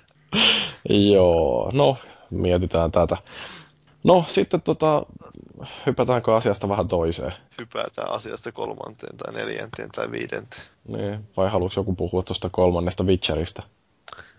[0.89, 1.97] Joo, no,
[2.31, 3.17] mietitään tätä.
[4.07, 5.07] No, sitten tota,
[5.87, 7.33] hypätäänkö asiasta vähän toiseen?
[7.61, 10.63] Hypätään asiasta kolmanteen tai neljänteen tai viidenteen.
[10.89, 13.63] Niin, vai haluatko joku puhua tuosta kolmannesta Witcheristä?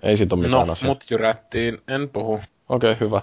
[0.03, 0.89] Ei siitä ole mitään No, asiaa.
[0.94, 2.34] mut jyrättiin, en puhu.
[2.69, 3.22] Okei, okay, hyvä.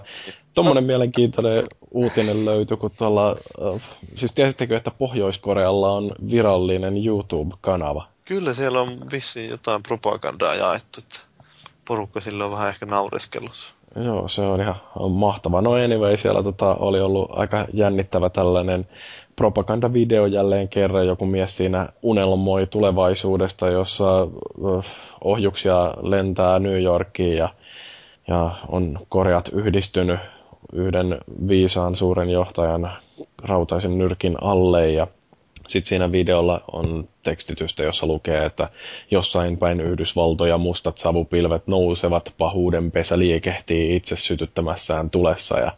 [0.53, 3.81] Tuommoinen mielenkiintoinen uutinen löytyi, kun tuolla, äh,
[4.15, 8.07] siis tiesittekö, että Pohjois-Korealla on virallinen YouTube-kanava?
[8.25, 11.19] Kyllä siellä on vissiin jotain propagandaa jaettu, että
[11.87, 13.74] porukka sille on vähän ehkä naureskellut.
[13.95, 14.75] Joo, se on ihan
[15.09, 15.61] mahtava.
[15.61, 18.87] No anyway, siellä tota, oli ollut aika jännittävä tällainen
[19.35, 21.07] propagandavideo jälleen kerran.
[21.07, 24.85] Joku mies siinä unelmoi tulevaisuudesta, jossa äh,
[25.23, 27.49] ohjuksia lentää New Yorkiin ja,
[28.27, 30.19] ja on Koreat yhdistynyt
[30.73, 31.17] yhden
[31.47, 32.91] viisaan suuren johtajan
[33.43, 35.07] rautaisen nyrkin alle ja
[35.67, 38.69] sitten siinä videolla on tekstitystä, jossa lukee, että
[39.11, 45.71] jossain päin Yhdysvaltoja mustat savupilvet nousevat, pahuuden pesä liikehtii itse sytyttämässään tulessa ja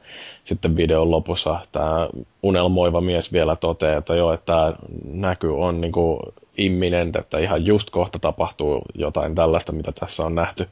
[0.44, 2.10] sitten videon lopussa tämä
[2.44, 4.74] unelmoiva mies vielä toteaa, että joo, että tämä
[5.04, 6.20] näky on niinku
[6.58, 10.68] imminent, että ihan just kohta tapahtuu jotain tällaista, mitä tässä on nähty.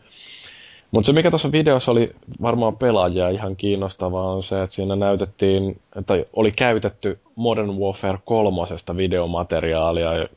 [0.96, 5.80] Mutta se, mikä tuossa videossa oli varmaan pelaajia ihan kiinnostavaa, on se, että siinä näytettiin,
[6.06, 8.62] tai oli käytetty Modern Warfare 3
[8.98, 10.28] videomateriaalia.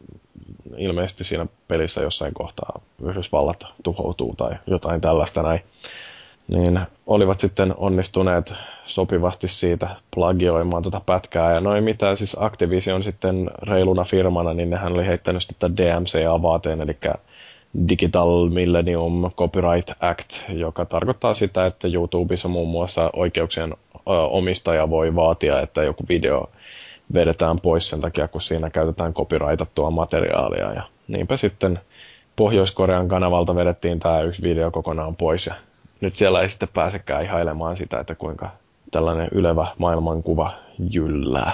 [0.77, 5.61] Ilmeisesti siinä pelissä jossain kohtaa Yhdysvallat tuhoutuu tai jotain tällaista näin.
[6.49, 8.55] Niin olivat sitten onnistuneet
[8.87, 11.55] sopivasti siitä plagioimaan tuota pätkää.
[11.55, 16.97] Ja noin mitä siis Activision sitten reiluna firmana, niin nehän oli heittänyt sitten DMCA-vaateen, eli
[17.89, 23.75] Digital Millennium Copyright Act, joka tarkoittaa sitä, että YouTubessa muun muassa oikeuksien
[24.31, 26.51] omistaja voi vaatia, että joku video
[27.15, 30.73] vedetään pois sen takia, kun siinä käytetään copyrightattua materiaalia.
[30.73, 31.81] Ja niinpä sitten
[32.37, 35.55] Pohjois-Korean kanavalta vedettiin tämä yksi video kokonaan pois ja
[36.01, 38.51] nyt siellä ei sitten pääsekään ihailemaan sitä, että kuinka
[38.91, 40.53] tällainen ylevä maailmankuva
[40.91, 41.53] jyllää.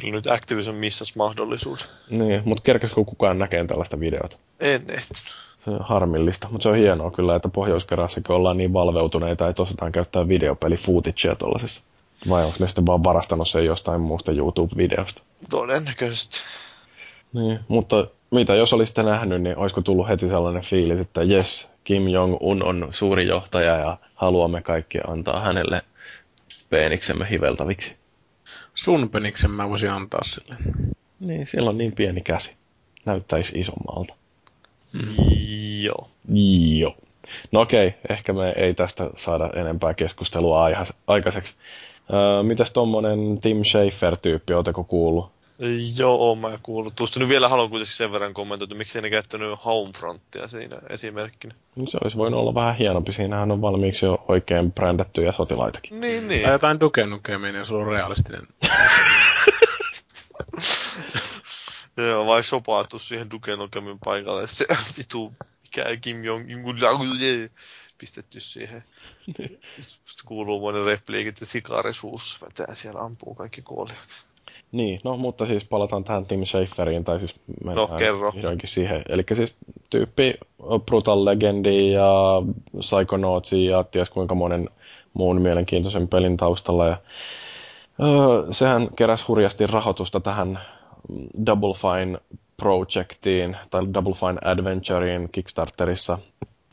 [0.00, 1.90] Kyllä nyt Activision missas mahdollisuus.
[2.10, 4.36] Niin, mutta kerkesikö kukaan näkee tällaista videota?
[4.60, 5.24] En ehtinyt.
[5.64, 7.86] Se on harmillista, mutta se on hienoa kyllä, että pohjois
[8.28, 11.82] ollaan niin valveutuneita, että osataan käyttää videopeli footagea tuollaisessa.
[12.28, 15.22] Vai onko ne sitten vaan varastanut sen jostain muusta YouTube-videosta?
[15.50, 16.38] Todennäköisesti.
[17.32, 22.08] Niin, mutta mitä jos olisitte nähnyt, niin olisiko tullut heti sellainen fiilis, että yes, Kim
[22.08, 25.82] Jong-un on suuri johtaja ja haluamme kaikki antaa hänelle
[26.70, 28.01] peeniksemme hiveltaviksi.
[28.74, 30.56] Sun peniksen mä voisin antaa sille.
[31.20, 32.52] Niin, siellä on niin pieni käsi.
[33.06, 34.14] Näyttäisi isommalta.
[35.82, 36.08] Joo.
[36.78, 36.96] Joo.
[37.52, 40.64] No okei, ehkä me ei tästä saada enempää keskustelua
[41.06, 41.54] aikaiseksi.
[42.12, 45.30] Öö, mitäs tommonen Tim Schafer-tyyppi, ooteko kuullut?
[45.98, 46.96] Joo, mä kuullut.
[46.96, 51.54] Tuosta nyt vielä haluan kuitenkin sen verran kommentoida, että miksi ne käyttänyt Homefrontia siinä esimerkkinä.
[51.76, 53.12] No se olisi voinut olla vähän hienompi.
[53.12, 56.00] Siinähän on valmiiksi jo oikein brändättyjä sotilaitakin.
[56.00, 56.42] Niin, niin.
[56.42, 58.46] Tai jotain Duke Nukemia, niin sulla on realistinen.
[61.96, 64.46] Joo, vai sopaattu siihen Duke Nukemin paikalle.
[64.46, 64.66] Se
[64.98, 65.32] vitu,
[65.62, 66.44] mikä Kim Jong
[67.98, 68.84] pistetty siihen.
[69.80, 74.31] Sitten kuuluu monen repliikki, että sikarisuus vetää siellä ampuu kaikki kuoliaksi.
[74.72, 77.34] Niin, no mutta siis palataan tähän Tim Schaferiin, tai siis
[77.64, 78.32] No, kerro.
[78.34, 79.02] vihdoinkin siihen.
[79.08, 79.56] Eli siis
[79.90, 80.34] tyyppi
[80.86, 82.42] Brutal Legendi ja
[82.78, 84.68] Psychonautsi ja ties kuinka monen
[85.14, 86.86] muun mielenkiintoisen pelin taustalla.
[86.86, 86.96] Ja,
[88.02, 90.58] öö, sehän keräsi hurjasti rahoitusta tähän
[91.46, 92.18] Double Fine
[92.56, 96.18] Projectiin, tai Double Fine Adventureen Kickstarterissa.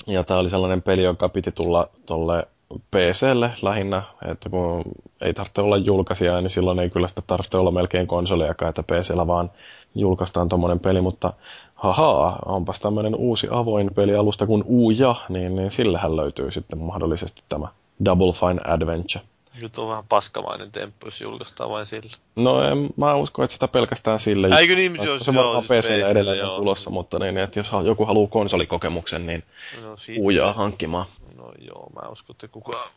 [0.07, 2.47] Ja tämä oli sellainen peli, joka piti tulla tolle
[2.91, 4.83] PClle lähinnä, että kun
[5.21, 9.27] ei tarvitse olla julkaisija, niin silloin ei kyllä sitä tarvitse olla melkein konsoliakaan, että PCllä
[9.27, 9.51] vaan
[9.95, 11.33] julkaistaan tuommoinen peli, mutta
[11.75, 17.67] haha, onpas tämmöinen uusi avoin pelialusta kuin Uuja, niin, niin sillähän löytyy sitten mahdollisesti tämä
[18.05, 19.25] Double Fine Adventure.
[19.61, 22.11] Nyt on vähän paskamainen temppu, jos julkaistaan vain sillä.
[22.35, 24.49] No en, mä usko, että sitä pelkästään sille.
[24.59, 26.57] Eikö niin, se jos on joo, varmaan siis PClle PC:llä, edelleen joo.
[26.57, 29.43] tulossa, mutta niin, että jos joku haluaa konsolikokemuksen, niin
[29.83, 31.05] No, siitä, Uujaa hankkimaan.
[31.37, 32.89] No joo, mä uskon, että kukaan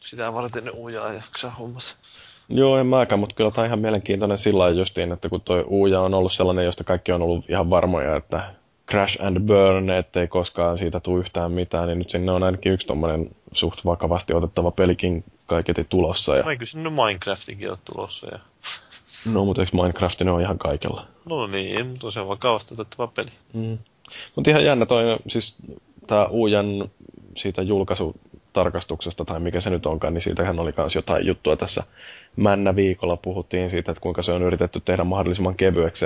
[0.00, 1.96] sitä varten uujaa jaksaa hommassa.
[2.48, 5.64] Joo, en mäkään, mutta kyllä tämä on ihan mielenkiintoinen sillä lailla justiin, että kun toi
[5.66, 8.54] Uuja on ollut sellainen, josta kaikki on ollut ihan varmoja, että
[8.90, 12.86] crash and burn, ettei koskaan siitä tule yhtään mitään, niin nyt sinne on ainakin yksi
[12.86, 16.36] tommonen suht vakavasti otettava pelikin kaiketi tulossa.
[16.36, 18.26] Ja, kyllä sinne Minecraftikin on tulossa.
[18.32, 18.38] Ja...
[19.32, 21.06] no, mutta eikö Minecraft ne on ihan kaikella?
[21.24, 23.30] No niin, mutta se on vakavasti otettava peli.
[23.52, 23.78] Mm.
[24.36, 25.56] Mutta ihan jännä toi, siis
[26.06, 26.90] tämä Uujan
[27.36, 31.82] siitä julkaisutarkastuksesta, tai mikä se nyt onkaan, niin siitähän oli myös jotain juttua tässä
[32.36, 36.04] Männä viikolla puhuttiin siitä, että kuinka se on yritetty tehdä mahdollisimman kevyeksi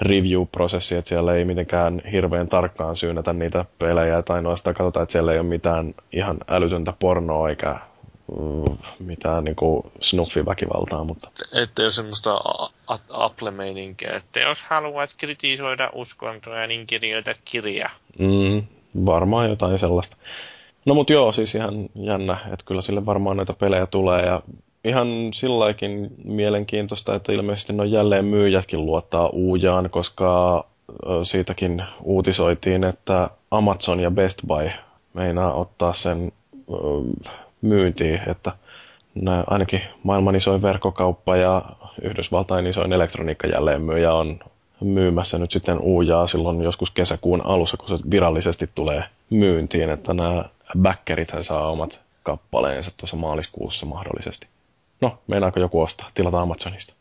[0.00, 5.32] review-prosessi, että siellä ei mitenkään hirveän tarkkaan syynätä niitä pelejä, tai ainoastaan katsotaan, että siellä
[5.32, 7.76] ei ole mitään ihan älytöntä pornoa eikä
[8.38, 11.30] mm, mitään niinku snuffiväkivaltaa, mutta
[11.62, 12.40] Että jos semmoista
[13.10, 17.90] Apple-meininkiä, että jos haluat kritisoida uskontoa, niin kirjoita kirja.
[18.18, 18.62] Mm,
[19.06, 20.16] varmaan jotain sellaista.
[20.86, 24.42] No mut joo, siis ihan jännä, että kyllä sille varmaan noita pelejä tulee ja
[24.88, 30.64] ihan silläkin mielenkiintoista, että ilmeisesti no jälleen myyjätkin luottaa Uujaan, koska
[31.22, 34.70] siitäkin uutisoitiin, että Amazon ja Best Buy
[35.14, 36.32] meinaa ottaa sen
[37.62, 38.52] myyntiin, että
[39.46, 41.62] ainakin maailman isoin verkkokauppa ja
[42.02, 44.38] Yhdysvaltain isoin elektroniikka jälleenmyyjä on
[44.80, 50.44] myymässä nyt sitten uujaa silloin joskus kesäkuun alussa, kun se virallisesti tulee myyntiin, että nämä
[50.82, 54.46] backerithän saa omat kappaleensa tuossa maaliskuussa mahdollisesti.
[55.00, 56.10] No, meinaako joku ostaa?
[56.14, 56.94] Tilata Amazonista.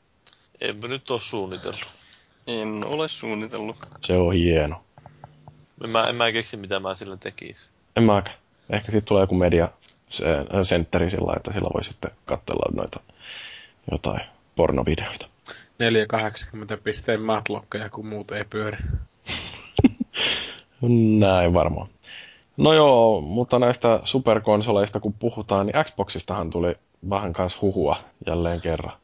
[0.61, 1.87] Enpä nyt ole suunnitellut.
[2.47, 3.75] En ole suunnitellut.
[4.01, 4.81] Se on hieno.
[5.83, 7.69] En mä, en mä keksi, mitä mä sillä tekisin.
[7.95, 8.37] En mäkään.
[8.69, 9.69] Ehkä siitä tulee joku media
[10.09, 10.25] se-
[10.63, 12.99] sentteri sillä että sillä voi sitten katsella noita
[13.91, 14.21] jotain
[14.55, 15.27] pornovideoita.
[15.79, 18.77] 480 pisteen matlokkeja, kun muut ei pyöri.
[21.19, 21.87] Näin varmaan.
[22.57, 26.75] No joo, mutta näistä superkonsoleista kun puhutaan, niin Xboxistahan tuli
[27.09, 28.97] vähän kanssa huhua jälleen kerran.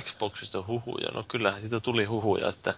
[0.00, 2.74] Xboxista huhuja, no kyllähän siitä tuli huhuja, että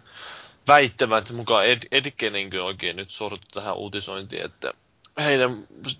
[0.69, 4.73] väittävät mukaan Ed, Edgenenkö oikein nyt sortu tähän uutisointiin, että
[5.19, 5.57] heidän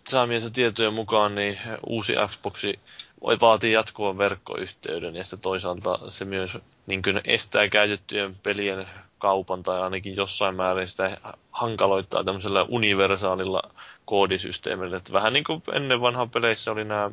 [0.09, 2.79] saamiensa tietojen mukaan niin uusi Xboxi
[3.23, 8.87] voi vaatii jatkuvan verkkoyhteyden ja sitten toisaalta se myös niin kuin estää käytettyjen pelien
[9.19, 11.19] kaupan tai ainakin jossain määrin sitä
[11.51, 13.63] hankaloittaa tämmöisellä universaalilla
[14.11, 14.97] koodisysteemillä.
[14.97, 17.11] Että vähän niin kuin ennen vanhan peleissä oli nämä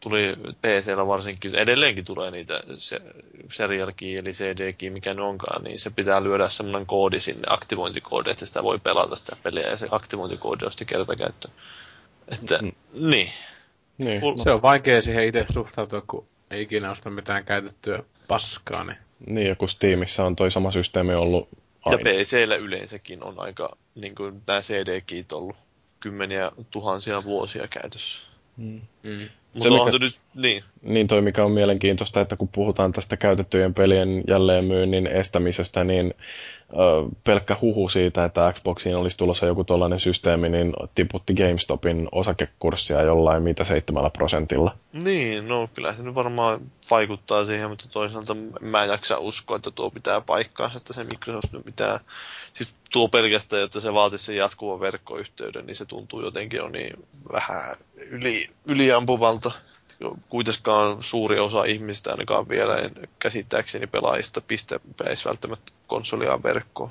[0.00, 3.00] tuli PCllä varsinkin, edelleenkin tulee niitä se,
[3.52, 7.42] serial key, eli CD key, mikä ne onkaan, niin se pitää lyödä semmoinen koodi sinne,
[7.48, 11.48] aktivointikoodi, että sitä voi pelata sitä peliä, ja se aktivointikoodi on sitten kertakäyttö.
[12.28, 12.72] Että, Mm.
[13.10, 13.28] niin.
[13.98, 18.84] Niin, Mul- Se on vaikea siihen itse suhtautua, kun ei ikinä osta mitään käytettyä paskaa,
[18.84, 21.98] niin niin, ja kun Steamissa on toi sama systeemi ollut Ja aina.
[22.04, 25.56] PCllä yleensäkin on aika, niin kuin nämä CD keyt ollut
[26.00, 28.26] kymmeniä tuhansia vuosia käytössä.
[28.56, 28.80] Mm.
[29.02, 29.28] mm.
[29.54, 33.74] Mutta mikä- se nyt, niin, Niin toi, mikä on mielenkiintoista, että kun puhutaan tästä käytettyjen
[33.74, 36.14] pelien jälleenmyynnin estämisestä, niin
[37.24, 43.42] pelkkä huhu siitä, että Xboxiin olisi tulossa joku tollainen systeemi, niin tiputti GameStopin osakekurssia jollain
[43.42, 44.76] mitä seitsemällä prosentilla.
[45.04, 46.60] Niin, no kyllä se nyt varmaan
[46.90, 51.52] vaikuttaa siihen, mutta toisaalta mä en jaksa uskoa, että tuo pitää paikkaansa, että se Microsoft
[51.52, 52.00] nyt pitää,
[52.52, 57.06] siis tuo pelkästään, jotta se vaatisi sen jatkuvan verkkoyhteyden, niin se tuntuu jotenkin jo niin
[57.32, 59.52] vähän yli, yliampuvalta.
[60.28, 66.90] Kuitenkaan suuri osa ihmistä ainakaan vielä en käsittääkseni pelaajista pistäisi välttämättä konsoliaan verkkoon.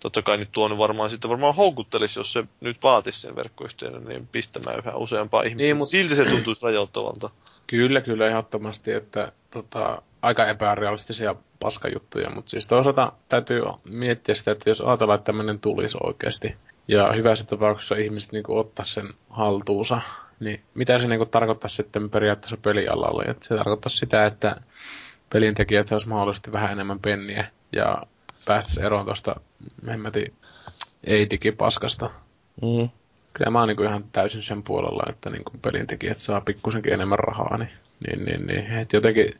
[0.00, 4.28] Totta kai nyt tuon varmaan sitten varmaan houkuttelisi, jos se nyt vaatisi sen verkkoyhteyden, niin
[4.32, 5.62] pistämään yhä useampaa ihmistä.
[5.62, 5.90] Niin, mutta...
[5.90, 7.30] Silti se tuntuisi rajoittavalta.
[7.66, 14.70] Kyllä, kyllä, ehdottomasti, että tota, aika epärealistisia paskajuttuja, mutta siis toisaalta täytyy miettiä sitä, että
[14.70, 16.56] jos ajatellaan, että tämmöinen tulisi oikeasti,
[16.88, 20.00] ja hyvässä tapauksessa ihmiset niin ottaa sen haltuunsa,
[20.44, 23.24] niin mitä se niin tarkoittaa sitten periaatteessa pelialalla?
[23.30, 24.56] Että se tarkoittaa sitä, että
[25.32, 28.02] pelintekijät saisi mahdollisesti vähän enemmän penniä ja
[28.46, 29.40] päästäisiin eroon tuosta
[29.86, 30.32] hemmetin
[31.04, 32.10] ei-digipaskasta.
[32.62, 32.88] Mm.
[33.32, 37.58] Kyllä mä oon niin ihan täysin sen puolella, että niin pelintekijät saa pikkusenkin enemmän rahaa,
[37.58, 37.70] niin,
[38.06, 39.34] niin, niin, niin että jotenkin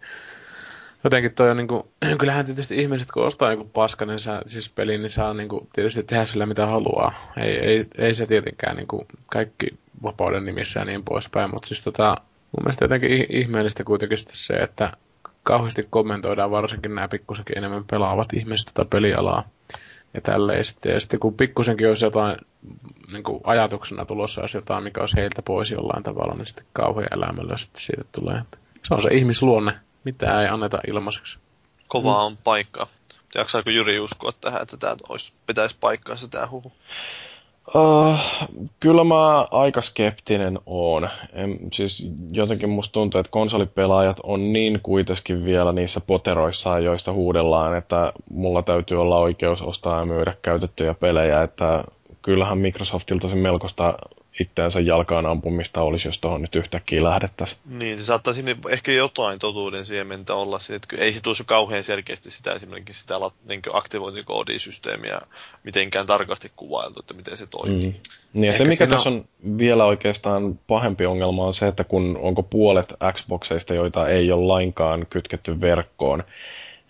[1.05, 4.99] jotenkin toi on niinku, kyllähän tietysti ihmiset kun ostaa joku paska, niin saa, siis peli,
[4.99, 7.33] niin saa niinku tietysti tehdä sillä mitä haluaa.
[7.37, 9.67] Ei, ei, ei se tietenkään niinku kaikki
[10.03, 12.17] vapauden nimissä ja niin poispäin, mutta siis tota,
[12.53, 14.93] mun mielestä jotenkin ihmeellistä kuitenkin se, että
[15.43, 19.49] kauheasti kommentoidaan varsinkin nämä pikkusenkin enemmän pelaavat ihmiset tätä pelialaa
[20.15, 20.65] ja tälleen.
[20.85, 22.37] Ja sitten kun pikkusenkin olisi jotain
[23.13, 27.09] niin kuin ajatuksena tulossa olisi jotain, mikä olisi heiltä pois jollain tavalla, niin sitten kauhean
[27.11, 28.39] elämällä sitten siitä tulee.
[28.39, 29.73] Että se on se ihmisluonne
[30.05, 31.39] mitä ei anneta ilmaiseksi.
[31.89, 32.25] Kova mm.
[32.25, 32.87] on paikka.
[33.35, 36.73] Jaksaako Jyri uskoa tähän, että tämä olisi, pitäisi paikkaansa tämä huhu?
[37.75, 38.17] Uh,
[38.81, 41.09] kyllä mä aika skeptinen oon.
[41.33, 47.77] En, siis jotenkin musta tuntuu, että konsolipelaajat on niin kuitenkin vielä niissä poteroissaan, joista huudellaan,
[47.77, 51.85] että mulla täytyy olla oikeus ostaa ja myydä käytettyjä pelejä, että
[52.23, 53.95] kyllähän Microsoftilta se melkoista
[54.41, 57.61] itseänsä jalkaan ampumista olisi, jos tuohon nyt yhtäkkiä lähdettäisiin.
[57.65, 60.59] Niin, se saattaa sinne ehkä jotain totuuden siementä olla.
[60.75, 63.15] Että ei se tuossa kauhean selkeästi sitä esimerkiksi sitä
[63.49, 65.19] niin aktivointikoodisysteemiä
[65.65, 67.87] mitenkään tarkasti kuvailtu, että miten se toimii.
[67.87, 67.95] Mm.
[68.33, 69.25] Niin, ja se mikä tässä on
[69.59, 75.07] vielä oikeastaan pahempi ongelma on se, että kun onko puolet Xboxeista, joita ei ole lainkaan
[75.11, 76.25] kytketty verkkoon,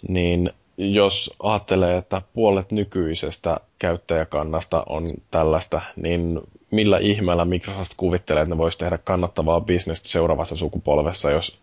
[0.09, 6.41] niin jos ajattelee, että puolet nykyisestä käyttäjäkannasta on tällaista, niin
[6.71, 11.59] millä ihmeellä Microsoft kuvittelee, että ne voisi tehdä kannattavaa bisnestä seuraavassa sukupolvessa, jos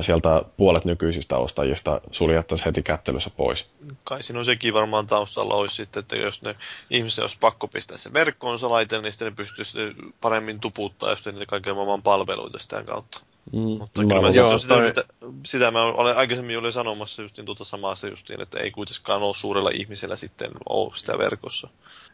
[0.00, 3.66] sieltä puolet nykyisistä ostajista suljettaisiin heti kättelyssä pois.
[4.04, 6.56] Kai sinun sekin varmaan taustalla olisi sitten, että jos ne
[6.90, 9.78] ihmiset olisi pakko pistää se verkkoonsa laite, niin sitten ne pystyisi
[10.20, 13.20] paremmin tuputtaa just niitä kaiken maailman palveluita sitä kautta.
[13.52, 15.04] Mm, Mutta kyllä mä, joo, sitä, sitä,
[15.46, 19.34] sitä, mä olen aikaisemmin olin sanomassa justiin tuota samaa se justiin, että ei kuitenkaan ole
[19.34, 21.68] suurella ihmisellä sitten ole sitä verkossa.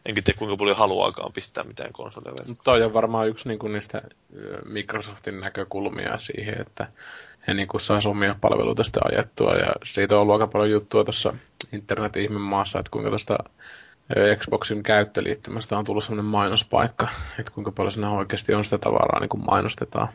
[0.05, 2.57] Enkä tiedä kuinka paljon haluaakaan pistää mitään konsolia verkkoon.
[2.63, 4.01] Toi on varmaan yksi niin niistä
[4.65, 6.87] Microsoftin näkökulmia siihen, että
[7.47, 9.53] he niin kuin saisi omia palveluita sitä ajettua.
[9.55, 11.33] Ja siitä on ollut aika paljon juttua tuossa
[11.73, 13.37] internetin maassa, että kuinka tuosta
[14.37, 17.07] Xboxin käyttöliittymästä on tullut sellainen mainospaikka,
[17.39, 20.07] että kuinka paljon siinä oikeasti on sitä tavaraa niin kuin mainostetaan.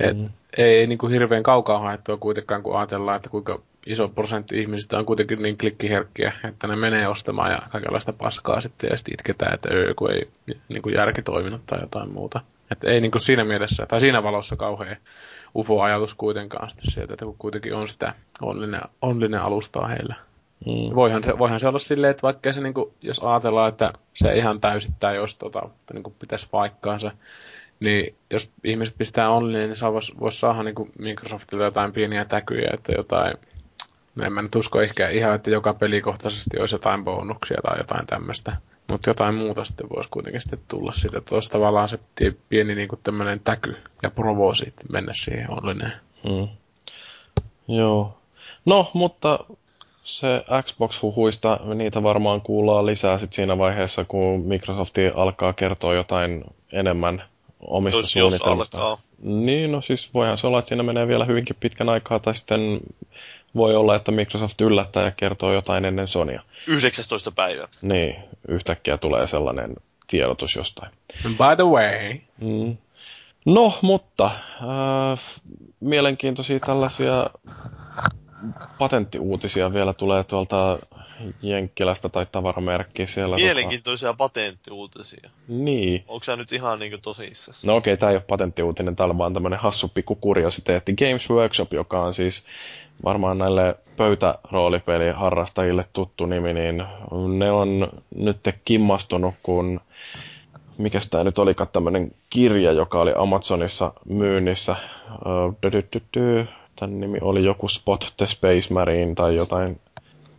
[0.00, 0.28] Et mm.
[0.56, 5.06] Ei, niin kuin hirveän kaukaa haettua kuitenkaan, kun ajatellaan, että kuinka iso prosentti ihmisistä on
[5.06, 9.68] kuitenkin niin klikkiherkkiä, että ne menee ostamaan ja kaikenlaista paskaa sitten ja sitten itketään, että
[9.72, 10.28] öö, kun ei
[10.68, 12.40] niin kuin järki toiminut tai jotain muuta.
[12.70, 14.96] Että ei niin kuin siinä mielessä, tai siinä valossa kauhean
[15.56, 20.14] UFO-ajatus kuitenkaan sitten sieltä, että kun kuitenkin on sitä onnellinen, onnellinen alustaa heillä.
[20.66, 20.94] Mm.
[20.94, 24.36] Voihan, se, voihan se olla silleen, että vaikka se, niin kuin, jos ajatellaan, että se
[24.36, 27.10] ihan täysittää, jos tota, niin kuin pitäisi paikkaansa,
[27.80, 32.70] niin jos ihmiset pistää online, niin voisi vois saada niin kuin Microsoftilta jotain pieniä täkyjä,
[32.74, 33.34] että jotain,
[34.14, 38.06] no en mä nyt usko ehkä ihan, että joka pelikohtaisesti olisi jotain bonuksia tai jotain
[38.06, 38.56] tämmöistä.
[38.88, 41.98] Mutta jotain muuta sitten voisi kuitenkin sitten tulla siitä, olisi tavallaan se
[42.48, 45.92] pieni niin tämmöinen täky ja provo sitten mennä siihen online.
[46.28, 46.48] Hmm.
[47.68, 48.18] Joo.
[48.64, 49.38] No, mutta
[50.04, 57.22] se Xbox-huhuista, niitä varmaan kuullaan lisää sit siinä vaiheessa, kun Microsoft alkaa kertoa jotain enemmän
[57.66, 58.76] omista jos, suunnitelmista.
[58.76, 59.02] Jos alkaa.
[59.22, 62.80] Niin, no siis voihan se olla, että siinä menee vielä hyvinkin pitkän aikaa, tai sitten
[63.56, 66.42] voi olla, että Microsoft yllättää ja kertoo jotain ennen Sonia.
[66.66, 67.30] 19.
[67.30, 67.68] päivä.
[67.82, 68.16] Niin,
[68.48, 69.74] yhtäkkiä tulee sellainen
[70.06, 70.92] tiedotus jostain.
[71.22, 72.18] By the way.
[72.40, 72.76] Mm.
[73.46, 75.20] No, mutta äh,
[75.80, 77.30] mielenkiintoisia tällaisia
[78.78, 80.78] patenttiuutisia vielä tulee tuolta
[81.42, 83.36] Jenkkilästä tai tavaramerkkiä siellä.
[83.36, 84.16] Tota- Mielenkiintoisia tota...
[84.16, 85.30] patenttiuutisia.
[85.48, 86.04] Niin.
[86.08, 87.56] Onko sä nyt ihan niinku tosissaan?
[87.64, 90.94] No okei, okay, tää ei ole patenttiuutinen, täällä vaan tämmönen hassu pikku kuriositeetti.
[90.94, 92.44] Games Workshop, joka on siis
[93.04, 96.84] varmaan näille pöytäroolipeliharrastajille tuttu nimi, niin
[97.38, 99.80] ne on nyt kimmastunut, kun
[100.78, 104.76] mikä tämä nyt olikaan tämmöinen kirja, joka oli Amazonissa myynnissä.
[106.76, 109.80] Tämän nimi oli joku Spot the Space Marine tai jotain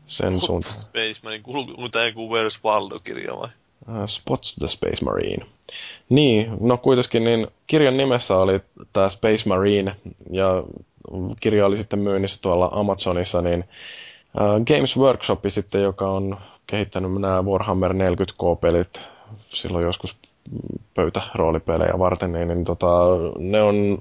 [0.08, 0.74] sen suuntaan.
[0.74, 3.50] Space Marine, kuuluu tämä joku Where's Waldo-kirja vai?
[3.88, 5.46] Uh, Spots the Space Marine.
[6.10, 8.60] Niin, no kuitenkin niin kirjan nimessä oli
[8.94, 9.96] tämä Space Marine
[10.32, 10.64] ja
[11.40, 13.64] kirja oli sitten myynnissä tuolla Amazonissa, niin
[14.68, 16.38] Games Workshop sitten, joka on
[16.68, 19.02] kehittänyt nämä Warhammer 40K-pelit
[19.50, 20.18] silloin joskus
[20.94, 22.88] pöytäroolipelejä varten, niin, niin tota,
[23.40, 23.98] ne on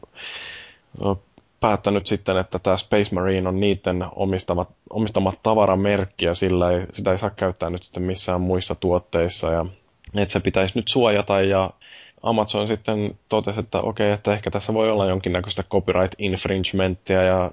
[1.64, 7.12] päättänyt sitten, että tämä Space Marine on niiden omistamat, omistamat tavaramerkki ja sillä ei, sitä
[7.12, 9.66] ei saa käyttää nyt sitten missään muissa tuotteissa ja
[10.14, 11.70] että se pitäisi nyt suojata ja
[12.22, 17.50] Amazon sitten totesi, että okei, että ehkä tässä voi olla jonkinnäköistä copyright infringementtia ja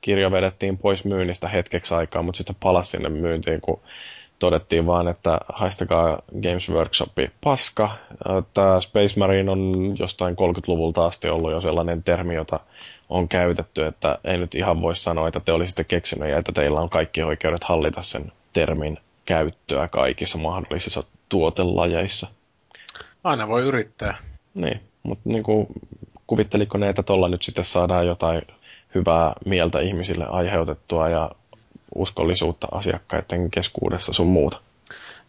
[0.00, 3.80] kirja vedettiin pois myynnistä hetkeksi aikaa, mutta sitten palasi sinne myyntiin, kun
[4.38, 7.90] todettiin vaan, että haistakaa Games Workshopi paska.
[8.54, 12.60] Tämä Space Marine on jostain 30-luvulta asti ollut jo sellainen termi, jota
[13.08, 16.80] on käytetty, että ei nyt ihan voi sanoa, että te olisitte keksineet ja että teillä
[16.80, 22.26] on kaikki oikeudet hallita sen termin käyttöä kaikissa mahdollisissa tuotelajeissa.
[23.24, 24.16] Aina voi yrittää.
[24.54, 25.66] Niin, mutta niin kuin,
[26.26, 28.42] kuvitteliko ne, että tuolla nyt sitten saadaan jotain
[28.94, 31.30] hyvää mieltä ihmisille aiheutettua ja
[31.94, 34.60] uskollisuutta asiakkaiden keskuudessa sun muuta?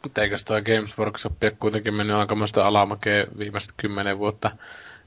[0.04, 4.52] Mutta eikö toi Games Workshop kuitenkin mennyt aikamoista alamakea viimeiset kymmenen vuotta,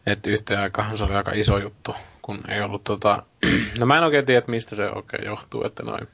[0.07, 3.23] että yhteen aikaan se oli aika iso juttu, kun ei ollut tota...
[3.79, 6.09] no mä en oikein tiedä, mistä se oikein johtuu, että noin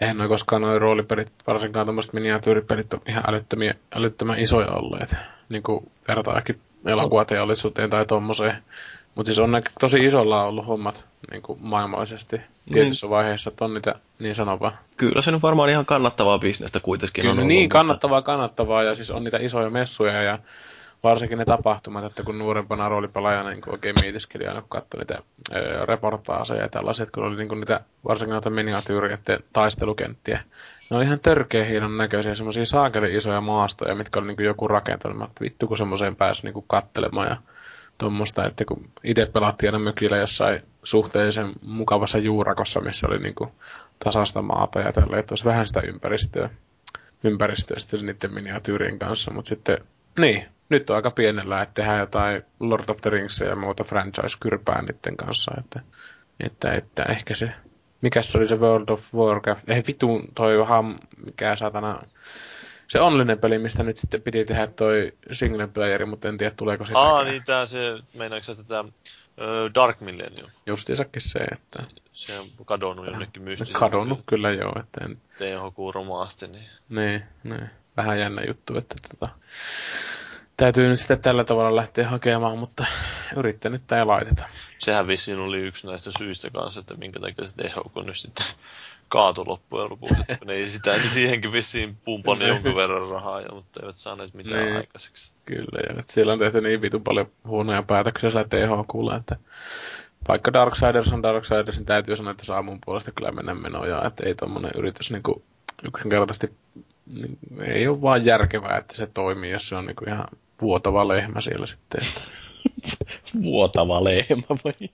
[0.00, 5.16] eihän noin koskaan noin roolipelit, varsinkaan tämmöiset miniatyyripelit on ihan älyttömiä, älyttömän isoja olleet.
[5.48, 8.62] Niin kuin vertaakin elokuvateollisuuteen tai tommoseen.
[9.14, 12.40] Mutta siis on ne tosi isolla ollut hommat niin kuin maailmallisesti
[12.72, 13.10] tietyssä niin.
[13.10, 14.72] vaiheessa, että on niitä niin sanova.
[14.96, 17.22] Kyllä se on varmaan ihan kannattavaa bisnestä kuitenkin.
[17.22, 20.38] Kyllä on niin, kannattavaa, kannattavaa ja siis on niitä isoja messuja ja
[21.04, 25.22] varsinkin ne tapahtumat, että kun nuorempana roolipelaajana niin oikein mietiskeli aina, kun katsoi niitä
[25.54, 30.40] ö, reportaaseja ja tällaiset, kun oli niin kuin niitä, varsinkin noita miniatyyriöiden taistelukenttiä.
[30.90, 34.68] Ne oli ihan törkeä hienon näköisiä, semmoisia saakeli isoja maastoja, mitkä oli niin kuin joku
[34.68, 35.18] rakentanut.
[35.18, 37.36] Mä vittu, kun semmoiseen pääsi niin kuin kattelemaan ja
[37.98, 43.50] tuommoista, että kun itse pelattiin aina mökillä jossain suhteellisen mukavassa juurakossa, missä oli niin kuin
[44.04, 46.50] tasasta maata ja tällä, että olisi vähän sitä ympäristöä,
[47.24, 49.78] ympäristöä sitten niiden miniatyyrien kanssa, mutta sitten
[50.18, 54.82] niin, nyt on aika pienellä, että tehdään jotain Lord of the Rings ja muuta franchise-kyrpää
[54.82, 55.80] niiden kanssa, että,
[56.40, 57.52] että, että ehkä se,
[58.00, 62.02] mikä se oli se World of Warcraft, ei vitu toi ham, mikä satana,
[62.88, 66.86] se onlinen peli, mistä nyt sitten piti tehdä toi single playeri, mutta en tiedä tuleeko
[66.86, 66.98] sitä.
[66.98, 68.84] Aa, niin tää se, meinaatko että tätä
[69.74, 70.50] Dark Millennium?
[70.66, 71.82] Justiinsakin se, että...
[72.12, 73.78] Se on kadonnut jonnekin mystisesti.
[73.78, 75.16] Kadonnut kyllä, kyllä joo, että en...
[75.16, 76.68] THQ romahti, niin...
[76.88, 77.70] Niin, niin.
[77.96, 79.28] Vähän jännä juttu, että tota
[80.56, 82.84] täytyy nyt sitten tällä tavalla lähteä hakemaan, mutta
[83.36, 84.44] yrittänyt tämä laiteta.
[84.78, 88.46] Sehän vissiin oli yksi näistä syistä kanssa, että minkä takia se kun nyt sitten
[89.14, 93.48] kaatu loppujen lopuksi, että kun ei sitä, niin siihenkin vissiin pumpannut jonkun verran rahaa, ja,
[93.52, 94.76] mutta eivät saaneet mitään niin.
[94.76, 95.32] aikaiseksi.
[95.44, 99.36] Kyllä, ja että siellä on tehty niin vitu paljon huonoja päätöksiä sillä THQlla, että
[100.28, 104.26] vaikka Darksiders on Darksiders, niin täytyy sanoa, että saa mun puolesta kyllä mennä menoja, että
[104.26, 105.42] ei tuommoinen yritys niin kuin
[105.82, 106.52] yksinkertaisesti
[107.06, 110.28] niin, ei ole vaan järkevää, että se toimii, jos se on niin kuin ihan
[110.60, 112.00] vuotava lehmä siellä sitten.
[112.02, 112.20] Että...
[113.42, 114.72] vuotava lehmä vai?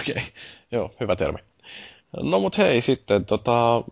[0.00, 0.24] Okei, okay.
[0.72, 1.38] joo, hyvä termi.
[2.22, 3.84] No mut hei sitten, tota,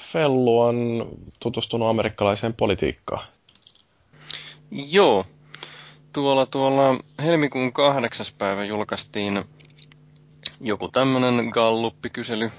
[0.00, 1.08] Fellu on
[1.40, 3.26] tutustunut amerikkalaiseen politiikkaan.
[4.70, 5.24] Joo.
[6.12, 9.44] Tuolla, tuolla helmikuun kahdeksas päivä julkaistiin
[10.60, 12.50] joku tämmöinen Gallup-kysely.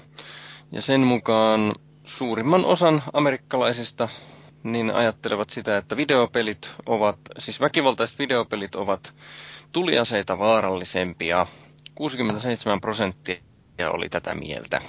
[0.72, 1.74] Ja sen mukaan
[2.04, 4.08] suurimman osan amerikkalaisista
[4.62, 9.14] niin ajattelevat sitä, että videopelit ovat, siis väkivaltaiset videopelit ovat
[9.72, 11.46] tuliaseita vaarallisempia.
[11.94, 13.51] 67 prosenttia
[13.90, 14.80] oli tätä mieltä.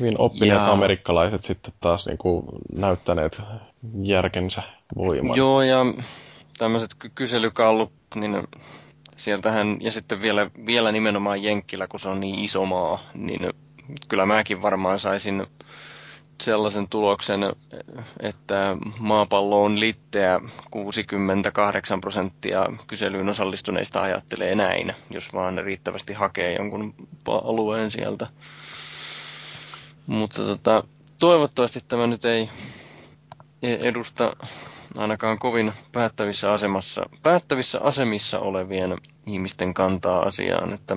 [0.00, 0.72] Hyvin oppineet ja...
[0.72, 3.42] amerikkalaiset sitten taas niin kuin näyttäneet
[4.02, 4.62] järkensä
[4.96, 5.36] voiman.
[5.36, 5.78] Joo, ja
[6.58, 8.42] tämmöiset kyselykallut, niin
[9.16, 13.50] sieltähän, ja sitten vielä, vielä nimenomaan Jenkkilä, kun se on niin iso maa, niin
[14.08, 15.46] kyllä mäkin varmaan saisin
[16.42, 17.40] sellaisen tuloksen,
[18.20, 20.40] että maapallo on litteä
[20.70, 26.94] 68 prosenttia kyselyyn osallistuneista ajattelee näin, jos vaan riittävästi hakee jonkun
[27.28, 28.26] alueen sieltä.
[30.06, 30.84] Mutta tota,
[31.18, 32.48] toivottavasti tämä nyt ei
[33.62, 34.36] edusta
[34.96, 40.96] ainakaan kovin päättävissä, asemassa, päättävissä asemissa olevien ihmisten kantaa asiaan, että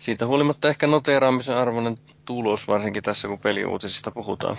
[0.00, 1.94] siitä huolimatta ehkä noteeraamisen arvoinen
[2.24, 4.56] tulos, varsinkin tässä kun peliuutisista puhutaan.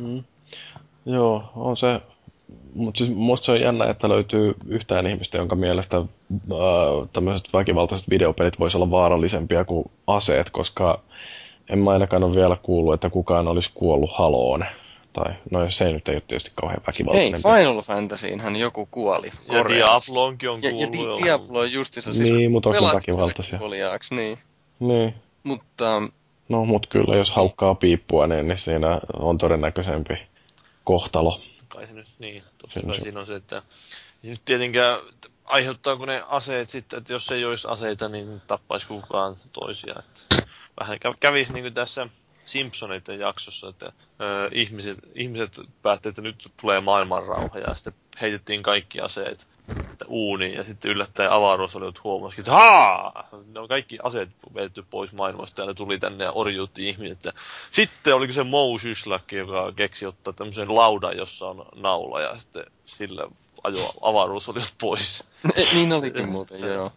[0.00, 0.24] Mm.
[1.06, 2.00] Joo, on se.
[2.74, 6.06] Mutta siis musta se on jännä, että löytyy yhtään ihmistä, jonka mielestä äh,
[7.12, 11.00] tämmöiset väkivaltaiset videopelit voisi olla vaarallisempia kuin aseet, koska
[11.68, 14.64] en mä ainakaan ole vielä kuullut, että kukaan olisi kuollut haloon
[15.12, 17.42] Tai, no se ei nyt ei ole tietysti kauhean Hei, väkivaltainen.
[17.42, 19.26] Final Fantasyin juk kuoli.
[19.26, 20.12] Ja Koreassa.
[20.12, 21.18] Diabloonkin on Ja, ja kuullut.
[21.20, 23.58] Di- Diablo on justiinsa siis Niin, mutta onko väkivaltaisia?
[23.58, 24.38] kuoliaaksi, niin.
[24.80, 25.14] Niin.
[25.42, 26.02] Mutta
[26.48, 30.14] No, mut kyllä, jos haukkaa piippua, niin, niin siinä on todennäköisempi
[30.84, 31.40] kohtalo.
[31.68, 32.42] Kai se nyt niin.
[32.58, 33.62] Totta kai se- siinä on se, että
[34.24, 34.98] ei nyt tietenkään
[35.44, 39.94] aiheuttaako ne aseet sitten, että jos ei olisi aseita, niin tappaisi kukaan toisia.
[39.98, 40.44] Että
[40.80, 42.06] vähän kä- kävisi niin kuin tässä
[42.44, 43.86] Simpsoneiden jaksossa, että
[44.20, 49.46] ö, ihmiset, ihmiset päättivät, että nyt tulee maailmanrauha ja sitten heitettiin kaikki aseet
[49.80, 53.28] että uuniin ja sitten yllättäen avaruusolijat huomasikin, että haa!
[53.52, 57.24] Ne on kaikki aseet vedetty pois maailmasta ja ne tuli tänne ja orjuutti ihmiset.
[57.24, 57.32] Ja
[57.70, 62.64] sitten oliko se Mou Shyslak, joka keksi ottaa tämmöisen laudan, jossa on naula ja sitten
[62.84, 63.26] sillä
[63.64, 65.24] ajoi avaruusolijat pois.
[65.74, 66.92] niin olikin muuten, joo.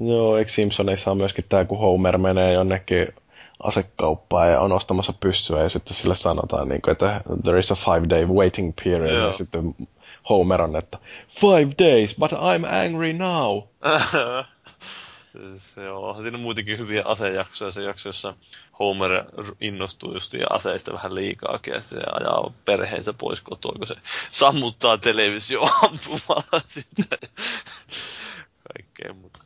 [0.00, 3.08] Joo, eikö Simpsoneissa on myöskin tämä, kun Homer menee jonnekin
[3.62, 7.74] asekauppaan ja on ostamassa pyssyä ja sitten sille sanotaan, niin kuin, että there is a
[7.74, 9.26] five day waiting period Joo.
[9.26, 9.74] ja sitten
[10.28, 10.98] Homer on, että
[11.28, 13.62] five days, but I'm angry now.
[15.56, 17.70] se on, siinä on muutenkin hyviä asejaksoja.
[17.70, 18.34] Se jakso, jossa
[18.78, 19.24] Homer
[19.60, 23.94] innostuu just aseista vähän liikaakin ja se ajaa perheensä pois kotoa, kun se
[24.30, 27.16] sammuttaa televisio ampumalla sitä.
[28.72, 29.44] Kaikkea muuta.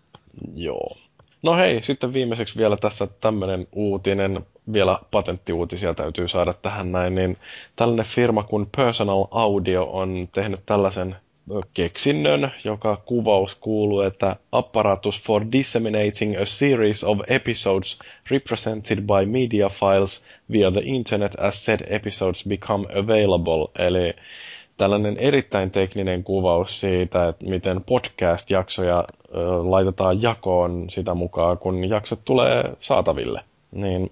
[0.54, 0.96] Joo.
[1.42, 7.36] No hei, sitten viimeiseksi vielä tässä tämmöinen uutinen, vielä patenttiuutisia täytyy saada tähän näin, niin
[7.76, 11.16] tällainen firma kuin Personal Audio on tehnyt tällaisen
[11.74, 17.98] keksinnön, joka kuvaus kuuluu, että apparatus for disseminating a series of episodes
[18.30, 24.14] represented by media files via the internet as said episodes become available, eli
[24.78, 29.40] tällainen erittäin tekninen kuvaus siitä, että miten podcast-jaksoja ö,
[29.70, 33.40] laitetaan jakoon sitä mukaan, kun jaksot tulee saataville.
[33.72, 34.10] Niin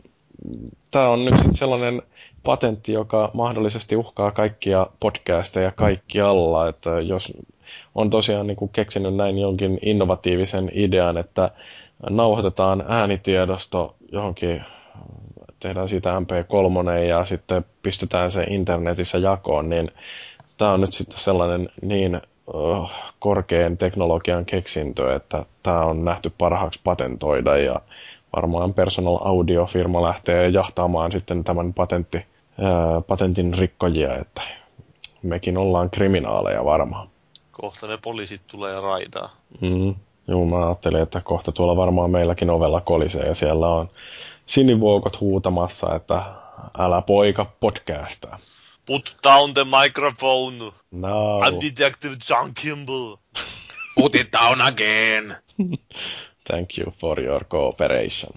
[0.90, 2.02] tämä on nyt sellainen
[2.42, 7.32] patentti, joka mahdollisesti uhkaa kaikkia podcasteja kaikkialla, että jos
[7.94, 11.50] on tosiaan niin kuin keksinyt näin jonkin innovatiivisen idean, että
[12.10, 14.64] nauhoitetaan äänitiedosto johonkin,
[15.60, 19.90] tehdään siitä MP3 ja sitten pistetään se internetissä jakoon, niin
[20.58, 22.20] tämä on nyt sitten sellainen niin
[22.54, 27.80] uh, korkean teknologian keksintö, että tämä on nähty parhaaksi patentoida ja
[28.36, 34.42] varmaan Personal Audio-firma lähtee jahtaamaan sitten tämän patentti, ää, patentin rikkojia, että
[35.22, 37.08] mekin ollaan kriminaaleja varmaan.
[37.52, 39.30] Kohta ne poliisit tulee raidaa.
[39.60, 39.94] Mm.
[40.28, 43.88] Joo, mä ajattelin, että kohta tuolla varmaan meilläkin ovella kolisee ja siellä on
[44.46, 46.22] sinivuokot huutamassa, että
[46.78, 48.36] älä poika podcastaa.
[48.86, 50.72] Put down the microphone!
[50.92, 51.40] No.
[51.42, 53.16] I'm Detective John Kimball!
[53.96, 55.36] Put it down again.
[56.48, 58.30] Thank you for your cooperation.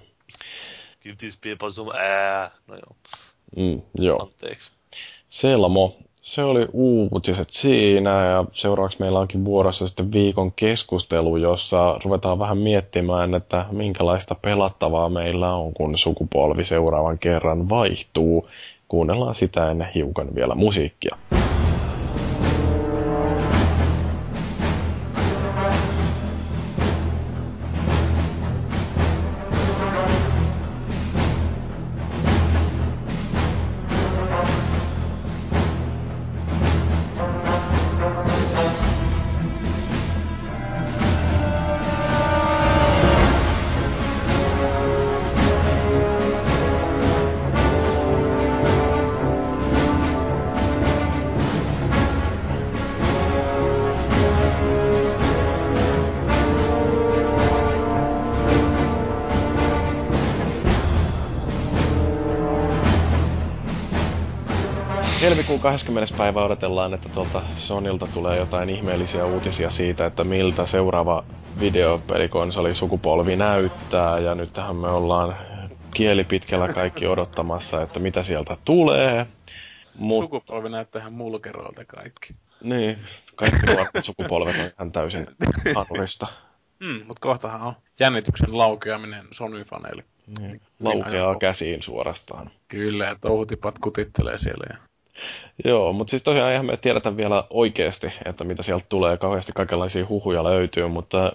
[1.03, 2.49] Give these people some air.
[2.67, 2.95] No joo,
[3.55, 4.17] Mm, joo.
[4.19, 4.71] anteeksi.
[5.30, 12.39] Selmo, se oli uutiset siinä ja seuraavaksi meillä onkin vuorossa sitten viikon keskustelu, jossa ruvetaan
[12.39, 18.49] vähän miettimään, että minkälaista pelattavaa meillä on, kun sukupolvi seuraavan kerran vaihtuu.
[18.89, 21.15] Kuunnellaan sitä ennen hiukan vielä musiikkia.
[65.60, 66.18] Helmikuun 20.
[66.18, 71.23] päivä odotellaan, että tuolta Sonilta tulee jotain ihmeellisiä uutisia siitä, että miltä seuraava
[71.60, 74.19] videopelikonsoli sukupolvi näyttää.
[74.19, 75.36] Ja nyt tähän me ollaan
[75.94, 79.27] kieli pitkällä kaikki odottamassa, että mitä sieltä tulee.
[79.98, 82.34] Mut, Sukupolvi näyttää ihan mulkeroilta kaikki.
[82.64, 82.99] niin,
[83.36, 85.27] kaikki nuoret sukupolvet on ihan täysin
[85.76, 86.27] hanurista.
[86.80, 90.03] Mm, mutta kohtahan on jännityksen laukeaminen Sony-faneille.
[90.40, 92.52] Niin, laukeaa käsiin suorastaan.
[92.68, 94.65] Kyllä, että touhutipat kutittelee siellä.
[94.69, 94.88] Ja...
[95.65, 99.17] Joo, mutta siis tosiaan eihän me tiedetä vielä oikeasti, että mitä sieltä tulee.
[99.17, 101.31] Kauheasti kaikenlaisia huhuja löytyy, mutta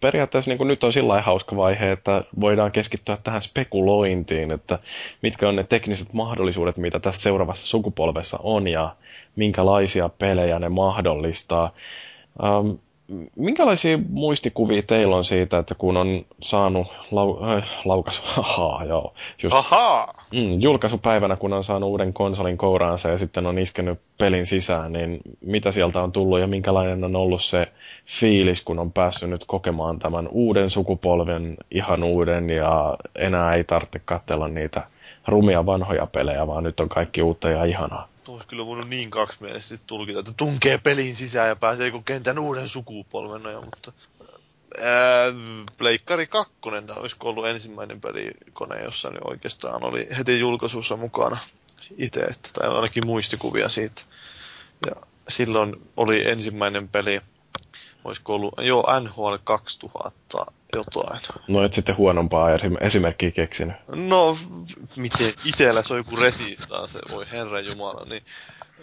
[0.00, 4.78] periaatteessa niin kuin nyt on sillä hauska vaihe, että voidaan keskittyä tähän spekulointiin, että
[5.22, 8.96] mitkä on ne tekniset mahdollisuudet, mitä tässä seuraavassa sukupolvessa on ja
[9.36, 11.72] minkälaisia pelejä ne mahdollistaa.
[12.42, 12.78] Um,
[13.36, 19.56] minkälaisia muistikuvia teillä on siitä, että kun on saanut lau, äh, laukas, ahaa, joo, just,
[19.56, 20.14] Ahaa!
[20.32, 25.20] mm, julkaisupäivänä, kun on saanut uuden konsolin kouraansa ja sitten on iskenyt pelin sisään, niin
[25.40, 27.68] mitä sieltä on tullut ja minkälainen on ollut se
[28.06, 33.98] fiilis, kun on päässyt nyt kokemaan tämän uuden sukupolven ihan uuden ja enää ei tarvitse
[33.98, 34.82] katsella niitä
[35.26, 38.09] rumia vanhoja pelejä, vaan nyt on kaikki uutta ja ihanaa.
[38.28, 43.46] Olisi kyllä voinut niin kaksimielisesti tulkita, että tunkee pelin sisään ja pääsee kentän uuden sukupolven
[43.46, 43.92] ajan, mutta...
[45.78, 46.52] Pleikkari 2,
[46.96, 51.38] olisiko ollut ensimmäinen pelikone, jossa niin oikeastaan oli heti julkaisussa mukana
[51.98, 54.02] itse, että, tai ainakin muistikuvia siitä.
[54.86, 54.92] Ja
[55.28, 57.20] silloin oli ensimmäinen peli,
[58.04, 61.20] olisiko ollut, joo, NHL 2000 jotain.
[61.48, 63.76] No et sitten huonompaa esim- esimerkkiä keksinyt.
[63.94, 64.38] No,
[64.96, 68.22] miten itellä se on joku resistaa se, voi herra jumala, niin...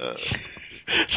[0.01, 0.67] Äh,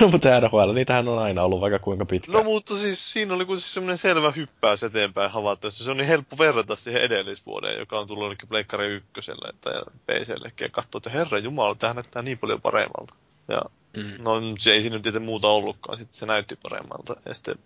[0.00, 2.32] No mutta NHL, niitähän on aina ollut vaikka kuinka pitkä.
[2.32, 5.84] No mutta siis siinä oli kuitenkin semmoinen selvä hyppäys eteenpäin havaittavasti.
[5.84, 10.64] Se on niin helppo verrata siihen edellisvuoden, joka on tullut jonnekin Pleikkari ykköselle tai PCllekin
[10.64, 13.14] ja katsoa, että herra jumala, tämähän näyttää niin paljon paremmalta.
[13.48, 13.62] Ja
[13.96, 14.24] mm.
[14.24, 17.16] no se ei siinä nyt muuta ollutkaan, sitten se näytti paremmalta.
[17.26, 17.58] Ja sitten,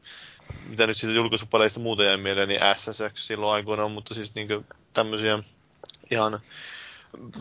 [0.69, 4.49] mitä nyt siitä julkaisupaleista muuta jäi mieleen, niin SSX silloin aikoinaan, mutta siis niin
[4.93, 5.39] tämmöisiä
[6.11, 6.41] ihan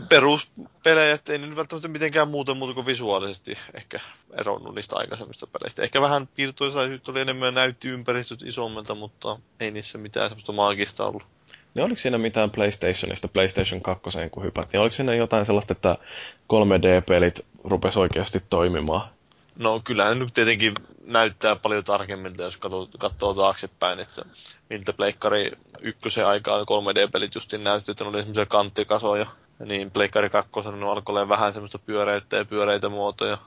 [0.10, 4.00] peruspelejä, ettei nyt välttämättä mitenkään muuta muuta kuin visuaalisesti ehkä
[4.40, 5.84] eronnut niistä aikaisemmista peleistä.
[5.84, 11.24] Ehkä vähän piirtuisaisuutta oli enemmän näytti ympäristöt isommalta, mutta ei niissä mitään semmoista maagista ollut.
[11.74, 14.82] Niin oliko siinä mitään PlayStationista, PlayStation 2, kun hypättiin?
[14.82, 15.98] Oliko siinä jotain sellaista, että
[16.54, 19.10] 3D-pelit rupesi oikeasti toimimaan?
[19.56, 20.74] No kyllähän nyt tietenkin
[21.06, 24.26] näyttää paljon tarkemmin, jos katsoo, katsoo taaksepäin, että
[24.70, 29.26] miltä Pleikkari ykkösen aikaan 3D-pelit justiin näytti, että ne oli semmoisia kanttikasoja
[29.66, 33.38] niin Pleikkari 2 no, alkoi olla vähän semmoista pyöreitä ja pyöreitä muotoja.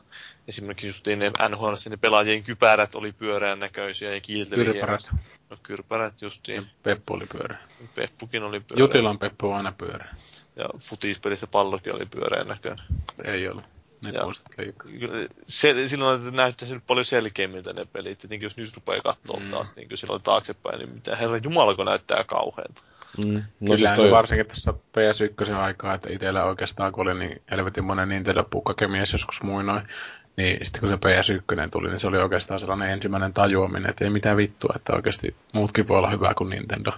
[0.48, 5.10] Esimerkiksi just ne NHL, ne pelaajien kypärät oli pyöreän näköisiä ja kiilteli Kyrpärät.
[5.50, 6.66] No kyrpärät justiin.
[6.82, 7.58] Peppu oli pyöreä.
[7.94, 8.84] Peppukin oli pyöreä.
[8.84, 10.14] Jutilan Peppu on aina pyöreä.
[10.56, 12.84] Ja futispelissä pallokin oli pyöreän näköinen.
[13.24, 13.64] Ei ollut.
[14.06, 18.26] Ne ja se, silloin että näyttäisi paljon selkeimmiltä ne pelit.
[18.28, 19.48] Niin jos nyt rupeaa katsoa mm.
[19.48, 22.82] taas niin silloin taaksepäin, niin mitä herra jumalako näyttää kauhealta.
[23.26, 23.34] Mm.
[23.34, 24.04] No Kyllähän siis toi...
[24.04, 29.42] se varsinkin tässä PS1 aikaa, että itsellä oikeastaan kun oli niin helvetin monen Nintendo-pukkakemies joskus
[29.42, 29.88] muinoin,
[30.36, 34.10] niin sitten kun se PS1 tuli, niin se oli oikeastaan sellainen ensimmäinen tajuaminen, että ei
[34.10, 36.92] mitään vittua, että oikeasti muutkin voi olla hyvää kuin Nintendo.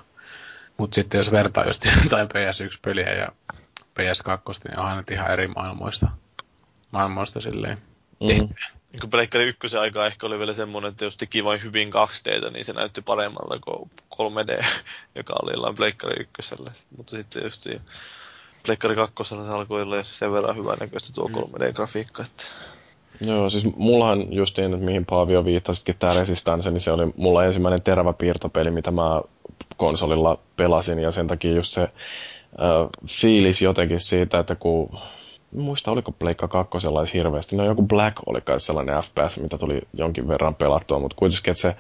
[0.77, 3.29] Mutta sitten jos vertaa just jotain PS1-peliä ja
[4.01, 6.09] PS2, niin onhan nyt ihan eri maailmoista,
[6.91, 7.79] maailmoista silleen
[8.21, 8.47] mm-hmm
[8.93, 12.51] niin kuin Pleikkari ykkösen aikaa ehkä oli vielä semmoinen, että jos teki vain hyvin 2D,
[12.51, 14.65] niin se näytti paremmalta kuin 3D,
[15.19, 16.71] joka oli jollain Pleikkari ykkösellä.
[16.97, 17.67] Mutta sitten just
[18.67, 22.23] Pleikkari kakkosella se alkoi olla sen verran hyvän näköistä tuo 3D-grafiikka.
[22.23, 22.45] Että...
[23.21, 27.83] Joo, siis mullahan justiin, että mihin Paavio viittasitkin, tämä Resistance, niin se oli mulla ensimmäinen
[27.83, 29.23] terävä piirtopeli, mitä mä
[29.77, 31.91] konsolilla pelasin, ja sen takia just se äh,
[33.09, 34.99] fiilis jotenkin siitä, että kun
[35.57, 37.57] muista oliko Pleikka 2 sellaisi hirveästi.
[37.57, 41.61] No joku Black oli kai sellainen FPS, mitä tuli jonkin verran pelattua, mutta kuitenkin, että
[41.61, 41.77] se,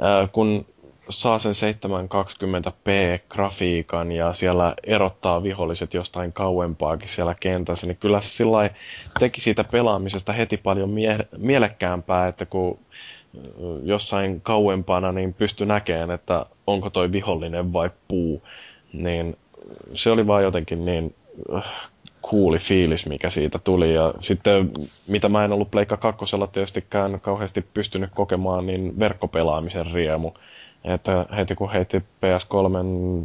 [0.00, 0.66] ää, kun
[1.10, 8.70] saa sen 720p-grafiikan ja siellä erottaa viholliset jostain kauempaakin siellä kentässä, niin kyllä se sillä
[9.18, 12.78] teki siitä pelaamisesta heti paljon mie- mielekkäämpää, että kun
[13.82, 18.42] jossain kauempana niin pystyi näkemään, että onko toi vihollinen vai puu,
[18.92, 19.36] niin
[19.92, 21.14] se oli vaan jotenkin niin
[22.30, 23.94] kuuli fiilis, mikä siitä tuli.
[23.94, 24.70] Ja sitten,
[25.08, 30.32] mitä mä en ollut Pleikka kakkosella tietystikään kauheasti pystynyt kokemaan, niin verkkopelaamisen riemu.
[30.84, 32.72] Että heti kun heitti PS3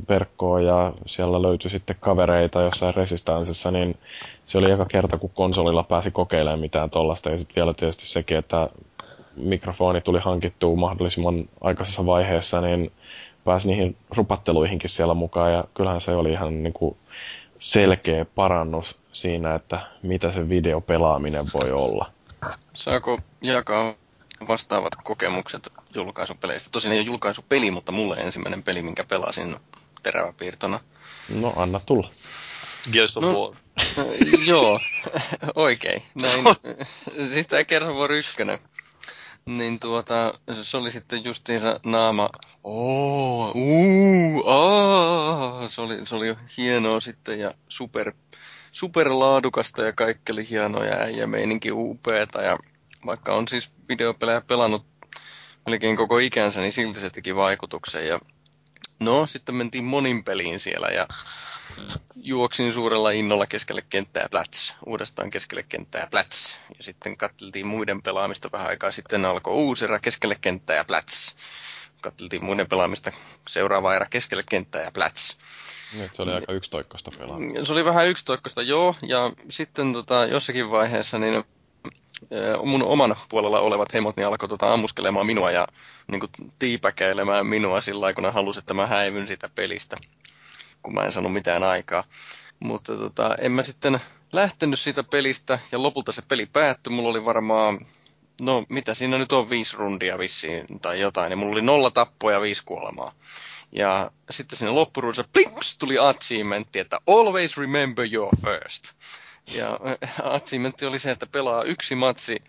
[0.09, 3.97] verkkoon ja siellä löytyi sitten kavereita jossain resistanssissa, niin
[4.45, 7.29] se oli eka kerta, kun konsolilla pääsi kokeilemaan mitään tollasta.
[7.31, 8.69] Ja sitten vielä tietysti sekin, että
[9.35, 12.91] mikrofoni tuli hankittua mahdollisimman aikaisessa vaiheessa, niin
[13.43, 15.53] pääsi niihin rupatteluihinkin siellä mukaan.
[15.53, 16.97] Ja kyllähän se oli ihan niin kuin
[17.61, 22.11] selkeä parannus siinä, että mitä se videopelaaminen voi olla.
[22.73, 23.93] Saako jakaa
[24.47, 26.69] vastaavat kokemukset julkaisupeleistä?
[26.71, 29.55] Tosin ei ole julkaisupeli, mutta mulle ensimmäinen peli, minkä pelasin
[30.03, 30.79] teräväpiirtona.
[31.29, 32.09] No, anna tulla.
[32.91, 33.55] Gears of no, War.
[34.45, 34.79] joo,
[35.55, 36.03] oikein.
[36.21, 36.43] Näin.
[37.33, 38.33] siis tämä Gears of War 1
[39.45, 42.29] niin tuota, se oli sitten justiinsa naama,
[42.63, 48.13] oo, uu, aa, se oli, se oli hienoa sitten ja super,
[48.71, 52.41] super laadukasta ja kaikki oli hienoa ja äijä meininki upeeta.
[52.41, 52.57] Ja
[53.05, 54.85] vaikka on siis videopelejä pelannut
[55.65, 58.07] melkein koko ikänsä, niin silti se teki vaikutuksen.
[58.07, 58.19] Ja
[58.99, 61.07] no, sitten mentiin monin peliin siellä ja
[62.15, 66.55] juoksin suurella innolla keskelle kenttää plats, uudestaan keskelle kenttää plats.
[66.77, 71.35] Ja sitten katseltiin muiden pelaamista vähän aikaa sitten alkoi uusi erä keskelle kenttää ja plats.
[72.01, 73.11] Katseltiin muiden pelaamista
[73.47, 75.37] seuraava erä keskelle kenttää ja plats.
[75.93, 77.65] Niin, se oli aika yksitoikkoista pelaamista.
[77.65, 78.95] Se oli vähän yksitoikkoista, joo.
[79.07, 81.43] Ja sitten tota, jossakin vaiheessa niin
[82.63, 85.67] mun oman puolella olevat hemot niin alkoi tota, ammuskelemaan minua ja
[86.11, 89.97] niin kuin, tiipäkäilemään minua sillä lailla, kun ne halusi, että mä häivyn sitä pelistä,
[90.83, 92.03] kun mä en saanut mitään aikaa.
[92.59, 93.99] Mutta tota, en mä sitten
[94.33, 96.93] lähtenyt siitä pelistä ja lopulta se peli päättyi.
[96.93, 97.85] Mulla oli varmaan,
[98.41, 101.31] no mitä siinä nyt on, viisi rundia vissiin tai jotain.
[101.31, 103.11] Ja mulla oli nolla tappoa ja viisi kuolemaa.
[103.71, 108.93] Ja sitten sinne loppuruudessa plips tuli achievementti, että always remember your first.
[109.53, 109.79] Ja
[110.23, 112.43] achievementti oli se, että pelaa yksi matsi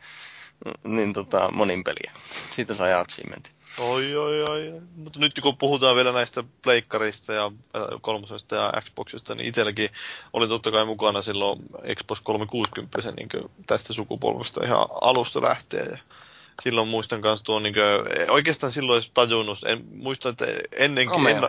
[0.84, 2.12] niin tota, monin peliä.
[2.50, 3.52] Siitä sai achievementin.
[3.78, 4.80] Oi, oi, oi.
[4.96, 9.90] Mutta nyt kun puhutaan vielä näistä pleikkarista ja äh, kolmosesta ja Xboxista, niin itselläkin
[10.32, 11.58] oli totta kai mukana silloin
[11.94, 15.90] Xbox 360 niin tästä sukupolvesta ihan alusta lähtien.
[15.90, 15.98] Ja
[16.62, 21.42] silloin muistan kanssa tuon, niin kuin, oikeastaan silloin edes tajunnut, en muista, että ennenkin, en,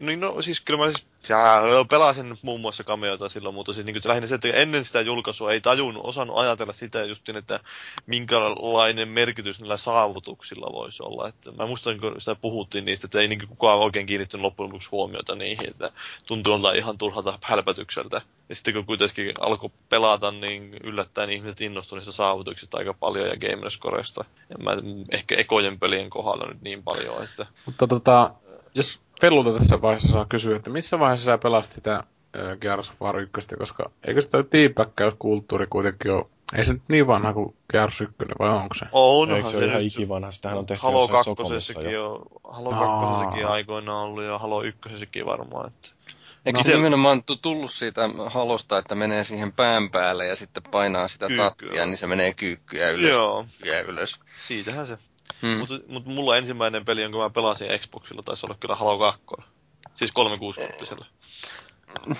[0.00, 4.00] niin no siis kyllä mä siis ja, pelasin muun muassa kameota silloin, mutta siis niin
[4.04, 7.60] lähinnä se, että ennen sitä julkaisua ei tajunnut, osannut ajatella sitä justin, että
[8.06, 11.28] minkälainen merkitys niillä saavutuksilla voisi olla.
[11.28, 14.88] Että mä muistan, kun sitä puhuttiin niistä, että ei niin kukaan oikein kiinnittynyt loppujen lopuksi
[14.90, 15.90] huomiota niihin, että
[16.26, 18.20] tuntui olla ihan turhalta hälpätykseltä.
[18.48, 23.36] Ja sitten kun kuitenkin alkoi pelata, niin yllättäen ihmiset innostuivat niistä saavutuksista aika paljon ja
[23.36, 24.24] Gamerscoresta.
[24.50, 24.76] Ja mä
[25.10, 27.46] ehkä ekojen pelien kohdalla nyt niin paljon, että...
[27.66, 28.34] Mutta tota,
[28.74, 32.04] jos Fellulta tässä vaiheessa saa kysyä, että missä vaiheessa sä pelasit sitä
[32.60, 34.44] Gears of War 1, koska eikö se toi
[35.18, 36.26] kulttuuri kuitenkin ole
[36.56, 38.86] ei se nyt niin vanha kuin Gears 1, vai onko se?
[38.92, 41.30] Onhan Eikö se, se ihan ikivanha, sitähän on tehty Halo 2
[41.92, 42.22] jo.
[42.44, 44.80] Halo 2 aikoinaan ollut ja Halo 1
[45.26, 45.66] varmaan.
[45.66, 45.88] Että...
[46.46, 51.08] Eikö no, se nimenomaan tullut siitä halosta, että menee siihen pään päälle ja sitten painaa
[51.08, 51.50] sitä Kyykkyä.
[51.50, 53.10] tattia, niin se menee kyykkyä ylös.
[53.10, 53.46] Joo.
[53.88, 54.20] ylös.
[54.46, 54.98] Siitähän se.
[55.42, 55.58] Hmm.
[55.58, 59.22] Mutta mut mulla ensimmäinen peli, jonka mä pelasin Xboxilla, taisi olla kyllä Halo 2.
[59.94, 61.04] Siis 360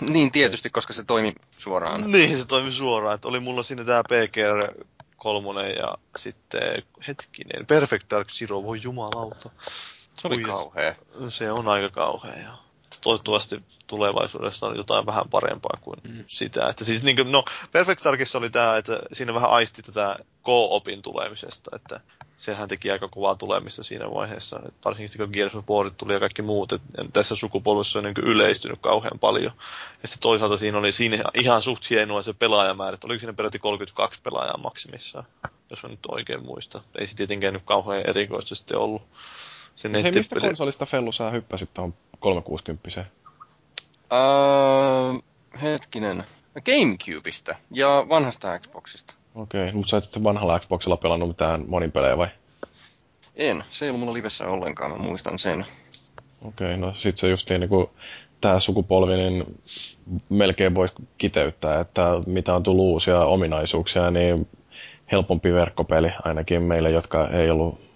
[0.01, 2.11] Niin tietysti, koska se toimi suoraan.
[2.13, 3.15] Niin, se toimi suoraan.
[3.15, 4.85] Että oli mulla siinä tää PGR
[5.17, 9.51] kolmonen ja sitten hetkinen, Perfect Dark Zero, voi jumalauta.
[10.19, 10.95] Se oli Ui, kauhea.
[11.29, 12.68] Se on aika kauhea, joo.
[13.01, 16.25] Toivottavasti tulevaisuudessa on jotain vähän parempaa kuin mm.
[16.27, 16.69] sitä.
[16.69, 21.03] Että siis niin kuin, no, Perfect Darkissa oli tämä, että siinä vähän aisti tätä co-opin
[21.03, 22.01] tulemisesta, että
[22.37, 26.21] sehän teki aika kovaa tulemista siinä vaiheessa, että varsinkin kun Gears of War tuli ja
[26.21, 29.53] kaikki muut, että tässä sukupolvessa on niin yleistynyt kauhean paljon.
[30.03, 33.59] Ja sitten toisaalta siinä oli siinä ihan suht hienoa se pelaajamäärä, että oliko siinä peräti
[33.59, 35.25] 32 pelaajaa maksimissaan,
[35.71, 36.81] jos mä nyt oikein muista.
[36.99, 39.03] Ei se tietenkään nyt kauhean erikoista sitten ollut.
[39.79, 43.05] Se, se mistä konsolista Fellu sä hyppäsit tuohon 360
[44.13, 45.23] uh,
[45.63, 46.25] Hetkinen.
[46.65, 49.15] Gamecubeista ja vanhasta Xboxista.
[49.35, 52.29] Okei, okay, mutta sä et sitten vanhalla Xboxilla pelannut mitään monin pelejä vai?
[53.37, 55.65] En, se ei ollut mulla livessä ollenkaan, mä muistan sen.
[56.43, 57.87] Okei, okay, no sit se just niin kuin
[58.41, 59.61] tämä sukupolvi, niin
[60.29, 64.49] melkein voisi kiteyttää, että mitä on tullut uusia ominaisuuksia, niin
[65.13, 67.88] helpompi verkkopeli ainakin meille, jotka ei ollut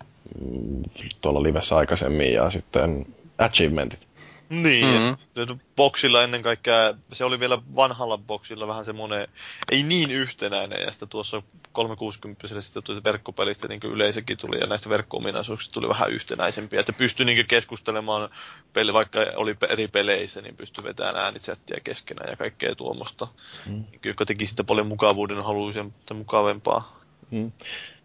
[1.20, 3.06] tuolla livessä aikaisemmin, ja sitten
[3.38, 4.08] achievementit.
[4.52, 5.60] Niin, mm-hmm.
[5.76, 9.28] boksilla ennen kaikkea, se oli vielä vanhalla boksilla vähän semmoinen,
[9.70, 11.42] ei niin yhtenäinen, ja sitten tuossa
[11.72, 17.26] 360 sitten tuli verkkopelistä niin yleisökin tuli, ja näistä verkko-ominaisuuksista tuli vähän yhtenäisempiä, että pystyi
[17.26, 18.28] niin keskustelemaan,
[18.72, 23.28] peli, vaikka oli eri peleissä, niin pystyi vetämään äänichattia keskenään ja kaikkea tuommoista,
[23.68, 23.84] mm.
[24.04, 27.00] joka teki sitä paljon mukavuuden haluisen mukavempaa.
[27.30, 27.52] Mm.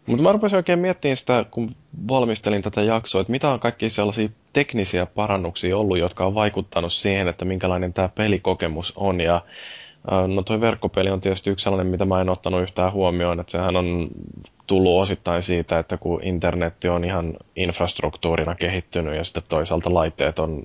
[0.08, 1.76] Mutta mä rupesin oikein miettimään sitä, kun
[2.08, 7.28] valmistelin tätä jaksoa, että mitä on kaikki sellaisia teknisiä parannuksia ollut, jotka on vaikuttanut siihen,
[7.28, 9.20] että minkälainen tämä pelikokemus on.
[9.20, 9.40] Ja
[10.34, 13.76] no toi verkkopeli on tietysti yksi sellainen, mitä mä en ottanut yhtään huomioon, että sehän
[13.76, 14.08] on
[14.66, 20.62] tullut osittain siitä, että kun internetti on ihan infrastruktuurina kehittynyt ja sitten toisaalta laitteet on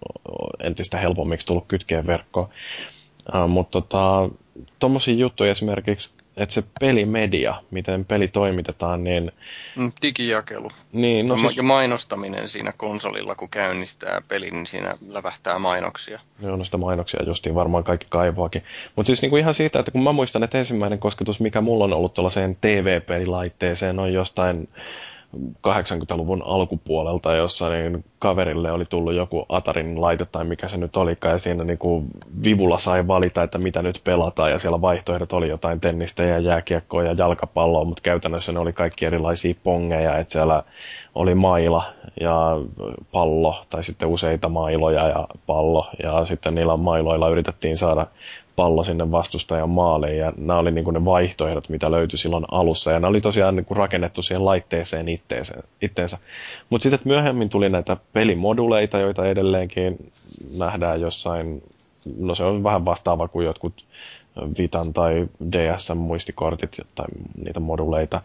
[0.64, 2.50] entistä helpommiksi tullut kytkeen verkkoon.
[3.48, 4.30] Mutta tota,
[4.80, 9.32] tuommoisia juttuja esimerkiksi että se pelimedia, miten peli toimitetaan, niin...
[9.76, 10.70] Mm, digijakelu.
[10.92, 11.58] Niin, no siis...
[11.58, 16.20] Ja mainostaminen siinä konsolilla, kun käynnistää pelin, niin siinä lävähtää mainoksia.
[16.42, 18.64] Joo, no sitä mainoksia justiin varmaan kaikki kaivoakin.
[18.96, 21.94] Mutta siis niinku ihan siitä, että kun mä muistan, että ensimmäinen kosketus, mikä mulla on
[21.94, 24.70] ollut tuollaiseen TV-pelilaitteeseen, on jostain
[25.68, 31.32] 80-luvun alkupuolelta, jossa niin kaverille oli tullut joku Atarin laite tai mikä se nyt olikaan,
[31.32, 32.08] ja siinä niin kuin
[32.44, 37.04] vivulla sai valita, että mitä nyt pelataan, ja siellä vaihtoehdot oli jotain tennistä ja jääkiekkoa
[37.04, 40.64] ja jalkapalloa, mutta käytännössä ne oli kaikki erilaisia pongeja, että siellä
[41.16, 41.84] oli maila
[42.22, 42.58] ja
[43.12, 48.08] pallo, tai sitten useita mailoja ja pallo, ja sitten niillä mailoilla yritettiin saada
[48.56, 52.92] pallo sinne vastustajan maaliin, ja nämä oli niin kuin ne vaihtoehdot, mitä löytyi silloin alussa,
[52.92, 55.08] ja nämä oli tosiaan niin kuin rakennettu siihen laitteeseen
[55.82, 56.18] itteensä.
[56.70, 60.12] Mutta sitten myöhemmin tuli näitä pelimoduleita, joita edelleenkin
[60.58, 61.64] nähdään jossain,
[62.18, 63.86] no se on vähän vastaava kuin jotkut
[64.58, 67.06] Vitan tai DSM-muistikortit tai
[67.44, 68.22] niitä moduleita.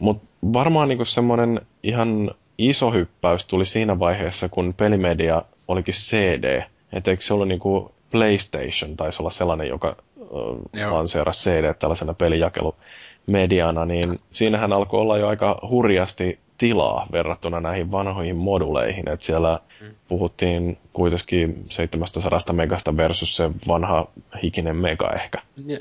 [0.00, 6.62] Mutta varmaan niinku semmoinen ihan iso hyppäys tuli siinä vaiheessa, kun pelimedia olikin CD.
[6.92, 9.96] Että eikö se ollut niinku PlayStation taisi olla sellainen, joka
[10.78, 17.90] äh, lanseerasi CD tällaisena pelijakelumediana, niin siinähän alkoi olla jo aika hurjasti tilaa verrattuna näihin
[17.90, 19.08] vanhoihin moduleihin.
[19.08, 19.86] että siellä mm.
[20.08, 24.08] puhuttiin kuitenkin 700 megasta versus se vanha
[24.42, 25.38] hikinen mega ehkä.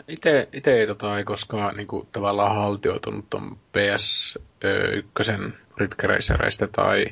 [0.08, 0.50] Itse
[0.80, 7.06] ei, tota, ei koskaan niin kuin, tavallaan haltioitunut tuon PS1 Ridge Racereista tai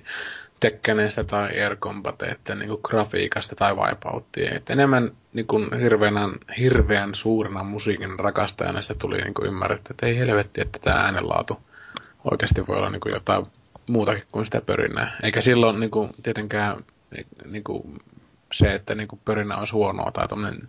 [0.63, 4.55] Tekkeneistä tai Air Combateiden niin grafiikasta tai Wipeouttia.
[4.55, 6.15] Et enemmän niin kuin hirveän,
[6.59, 11.59] hirveän suurena musiikin rakastajana sitä tuli niin kuin ymmärretty, että ei helvetti, että tämä äänenlaatu
[12.31, 13.45] oikeasti voi olla niin kuin jotain
[13.89, 15.17] muutakin kuin sitä pörinää.
[15.23, 16.77] Eikä silloin niin kuin, tietenkään
[17.45, 17.97] niin kuin,
[18.53, 20.61] se, että niin kuin pörinä olisi huonoa tai tuommoinen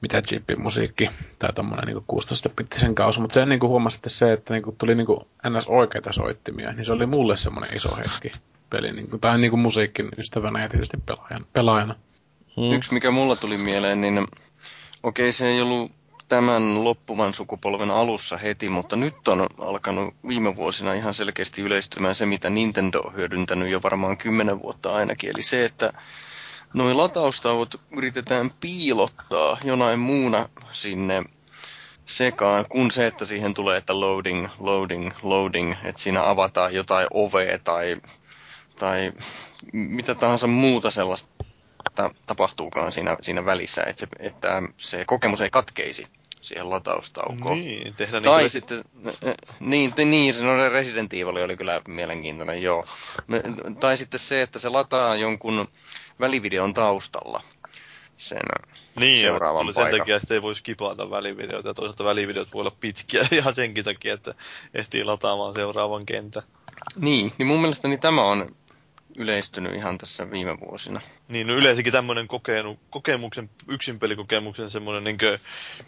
[0.00, 4.76] mitä chippimusiikki tai tuommoinen niin 16-bittisen kausi, mutta se niin huomasi se, että niin kuin
[4.76, 5.68] tuli niin kuin ns.
[5.68, 8.32] oikeita soittimia, niin se oli mulle semmoinen iso hetki
[8.70, 11.94] peli, niin kuin, tai niin kuin musiikin ystävänä ja tietysti pelaajan, pelaajana.
[12.56, 12.72] Hmm.
[12.72, 15.92] Yksi, mikä mulla tuli mieleen, niin okei, okay, se ei ollut
[16.28, 22.26] tämän loppuvan sukupolven alussa heti, mutta nyt on alkanut viime vuosina ihan selkeästi yleistymään se,
[22.26, 25.30] mitä Nintendo on hyödyntänyt jo varmaan kymmenen vuotta ainakin.
[25.34, 25.92] Eli se, että
[26.74, 31.22] noin lataustauot yritetään piilottaa jonain muuna sinne
[32.06, 37.58] sekaan, kun se, että siihen tulee, että loading, loading, loading, että siinä avataan jotain ovea
[37.58, 37.96] tai
[38.80, 39.12] tai
[39.72, 41.44] mitä tahansa muuta sellaista
[42.26, 46.06] tapahtuukaan siinä, siinä välissä, että se, että se kokemus ei katkeisi
[46.40, 47.60] siihen lataustaukoon.
[47.60, 48.84] Niin, tehdään tai niin sitten,
[49.60, 52.86] niin, niin, se no, Resident Evil oli kyllä mielenkiintoinen, joo.
[53.80, 55.68] Tai sitten se, että se lataa jonkun
[56.20, 57.42] välivideon taustalla
[58.16, 58.42] sen
[58.96, 62.76] niin, seuraavan joo, sen takia että ei voisi kipata välivideoita, ja toisaalta välivideot voi olla
[62.80, 64.34] pitkiä ihan senkin takia, että
[64.74, 66.42] ehtii lataamaan seuraavan kentän.
[66.96, 68.56] Niin, niin mun mielestäni tämä on
[69.18, 71.00] yleistynyt ihan tässä viime vuosina.
[71.28, 72.28] Niin, no yleensäkin tämmöinen
[72.90, 75.18] kokemuksen, yksin pelikokemuksen semmoinen niin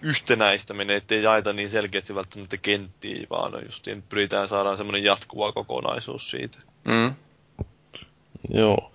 [0.03, 6.59] yhtenäistäminen, ettei jaeta niin selkeästi välttämättä kenttiä, vaan justiin pyritään saadaan semmoinen jatkuva kokonaisuus siitä.
[6.85, 7.15] Mm.
[8.51, 8.93] Joo.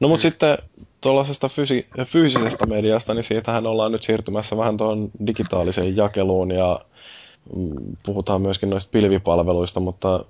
[0.00, 0.30] No mutta mm.
[0.30, 0.58] sitten
[1.00, 6.80] tuollaisesta fysi- fyysisestä mediasta, niin siitähän ollaan nyt siirtymässä vähän tuohon digitaaliseen jakeluun ja
[7.56, 10.24] mm, puhutaan myöskin noista pilvipalveluista, mutta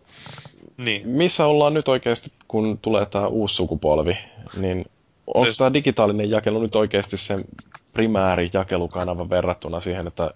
[0.76, 1.08] niin.
[1.08, 4.18] Missä ollaan nyt oikeasti, kun tulee tämä uusi sukupolvi,
[4.56, 4.84] niin
[5.26, 7.44] onko tämä digitaalinen jakelu nyt oikeasti sen
[7.92, 10.30] primääri jakelukanava verrattuna siihen, että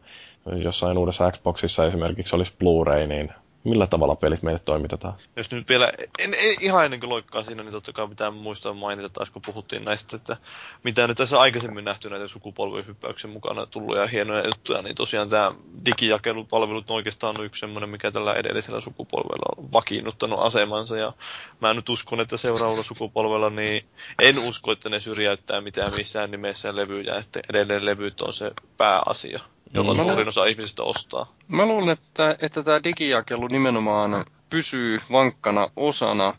[0.62, 3.30] jossain uudessa Xboxissa esimerkiksi olisi Blu-ray, niin
[3.64, 5.14] millä tavalla pelit meille toimitetaan.
[5.36, 8.72] Jos nyt vielä, en, en ihan ennen kuin loikkaa siinä, niin totta kai pitää muistaa
[8.72, 10.36] mainita taas, kun puhuttiin näistä, että
[10.84, 15.52] mitä nyt tässä aikaisemmin nähty näitä sukupolvihyppäyksen mukana tullut ja hienoja juttuja, niin tosiaan tämä
[15.84, 21.12] digijakelupalvelut on oikeastaan yksi semmoinen, mikä tällä edellisellä sukupolvella on vakiinnuttanut asemansa, ja
[21.60, 23.86] mä nyt uskon, että seuraavalla sukupolvella, niin
[24.22, 29.40] en usko, että ne syrjäyttää mitään missään nimessä levyjä, että edelleen levyt on se pääasia
[29.74, 30.00] jolla mm.
[30.00, 31.26] suurin osa ihmisistä ostaa.
[31.48, 36.34] Mä luulen, että, että tämä digijakelu nimenomaan pysyy vankkana osana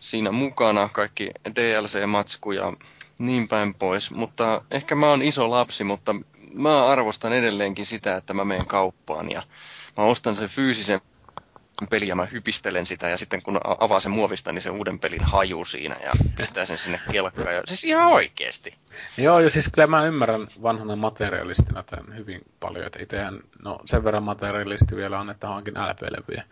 [0.00, 2.72] siinä mukana, kaikki DLC-matsku ja
[3.18, 4.10] niin päin pois.
[4.10, 6.14] Mutta ehkä mä oon iso lapsi, mutta
[6.58, 9.42] mä arvostan edelleenkin sitä, että mä menen kauppaan ja
[9.96, 11.00] mä ostan sen fyysisen
[11.90, 15.64] peliä, mä hypistelen sitä ja sitten kun avaa sen muovista, niin se uuden pelin haju
[15.64, 17.54] siinä ja pistää sen sinne kelkkaan.
[17.54, 18.74] Ja, siis ihan oikeesti.
[19.18, 24.04] Joo, ja siis kyllä mä ymmärrän vanhana materialistina tämän hyvin paljon, että itsehän, no sen
[24.04, 26.44] verran materialisti vielä on, että hankin LP-levyjä.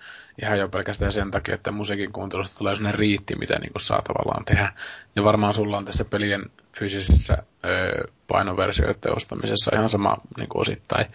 [0.42, 4.44] Ihan jo pelkästään sen takia, että musiikin kuuntelusta tulee sellainen riitti, mitä niin saa tavallaan
[4.44, 4.72] tehdä.
[5.16, 11.06] Ja varmaan sulla on tässä pelien fyysisessä öö, painoversioiden ostamisessa ihan sama niin kuin osittain.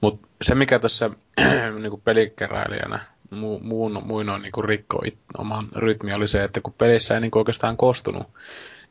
[0.00, 1.10] Mutta se, mikä tässä
[1.80, 6.74] niin kuin pelikeräilijänä mu, muun, muinoin niin rikko it, oman rytmi oli se, että kun
[6.78, 8.26] pelissä ei niin kuin oikeastaan koostunut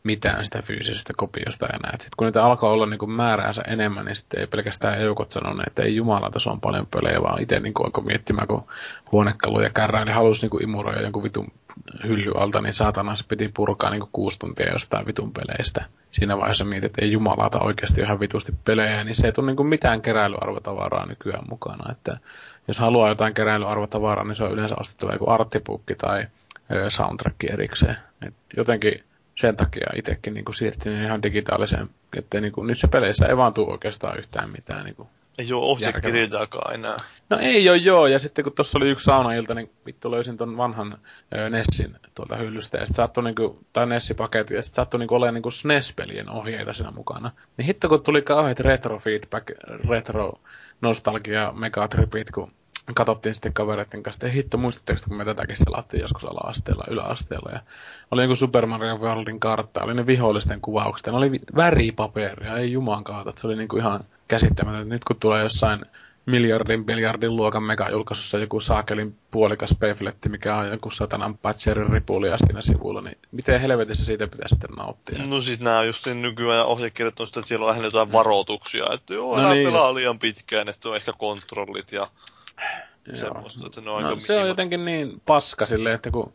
[0.03, 1.91] mitään sitä fyysisestä kopiosta enää.
[1.91, 5.67] Sitten kun niitä alkaa olla niin kuin määräänsä enemmän, niin sitten ei pelkästään eukot sanoneet,
[5.67, 8.67] että ei jumalata, se on paljon pelejä, vaan itse niin alkoi miettimään, kun
[9.11, 11.51] huonekaluja kärrää, niin halusi niin kuin imuroida jonkun vitun
[12.03, 15.85] hyllyalta, niin saatana se piti purkaa niin kuusi tuntia jostain vitun peleistä.
[16.11, 19.67] Siinä vaiheessa mietit, että ei jumalata oikeasti ihan vitusti pelejä, niin se ei tule niin
[19.67, 21.91] mitään keräilyarvotavaraa nykyään mukana.
[21.91, 22.17] Että
[22.67, 26.27] jos haluaa jotain keräilyarvotavaraa, niin se on yleensä ostettu joku arttipukki tai
[26.89, 27.97] soundtrack erikseen.
[28.27, 29.03] Et jotenkin
[29.35, 33.71] sen takia itsekin niin siirtyin ihan digitaaliseen, että niin kuin, niissä peleissä ei vaan tule
[33.71, 36.97] oikeastaan yhtään mitään niin kuin, ei ole ohjekirjaakaan enää.
[37.29, 40.57] No ei ole joo, ja sitten kun tuossa oli yksi saunailta, niin vittu löysin ton
[40.57, 40.97] vanhan
[41.35, 45.33] ö, Nessin tuolta hyllystä, ja sitten saattoi niinku, tai Nessi-paketti, ja sitten saattoi niinku olemaan
[45.33, 47.31] niinku SNES-pelien ohjeita siinä mukana.
[47.57, 49.51] Niin hitto kun tuli kauheat retro feedback,
[49.89, 50.39] retro
[50.81, 52.51] nostalgia, megatripit, kun
[52.93, 57.51] katsottiin sitten kavereiden kanssa, että hitto, muistatteko, kun me tätäkin selattiin joskus ala-asteella, yläasteella.
[57.51, 57.59] Ja
[58.11, 63.03] oli joku Super Mario Worldin kartta, oli ne vihollisten kuvaukset, ne oli väripaperia, ei juman
[63.03, 64.93] kautta, se oli niinku ihan käsittämätöntä.
[64.93, 65.85] Nyt kun tulee jossain
[66.27, 72.61] miljardin, miljardin luokan megajulkaisussa joku saakelin puolikas pefletti, mikä on joku satanan patcherin ripulia siinä
[72.61, 75.23] sivulla, niin miten helvetissä siitä pitäisi sitten nauttia?
[75.27, 79.13] No siis nämä just nykyään ohjekirjat on sitä, että siellä on lähinnä jotain varoituksia, että
[79.13, 79.67] joo, no niin.
[79.67, 82.07] pelaa liian pitkään, ja sitten on ehkä kontrollit ja
[83.13, 86.33] semmoista, että ne on no, aika se on jotenkin niin paska silleen, että kun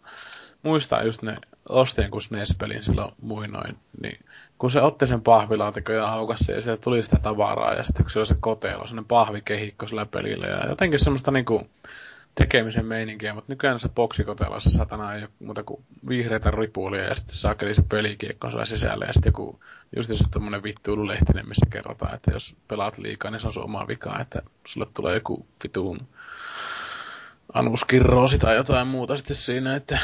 [0.63, 1.37] muistaa just ne
[1.69, 4.19] ostin kun SNES-pelin silloin muinoin, niin
[4.63, 8.11] kun se otti sen pahvilaatikon ja aukasi ja sieltä tuli sitä tavaraa ja sitten kun
[8.11, 11.71] se oli se kotelo, sellainen pahvikehikko sillä pelillä ja jotenkin semmoista niinku
[12.35, 17.37] tekemisen meininkiä, mutta nykyään se boksikotelossa satana ei ole muuta kuin vihreitä ripulia ja sitten
[17.37, 19.61] saakeli se pelikiekko siellä sisällä ja sitten joku
[19.97, 23.65] just se tommonen vittuilu lehtinen, missä kerrotaan, että jos pelaat liikaa, niin se on sun
[23.65, 26.09] oma vika, että sulle tulee joku vituun
[27.53, 29.99] anuskirroosi tai jotain muuta sitten siinä, että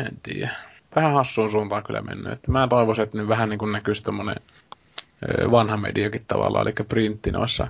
[0.00, 0.73] en tiedä.
[0.96, 2.32] Vähän hassuun suuntaan kyllä mennyt.
[2.32, 4.36] Että mä toivoisin, että nyt vähän niin kuin näkyisi tommonen
[5.50, 7.68] vanha mediakin tavallaan, eli printti noissa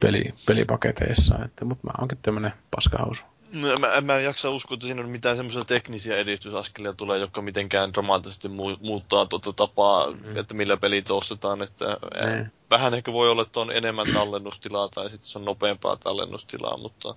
[0.00, 1.38] peli, pelipaketeissa.
[1.44, 3.22] Että, mutta mä oonkin tämmönen paskahausu.
[3.52, 7.42] No, mä, mä en jaksa uskoa, että siinä on mitään semmoisia teknisiä edistysaskelia tulee, jotka
[7.42, 10.36] mitenkään dramaattisesti mu- muuttaa tuota tapaa, mm.
[10.36, 11.62] että millä pelit ostetaan.
[11.62, 12.50] Että mm.
[12.70, 17.14] Vähän ehkä voi olla, että on enemmän tallennustilaa tai sitten se on nopeampaa tallennustilaa, mutta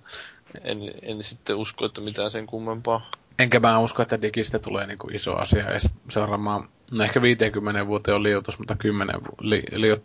[0.64, 3.10] en, en sitten usko, että mitään sen kummempaa.
[3.38, 6.68] Enkä mä usko, että digistä tulee niinku iso asia edes seuraamaan.
[6.90, 9.62] No ehkä 50 vuoteen on liioitus, mutta 10, li,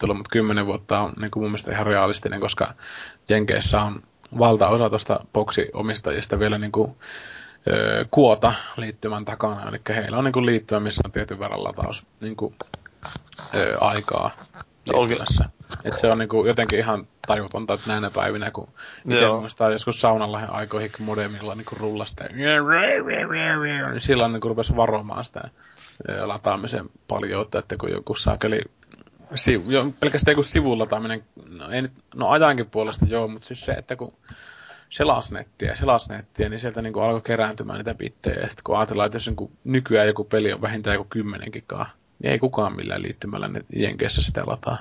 [0.07, 2.73] mutta 10 vuotta on niinku mun mielestä ihan realistinen, koska
[3.29, 4.03] Jenkeissä on
[4.39, 6.97] valtaosa tuosta boksi-omistajista vielä niinku,
[7.67, 9.69] ö, kuota liittymän takana.
[9.69, 12.53] Eli heillä on niinku liittymä, missä on tietyn verran lataus niinku,
[13.55, 14.31] ö, aikaa
[14.85, 15.45] liittymässä.
[15.83, 18.67] Et se on niinku jotenkin ihan tajutonta, että näinä päivinä, kun
[19.39, 22.23] muistaa joskus saunalla aikoihin modemilla niinku rullasta,
[23.91, 25.41] niin silloin niinku rupesi varomaan sitä
[26.21, 28.61] lataamisen paljon, että kun joku saakeli
[29.35, 33.73] sivu, jo, pelkästään joku sivulataaminen, no, ei nyt, no ajankin puolesta joo, mutta siis se,
[33.73, 34.13] että kun
[34.89, 39.27] selasnettiä, selasnettiä, niin sieltä niin alkoi kerääntymään niitä bittejä, ja sitten kun ajatellaan, että jos
[39.27, 41.63] niin nykyään joku peli on vähintään joku kymmenenkin
[42.23, 44.77] niin ei kukaan millään liittymällä ne Jenkeissä sitä lataa.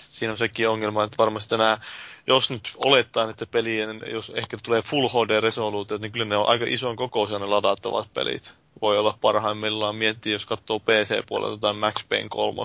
[0.00, 1.78] Siinä on sekin ongelma, että varmasti nämä,
[2.26, 6.64] jos nyt olettaa, että pelien, jos ehkä tulee Full HD-resoluutiot, niin kyllä ne on aika
[6.68, 8.54] ison kokoisia ne ladattavat pelit.
[8.82, 12.60] Voi olla parhaimmillaan miettiä, jos katsoo PC-puolelta jotain Max Payne 3.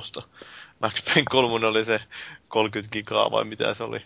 [0.80, 2.00] Max Payne 3 oli se
[2.48, 4.02] 30 gigaa vai mitä se oli?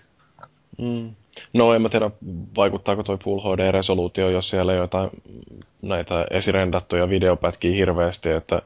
[0.78, 1.16] Mm.
[1.54, 2.12] No en mä tiedä,
[2.56, 5.10] vaikuttaako toi Full HD-resoluutio, jos siellä ei jotain
[5.82, 8.62] näitä esirendattuja videopätkiä hirveästi, että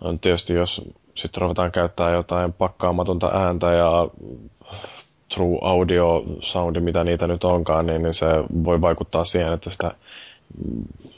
[0.00, 0.82] on tietysti jos
[1.20, 4.08] sitten ruvetaan käyttää jotain pakkaamatonta ääntä ja
[5.34, 8.26] true audio soundi, mitä niitä nyt onkaan, niin, niin se
[8.64, 9.94] voi vaikuttaa siihen, että sitä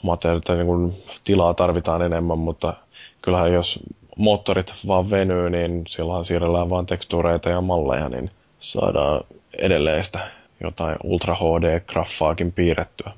[0.02, 2.74] materiaalia, niin kuin tilaa tarvitaan enemmän, mutta
[3.22, 3.80] kyllähän jos
[4.16, 8.30] moottorit vaan venyy, niin silloin siirrellään vaan tekstuureita ja malleja, niin
[8.60, 9.20] saadaan
[9.58, 10.30] edelleen sitä
[10.60, 13.12] jotain Ultra HD-graffaakin piirrettyä.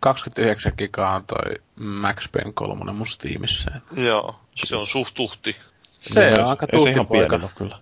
[0.00, 3.06] 29 gigaa on toi Max Payne 3 mun.
[3.96, 5.56] Joo, se on suht tuhti.
[5.98, 7.48] Se niin, on aika tuhti poika.
[7.58, 7.78] kyllä.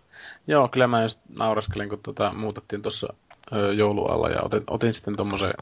[0.46, 3.14] Joo, kyllä mä just nauraskelin, kun tota, muutettiin tuossa
[3.76, 5.54] joulualla ja otin, otin sitten tommosen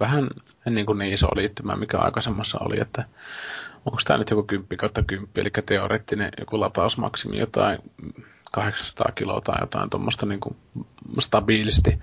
[0.00, 0.28] vähän
[0.70, 3.04] niin, kuin niin iso liittymä, mikä aikaisemmassa oli, että
[3.86, 7.78] onko tämä nyt joku 10 kautta 10, eli teoreettinen joku latausmaksimi jotain
[8.52, 10.56] 800 kiloa tai jotain tuommoista niin kuin
[11.18, 11.98] stabiilisti.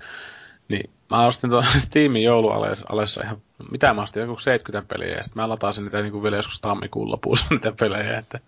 [0.68, 5.42] Niin mä ostin tuon Steamin joulualessa ihan, mitä mä ostin, joku 70 peliä, ja sitten
[5.42, 8.40] mä latasin niitä niin kuin vielä joskus tammikuun lopussa niitä pelejä, että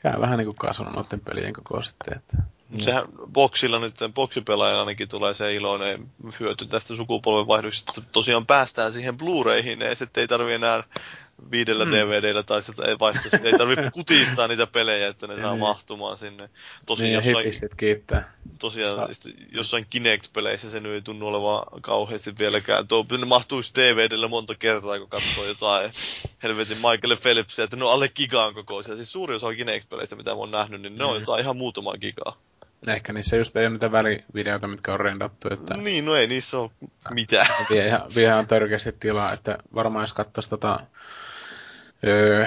[0.00, 2.16] käy vähän niin kuin kasvanut noiden pelien koko sitten.
[2.16, 2.36] Että,
[2.70, 2.78] Mm.
[2.78, 6.10] Sehän boksilla nyt, boksipelaajalla ainakin tulee se iloinen
[6.40, 8.02] hyöty tästä sukupolvenvaihdoksesta.
[8.12, 10.84] Tosiaan päästään siihen Blu-rayhin, ja sitten ei tarvi enää
[11.50, 11.90] viidellä mm.
[11.90, 16.50] DVDllä tai sitä ei vaihtaa, ei tarvitse kutistaa niitä pelejä, että ne saa mahtumaan sinne.
[16.86, 18.32] Tosiaan niin, jossain, kiittää.
[18.58, 19.08] Tosiaan
[19.52, 22.88] jossain Kinect-peleissä se nyt ei tunnu olevan kauheasti vieläkään.
[22.88, 25.90] Tuo mahtuisi DVDllä monta monta kertaa, kun katsoo jotain
[26.42, 28.96] helvetin Michael Phelpsia, että ne on alle gigaan kokoisia.
[28.96, 31.20] Siis suuri osa Kinect-peleistä, mitä mä oon nähnyt, niin ne on mm.
[31.20, 32.36] jotain ihan muutama gigaa.
[32.88, 35.48] Ehkä niissä just ei ole niitä välivideoita, mitkä on rendattu.
[35.52, 36.70] Että niin, no ei niissä ole
[37.10, 37.46] mitään.
[37.70, 40.80] Vie ihan, vie ihan törkeästi tilaa, että varmaan jos katsoisi tota,
[42.06, 42.46] öö,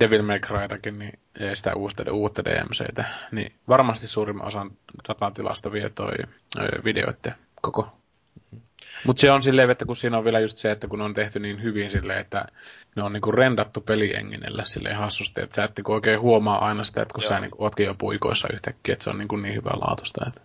[0.00, 1.18] Devil May Crytakin, niin
[1.54, 4.70] sitä uutta, uutta DMCtä, niin varmasti suurimman osan
[5.08, 6.12] datatilasta vie toi
[6.58, 7.97] öö, videoiden koko.
[9.04, 11.38] Mutta se on silleen, että kun siinä on vielä just se, että kun on tehty
[11.38, 12.46] niin hyvin silleen, että
[12.96, 17.02] ne on niinku rendattu pelienginellä silleen hassusti, että sä et niinku oikein huomaa aina sitä,
[17.02, 17.28] että kun Joo.
[17.28, 20.24] sä niinku ootkin jo puikoissa yhtäkkiä, että se on niinku niin hyvä laatusta.
[20.28, 20.40] Että...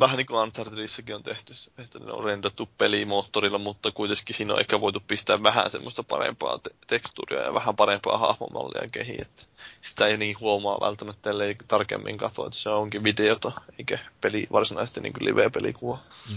[0.00, 4.60] Vähän niin kuin Unchartedissakin on tehty, että ne on rendattu pelimoottorilla, mutta kuitenkin siinä on
[4.60, 9.42] ehkä voitu pistää vähän semmoista parempaa te- tekstuuria ja vähän parempaa hahmomallia kehiin, että
[9.80, 15.00] sitä ei niin huomaa välttämättä, ellei tarkemmin katso, että se onkin videota, eikä peli varsinaisesti
[15.00, 15.98] niin kuin live-pelikuva.
[16.30, 16.36] Mm.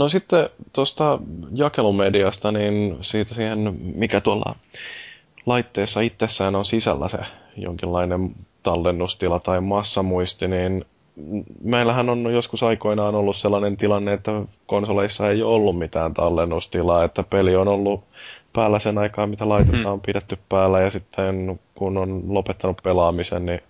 [0.00, 1.18] No sitten tuosta
[1.52, 4.54] jakelumediasta, niin siitä siihen, mikä tuolla
[5.46, 7.18] laitteessa itsessään on sisällä se
[7.56, 8.30] jonkinlainen
[8.62, 10.84] tallennustila tai massamuisti, niin
[11.62, 14.32] meillähän on joskus aikoinaan ollut sellainen tilanne, että
[14.66, 18.04] konsoleissa ei ole ollut mitään tallennustilaa, että peli on ollut
[18.52, 20.06] päällä sen aikaa, mitä laitetta on hmm.
[20.06, 23.60] pidetty päällä, ja sitten kun on lopettanut pelaamisen, niin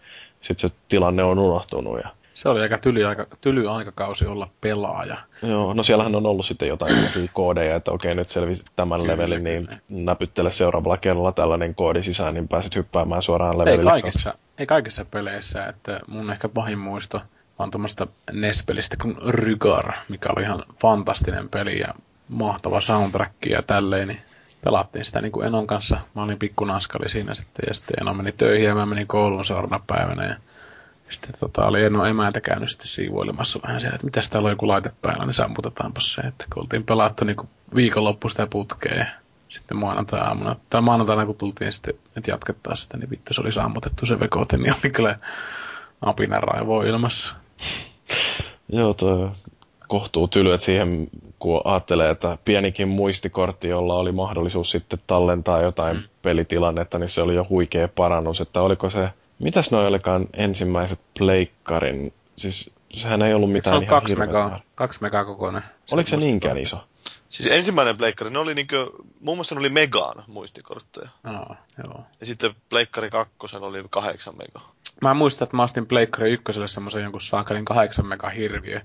[0.40, 1.98] sitten se tilanne on unohtunut.
[1.98, 5.16] Ja se oli aika tyly, aika, tyly aikakausi olla pelaaja.
[5.42, 6.96] Joo, no siellähän on ollut sitten jotain
[7.32, 9.80] koodeja, että okei nyt selvisit tämän kyllä, levelin, niin kyllä.
[9.88, 13.94] näpyttele seuraavalla kerralla tällainen koodi sisään, niin pääset hyppäämään suoraan levelille.
[13.94, 17.20] Ei kaikissa, ei kaikissa peleissä, että mun ehkä pahin muisto
[17.58, 21.94] on tuommoista NES-pelistä kuin Rygar, mikä oli ihan fantastinen peli ja
[22.28, 24.20] mahtava soundtrack ja tälleen, niin
[24.64, 26.00] pelattiin sitä niin kuin Enon kanssa.
[26.14, 29.84] Mä olin pikkunaskali siinä sitten ja sitten Eno meni töihin ja mä menin kouluun seuraavana
[29.86, 30.36] päivänä ja
[31.10, 34.68] sitten tota, oli Eno emäntä käynyt sitten siivoilemassa vähän siellä, että mitäs täällä on joku
[34.68, 36.20] laite päällä, niin sammutetaanpa se.
[36.20, 37.36] Että kun oltiin pelattu niin
[37.74, 39.06] viikonloppu sitä putkea
[39.48, 44.06] sitten maanantai-aamuna, tai maanantaina kun tultiin sitten, että jatketaan sitä, niin vittu se oli sammutettu
[44.06, 45.16] se vekote, niin oli kyllä
[46.02, 47.36] apina raivoa ilmassa.
[48.68, 49.32] Joo, tuo
[49.88, 51.08] kohtuu tyly, että siihen
[51.38, 56.02] kun ajattelee, että pienikin muistikortti, jolla oli mahdollisuus sitten tallentaa jotain mm.
[56.22, 59.10] pelitilannetta, niin se oli jo huikea parannus, että oliko se
[59.40, 62.12] Mitäs noi olikaan ensimmäiset pleikkarin?
[62.36, 65.62] Siis sehän ei ollut mitään se on ihan kaksi megaa, kaksi megaa kokoinen.
[65.92, 66.84] Oliko se niinkään iso?
[67.30, 68.90] Siis ensimmäinen pleikkari, ne oli niinkö,
[69.20, 71.08] muun muassa ne oli megaan muistikortteja.
[71.24, 72.04] Aa, joo.
[72.20, 74.74] Ja sitten pleikkari kakkosen oli kahdeksan megaa.
[75.02, 78.80] Mä muistan, että mä ostin Pleikkari ykköselle semmoisen jonkun saakelin kahdeksan mega hirviö,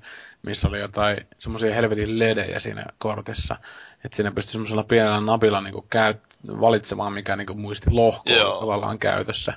[0.45, 3.55] missä oli jotain semmoisia helvetin ledejä siinä kortissa.
[4.03, 6.17] Että siinä pystyi semmoisella pienellä napilla niinku käyt,
[6.47, 9.53] valitsemaan, mikä niinku muisti lohko tavallaan käytössä.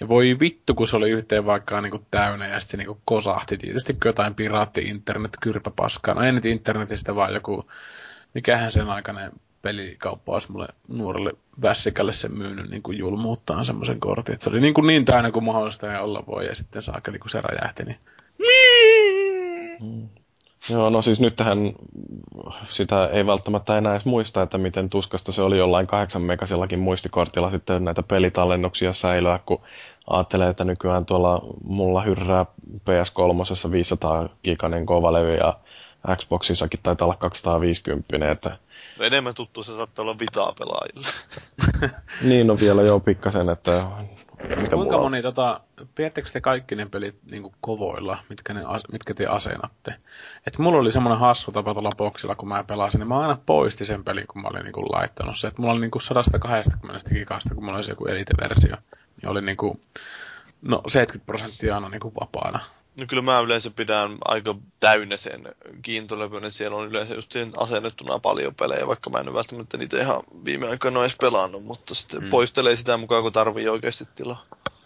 [0.00, 3.56] Ja voi vittu, kun se oli yhteen vaikka niinku täynnä ja sitten se niinku kosahti.
[3.56, 6.14] Tietysti jotain piraatti-internet kyrpäpaskaa.
[6.14, 7.70] No ei nyt internetistä, vaan joku,
[8.34, 9.32] mikähän sen aikainen
[9.62, 11.32] pelikauppa olisi mulle nuorelle
[11.62, 14.32] vässikälle sen myynyt niin kuin julmuuttaan semmoisen kortin.
[14.32, 17.10] Että se oli niin, kuin niin täynnä kuin mahdollista ja olla voi, ja sitten saakka
[17.10, 17.96] niin kuin se räjähti, niin...
[19.80, 20.08] Mm.
[20.70, 21.58] Joo, no siis nyt tähän
[22.64, 27.50] sitä ei välttämättä enää edes muista, että miten tuskasta se oli jollain kahdeksan megasillakin muistikortilla
[27.50, 29.60] sitten näitä pelitallennuksia säilyä, kun
[30.06, 32.46] ajattelee, että nykyään tuolla mulla hyrrää
[32.76, 35.58] PS3 500 giganen kovalevy ja
[36.16, 38.58] Xboxissakin taitaa olla 250, että
[38.98, 41.06] No enemmän tuttu se saattaa olla vitaa pelaajille.
[42.28, 43.86] niin, no vielä joo pikkasen, että...
[44.56, 45.22] Mikä Kuinka moni, on?
[45.22, 45.60] tota,
[45.94, 48.60] pidättekö te kaikki ne pelit niin kovoilla, mitkä, ne,
[48.92, 49.94] mitkä te asennatte?
[50.46, 53.86] Et mulla oli semmoinen hassu tapa tuolla boksilla, kun mä pelasin, niin mä aina poistin
[53.86, 55.48] sen pelin, kun mä olin niin kuin, laittanut se.
[55.48, 58.76] Että mulla oli niin kuin 120 gigasta, kun mulla oli se joku elite-versio,
[59.22, 59.80] niin oli niin kuin,
[60.62, 62.60] no 70 prosenttia aina niin kuin vapaana.
[62.96, 68.18] No kyllä mä yleensä pidän aika täynnä sen kiintolevyn, että siellä on yleensä just asennettuna
[68.18, 72.30] paljon pelejä, vaikka mä en välttämättä niitä ihan viime aikoina edes pelannut, mutta sitten mm.
[72.30, 74.42] poistelee sitä mukaan, kun tarvii oikeasti tilaa.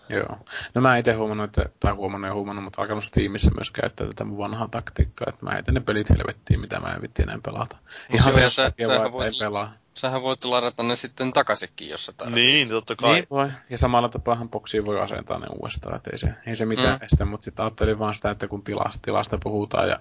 [0.08, 0.38] Joo.
[0.74, 4.24] No mä itse huomannut, että, tai huomannut ja huomannut, mutta alkanut Steamissa myös käyttää tätä
[4.24, 7.76] mun vanhaa taktiikkaa, että mä heitän ne pelit helvettiin, mitä mä en vitti enää pelata.
[8.14, 9.72] Ihan se, sä, vaan, voit, ei pelaa.
[9.94, 12.44] Sähän voit ladata ne sitten takaisinkin, jos sä tarvitset.
[12.44, 13.14] Niin, totta kai.
[13.14, 13.46] Niin voi.
[13.70, 17.04] Ja samalla tapaahan boksiin voi asentaa ne uudestaan, että ei se, ei se mitään mm.
[17.04, 20.00] estä, mutta sitten ajattelin vaan sitä, että kun tilasta, tilasta puhutaan ja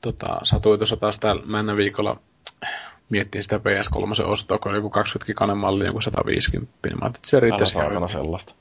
[0.00, 2.20] tota, satui tuossa taas täällä männä viikolla
[3.08, 7.16] miettiin sitä PS3 ostoa, kun oli joku 20 giganen malli, joku 150, niin mä ajattelin,
[7.16, 7.78] että se riittäisi.
[7.78, 8.54] Älä sellaista.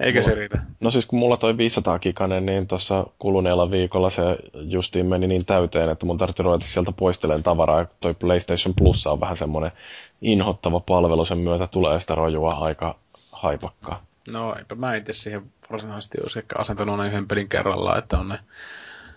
[0.00, 0.58] Eikä se riitä.
[0.80, 4.22] No siis kun mulla toi 500 kikanen, niin tuossa kuluneella viikolla se
[4.54, 7.86] justiin meni niin täyteen, että mun tarvitsi ruveta sieltä poistelemaan tavaraa.
[8.00, 9.72] Toi PlayStation Plus on vähän semmoinen
[10.20, 12.98] inhottava palvelu, sen myötä tulee sitä rojua aika
[13.32, 14.02] haipakkaa.
[14.28, 18.38] No eipä mä itse siihen varsinaisesti olisi ehkä asentanut yhden pelin kerrallaan, että on ne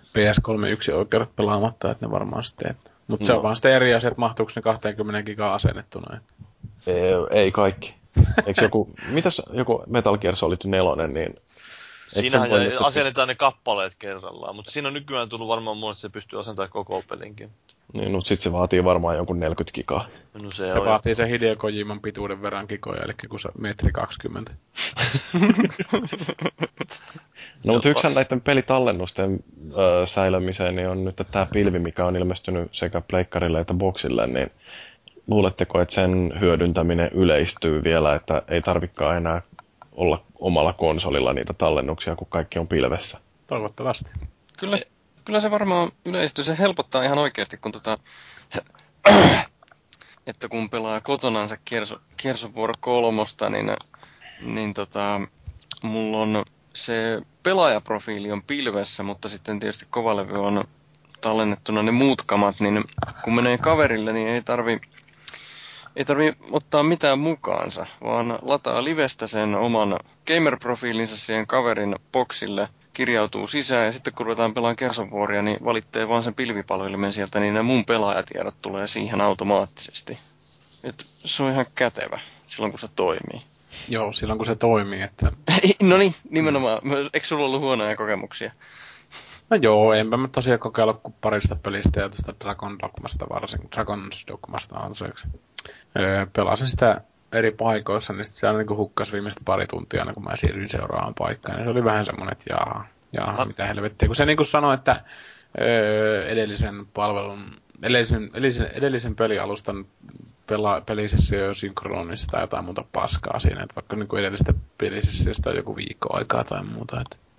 [0.10, 3.94] PS3 yksi oikeudet pelaamatta, että ne varmaan sitten, että Mutta se on vaan sitten eri
[3.94, 6.20] asia, että mahtuuko ne 20 gigaa asennettuna.
[6.88, 7.99] Ei, ei kaikki.
[8.46, 11.36] Eikö joku, mitäs joku Metal Gear Solid 4, niin
[12.10, 12.50] Siinähän
[12.84, 16.70] asennetaan ne kappaleet kerrallaan, mutta siinä on nykyään tullut varmaan mun, että se pystyy asentamaan
[16.70, 17.50] koko pelinkin.
[17.94, 20.08] Niin, mutta sitten se vaatii varmaan jonkun 40 gigaa.
[20.34, 24.52] No se, se vaatii sen Hideo Kojiman pituuden verran kikoja, eli kun se metri 20.
[27.66, 32.70] no mutta yksihän näiden pelitallennusten äh, säilymiseen niin on nyt tämä pilvi, mikä on ilmestynyt
[32.72, 34.52] sekä pleikkarille että boksille, niin
[35.30, 39.42] luuletteko, että sen hyödyntäminen yleistyy vielä, että ei tarvikaan enää
[39.92, 43.20] olla omalla konsolilla niitä tallennuksia, kun kaikki on pilvessä?
[43.48, 44.12] Toivottavasti.
[44.58, 44.80] Kyllä,
[45.26, 46.44] kyllä se varmaan yleistyy.
[46.44, 47.98] Se helpottaa ihan oikeasti, kun tota,
[50.28, 53.72] että kun pelaa kotonansa Kierso, Kiersovuoro kolmosta, niin,
[54.42, 55.22] niin tota,
[55.82, 60.64] mulla on se pelaajaprofiili on pilvessä, mutta sitten tietysti kovalevy on
[61.22, 62.84] tallennettuna ne muut kamat, niin
[63.24, 64.82] kun menee kaverille, niin ei tarvi
[65.96, 73.48] ei tarvi ottaa mitään mukaansa, vaan lataa livestä sen oman gamer-profiilinsa siihen kaverin boksille, kirjautuu
[73.48, 77.62] sisään ja sitten kun ruvetaan pelaamaan kersovuoria, niin valittee vaan sen pilvipalvelimen sieltä, niin ne
[77.62, 80.18] mun pelaajatiedot tulee siihen automaattisesti.
[80.84, 83.42] Et se on ihan kätevä silloin, kun se toimii.
[83.90, 85.02] Joo, silloin kun se toimii.
[85.02, 85.32] Että...
[85.82, 86.82] no niin, nimenomaan.
[87.14, 88.52] Eikö sulla ollut huonoja kokemuksia?
[89.50, 94.28] No joo, enpä mä tosiaan kokeilla kuin parista pelistä ja tuosta Dragon Dogmasta varsin, Dragon's
[94.28, 95.28] Dogmasta anteeksi.
[96.00, 100.24] Öö, pelasin sitä eri paikoissa, niin sitten se aina niin hukkas viimeistä pari tuntia, kun
[100.24, 101.60] mä siirryin seuraavaan paikkaan.
[101.60, 103.46] Ja se oli vähän semmoinen, että jaa, jaa no.
[103.46, 104.08] mitä helvettiä.
[104.08, 105.02] Kun se niin kuin sanoi, että
[105.62, 107.46] öö, edellisen palvelun,
[107.84, 109.86] edellisen, edellisen, edellisen pelialustan
[110.48, 115.50] pela, pelisessio jo synkronista tai jotain muuta paskaa siinä, että vaikka niin kuin edellistä pelisessiosta
[115.50, 117.02] on joku viikko aikaa tai muuta.
[117.02, 117.30] Että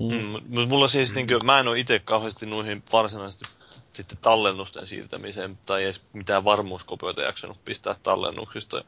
[0.00, 0.40] Mm.
[0.48, 1.14] Mm, mulla siis, mm.
[1.14, 3.57] niin kuin, mä en ole itse kauheasti noihin varsinaisesti
[4.02, 8.84] sitten tallennusten siirtämiseen tai edes mitään varmuuskopioita jaksanut pistää tallennuksista.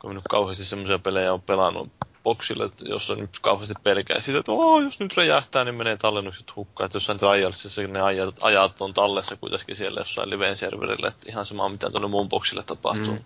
[0.00, 1.88] Kun minun kauheasti semmoisia pelejä on pelannut
[2.28, 6.86] boksille, jossa nyt kauheasti pelkää sitä, että oh, jos nyt räjähtää, niin menee tallennukset hukkaan.
[6.86, 11.46] Että jossain trialsissa ne ajat, ajat on tallessa kuitenkin siellä jossain liveen serverille, että ihan
[11.46, 13.14] sama mitä tuonne mun boksille tapahtuu.
[13.14, 13.24] Mm.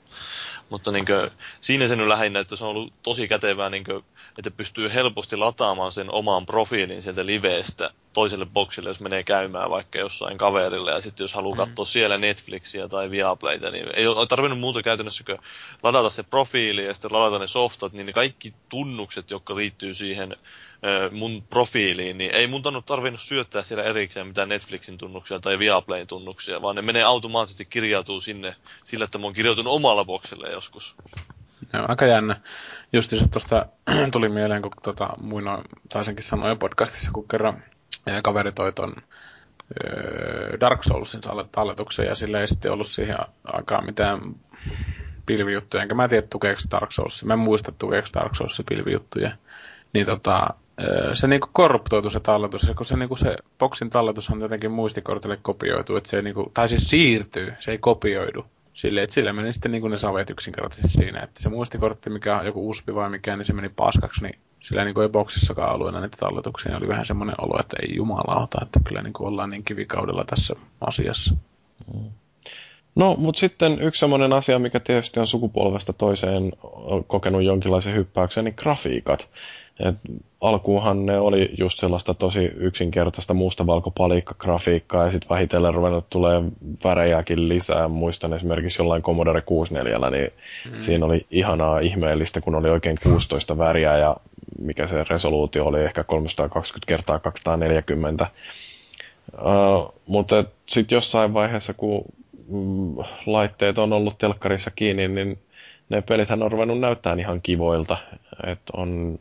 [0.70, 1.30] Mutta niin kuin,
[1.60, 4.04] siinä se nyt lähinnä, että se on ollut tosi kätevää, niin kuin,
[4.38, 9.98] että pystyy helposti lataamaan sen oman profiilin sieltä liveestä toiselle boksille, jos menee käymään vaikka
[9.98, 11.58] jossain kaverille, ja sitten jos haluaa mm.
[11.58, 15.38] katsoa siellä Netflixiä tai Viaplayta, niin ei ole tarvinnut muuta käytännössä kuin
[15.82, 18.54] ladata se profiili ja sitten ladata ne softat, niin ne kaikki
[18.92, 20.36] tunnukset, jotka liittyy siihen
[21.10, 26.62] mun profiiliin, niin ei mun tarvinnut syöttää siellä erikseen mitään Netflixin tunnuksia tai Viaplayn tunnuksia,
[26.62, 30.96] vaan ne menee automaattisesti kirjautuu sinne sillä, että mä oon kirjautunut omalla bokselle joskus.
[31.72, 32.40] Joo, aika jännä.
[32.92, 33.66] Justiinsa tuosta
[34.12, 37.64] tuli mieleen, kun tota, muinoin taisinkin sanoa jo podcastissa, kun kerran
[38.22, 38.94] kaveri toi ton
[40.60, 41.20] Dark Soulsin
[41.52, 44.20] talletuksen ja sillä ei sitten ollut siihen aikaan mitään
[45.26, 47.24] pilvijuttuja, enkä mä tiedä tukeeko Dark Souls.
[47.24, 49.32] Mä en muista tukeeko Dark Souls pilvijuttuja.
[49.92, 50.54] Niin tota,
[51.14, 55.96] se niinku korruptoitu se talletus, kun se, niinku se boksin talletus on jotenkin muistikortille kopioitu,
[55.96, 58.46] että se niinku, tai siis siirtyy, se ei kopioidu.
[58.74, 62.46] Silleen, että sille meni sitten niinku ne savet yksinkertaisesti siinä, että se muistikortti, mikä on
[62.46, 65.88] joku USB vai mikä, niin se meni paskaksi, niin sillä niin kuin ei boksissakaan ollut
[65.88, 69.50] enää niitä talletuksia, oli vähän semmoinen olo, että ei jumalauta, että kyllä niin kuin ollaan
[69.50, 71.34] niin kivikaudella tässä asiassa.
[71.94, 72.10] Mm.
[72.94, 76.52] No, mutta sitten yksi semmoinen asia, mikä tietysti on sukupolvesta toiseen
[77.06, 79.28] kokenut jonkinlaisen hyppäyksen, niin grafiikat.
[79.80, 79.94] Et
[80.40, 86.42] alkuunhan ne oli just sellaista tosi yksinkertaista mustavalkopalikka-grafiikkaa ja sitten vähitellen ruvennut tulee
[86.84, 87.88] värejäkin lisää.
[87.88, 90.30] Muistan esimerkiksi jollain Commodore 64, niin
[90.70, 90.80] mm.
[90.80, 94.16] siinä oli ihanaa ihmeellistä, kun oli oikein 16 väriä ja
[94.60, 98.26] mikä se resoluutio oli, ehkä 320 kertaa 240.
[99.34, 102.04] Uh, mutta sitten jossain vaiheessa, kun
[103.26, 105.38] laitteet on ollut telkkarissa kiinni, niin
[105.88, 107.96] ne pelithän on ruvennut näyttämään ihan kivoilta.
[108.46, 109.18] Et on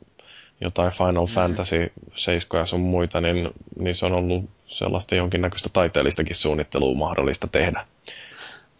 [0.62, 1.32] jotain Final mm.
[1.32, 3.50] Fantasy 7 ja sun muita, niin,
[3.80, 7.86] niin se on ollut sellaista jonkinnäköistä taiteellistakin suunnittelua mahdollista tehdä.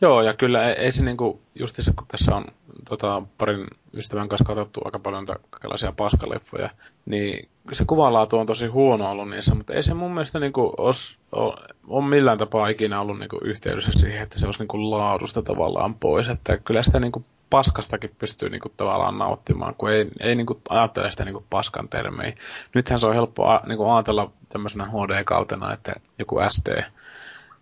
[0.02, 2.46] Joo, ja kyllä ei, ei se niinku, se, kun tässä on
[2.90, 6.70] tota, parin ystävän kanssa katsottu aika paljon kaikenlaisia paskaleffoja,
[7.06, 11.18] niin se kuvanlaatu on tosi huono ollut niissä, mutta ei se mun mielestä niinku os,
[11.32, 11.54] ole,
[11.88, 16.28] ole millään tapaa ikinä ollut niinku yhteydessä siihen, että se olisi niinku laadusta tavallaan pois.
[16.28, 21.26] Että kyllä sitä niinku paskastakin pystyy niinku tavallaan nauttimaan, kun ei, ei niinku ajattele sitä
[21.26, 22.34] niinku paskan termejä.
[22.76, 26.84] Nythän se on helppo a, niinku ajatella tämmöisenä HD-kautena, että joku SD,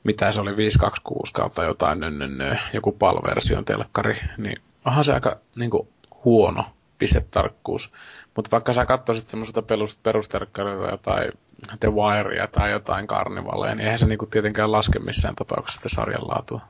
[0.03, 5.13] mitä se oli 526 kautta jotain nö, nö, nö, joku PAL-version telkkari, niin onhan se
[5.13, 5.87] aika niinku
[6.25, 6.65] huono
[6.97, 7.91] pistetarkkuus.
[8.35, 11.31] Mutta vaikka sä katsoisit semmoiselta perusterkkarilta jotain
[11.79, 16.61] The Wirea tai jotain Carnivaleja, niin eihän se niinku tietenkään laske missään tapauksessa sarjan laatua.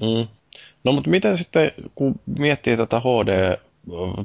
[0.00, 0.28] Mm.
[0.84, 3.58] No mutta miten sitten, kun miettii tätä HD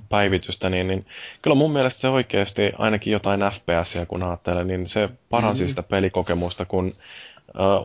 [0.09, 1.05] päivitystä, niin, niin
[1.41, 5.69] kyllä mun mielestä se oikeasti ainakin jotain FPSiä kun ajattelee, niin se paransi mm-hmm.
[5.69, 6.95] sitä pelikokemusta, kun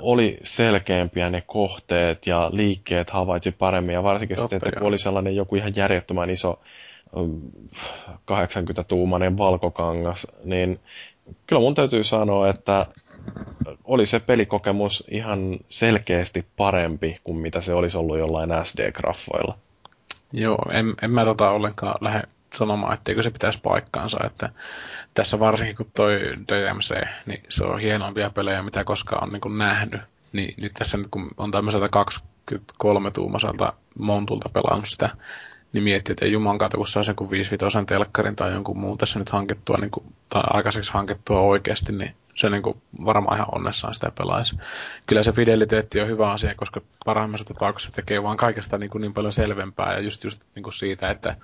[0.02, 4.98] oli selkeämpiä ne kohteet ja liikkeet havaitsi paremmin ja varsinkin Totta, sitten, että kun oli
[4.98, 6.60] sellainen joku ihan järjettömän iso
[8.30, 10.80] 80-tuumainen valkokangas, niin
[11.46, 12.86] kyllä mun täytyy sanoa, että
[13.84, 19.54] oli se pelikokemus ihan selkeästi parempi kuin mitä se olisi ollut jollain SD-graffoilla.
[20.32, 22.22] Joo, en, en mä tota ollenkaan lähde
[22.54, 24.50] sanomaan, etteikö se pitäisi paikkaansa, että
[25.14, 26.94] tässä varsinkin kun toi DMC,
[27.26, 30.00] niin se on hienompia pelejä, mitä koskaan on niin kuin nähnyt.
[30.32, 31.88] Niin nyt tässä nyt kun on tämmöiseltä
[32.52, 35.10] 23-tuumaiselta Montulta pelannut sitä,
[35.72, 37.50] niin miettii, että juman kautta, kun saa sen kuin 5
[37.86, 42.50] telkkarin tai jonkun muun tässä nyt hankettua, niin kuin, tai aikaiseksi hankettua oikeasti, niin se
[42.50, 44.58] niin kuin varmaan ihan onnessaan sitä pelaisi.
[45.06, 49.14] Kyllä se fideliteetti on hyvä asia, koska parhaimmassa tapauksessa tekee vaan kaikesta niin, kuin niin
[49.14, 51.36] paljon selvempää ja just, just niin kuin siitä, että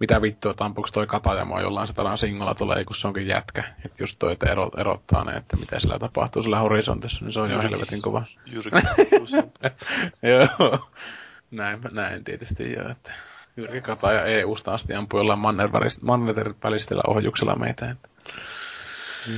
[0.00, 3.64] mitä vittua tampuuko toi katajamo jollain satanan singolla tulee, kun se onkin jätkä.
[3.84, 7.40] Että just toi, että ero, erottaa ne, että mitä sillä tapahtuu sillä horisontissa, niin se
[7.40, 8.22] on jo helvetin kova.
[10.22, 10.88] Joo,
[11.50, 13.12] näin, näin tietysti jo, että
[13.56, 15.38] Jyrki Kataja EU-sta asti ampui jollain
[16.02, 17.90] manner välisellä ohjuksella meitä.
[17.90, 18.08] Että.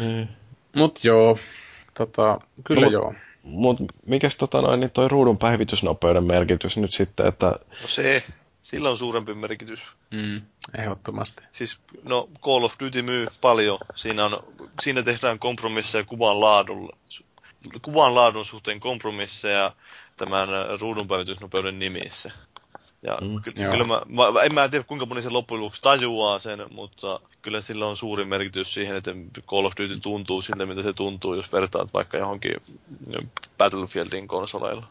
[0.00, 0.28] Niin.
[0.76, 1.38] Mut joo,
[1.94, 3.14] tota, kyllä no, joo.
[3.42, 3.76] Mut
[4.06, 7.46] mikäs tota noin, niin toi ruudun päivitysnopeuden merkitys nyt sitten, että...
[7.82, 8.24] No se,
[8.62, 9.82] sillä on suurempi merkitys.
[10.10, 10.42] Mm,
[10.78, 11.42] ehdottomasti.
[11.52, 13.78] Siis, no Call of Duty myy paljon.
[13.94, 14.44] Siinä, on,
[14.82, 16.90] siinä tehdään kompromisseja kuvan laadun,
[17.82, 19.72] kuvan laadun suhteen kompromisseja
[20.16, 20.48] tämän
[20.80, 22.30] ruudun päivitysnopeuden nimissä.
[23.02, 26.38] Ja mm, ky- kyllä mä, mä, en mä tiedä kuinka moni se loppujen lopuksi tajuaa
[26.38, 29.10] sen, mutta kyllä sillä on suuri merkitys siihen, että
[29.47, 32.52] Call of Duty tuntuu siltä, mitä se tuntuu, jos vertaat vaikka johonkin
[33.59, 34.86] Battlefieldin konsoleilla.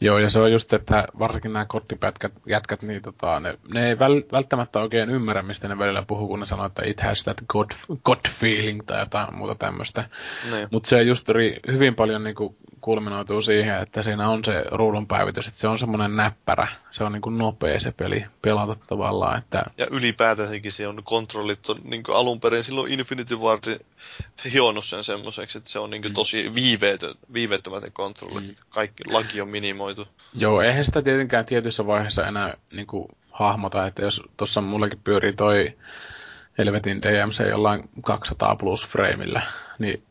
[0.00, 3.98] Joo, ja se on just, että varsinkin nämä kottipätkät, jätkät, niin tota, ne, ne ei
[3.98, 7.36] väl, välttämättä oikein ymmärrä, mistä ne välillä puhuu, kun ne sanoo, että it has that
[7.48, 7.70] god,
[8.04, 10.08] god feeling tai jotain muuta tämmöistä.
[10.50, 10.68] Niin.
[10.70, 15.06] Mutta se just ri, hyvin paljon niin kuin, kulminoituu siihen, että siinä on se ruudun
[15.06, 19.38] päivitys, että se on semmoinen näppärä, se on niin kuin nopea se peli pelata tavallaan.
[19.38, 19.64] Että...
[19.78, 23.80] Ja ylipäätänsäkin se on kontrollit on niin kuin alun perin silloin Infinity Ward
[24.52, 26.14] hionnut sen semmoiseksi, että se on niin kuin mm.
[26.14, 28.54] tosi viiveetön, viiveettömät ne kontrollit, mm.
[28.68, 30.08] kaikki laki on minimoitu.
[30.34, 35.32] Joo, eihän sitä tietenkään tietyssä vaiheessa enää niin kuin, hahmota, että jos tuossa mullekin pyörii
[35.32, 35.76] toi
[36.58, 39.42] helvetin DMC jollain 200 plus frameillä,
[39.78, 40.02] niin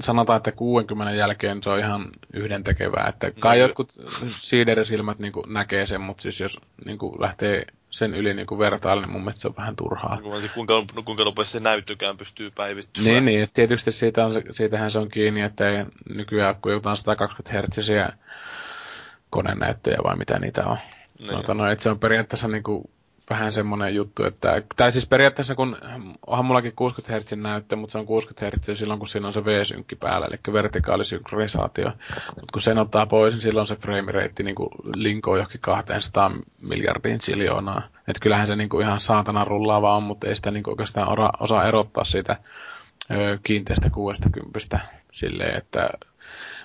[0.00, 3.08] sanotaan, että 60 jälkeen se on ihan yhden tekevää.
[3.08, 3.92] Että kai no, jotkut
[4.28, 9.20] siiderisilmät niin näkee sen, mutta siis jos niin lähtee sen yli niin vertailla, niin mun
[9.20, 10.18] mielestä se on vähän turhaa.
[10.54, 13.10] Kuinka, no, kuinka nopeasti se näyttökään pystyy päivittymään.
[13.10, 13.48] Niin, niin.
[13.54, 15.84] Tietysti siitä on, siitähän se on kiinni, että ei
[16.14, 17.90] nykyään kun jotain 120 Hz
[19.30, 20.76] konenäyttöjä vai mitä niitä on.
[21.18, 21.44] Niin.
[21.48, 22.90] No, no, että se on periaatteessa niin kuin
[23.30, 25.76] vähän semmoinen juttu, että, tai siis periaatteessa kun,
[26.26, 29.44] onhan mullakin 60 Hz näyttö, mutta se on 60 Hz silloin, kun siinä on se
[29.44, 31.92] V-synkki päällä, eli vertikaalisynkronisaatio.
[32.26, 34.54] Mutta kun sen ottaa pois, niin silloin se frame rate niin
[34.94, 36.30] linkoo johonkin 200
[36.62, 37.82] miljardiin siljoonaa.
[38.08, 41.08] Että kyllähän se niin kuin ihan saatana rullaava on, mutta ei sitä niin kuin oikeastaan
[41.40, 42.36] osaa erottaa siitä
[43.42, 44.80] kiinteästä 60
[45.12, 45.90] silleen, että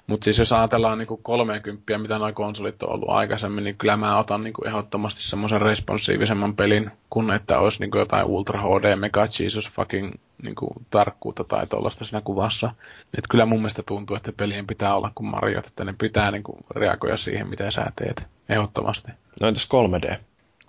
[0.10, 4.20] mutta siis jos ajatellaan niinku 30, mitä nuo konsolit on ollut aikaisemmin, niin kyllä mä
[4.20, 9.70] otan niinku ehdottomasti semmoisen responsiivisemman pelin, kun että olisi niinku jotain Ultra HD, Mega Jesus
[9.70, 10.14] fucking
[10.44, 12.72] niinku tarkkuutta tai tuollaista siinä kuvassa.
[13.18, 16.58] Et kyllä mun mielestä tuntuu, että pelien pitää olla kuin Mario, että ne pitää niinku
[16.76, 18.28] reagoida siihen, mitä sä teet.
[18.50, 19.12] Ehdottomasti.
[19.42, 20.16] No entäs 3D?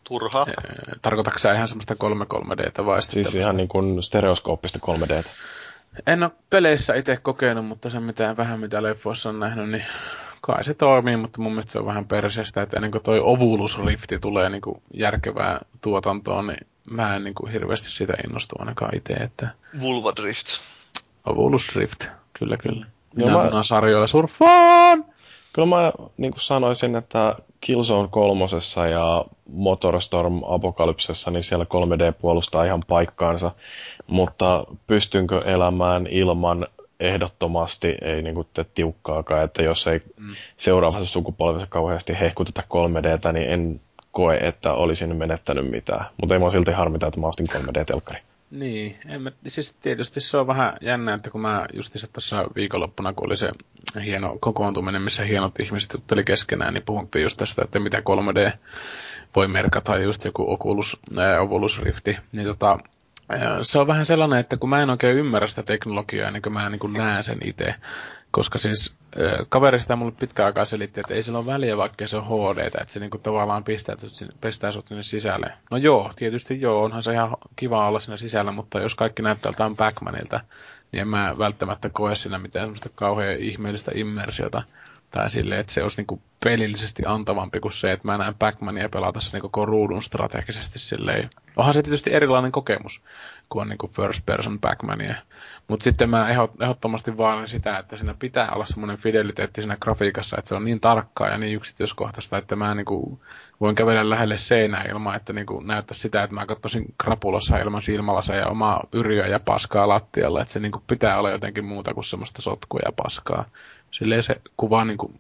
[0.05, 0.47] Turha.
[1.03, 5.29] Tarkoitatko sä ihan semmoista 3 3Dtä vai Siis ihan niin kuin stereoskooppista 3Dtä.
[6.07, 9.85] En ole peleissä itse kokenut, mutta se mitä vähän mitä leffoissa on nähnyt, niin
[10.41, 13.85] kai se toimii, mutta mun mielestä se on vähän perseestä, että ennen kuin toi Ovulus
[13.85, 18.97] Rifti tulee niin kuin järkevää tuotantoon, niin mä en niin kuin hirveästi siitä innostu ainakaan
[18.97, 19.12] itse.
[19.12, 19.49] Että...
[19.81, 20.47] Vulva Drift.
[21.27, 22.07] Ovulus Rift,
[22.39, 22.87] kyllä kyllä.
[23.17, 23.62] Minä mä...
[23.62, 25.05] sarjoilla surfaan!
[25.53, 32.65] Kyllä mä niin kuin sanoisin, että Killzone kolmosessa ja Motorstorm Apokalypsessa, niin siellä 3D puolustaa
[32.65, 33.51] ihan paikkaansa,
[34.11, 36.66] mutta pystynkö elämään ilman
[37.01, 40.35] ehdottomasti ei niin kuin te tiukkaakaan, että jos ei mm.
[40.57, 43.81] seuraavassa sukupolvessa kauheasti hehkuteta 3Dtä, niin en
[44.12, 46.05] koe, että olisin menettänyt mitään.
[46.20, 48.19] Mutta ei mua silti harmita, että mä ostin 3D-telkkari.
[48.51, 53.12] Niin, en mä, siis tietysti se on vähän jännä, että kun mä justiinsa tuossa viikonloppuna,
[53.12, 53.51] kun oli se
[54.05, 58.59] hieno kokoontuminen, missä hienot ihmiset jutteli keskenään, niin puhuttiin just tästä, että mitä 3D
[59.37, 62.78] voi merkata, just joku Oculus, ää, Oculus Rifti, niin tota,
[63.62, 66.70] se on vähän sellainen, että kun mä en oikein ymmärrä sitä teknologiaa, niin kuin mä
[66.70, 67.74] niin kuin näen sen itse.
[68.31, 68.94] Koska siis
[69.48, 72.85] kaverista mulle pitkä aikaa selitti, että ei sillä ole väliä, vaikka se on HD, että
[72.86, 73.97] se niinku tavallaan pistää,
[74.40, 75.52] pistää sut sinne sisälle.
[75.70, 79.51] No joo, tietysti joo, onhan se ihan kiva olla siinä sisällä, mutta jos kaikki näyttää
[79.51, 80.40] jotain Backmanilta,
[80.93, 84.62] niin en mä välttämättä koe siinä mitään semmoista kauhean ihmeellistä immersiota.
[85.11, 89.20] Tai silleen, että se olisi niinku pelillisesti antavampi kuin se, että mä näen Pac-Mania pelata
[89.20, 91.31] sen koko ruudun strategisesti silleen.
[91.57, 93.03] Onhan se tietysti erilainen kokemus,
[93.49, 95.15] kuin on niinku first person Pac-Mania.
[95.69, 96.28] Mutta sitten mä
[96.61, 100.81] ehdottomasti vaan sitä, että siinä pitää olla semmoinen fideliteetti siinä grafiikassa, että se on niin
[100.81, 103.20] tarkkaa ja niin yksityiskohtaista, että mä niinku
[103.61, 108.35] voin kävellä lähelle seinää ilman, että niinku näyttää sitä, että mä katsoisin krapulassa ilman silmälasa
[108.35, 110.43] ja omaa yrjöä ja paskaa lattialla.
[110.43, 113.45] Että se niinku pitää olla jotenkin muuta kuin semmoista sotkua ja paskaa.
[114.01, 115.14] Silleen se kuvaa niinku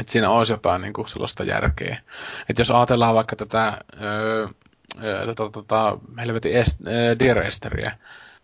[0.00, 2.00] että siinä olisi jotain niin kuin sellaista järkeä.
[2.48, 4.48] Että jos ajatellaan vaikka tätä, öö,
[5.26, 7.96] tätä, tätä helvetin est, öö, Dear Esteriä,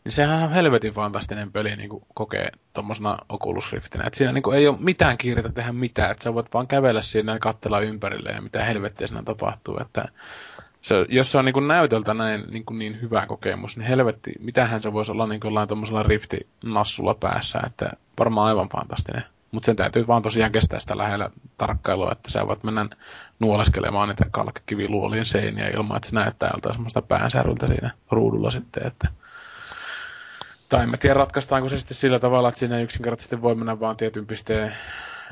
[0.05, 4.05] niin sehän on helvetin fantastinen peli niin kuin kokee tuommoisena Oculus Riftinä.
[4.07, 7.03] Että siinä niin kuin, ei ole mitään kiirettä tehdä mitään, että sä voit vaan kävellä
[7.03, 9.79] siinä ja katsella ympärille ja mitä helvettiä siinä tapahtuu.
[9.81, 10.09] Että
[10.83, 14.33] se, jos se on niin kuin näytöltä näin niin, kuin niin hyvä kokemus, niin helvetti,
[14.41, 19.25] mitähän se voisi olla niin kuin jollain tuommoisella Rifti-nassulla päässä, että varmaan aivan fantastinen.
[19.57, 22.87] Mutta sen täytyy vaan tosiaan kestää sitä lähellä tarkkailua, että sä voit mennä
[23.41, 29.09] nuoleskelemaan niitä kalkkiviluolien seiniä ilman, että se näyttää joltain semmoista päänsäryltä siinä ruudulla sitten, että
[30.69, 34.27] tai en tiedä, ratkaistaanko se sitten sillä tavalla, että siinä yksinkertaisesti voi mennä vaan tietyn
[34.27, 34.75] pisteen,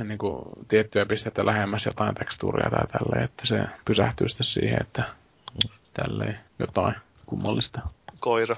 [0.04, 5.04] niin kuin tiettyjä pisteitä lähemmäs jotain tekstuuria tai tälleen, että se pysähtyy sitten siihen, että
[5.94, 6.94] tälleen jotain
[7.26, 7.80] kummallista.
[8.20, 8.56] Koira.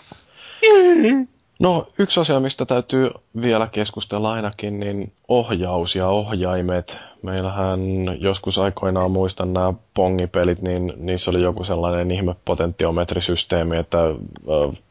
[1.59, 3.11] No, yksi asia, mistä täytyy
[3.41, 6.99] vielä keskustella ainakin, niin ohjaus ja ohjaimet.
[7.23, 7.81] Meillähän
[8.20, 13.99] joskus aikoinaan muistan nämä pongipelit, niin niissä oli joku sellainen ihme potentiometrisysteemi, että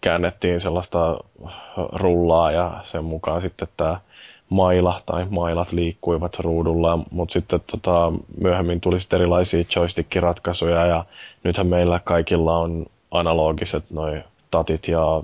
[0.02, 1.18] käännettiin sellaista
[1.94, 4.00] rullaa ja sen mukaan sitten tämä
[4.50, 11.06] maila tai mailat liikkuivat ruudulla, mutta sitten tota, myöhemmin tuli sitten erilaisia joystick-ratkaisuja ja
[11.44, 15.24] nythän meillä kaikilla on analogiset noin tatit ja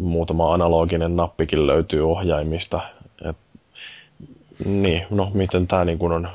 [0.00, 2.80] muutama analoginen nappikin löytyy ohjaimista.
[3.24, 3.36] Et,
[4.64, 6.28] niin, no miten tämä niin on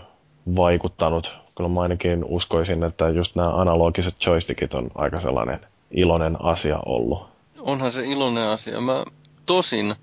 [0.55, 1.35] vaikuttanut?
[1.57, 5.59] Kyllä mä ainakin uskoisin, että just nämä analogiset joystickit on aika sellainen
[5.91, 7.27] iloinen asia ollut.
[7.59, 8.81] Onhan se iloinen asia.
[8.81, 9.03] Mä
[9.45, 9.95] tosin,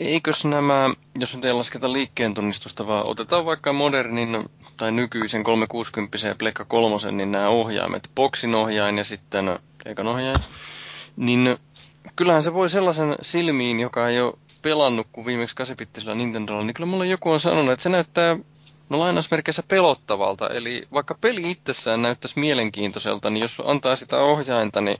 [0.00, 6.18] eikös nämä, jos nyt ei lasketa liikkeen tunnistusta, vaan otetaan vaikka modernin tai nykyisen 360
[6.28, 10.40] ja Pleikka 3, niin nämä ohjaimet, boksin ohjain ja sitten keikan ohjain,
[11.16, 11.56] niin
[12.16, 16.90] kyllähän se voi sellaisen silmiin, joka ei ole pelannut kuin viimeksi kasipittisellä Nintendolla, niin kyllä
[16.90, 18.36] mulle joku on sanonut, että se näyttää
[18.88, 20.48] no lainausmerkeissä pelottavalta.
[20.48, 24.98] Eli vaikka peli itsessään näyttäisi mielenkiintoiselta, niin jos antaa sitä ohjainta, niin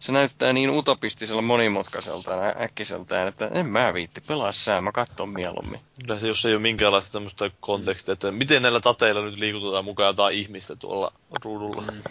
[0.00, 5.28] se näyttää niin utopistisella monimutkaiselta ja äkkiseltään, että en mä viitti pelaa sää, mä katson
[5.28, 5.80] mieluummin.
[6.06, 10.06] Kyllä se, jos ei ole minkäänlaista tämmöistä kontekstia, että miten näillä tateilla nyt liikutetaan mukaan
[10.06, 11.12] jotain ihmistä tuolla
[11.44, 11.82] ruudulla.
[11.82, 12.02] Mm.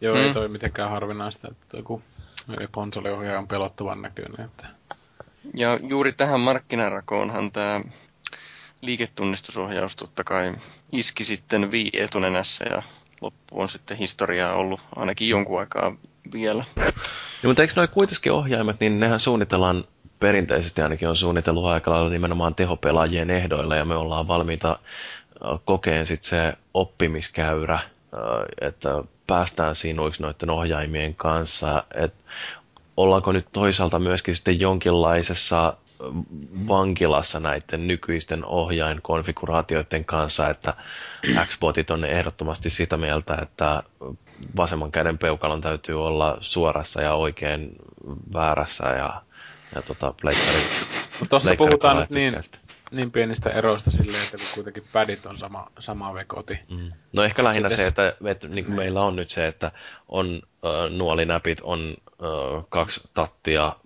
[0.00, 0.22] Joo, mm.
[0.22, 2.02] ei toi mitenkään harvinaista, että joku
[2.70, 4.44] konsoliohjaaja on pelottavan näköinen.
[4.46, 4.68] Että...
[5.54, 7.80] Ja juuri tähän markkinarakoonhan tämä
[8.82, 10.54] liiketunnistusohjaus totta kai
[10.92, 12.82] iski sitten vii etunenässä ja
[13.20, 15.96] loppu on sitten historiaa ollut ainakin jonkun aikaa
[16.32, 16.64] vielä.
[17.42, 19.84] Ja, mutta eikö noin kuitenkin ohjaimet, niin nehän suunnitellaan
[20.20, 24.78] perinteisesti ainakin on suunnitellut aika lailla nimenomaan tehopelaajien ehdoilla ja me ollaan valmiita
[25.64, 27.78] kokeen sitten se oppimiskäyrä,
[28.60, 31.84] että päästään sinuiksi noiden ohjaimien kanssa.
[31.94, 32.14] Et
[32.96, 35.76] ollaanko nyt toisaalta myöskin sitten jonkinlaisessa
[36.68, 40.74] vankilassa näiden nykyisten ohjainkonfiguraatioiden kanssa, että
[41.46, 43.82] Xbotit on ehdottomasti sitä mieltä, että
[44.56, 47.76] vasemman käden peukalon täytyy olla suorassa ja oikein
[48.34, 49.22] väärässä ja,
[49.74, 50.58] ja tota, pleikkari,
[51.30, 52.34] Tuossa puhutaan nyt niin,
[52.90, 56.58] niin pienistä eroista silleen, että kun kuitenkin padit on sama, sama vekoti.
[56.70, 56.92] Mm.
[57.12, 59.72] No ehkä lähinnä se, että, että niin kuin meillä on nyt se, että
[60.08, 63.76] on äh, nuolinäpit, on äh, kaksi tattia,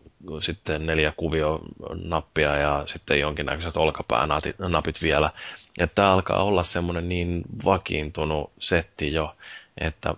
[0.40, 1.60] sitten neljä kuvio
[2.04, 5.30] nappia ja sitten jonkinnäköiset olkapäänapit vielä.
[5.78, 9.36] Että tämä alkaa olla semmoinen niin vakiintunut setti jo,
[9.78, 10.14] että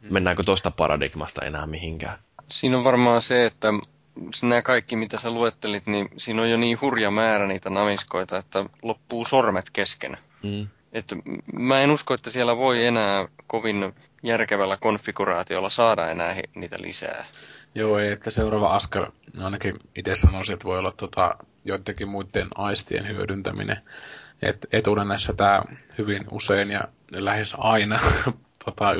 [0.00, 2.18] mennäänkö tuosta paradigmasta enää mihinkään.
[2.48, 3.68] Siinä on varmaan se, että
[4.42, 8.64] nämä kaikki, mitä sä luettelit, niin siinä on jo niin hurja määrä niitä namiskoita, että
[8.82, 10.18] loppuu sormet kesken.
[10.42, 10.68] Mm.
[10.92, 11.16] Että
[11.52, 17.24] mä en usko, että siellä voi enää kovin järkevällä konfiguraatiolla saada enää niitä lisää.
[17.74, 19.06] Joo, ei, että seuraava askel,
[19.42, 21.34] ainakin itse sanoisin, että voi olla tota,
[21.64, 23.76] joidenkin muiden aistien hyödyntäminen.
[24.42, 25.62] Et etunenässä tämä
[25.98, 26.80] hyvin usein ja
[27.10, 28.00] lähes aina
[28.64, 28.94] tota,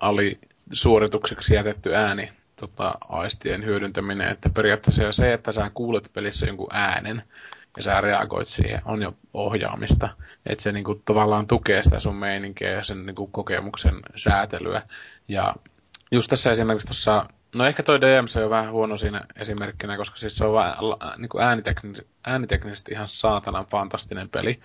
[0.00, 0.38] ali
[0.72, 7.22] suoritukseksi jätetty ääni tota, aistien hyödyntäminen, että periaatteessa se, että sä kuulet pelissä jonkun äänen,
[7.76, 10.08] ja sä reagoit siihen, on jo ohjaamista.
[10.46, 14.82] Että se niinku tavallaan tukee sitä sun meininkiä ja sen niinku kokemuksen säätelyä.
[15.28, 15.54] Ja
[16.10, 20.36] just tässä esimerkiksi tuossa, no ehkä toi DMC on vähän huono siinä esimerkkinä, koska siis
[20.36, 20.76] se on vaan
[21.18, 21.94] niinku äänitekni,
[22.26, 24.60] ääniteknisesti ihan saatanan fantastinen peli.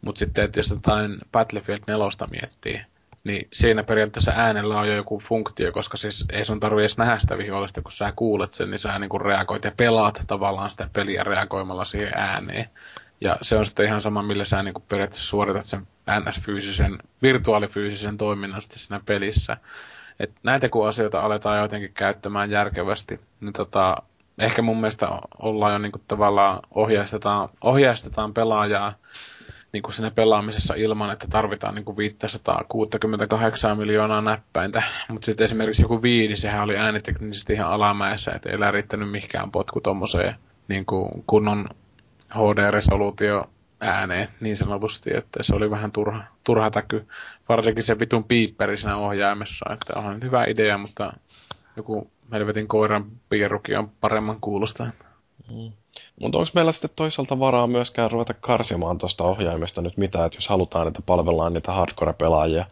[0.00, 2.80] Mutta sitten, että jos jotain Battlefield 4 miettii,
[3.24, 7.18] niin siinä periaatteessa äänellä on jo joku funktio, koska siis ei sun tarvi edes nähdä
[7.18, 11.24] sitä vihollista, kun sä kuulet sen, niin sä niinku reagoit ja pelaat tavallaan sitä peliä
[11.24, 12.70] reagoimalla siihen ääneen.
[13.20, 18.62] Ja se on sitten ihan sama, millä sä niinku periaatteessa suoritat sen NS-fyysisen, virtuaalifyysisen toiminnan
[18.62, 19.56] sitten siinä pelissä.
[20.20, 23.96] Et näitä kun asioita aletaan jotenkin käyttämään järkevästi, niin tota,
[24.38, 28.94] ehkä mun mielestä ollaan jo niinku tavallaan ohjeistetaan, ohjeistetaan pelaajaa
[29.74, 34.82] niin kuin siinä pelaamisessa ilman, että tarvitaan niin kuin 568 miljoonaa näppäintä.
[35.08, 39.80] Mutta sitten esimerkiksi joku viidi, sehän oli ääniteknisesti ihan alamäessä, että ei riittänyt mihinkään potku
[39.80, 40.34] tommoseen
[40.68, 40.84] niin
[41.26, 41.68] kunnon
[42.30, 43.44] HD-resoluutio
[43.80, 47.06] ääneen niin sanotusti, että se oli vähän turha, turha täky.
[47.48, 51.12] Varsinkin se vitun piipperi siinä ohjaimessa, että onhan hyvä idea, mutta
[51.76, 54.86] joku helvetin koiran piirrukin on paremman kuulosta.
[55.50, 55.72] Mm.
[56.20, 60.48] Mutta onko meillä sitten toisaalta varaa myöskään ruveta karsimaan tuosta ohjaimesta nyt mitään, että jos
[60.48, 62.64] halutaan, että palvellaan niitä hardcore-pelaajia,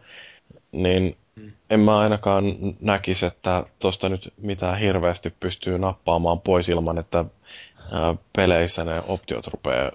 [0.71, 1.51] niin hmm.
[1.69, 2.43] en mä ainakaan
[2.81, 7.25] näkisi, että tuosta nyt mitään hirveästi pystyy nappaamaan pois ilman, että
[8.35, 9.91] peleissä ne optiot rupeaa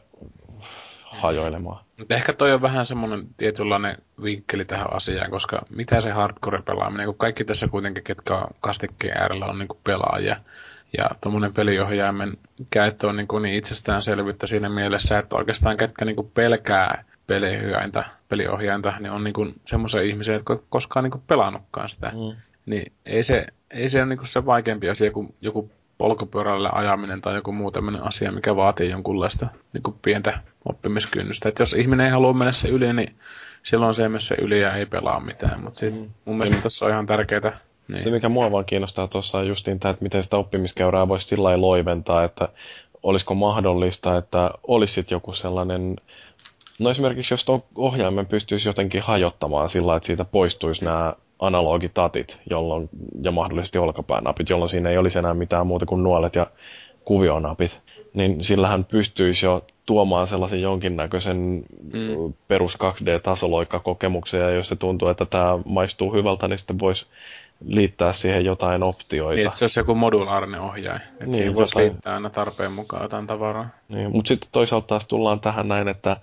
[1.04, 1.84] hajoilemaan.
[1.98, 7.14] Mutta ehkä toi on vähän semmoinen tietynlainen vinkkeli tähän asiaan, koska mitä se hardcore-pelaaminen, kun
[7.14, 10.36] kaikki tässä kuitenkin, ketkä kastikkeen äärellä on niin pelaajia,
[10.98, 12.38] ja tuommoinen peliohjaimen
[12.70, 18.04] käyttö on niin, kuin niin itsestäänselvyyttä siinä mielessä, että oikeastaan ketkä niin kuin pelkää peliohjainta,
[18.28, 22.12] peliohjainta, niin on niin semmoisia ihmisiä, jotka koskaan niin kuin pelannutkaan sitä.
[22.14, 22.36] Mm.
[22.66, 27.20] Niin ei se, ei se ole niin kuin se vaikeampi asia kuin joku polkupyörällä ajaminen
[27.20, 31.48] tai joku muu tämmöinen asia, mikä vaatii jonkunlaista niin kuin pientä oppimiskynnystä.
[31.48, 33.14] Että jos ihminen ei halua mennä se yli, niin
[33.62, 35.60] silloin se myös se yli ja ei pelaa mitään.
[35.60, 36.10] Mutta mm.
[36.24, 37.58] mun mielestä tässä on ihan tärkeää
[37.88, 38.02] niin.
[38.02, 41.60] Se, mikä mua vaan kiinnostaa tuossa on justiin tämä, että miten sitä oppimiskäyrää voisi sillä
[41.60, 42.48] loiventaa, että
[43.02, 45.96] olisiko mahdollista, että olisi joku sellainen,
[46.78, 52.88] no esimerkiksi jos tuon ohjaimen pystyisi jotenkin hajottamaan sillä, että siitä poistuisi nämä analogitatit jolloin,
[53.22, 56.46] ja mahdollisesti olkapäänapit, jolloin siinä ei olisi enää mitään muuta kuin nuolet ja
[57.04, 57.80] kuvionapit,
[58.14, 62.34] niin sillähän pystyisi jo tuomaan sellaisen jonkinnäköisen mm.
[62.48, 67.06] perus 2D-tasoloikkakokemuksen, ja jos se tuntuu, että tämä maistuu hyvältä, niin sitten voisi
[67.64, 69.36] liittää siihen jotain optioita.
[69.36, 71.00] Niin, että se olisi joku modulaarinen ohjaaja.
[71.12, 71.92] Että niin, siihen voisi jotain...
[71.92, 73.68] liittää aina tarpeen mukaan jotain tavaraa.
[73.88, 76.16] Niin, mutta sitten toisaalta taas tullaan tähän näin, että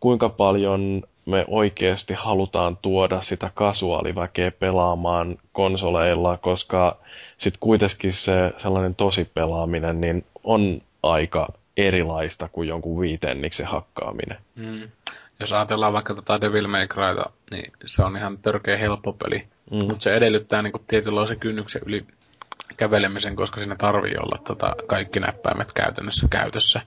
[0.00, 6.96] kuinka paljon me oikeasti halutaan tuoda sitä kasuaaliväkeä pelaamaan konsoleilla, koska
[7.38, 14.38] sitten kuitenkin se sellainen tosi pelaaminen niin on aika erilaista kuin jonkun viitenniksen hakkaaminen.
[14.54, 14.88] Mm.
[15.40, 19.48] Jos ajatellaan vaikka tota Devil May Cryta, niin se on ihan törkeä helppo peli.
[19.70, 19.78] Mm.
[19.78, 22.06] Mutta se edellyttää niin tietynlaisen kynnyksen yli
[22.76, 26.80] kävelemisen, koska siinä tarvii olla tota, kaikki näppäimet käytännössä käytössä.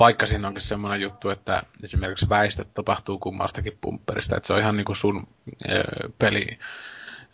[0.00, 4.76] Vaikka siinä onkin semmoinen juttu, että esimerkiksi väistöt tapahtuu kummastakin pumpperista, että se on ihan
[4.76, 5.26] niin kuin sun
[5.68, 5.74] e,
[6.18, 6.58] peli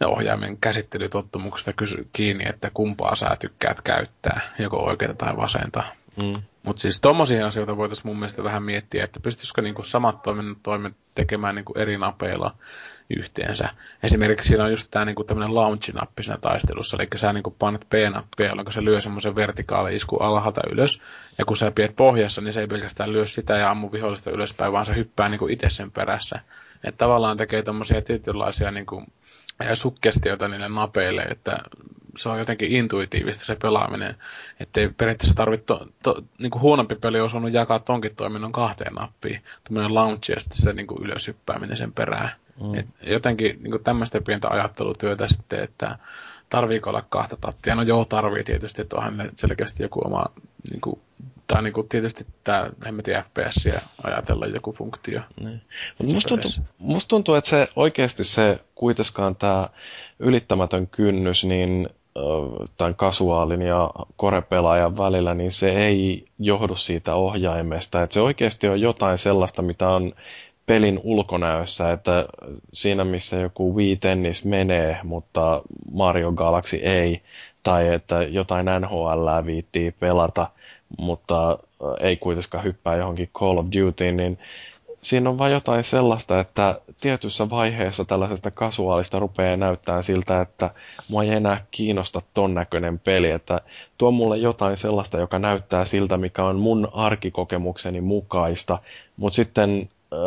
[0.05, 5.85] ohjaimen käsittelytottumuksesta kysy, kiinni, että kumpaa sä tykkäät käyttää, joko oikeita tai vasenta.
[6.17, 6.43] Mm.
[6.63, 10.93] Mutta siis tommosia asioita voitaisiin mun mielestä vähän miettiä, että pystyisikö niinku samat toiminnot toimet
[11.15, 12.57] tekemään niinku eri napeilla
[13.17, 13.69] yhteensä.
[14.03, 18.47] Esimerkiksi siinä on just tämä niinku tämmöinen launch-nappi siinä taistelussa, eli sä niinku painat P-nappia,
[18.47, 21.03] jolloin se lyö semmoisen vertikaali isku alhaalta ylös,
[21.39, 24.73] ja kun sä pidät pohjassa, niin se ei pelkästään lyö sitä ja ammu vihollista ylöspäin,
[24.73, 26.41] vaan se hyppää niinku itse sen perässä.
[26.85, 29.05] Että tavallaan tekee tommosia tietynlaisia niinku
[29.75, 31.59] sukkestioita niille napeille, että
[32.17, 34.17] se on jotenkin intuitiivista se pelaaminen,
[34.61, 38.95] ettei periaatteessa tarvitse, to, to, niin kuin huonompi peli olisi voinut jakaa tonkin toiminnon kahteen
[38.95, 42.31] nappiin, tuommoinen launch ja sitten se niin kuin ylöshyppääminen sen perään.
[42.61, 42.75] Mm.
[42.75, 45.99] Et jotenkin niin kuin tämmöistä pientä ajattelutyötä sitten, että
[46.51, 47.75] tarviiko olla kahta tattia?
[47.75, 50.27] No joo, tarvii tietysti, että onhan selkeästi joku oma,
[50.71, 51.01] niin kuin,
[51.47, 55.21] tai niin kuin tietysti tämä hemmetin FPS ja ajatella joku funktio.
[55.41, 55.61] Niin.
[56.03, 59.69] musta, tuntuu, musta tuntuu, että se oikeasti se kuitenkaan tämä
[60.19, 61.89] ylittämätön kynnys, niin
[62.77, 68.03] tämän kasuaalin ja korepelaajan välillä, niin se ei johdu siitä ohjaimesta.
[68.03, 70.13] Että se oikeasti on jotain sellaista, mitä on
[70.67, 72.27] pelin ulkonäössä, että
[72.73, 75.63] siinä missä joku Wii Tennis menee, mutta
[75.93, 77.23] Mario Galaxy ei,
[77.63, 80.47] tai että jotain NHL viittii pelata,
[80.99, 81.59] mutta
[82.01, 84.39] ei kuitenkaan hyppää johonkin Call of Duty, niin
[85.03, 90.71] siinä on vain jotain sellaista, että tietyssä vaiheessa tällaisesta kasuaalista rupeaa näyttää siltä, että
[91.09, 93.61] mua ei enää kiinnosta ton näköinen peli, että
[93.99, 98.79] tuo mulle jotain sellaista, joka näyttää siltä, mikä on mun arkikokemukseni mukaista,
[99.17, 100.19] mutta sitten äh,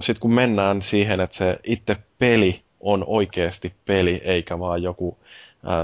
[0.00, 5.18] sit kun mennään siihen, että se itse peli on oikeasti peli, eikä vaan joku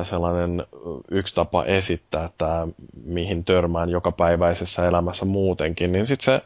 [0.03, 0.67] sellainen
[1.11, 2.69] yksi tapa esittää tämä,
[3.05, 6.43] mihin törmään jokapäiväisessä elämässä muutenkin, niin sitten se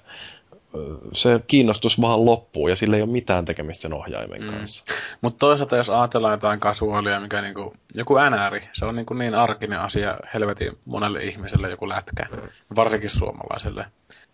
[1.13, 4.51] se kiinnostus vaan loppuu ja sillä ei ole mitään tekemistä sen ohjaimen mm.
[4.51, 4.85] kanssa.
[5.21, 9.81] Mutta toisaalta jos ajatellaan jotain kasuaalia, mikä niinku, joku NR, se on niinku niin arkinen
[9.81, 12.27] asia helvetin monelle ihmiselle joku lätkä,
[12.77, 13.87] varsinkin suomalaiselle.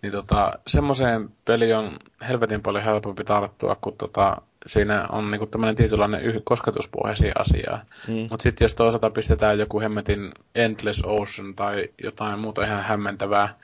[0.05, 1.97] Niin tota, semmoiseen peli on
[2.28, 7.84] helvetin paljon helpompi tarttua, kun tota, siinä on niinku tämmöinen tietynlainen yh- kosketuspohjaisia asiaa.
[8.08, 8.26] Mm.
[8.31, 13.55] Mutta sitten jos toisaalta pistetään joku hemmetin Endless Ocean tai jotain muuta ihan hämmentävää,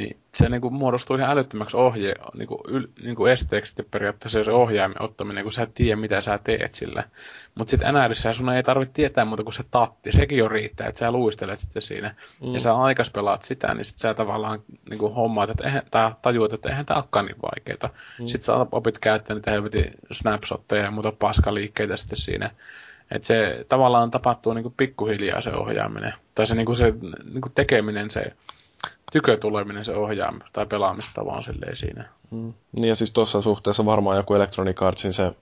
[0.00, 4.44] niin se niin kuin muodostuu ihan älyttömäksi ohje, niin kuin, yl, niin kuin esteeksi periaatteessa
[4.44, 7.04] se ohjaimen ottaminen, kun sä et tiedä, mitä sä teet sillä.
[7.54, 10.12] Mutta sitten NRissä sun ei tarvitse tietää muuta kuin se tatti.
[10.12, 12.14] Sekin jo riittää, että sä luistelet sitten siinä.
[12.42, 12.54] Mm.
[12.54, 16.14] Ja sä aikas pelaat sitä, niin sitten sä tavallaan niin kuin hommaat, että eihän, tää,
[16.22, 17.94] tajuat, että eihän tämä olekaan niin vaikeaa.
[18.18, 18.26] Mm.
[18.26, 22.50] Sitten sä opit käyttää niitä helvetin snapshotteja ja muuta paskaliikkeitä sitten siinä.
[23.10, 26.14] Että se tavallaan tapahtuu niin kuin pikkuhiljaa se ohjaaminen.
[26.34, 26.94] Tai se, niin kuin se
[27.32, 28.32] niin kuin tekeminen, se
[29.12, 32.08] tykötuleminen se ohjaamista tai pelaamista vaan silleen siinä.
[32.30, 32.54] Mm.
[32.72, 35.32] Niin ja siis tuossa suhteessa varmaan joku Electronic Artsin se,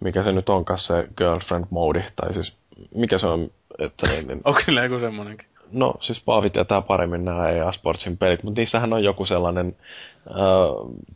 [0.00, 2.56] mikä se nyt onkaan se girlfriend mode, tai siis
[2.94, 4.40] mikä se on, että niin, niin...
[4.44, 5.48] Onko sillä joku semmoinenkin?
[5.72, 9.76] No siis Paavi tietää paremmin nämä EA Sportsin pelit, mutta niissähän on joku sellainen
[10.30, 10.36] äh,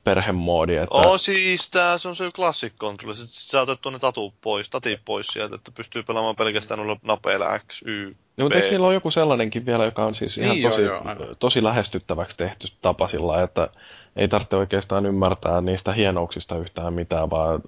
[0.05, 0.77] perhemoodi.
[0.77, 0.95] Että...
[0.97, 3.13] Oh, siis tää se on se Classic Control.
[3.13, 7.59] Sitten sä otat tuonne tatu pois, tatit pois sieltä, että pystyy pelaamaan pelkästään noilla napeilla
[7.59, 10.83] X, Y, No, mutta niillä on joku sellainenkin vielä, joka on siis ihan niin, tosi,
[10.83, 13.69] joo, joo, tosi lähestyttäväksi tehty tapa sillä, että
[14.17, 17.63] ei tarvitse oikeastaan ymmärtää niistä hienouksista yhtään mitään, vaan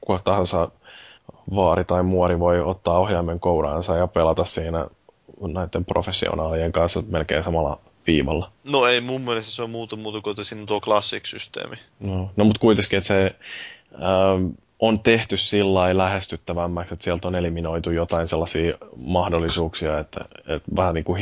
[0.00, 0.68] kuka tahansa
[1.54, 4.86] vaari tai muori voi ottaa ohjaimen kouraansa ja pelata siinä
[5.40, 8.50] näiden professionaalien kanssa melkein samalla viivalla.
[8.64, 11.76] No ei, mun mielestä se on muuta muuta kuin, että siinä tuo classic-systeemi.
[12.00, 13.34] No, no mutta kuitenkin, että se...
[13.94, 14.46] Ähm,
[14.80, 21.04] on tehty sillä lähestyttävämmäksi, että sieltä on eliminoitu jotain sellaisia mahdollisuuksia, että, että vähän niin
[21.04, 21.20] kuin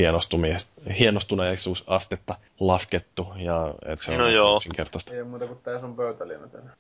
[0.99, 4.57] hienostuneisuusastetta laskettu ja että se no on joo.
[4.57, 5.15] yksinkertaista.
[5.15, 6.71] Ei muuta kuin tämä sun pöytäliina tänne.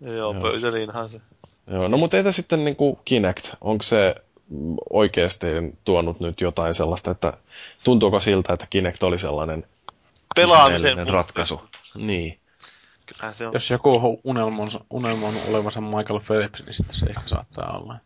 [0.16, 1.20] joo, pöytäliinahan se.
[1.66, 3.54] Joo, no mutta entä sitten niin kuin Kinect?
[3.60, 4.14] Onko se
[4.90, 5.46] oikeasti
[5.84, 7.32] tuonut nyt jotain sellaista, että
[7.84, 9.66] tuntuuko siltä, että Kinect oli sellainen
[10.34, 11.60] pelaamisen ratkaisu?
[11.94, 12.38] Niin.
[13.06, 13.54] Kyllähän se on.
[13.54, 17.96] Jos joku on unelmonsa, unelmon olevansa Michael Phelps, niin sitten se ehkä saattaa olla.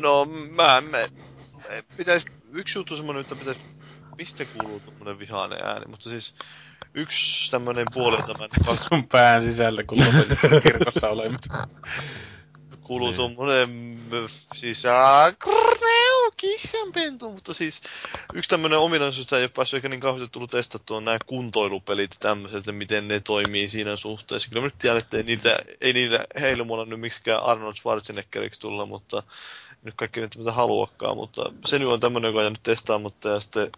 [0.00, 0.24] No,
[0.56, 0.98] mä, mä
[1.96, 3.60] pitäisi, yksi juttu semmoinen, että pitäisi,
[4.18, 6.34] mistä kuuluu tuommoinen vihainen ääni, mutta siis
[6.94, 8.48] yksi tämmöinen puoli tämän...
[8.88, 11.68] Sun pään sisällä, kun lopetit kirkossa olemista
[12.82, 13.16] kuuluu niin.
[13.16, 14.00] tuommoinen,
[14.54, 17.80] siis aa, krneu, kissanpentu, mutta siis
[18.34, 22.16] yksi tämmöinen ominaisuus, ei ole päässyt ehkä niin kauheasti tullut testattua on nämä kuntoilupelit ja
[22.20, 24.48] tämmöiset, että miten ne toimii siinä suhteessa.
[24.48, 28.86] Kyllä mä nyt tiedän, että ei niitä, ei niitä heilumalla nyt miksikään Arnold Schwarzeneggeriksi tulla,
[28.86, 29.22] mutta
[29.82, 33.40] nyt kaikki nyt mitä haluakaan, mutta se nyt on tämmöinen, joka on jäänyt testaamatta ja
[33.40, 33.70] sitten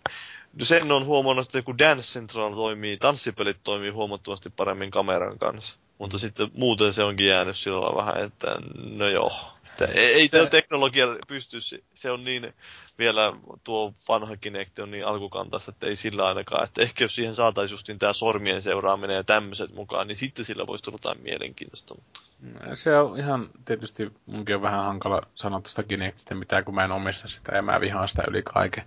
[0.58, 5.76] No sen on huomannut, että kun Dance Central toimii, tanssipelit toimii huomattavasti paremmin kameran kanssa.
[5.98, 8.56] Mutta sitten muuten se onkin jäänyt sillä lailla vähän, että
[8.96, 9.32] no joo.
[9.80, 10.46] Että ei, ei se...
[10.46, 11.58] teknologia pysty,
[11.94, 12.54] se on niin
[12.98, 13.32] vielä
[13.64, 16.64] tuo vanha Kinect on niin alkukantaista, että ei sillä ainakaan.
[16.64, 20.66] Että ehkä jos siihen saataisiin justiin tämä sormien seuraaminen ja tämmöiset mukaan, niin sitten sillä
[20.66, 21.94] voisi tulla jotain mielenkiintoista.
[21.94, 22.20] Mutta...
[22.74, 26.92] Se on ihan tietysti, munkin on vähän hankala sanoa tuosta Kinectistä mitään, kun mä en
[26.92, 28.84] omista sitä ja mä vihaan sitä yli kaiken.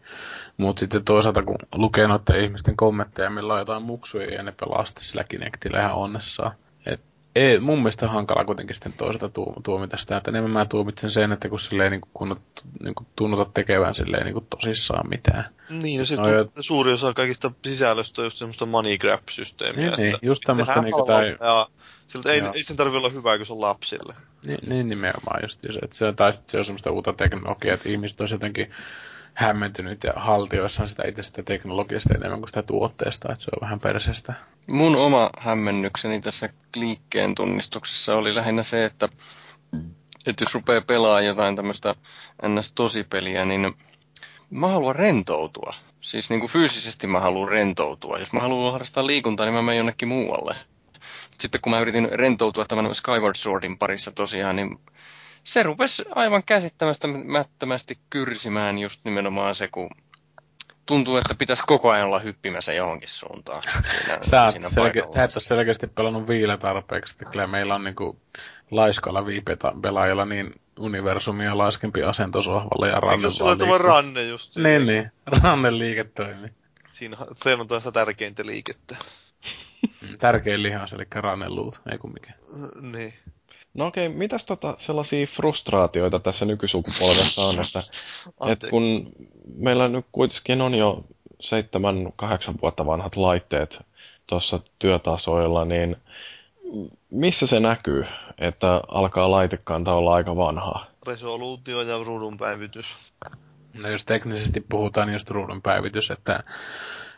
[0.57, 4.85] Mutta sitten toisaalta, kun lukee noiden ihmisten kommentteja, millä on jotain muksuja ja ne pelaa
[4.99, 6.51] sillä Kinectillä ihan onnessaan
[7.37, 11.31] ei, mun mielestä hankala kuitenkin sitten toisaalta tu, tuomita sitä, että enemmän mä tuomitsen sen,
[11.31, 12.35] että kun silleen niin kun,
[12.83, 15.45] niin kun tunnuta tekevän silleen niin tosissaan mitään.
[15.69, 16.45] Niin, no siis no, ja...
[16.59, 19.89] suuri osa kaikista sisällöstä on just semmoista money grab-systeemiä.
[19.89, 21.37] Niin, niin just tämmöistä niin tai...
[21.39, 21.67] Ja
[22.07, 24.13] siltä ei, ei sen tarvitse olla hyvää, kun se on lapsille.
[24.45, 27.89] Niin, niin nimenomaan just se, että se, tai sitten se on semmoista uutta teknologiaa, että
[27.89, 28.71] ihmiset on jotenkin
[29.37, 33.79] hämmentynyt ja haltioissaan sitä itse sitä teknologiasta enemmän kuin sitä tuotteesta, että se on vähän
[33.79, 34.33] perseestä.
[34.67, 39.09] Mun oma hämmennykseni tässä liikkeen tunnistuksessa oli lähinnä se, että,
[40.25, 41.95] että jos rupeaa pelaamaan jotain tämmöistä
[42.47, 43.73] ns-tosipeliä, niin
[44.49, 45.73] mä haluan rentoutua.
[46.01, 48.19] Siis niin kuin fyysisesti mä haluan rentoutua.
[48.19, 50.55] Jos mä haluan harrastaa liikuntaa, niin mä menen jonnekin muualle.
[51.39, 54.79] Sitten kun mä yritin rentoutua tämän Skyward Swordin parissa tosiaan, niin
[55.47, 59.89] se rupesi aivan käsittämättömästi kyrsimään just nimenomaan se, kun
[60.85, 63.63] tuntuu, että pitäisi koko ajan olla hyppimässä johonkin suuntaan.
[63.63, 67.75] Siinä, Sä, oot siinä selke- sä et ole selkeästi pelannut viile tarpeeksi, että kyllä meillä
[67.75, 68.19] on niinku
[68.71, 74.55] laiskalla viipelaajilla niin universumia laiskempi asento sohvalle ja ranne Eikö sulla vaan tuo ranne just?
[74.55, 75.11] Niin, niin.
[75.43, 76.49] Ranne liike toimii.
[76.89, 78.95] Siinä se on tuosta tärkeintä liikettä.
[80.01, 82.33] Mm, Tärkein lihas, eli ranneluut, ei kun mikä.
[82.81, 83.13] Niin.
[83.77, 87.79] No okei, mitäs tota sellaisia frustraatioita tässä nykysukupolvessa on, että
[88.51, 89.11] et kun
[89.55, 91.03] meillä nyt kuitenkin on jo
[91.39, 93.79] seitsemän, kahdeksan vuotta vanhat laitteet
[94.27, 95.95] tuossa työtasoilla, niin
[97.09, 98.05] missä se näkyy,
[98.37, 100.85] että alkaa laitekanta olla aika vanhaa?
[101.07, 102.95] Resoluutio ja ruudun päivitys.
[103.73, 106.43] No jos teknisesti puhutaan, niin just ruudun päivitys, että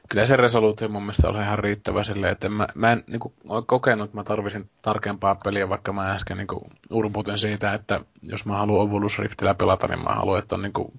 [0.10, 3.34] kyllä se resoluutio mun mielestä oli ihan riittävä silleen, että mä, mä en niin kuin,
[3.50, 8.02] ole kokenut, että mä tarvisin tarkempaa peliä, vaikka mä äsken niin kuin, urputin siitä, että
[8.22, 10.92] jos mä haluan Oculus Riftillä pelata, niin mä haluan, että on niin kuin,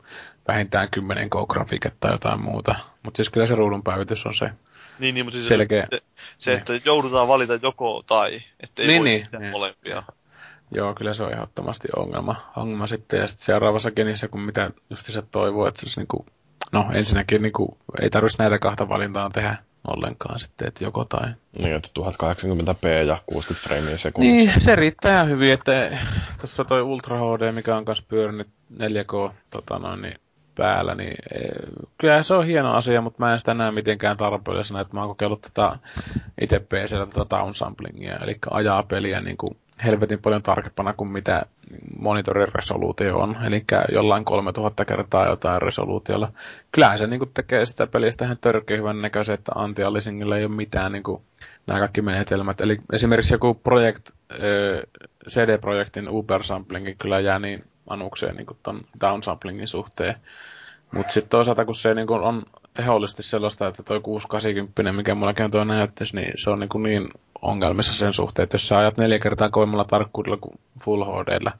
[0.48, 2.74] vähintään 10 K-grafiikat tai jotain muuta.
[3.02, 4.50] Mutta siis kyllä se ruudun päivitys on se
[4.98, 5.86] Niin, niin mutta siis selkeä.
[5.90, 6.00] se,
[6.38, 9.50] se, että joudutaan valita joko tai, että ei Niin, voi niin, niin.
[9.50, 10.02] molempia.
[10.74, 13.20] Joo, kyllä se on ehdottomasti ongelma, ongelma sitten.
[13.20, 16.26] Ja sitten seuraavassa genissä, kun mitä just se toivoo, että se olisi niinku,
[16.72, 19.56] no ensinnäkin niinku, ei tarvitsisi näitä kahta valintaa tehdä
[19.86, 21.32] ollenkaan sitten, että joko tai.
[21.58, 24.50] Niin, että 1080p ja 60 freimiä sekunnissa.
[24.52, 25.98] Niin, se riittää ihan hyvin, että
[26.40, 28.48] tuossa toi Ultra HD, mikä on kanssa pyörinyt
[28.78, 30.20] 4K tota noin, niin
[30.54, 31.50] päällä, niin eh,
[31.98, 35.08] kyllä se on hieno asia, mutta mä en sitä näe mitenkään tarpeellisena, että mä oon
[35.08, 35.78] kokeillut tätä
[36.40, 41.42] itse PCllä tätä downsamplingia, eli ajaa peliä niin kuin helvetin paljon tarkempana kuin mitä
[41.98, 46.32] monitorin resoluutio on, eli jollain 3000 kertaa jotain resoluutiolla.
[46.72, 50.54] Kyllähän se niin kuin tekee sitä pelistä ihan törkeä hyvän näköisen, että anti-aliasingilla ei ole
[50.54, 51.22] mitään niin kuin,
[51.66, 52.60] nämä kaikki menetelmät.
[52.60, 54.10] Eli esimerkiksi joku projekt,
[55.28, 60.14] CD-projektin Uber-samplingin kyllä jää niin anukseen niin ton downsamplingin suhteen.
[60.94, 62.42] Mutta sitten toisaalta, kun se niin on
[62.80, 67.08] ehollisesti sellaista, että toi 680, mikä mullakin on tuo näyttös, niin se on niin, niin
[67.42, 71.52] ongelmissa sen suhteen, että jos sä ajat neljä kertaa kovemmalla tarkkuudella kuin Full HDllä,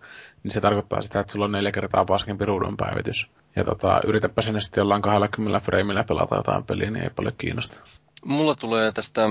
[0.42, 3.26] niin se tarkoittaa sitä, että sulla on neljä kertaa paskempi ruudun päivitys.
[3.56, 7.80] Ja tota, yritäpä sinne sitten jollain 20 freimillä pelata jotain peliä, niin ei paljon kiinnosta.
[8.24, 9.28] Mulla tulee tästä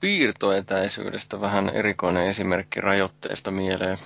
[0.00, 3.98] piirtoetäisyydestä vähän erikoinen esimerkki rajoitteesta mieleen.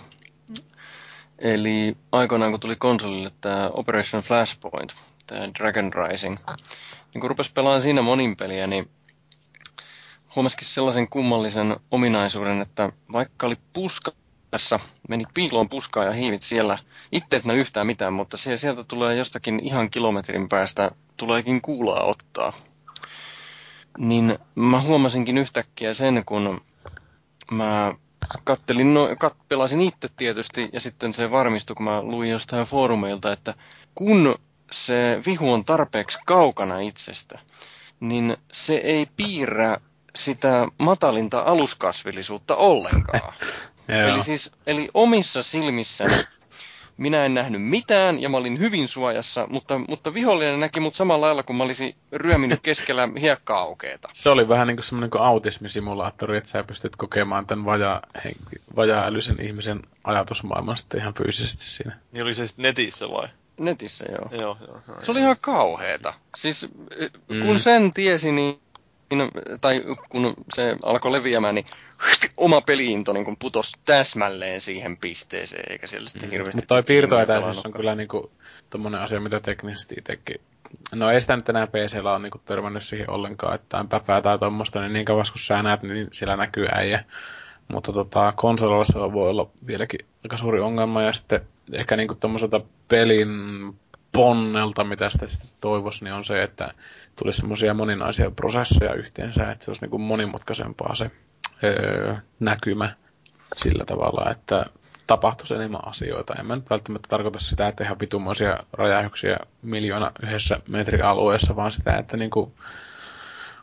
[1.39, 4.95] Eli aikoinaan kun tuli konsolille tämä Operation Flashpoint,
[5.27, 6.37] tämä Dragon Rising,
[7.15, 8.91] niin kun rupesi pelaamaan siinä monin peliä, niin
[10.37, 16.79] huomasikin sellaisen kummallisen ominaisuuden, että vaikka oli puskassa, menit piiloon puskaa ja hiivit siellä,
[17.13, 22.05] itse et näe yhtään mitään, mutta sie- sieltä tulee jostakin ihan kilometrin päästä, tuleekin kuulaa
[22.05, 22.53] ottaa.
[23.99, 26.61] Niin mä huomasinkin yhtäkkiä sen, kun
[27.51, 27.95] mä
[28.45, 33.33] kattelin, no, kat, pelasin itse tietysti ja sitten se varmistui, kun mä luin jostain foorumeilta,
[33.33, 33.55] että
[33.95, 34.35] kun
[34.75, 37.39] se vihu on tarpeeksi kaukana itsestä,
[38.01, 39.81] niin se ei piirrä
[40.17, 43.33] sitä matalinta aluskasvillisuutta ollenkaan.
[43.89, 46.15] Eli siis, eli omissa silmissäni
[46.97, 51.27] minä en nähnyt mitään ja mä olin hyvin suojassa, mutta, mutta vihollinen näki mut samalla
[51.27, 54.09] lailla, kun mä olisin ryöminyt keskellä hiekka-aukeeta.
[54.13, 58.03] Se oli vähän niin kuin semmoinen kuin autismisimulaattori, että sä pystyt kokemaan tämän vajaa,
[58.77, 61.99] vajaa-älyisen ihmisen ajatusmaailman sitten ihan fyysisesti siinä.
[62.13, 63.29] Niin oli se sitten netissä vai?
[63.59, 64.29] Netissä, joo.
[64.43, 64.81] Joo, joo.
[64.89, 65.01] joo.
[65.03, 66.15] Se oli ihan kauheeta.
[66.37, 66.69] Siis
[67.29, 67.59] kun Mm.
[67.59, 68.61] sen tiesi, niin,
[69.61, 71.67] tai kun se alkoi leviämään, niin
[72.37, 76.57] oma peliinto niin putosi täsmälleen siihen pisteeseen, eikä siellä sitten hirveästi...
[76.57, 78.33] Mutta toi piirtoetäisyys on kyllä niinku
[78.71, 80.41] tommonen asia, mitä teknisesti itsekin...
[80.93, 84.39] No ei sitä nyt enää PCllä on niinku törmännyt siihen ollenkaan, että on päpää tai
[84.39, 87.05] tommosta, niin niin kauas kun sä näet, niin siellä näkyy äijä.
[87.73, 91.41] Mutta tota, konsolilla se voi olla vieläkin aika suuri ongelma, ja sitten
[91.73, 93.29] ehkä niinku tommoselta pelin
[94.13, 96.75] ponnelta, mitä sitä sitten toivoisi, niin on se, että
[97.17, 101.11] tulisi semmoisia moninaisia prosesseja yhteensä, että se olisi niinku monimutkaisempaa se
[101.65, 102.95] öö, näkymä
[103.57, 104.67] sillä tavalla, että
[105.07, 106.35] tapahtuisi enemmän asioita.
[106.35, 111.97] En mä nyt välttämättä tarkoita sitä, että ihan vitumoisia räjähyksiä miljoona yhdessä metrialueessa, vaan sitä,
[111.97, 112.53] että niinku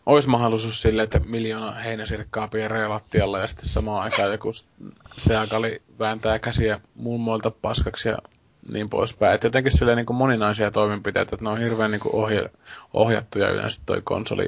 [0.05, 4.51] olisi mahdollisuus sille, että miljoona heinäsirkkaa pieree lattialla ja sitten samaan aikaan joku
[5.17, 8.17] seakali vääntää käsiä mummoilta paskaksi ja
[8.71, 9.35] niin poispäin.
[9.35, 12.41] Et jotenkin silleen niin kuin moninaisia toimenpiteitä, että ne on hirveän niin kuin ohje,
[12.93, 14.47] ohjattuja yleensä toi konsoli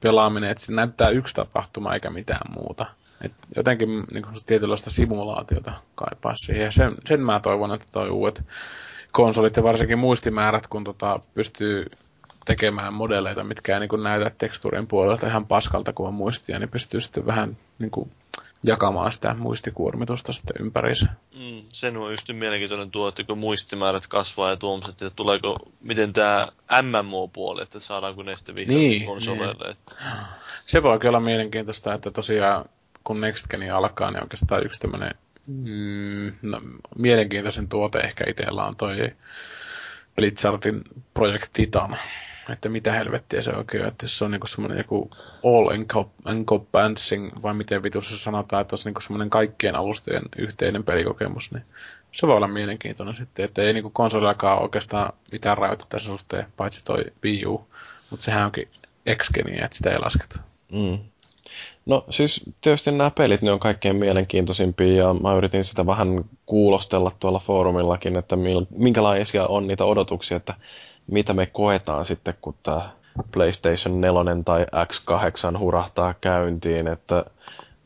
[0.00, 2.86] pelaaminen, että se näyttää yksi tapahtuma eikä mitään muuta.
[3.20, 6.64] Et jotenkin niin kuin tietynlaista simulaatiota kaipaa siihen.
[6.64, 8.44] Ja sen, sen mä toivon, että toi uudet
[9.12, 11.86] konsolit ja varsinkin muistimäärät, kun tota, pystyy
[12.48, 16.68] tekemään modeleita, mitkä ei niin kuin näytä tekstuurin puolelta ihan paskalta, kun on muistia, niin
[16.68, 18.10] pystyy sitten vähän niin kuin
[18.62, 21.06] jakamaan sitä muistikuormitusta sitten ympäriinsä.
[21.38, 26.12] Mm, sen on just mielenkiintoinen tuo, että kun muistimäärät kasvaa ja tuomiset, että tuleeko, miten
[26.12, 26.48] tämä
[26.82, 29.64] MMO-puoli, että saadaanko ne sitten vihdoin niin, konsoleille.
[29.64, 29.70] Niin.
[29.70, 29.94] Että...
[30.66, 32.64] Se voi olla mielenkiintoista, että tosiaan
[33.04, 35.14] kun Next Gen alkaa, niin oikeastaan yksi tämmöinen
[35.46, 36.60] mm, no,
[36.98, 38.96] mielenkiintoisen tuote ehkä itsellä on toi
[40.16, 40.82] Blizzardin
[41.14, 41.96] Project Titan.
[42.52, 45.10] Että mitä helvettiä se oikein on, että jos se on niinku semmoinen joku
[45.44, 45.70] all
[46.26, 51.62] encompassing, vai miten vitussa sanotaan, että olisi niinku semmoinen kaikkien alustojen yhteinen pelikokemus, niin
[52.12, 56.84] se voi olla mielenkiintoinen sitten, että ei niinku konsolillakaan oikeastaan mitään rajoita tässä suhteen, paitsi
[56.84, 57.66] toi Wii U,
[58.10, 58.68] mutta sehän onkin
[59.16, 59.30] x
[59.62, 60.40] että sitä ei lasketa.
[60.72, 60.98] Mm.
[61.86, 67.12] No siis tietysti nämä pelit, ne on kaikkein mielenkiintoisimpia ja mä yritin sitä vähän kuulostella
[67.20, 68.36] tuolla foorumillakin, että
[68.70, 70.54] minkälaisia on niitä odotuksia, että
[71.10, 72.88] mitä me koetaan sitten, kun tämä
[73.32, 77.24] PlayStation 4 tai X8 hurahtaa käyntiin, että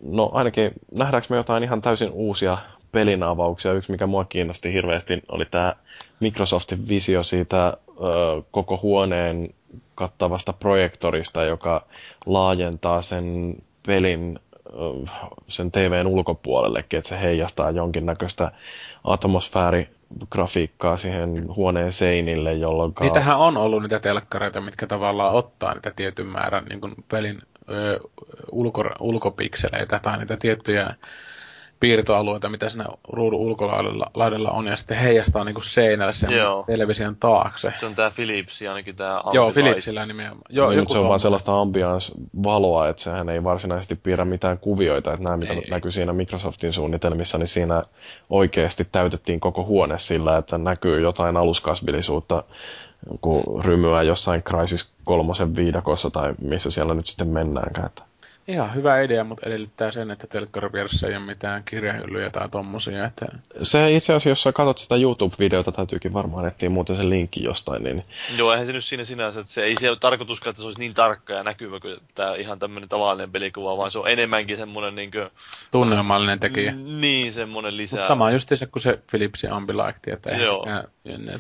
[0.02, 2.59] no ainakin nähdäänkö me jotain ihan täysin uusia
[2.92, 3.73] pelinavauksia.
[3.73, 5.75] Yksi, mikä mua kiinnosti hirveästi, oli tämä
[6.20, 7.76] Microsoftin visio siitä ö,
[8.51, 9.55] koko huoneen
[9.94, 11.86] kattavasta projektorista, joka
[12.26, 14.39] laajentaa sen pelin
[15.49, 18.52] sen TVn ulkopuolellekin, että se heijastaa jonkinnäköistä
[20.12, 22.92] atmosfäärigrafiikkaa siihen huoneen seinille, jolloin...
[23.00, 27.39] Niitähän on ollut niitä telkkareita, mitkä tavallaan ottaa niitä tietyn määrän niin pelin
[27.70, 28.00] ö,
[28.52, 30.94] ulko, ulkopikseleitä tai niitä tiettyjä
[31.83, 36.65] piirtoalueita, mitä siinä ruudun ulkolaidalla on, ja sitten heijastaa niin kuin seinälle sen Joo.
[36.67, 37.70] television taakse.
[37.75, 40.43] Se on tämä Philips, ainakin tämä Joo, Philipsillä nimenomaan.
[40.51, 45.12] Joo, niin, joku se on vaan sellaista ambiance-valoa, että sehän ei varsinaisesti piirrä mitään kuvioita,
[45.12, 45.70] että nämä, mitä ei.
[45.70, 47.83] näkyy siinä Microsoftin suunnitelmissa, niin siinä
[48.31, 52.44] oikeasti täytettiin koko huone sillä, että näkyy jotain aluskasvillisuutta,
[53.20, 57.86] kun rymyä jossain Crisis kolmosen viidakossa tai missä siellä nyt sitten mennäänkään.
[57.86, 58.02] Että
[58.49, 63.05] Ihan hyvä idea, mutta edellyttää sen, että telkkarivieressä ei ole mitään kirjahyllyjä tai tommosia.
[63.05, 63.27] Että...
[63.62, 67.83] Se itse asiassa, jos sä katsot sitä YouTube-videota, täytyykin varmaan etsiä muuten sen linkki jostain.
[67.83, 68.05] Niin...
[68.37, 70.79] Joo, eihän se nyt siinä sinänsä, että se ei se ole tarkoituskaan, että se olisi
[70.79, 74.95] niin tarkka ja näkyvä kuin tämä ihan tämmöinen tavallinen pelikuva, vaan se on enemmänkin semmoinen
[74.95, 75.29] niin kuin...
[75.71, 76.73] Tunnelmallinen tekijä.
[77.01, 77.99] Niin, semmoinen lisää.
[77.99, 80.67] Mut sama just se kuin se Philipsin Ambilight, että Joo.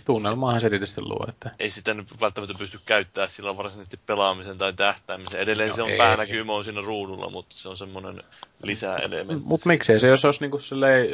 [0.04, 1.26] tunnelmaahan se tietysti luo.
[1.28, 1.50] Että...
[1.58, 5.40] Ei sitä nyt välttämättä pysty käyttämään sillä varsinaisesti pelaamisen tai tähtäämisen.
[5.40, 8.22] Edelleen no, se on päänäkymä on siinä ruudulla, mutta se on semmoinen
[8.62, 9.44] lisäelementti.
[9.44, 10.58] Mutta miksei se, jos olisi niinku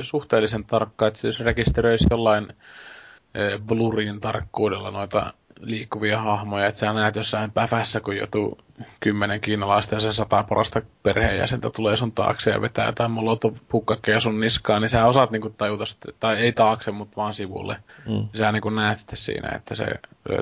[0.01, 2.49] suhteellisen tarkka, että se jos rekisteröisi jollain
[3.35, 8.59] e, blurin tarkkuudella noita liikkuvia hahmoja, että sä näet jossain päfässä, kun joutuu
[9.01, 14.41] kymmenen kiinalaista ja se sata porasta perheenjäsentä tulee sun taakse ja vetää jotain molotov-pukkakkeja sun
[14.41, 15.85] niskaan, niin sä osaat niinku tajuta,
[16.21, 17.77] tai ei taakse, mutta vaan sivulle.
[18.07, 18.29] Mm.
[18.35, 19.87] Sä niinku näet sitten siinä, että se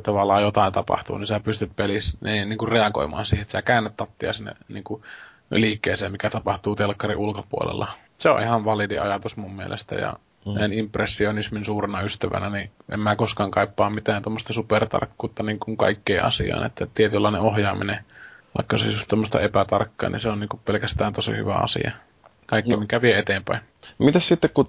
[0.03, 4.33] tavallaan jotain tapahtuu, niin sä pystyt pelissä niin, niinku reagoimaan siihen, että sä käännät tattia
[4.33, 5.03] sinne niinku
[5.51, 7.89] liikkeeseen, mikä tapahtuu telkkarin ulkopuolella.
[8.19, 10.15] Se on ihan validi ajatus mun mielestä ja
[10.47, 10.57] mm.
[10.57, 16.25] en impressionismin suurena ystävänä, niin en mä koskaan kaipaa mitään tuommoista supertarkkuutta niin kuin kaikkeen
[16.25, 18.05] asiaan, että tietynlainen ohjaaminen,
[18.59, 21.93] vaikka se just tämmöistä epätarkkaa, niin se on niin kuin pelkästään tosi hyvä asia.
[22.47, 22.77] Kaikki, no.
[22.77, 23.61] mikä vie eteenpäin.
[23.99, 24.69] Mitäs sitten, kun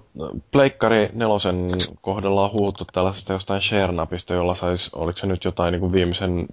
[0.50, 5.80] Pleikkari nelosen kohdalla on huuttu tällaisesta jostain Shernapista, jolla saisi, oliko se nyt jotain niin
[5.80, 6.46] kuin viimeisen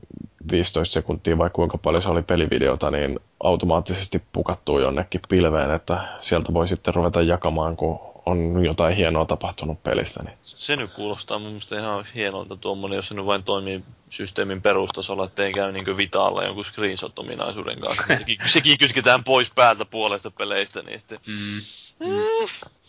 [0.51, 6.53] 15 sekuntia vai kuinka paljon se oli pelivideota, niin automaattisesti pukattuu jonnekin pilveen, että sieltä
[6.53, 10.23] voi sitten ruveta jakamaan, kun on jotain hienoa tapahtunut pelissä.
[10.23, 10.37] Niin.
[10.43, 15.25] Se nyt kuulostaa mun mielestä ihan hienolta tuommoinen, jos se nyt vain toimii systeemin perustasolla,
[15.25, 18.03] ettei käy niin Vitaalla jonkun screenshot-ominaisuuden kanssa.
[18.07, 21.19] Niin sekin, sekin kytketään pois päältä puolesta peleistä, niin sitten...
[21.27, 22.09] Mm.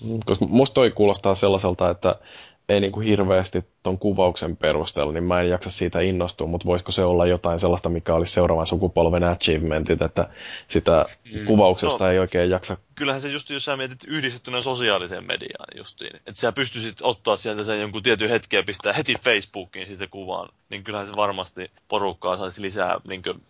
[0.05, 0.21] Mm.
[0.25, 2.17] Koska musta toi kuulostaa sellaiselta, että
[2.69, 6.93] ei niin kuin hirveästi ton kuvauksen perusteella, niin mä en jaksa siitä innostua, mutta voisiko
[6.93, 10.29] se olla jotain sellaista, mikä olisi seuraavan sukupolven achievementit, että
[10.69, 11.47] sitä mm.
[11.47, 12.77] kuvauksesta no, ei oikein jaksa.
[12.97, 17.65] Kyllähän se just, jos sä mietit yhdistettynä sosiaaliseen mediaan justiin, että sä pystyisit ottaa sieltä
[17.65, 22.37] sen jonkun tietyn hetken ja pistää heti Facebookiin sitä kuvaan, niin kyllähän se varmasti porukkaa
[22.37, 23.43] saisi lisää niin kuin,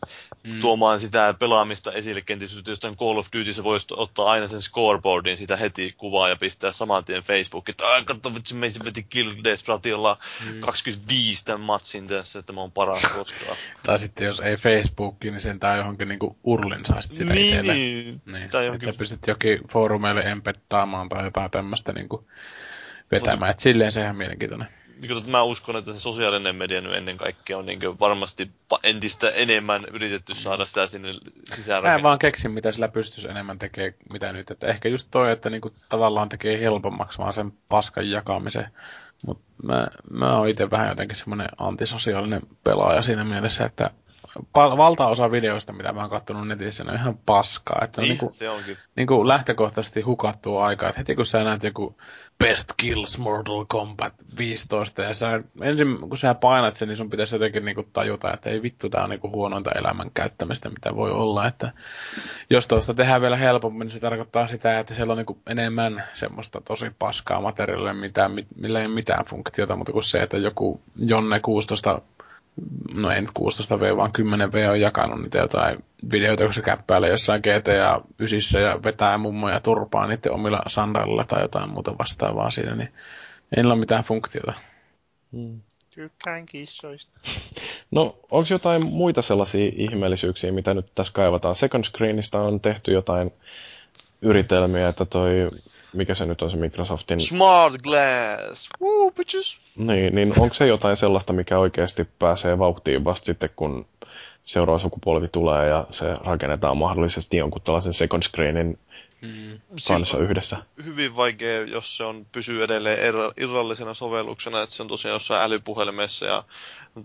[0.45, 0.61] mm.
[0.61, 2.21] tuomaan sitä pelaamista esille.
[2.21, 6.37] Kenties jostain Call of Duty se voisi ottaa aina sen scoreboardin sitä heti kuvaa ja
[6.37, 9.65] pistää saman tien Facebookiin, että katso vitsi, me veti Kill Death
[10.45, 10.61] mm.
[10.61, 13.57] 25 tämän matsin tässä, että mä oon paras koskaan.
[13.83, 17.75] tai sitten jos ei Facebookiin, niin sen tai johonkin niinku urlin saisit sitä niin, itselle.
[17.75, 18.89] Niin, tai johonkin...
[18.89, 22.29] Että sä pystyt jokin foorumeille empettaamaan tai jotain tämmöistä niinku
[23.11, 23.39] vetämään.
[23.39, 23.51] Mutta...
[23.51, 24.69] Et silleen se ihan mielenkiintoinen
[25.03, 28.51] niin mä uskon, että se sosiaalinen media nyt ennen kaikkea on niin varmasti
[28.83, 31.09] entistä enemmän yritetty saada sitä sinne
[31.45, 31.83] sisään.
[31.83, 34.51] Mä en vaan keksin, mitä sillä pystyisi enemmän tekemään, mitä nyt.
[34.51, 38.67] Että ehkä just toi, että niin tavallaan tekee helpommaksi vaan sen paskan jakamisen.
[39.27, 43.91] Mutta mä, mä oon itse vähän jotenkin semmoinen antisosiaalinen pelaaja siinä mielessä, että
[44.53, 47.81] pal- valtaosa videoista, mitä mä oon katsonut netissä, ne on ihan paskaa.
[47.85, 48.77] Että Niin, on niinku, se onkin.
[48.97, 50.89] niinku lähtökohtaisesti hukattua aikaa.
[50.89, 51.97] Et heti kun sä näet joku
[52.39, 55.27] Best Kills Mortal Kombat 15, ja sä,
[55.61, 59.05] ensin kun sä painat sen, niin sun pitäisi jotenkin niinku tajuta, että ei vittu, tää
[59.05, 61.47] on niinku huonointa elämän käyttämistä, mitä voi olla.
[61.47, 61.73] Että
[62.51, 66.61] jos tuosta tehdään vielä helpommin, niin se tarkoittaa sitä, että siellä on niinku enemmän semmoista
[66.61, 71.41] tosi paskaa materiaalia, mitä, millä ei ole mitään funktiota, mutta kuin se, että joku Jonne
[71.41, 72.03] 16
[72.95, 77.41] no ei nyt 16V, vaan 10V on jakanut niitä jotain videoita, kun se käppäilee jossain
[77.41, 82.89] GTA 9 ja vetää mummoja turpaa niiden omilla sandaalilla tai jotain muuta vastaavaa siinä, niin
[82.89, 84.53] ei niillä ole mitään funktiota.
[85.33, 85.61] Mm.
[85.95, 87.13] Tykkään kissoista.
[87.91, 91.55] No, onko jotain muita sellaisia ihmeellisyyksiä, mitä nyt tässä kaivataan?
[91.57, 93.33] Second Screenista on tehty jotain
[94.23, 95.51] yritelmiä, että toi,
[95.93, 97.21] mikä se nyt on se Microsoftin...
[97.21, 98.69] Smart Glass!
[98.83, 99.61] Woo, bitches!
[99.77, 103.87] Niin, niin onko se jotain sellaista, mikä oikeasti pääsee vauhtiin vasta sitten, kun
[104.45, 108.79] seuraava sukupolvi tulee ja se rakennetaan mahdollisesti jonkun tällaisen second screenin
[109.21, 109.61] Mm.
[109.89, 110.57] kanssa Silloin yhdessä?
[110.85, 115.43] Hyvin vaikea, jos se on pysyy edelleen erä- irrallisena sovelluksena, että se on tosiaan jossain
[115.43, 116.45] älypuhelimessa ja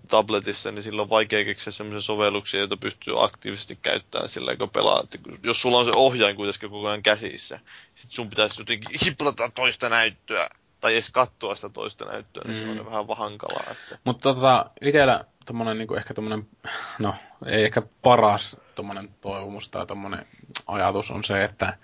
[0.10, 5.02] tabletissa, niin silloin on vaikea keksiä sellaisia sovelluksia, joita pystyy aktiivisesti käyttämään sillä kun pelaa.
[5.04, 7.60] Että Jos sulla on se ohjain kuitenkin koko ajan käsissä,
[7.96, 10.50] sit sun pitäisi jotenkin hiplata toista näyttöä
[10.82, 12.60] tai edes katsoa sitä toista näyttöä, niin mm.
[12.60, 12.80] se Mm.
[12.80, 13.64] on vähän hankalaa.
[13.72, 13.98] Että...
[14.04, 16.48] Mutta tota, itsellä tommonen niinku ehkä tommonen,
[17.00, 20.26] no ei ehkä paras tommonen toivomus tai tommonen
[20.68, 21.78] ajatus on se, että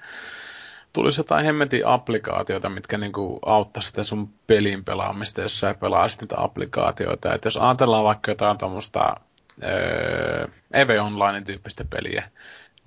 [0.93, 6.35] tulisi jotain hemmetin applikaatioita, mitkä niinku auttaa sitä sun pelin pelaamista, jos sä pelaisit niitä
[6.37, 7.33] applikaatioita.
[7.33, 9.15] Et jos ajatellaan vaikka jotain tommoista
[9.63, 12.29] öö, Eve Online-tyyppistä peliä,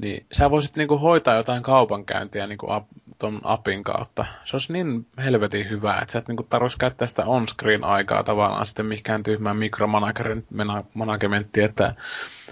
[0.00, 2.86] niin sä voisit niinku hoitaa jotain kaupankäyntiä niinku ap,
[3.18, 4.24] ton appin kautta.
[4.44, 8.66] Se olisi niin helvetin hyvä, että sä et niinku tarvitsisi käyttää sitä on-screen aikaa tavallaan
[8.66, 11.94] sitten mihinkään tyhmään mikromanagementtiin, että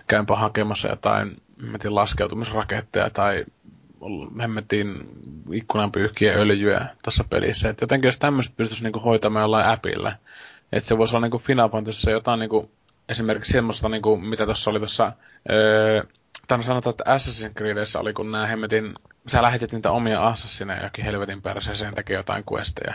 [0.07, 3.45] käympä hakemassa jotain hemmetin laskeutumisraketteja tai
[4.43, 4.95] hemmetin
[5.53, 7.69] ikkunanpyyhkiä öljyä tuossa pelissä.
[7.69, 10.13] Et jotenkin jos tämmöistä pystyisi niinku hoitamaan jollain appilla,
[10.73, 11.71] että se voisi olla niinku Final
[12.11, 12.71] jotain niinku,
[13.09, 15.13] esimerkiksi semmoista, niinku, mitä tuossa oli tuossa,
[15.51, 16.03] öö,
[16.49, 18.95] tai sanotaan, että Assassin's Creedissä oli, kun nämä hemmetin,
[19.27, 22.95] sä lähetit niitä omia assassineja jokin helvetin perseeseen tekee jotain questeja.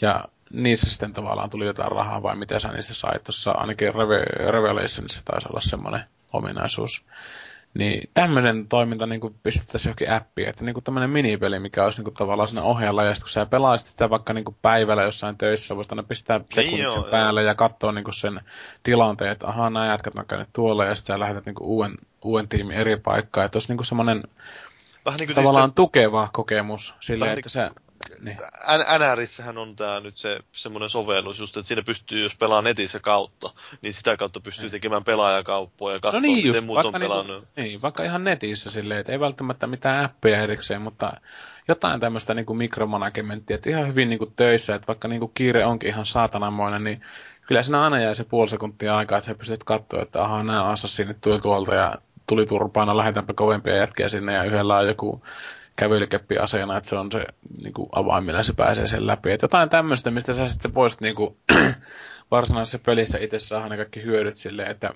[0.00, 3.24] Ja niissä sitten tavallaan tuli jotain rahaa, vai mitä sä niistä sait.
[3.24, 7.04] Tuossa ainakin Reve- Revelationissa taisi olla semmoinen ominaisuus.
[7.74, 12.48] Niin tämmöisen toiminta niin pistettäisiin johonkin appiin, että niin tämmöinen minipeli, mikä olisi niin tavallaan
[12.48, 16.02] siinä ohjalla, ja sitten kun sä pelaisit sitä vaikka niin päivällä jossain töissä, voisit aina
[16.02, 17.10] pistää sekunnit joo, sen joo.
[17.10, 18.40] päälle ja katsoa niin sen
[18.82, 21.94] tilanteen, että ahaa, nämä jätkät on käynyt tuolla, ja sitten sä lähetät niin uuden,
[22.26, 24.22] uuden tiimin eri paikkaan, että olisi niin semmoinen
[25.06, 27.70] Vähän niin kuin tavallaan tukeva kokemus silleen, Vähän että se...
[28.22, 28.38] Niin.
[28.98, 33.52] NRissähän on tää nyt se semmoinen sovellus just, että siinä pystyy, jos pelaa netissä kautta,
[33.82, 36.98] niin sitä kautta pystyy tekemään pelaajakauppoja ja katsoa, No niin miten just, muut on vaikka,
[36.98, 37.36] pelannut.
[37.36, 41.12] niinku, niin, vaikka ihan netissä silleen, että ei välttämättä mitään appeja erikseen, mutta
[41.68, 46.06] jotain tämmöistä niinku mikromanagementtia, että ihan hyvin niinku töissä, että vaikka niinku kiire onkin ihan
[46.06, 47.02] saatananmoinen, niin
[47.46, 50.64] kyllä siinä aina jäi se puoli sekuntia aikaa, että sä pystyt katsoa, että ahaa, nämä
[50.64, 51.94] assassinit tuli tuolta ja
[52.26, 55.22] tuli turpaana, lähetäänpä kovempia jätkiä sinne ja yhdellä on joku
[55.76, 57.24] kävelykeppi aseena, että se on se
[57.62, 59.32] niin kuin avain, millä se pääsee sen läpi.
[59.32, 61.36] Et jotain tämmöistä, mistä sä sitten voisit niin kuin,
[62.30, 64.90] varsinaisessa pelissä itse saada ne kaikki hyödyt silleen, että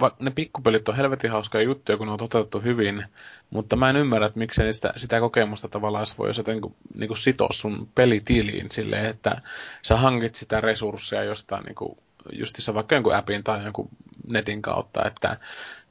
[0.00, 3.04] va- ne pikkupelit on helvetin hauskoja juttuja, kun ne on toteutettu hyvin,
[3.50, 7.48] mutta mä en ymmärrä, että miksei sitä, sitä kokemusta tavallaan voi jotenkin niin kuin sitoa
[7.52, 9.42] sun pelitiliin silleen, että
[9.82, 11.98] sä hankit sitä resursseja jostain niin kuin,
[12.32, 13.88] justissa vaikka jonkun appin tai jonkun
[14.28, 15.36] netin kautta, että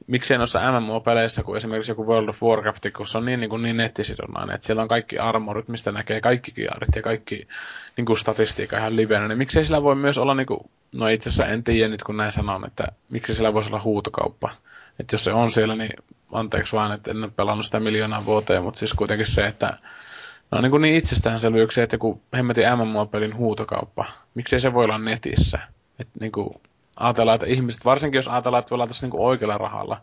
[0.06, 3.62] miksei noissa MMO-peleissä, kun esimerkiksi joku World of Warcraft, kun se on niin, niin, kuin
[3.62, 7.48] niin nettisidonnainen, että siellä on kaikki armorit, mistä näkee kaikki kiarit ja kaikki
[7.96, 10.60] niin kuin statistiikka ihan livenä, niin miksei sillä voi myös olla, niin kuin,
[10.92, 14.50] no itse asiassa en tiedä nyt kun näin sanon, että miksi sillä voisi olla huutokauppa.
[15.00, 15.92] Että jos se on siellä, niin
[16.32, 19.78] anteeksi vaan, että en ole pelannut sitä miljoonaa vuoteen, mutta siis kuitenkin se, että
[20.50, 25.58] No niin, kuin niin itsestäänselvyyksiä, että joku hemmetin MMO-pelin huutokauppa, miksei se voi olla netissä?
[25.98, 26.60] Että niin kuin,
[26.96, 30.00] ajatellaan, että ihmiset, varsinkin jos ajatellaan, että pelataan niin oikealla rahalla,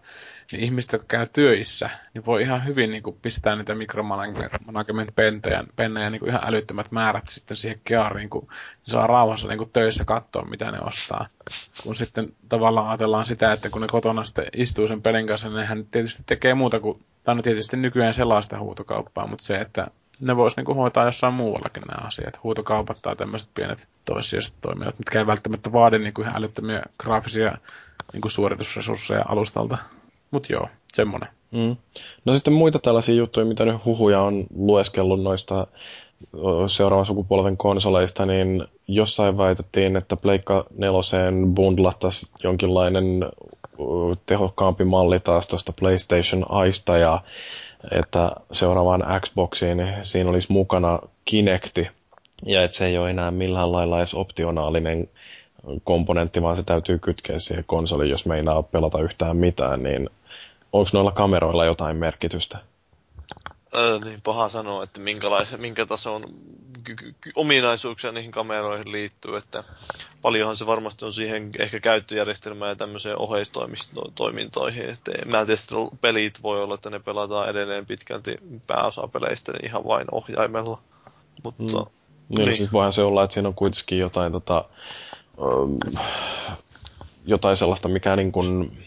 [0.51, 6.09] niin ihmiset, jotka käy työissä, niin voi ihan hyvin niin kuin, pistää niitä mikromanagement-pennejä pennejä,
[6.09, 10.45] niin ihan älyttömät määrät sitten siihen keariin, kun ne saa rauhassa niin kuin, töissä katsoa,
[10.45, 11.27] mitä ne ostaa.
[11.83, 15.57] Kun sitten tavallaan ajatellaan sitä, että kun ne kotona sitten istuu sen pelin kanssa, niin
[15.57, 19.87] nehän tietysti tekee muuta kuin, tai no tietysti nykyään sellaista huutokauppaa, mutta se, että
[20.21, 22.43] ne vois niinku hoitaa jossain muuallakin nämä asiat.
[22.43, 27.57] Huutokaupat tai tämmöiset pienet toissijaiset toiminnot, mitkä ei välttämättä vaadi niinku ihan älyttömiä graafisia
[28.13, 29.77] niinku suoritusresursseja alustalta.
[30.31, 31.29] Mut joo, semmonen.
[31.51, 31.75] Mm.
[32.25, 35.67] No sitten muita tällaisia juttuja, mitä nyt huhuja on lueskellut noista
[36.67, 43.05] seuraavan sukupolven konsoleista, niin jossain väitettiin, että Pleikka neloseen bundlattaisi jonkinlainen
[44.25, 47.21] tehokkaampi malli taas tuosta PlayStation Aista ja
[47.91, 51.87] että seuraavaan Xboxiin siinä olisi mukana Kinecti
[52.45, 55.09] ja että se ei ole enää millään lailla edes optionaalinen
[55.83, 60.09] komponentti, vaan se täytyy kytkeä siihen konsoliin, jos meinaa pelata yhtään mitään, niin
[60.73, 62.57] onko noilla kameroilla jotain merkitystä?
[63.75, 64.99] Öö, niin paha sanoa, että
[65.57, 66.23] minkä tason
[66.83, 69.63] ky- ky- ominaisuuksia niihin kameroihin liittyy, että
[70.21, 75.61] paljonhan se varmasti on siihen ehkä käyttöjärjestelmään ja tämmöiseen oheistoimintoihin, että mä en tiedä,
[76.01, 80.81] pelit voi olla, että ne pelataan edelleen pitkälti pääosa peleistä niin ihan vain ohjaimella,
[81.43, 81.77] mutta...
[81.77, 81.85] Mm.
[82.29, 82.57] Niin, niin.
[82.57, 84.65] siis voihan se olla, että siinä on kuitenkin jotain, tota,
[87.25, 88.77] jotain sellaista, mikä niin kuin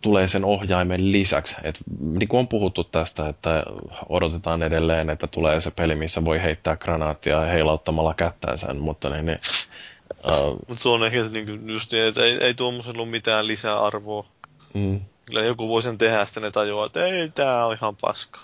[0.00, 1.56] tulee sen ohjaimen lisäksi.
[1.62, 3.62] Et, niin kuin on puhuttu tästä, että
[4.08, 9.38] odotetaan edelleen, että tulee se peli, missä voi heittää granaattia heilauttamalla kättänsä, mutta niin, niin
[10.24, 14.24] Uh, Mutta se on ehkä niin just niin, että ei, ei tuommoisella ole mitään lisäarvoa.
[14.74, 15.00] Mm.
[15.26, 18.40] Kyllä joku voi sen tehdä, sitten ne tajuaa, että ei, tää on ihan paska.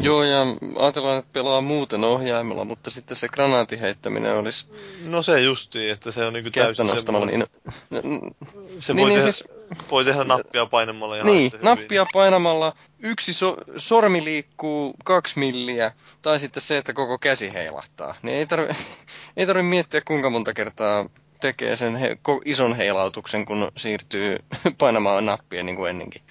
[0.00, 0.46] Joo, ja
[0.76, 4.66] ajatellaan, että pelaa muuten ohjaimella, mutta sitten se granaatin heittäminen olisi...
[5.04, 7.44] No se justi, että se on niinku täysin semmoinen...
[7.90, 8.36] Niin...
[8.78, 9.44] Se niin, voi, niin, tehdä, siis...
[9.90, 16.40] voi tehdä nappia painamalla ja Niin, nappia painamalla yksi so- sormi liikkuu kaksi milliä, tai
[16.40, 18.14] sitten se, että koko käsi heilahtaa.
[18.22, 18.72] Niin ei tarvi,
[19.36, 21.08] ei tarvi miettiä, kuinka monta kertaa
[21.40, 24.38] tekee sen he- ison heilautuksen, kun siirtyy
[24.78, 26.22] painamaan nappia niin kuin ennenkin.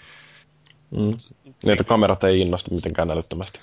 [0.92, 1.18] Mm.
[1.68, 3.60] Että kamerat ei innosta mitenkään älyttömästi.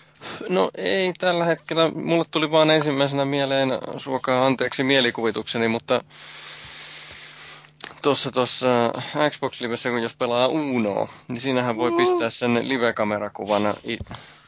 [0.48, 1.90] No ei tällä hetkellä.
[1.90, 6.04] Mulle tuli vaan ensimmäisenä mieleen, suokaa anteeksi mielikuvitukseni, mutta
[8.02, 8.66] tuossa tuossa
[9.30, 13.74] Xbox Livessä, kun jos pelaa Uno, niin siinähän voi pistää sen live-kamerakuvan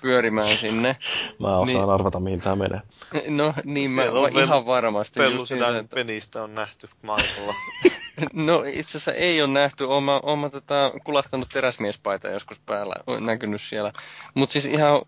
[0.00, 0.96] pyörimään sinne.
[1.38, 2.80] Mä osaan niin, arvata, mihin tämä menee.
[3.28, 5.20] No niin, mä, mä ihan varmasti.
[5.20, 5.94] Pellu sitä että...
[5.94, 7.54] penistä on nähty maailmalla.
[8.32, 9.84] no itse asiassa ei ole nähty.
[9.84, 13.92] Oma, oma tota, kulahtanut teräsmiespaita joskus päällä, on näkynyt siellä.
[14.34, 15.02] Mutta siis ihan,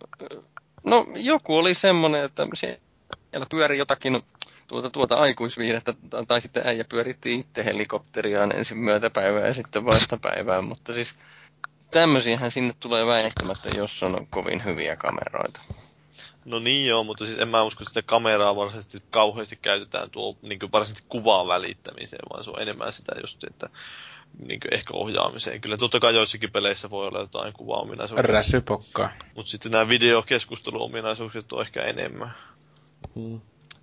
[0.84, 4.23] no joku oli semmonen, että siellä pyöri jotakin
[4.66, 5.94] tuota, tuota aikuisviihdettä,
[6.28, 11.15] tai sitten äijä pyöritti itse helikopteriaan ensin myötäpäivää ja sitten vastapäivää, mutta siis
[11.91, 15.60] tämmöisiähän sinne tulee väistämättä, jos on kovin hyviä kameroita.
[16.44, 20.36] No niin joo, mutta siis en mä usko, että sitä kameraa varsinaisesti kauheasti käytetään tuo
[20.42, 23.68] niin varsinaisesti kuvaan välittämiseen, vaan se on enemmän sitä just, että
[24.38, 25.60] niin ehkä ohjaamiseen.
[25.60, 28.22] Kyllä totta kai joissakin peleissä voi olla jotain kuvaominaisuuksia.
[28.22, 29.12] Räsypokkaa.
[29.36, 32.30] Mutta sitten nämä videokeskusteluominaisuukset on ehkä enemmän.
[33.14, 33.40] Hmm.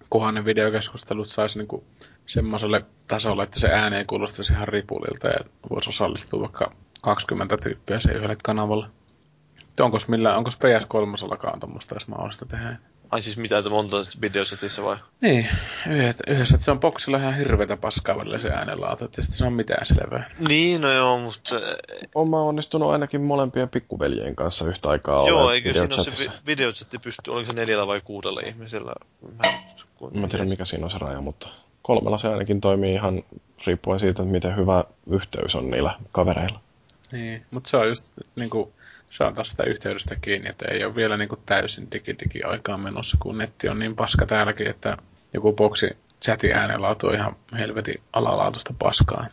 [0.10, 1.84] Kunhan ne videokeskustelut saisi niinku
[2.26, 5.40] semmoiselle tasolle, että se ääni ei kuulostaisi ihan ripulilta ja
[5.70, 6.72] voisi osallistua vaikka
[7.02, 8.88] 20 tyyppiä se yhdelle kanavalle.
[9.84, 12.78] Onko millä, onko PS3 tuommoista edes mahdollista tehdä?
[13.12, 14.98] Ai siis mitä, että monta videosetissä vai?
[15.22, 15.48] Niin,
[16.28, 19.86] yhdessä, että se on boksilla ihan hirveätä paskaa välillä se äänenlaatu, että se on mitään
[19.86, 20.28] selvää.
[20.48, 21.56] Niin, no joo, mutta...
[22.16, 27.32] Olen onnistunut ainakin molempien pikkuveljen kanssa yhtä aikaa Joo, eikö siinä ole se videosetti pysty,
[27.32, 28.94] oliko se neljällä vai kuudella ihmisellä?
[29.22, 31.50] Mä, en tiedä mikä siinä on se raja, mutta
[31.82, 33.24] kolmella se ainakin toimii ihan
[33.68, 36.60] riippuen siitä, että miten hyvä yhteys on niillä kavereilla.
[37.12, 38.74] Niin, mutta se on just niin kuin,
[39.18, 43.38] taas sitä yhteydestä kiinni, että ei ole vielä niin kuin täysin digi aikaan menossa, kun
[43.38, 44.98] netti on niin paska täälläkin, että
[45.34, 45.90] joku boksi
[46.24, 49.26] chatin äänenlaatu on ihan helvetin alalaatuista paskaa.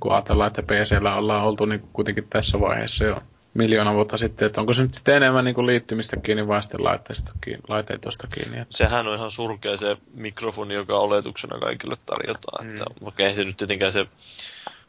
[0.00, 3.22] Kun ajatellaan, että PCllä ollaan oltu niin kuitenkin tässä vaiheessa jo
[3.54, 6.84] miljoona vuotta sitten, että onko se nyt sitten enemmän niin kuin liittymistä kiinni vai sitten
[6.84, 8.58] laitteista kiinni, laitteitosta kiinni.
[8.58, 8.76] Että...
[8.76, 12.66] Sehän on ihan surkea se mikrofoni, joka oletuksena kaikille tarjotaan.
[12.66, 12.70] Mm.
[12.70, 14.06] Että, vaikka ei se nyt tietenkään se,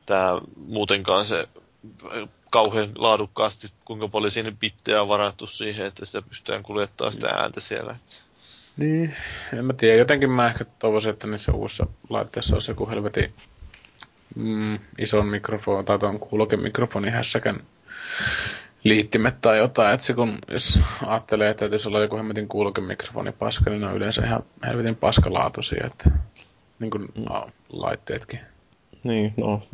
[0.05, 1.47] tämä muutenkaan se
[2.51, 7.59] kauhean laadukkaasti, kuinka paljon siinä bittejä on varattu siihen, että sitä pystytään kuljettamaan sitä ääntä
[7.59, 7.91] siellä.
[7.91, 8.31] Että...
[8.77, 9.15] Niin,
[9.53, 9.97] en mä tiedä.
[9.97, 13.33] Jotenkin mä ehkä toivoisin, että niissä uusissa laitteissa olisi joku helvetin
[14.35, 17.63] mm, ison mikrofoni tai tuon kuulokemikrofonin hässäkän
[18.83, 23.69] liittimet tai jotain, että se kun, jos ajattelee, että jos ollaan joku hemmetin kuulokemikrofoni paska,
[23.69, 26.11] niin ne on yleensä ihan helvetin paskalaatuisia, että
[26.79, 27.23] niin kuin mm.
[27.69, 28.39] laitteetkin.
[29.03, 29.67] Niin, no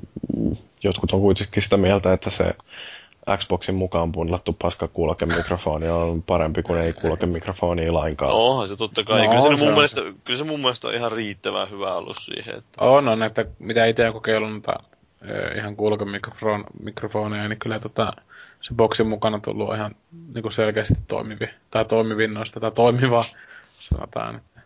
[0.84, 2.56] jotkut on kuitenkin sitä mieltä, että se
[3.38, 8.32] Xboxin mukaan pundattu paska kuulokemikrofoni on parempi kuin ei kuulokemikrofoni lainkaan.
[8.32, 9.26] No, onhan se totta kai.
[9.26, 12.18] No, kyllä, se, se mun mielestä, kyllä se mun mielestä on ihan riittävän hyvä ollut
[12.20, 12.58] siihen.
[12.58, 12.82] Että...
[12.82, 14.74] On, on, että mitä itse on kokeillut noita
[15.58, 18.14] ihan kuulokemikrofoneja, niin kyllä tota,
[18.62, 19.96] se boksin mukana tullut ihan
[20.34, 23.24] niin kuin selkeästi toimivi, tai toimivin noista, tai toimiva,
[23.80, 24.36] sanotaan.
[24.36, 24.62] Että.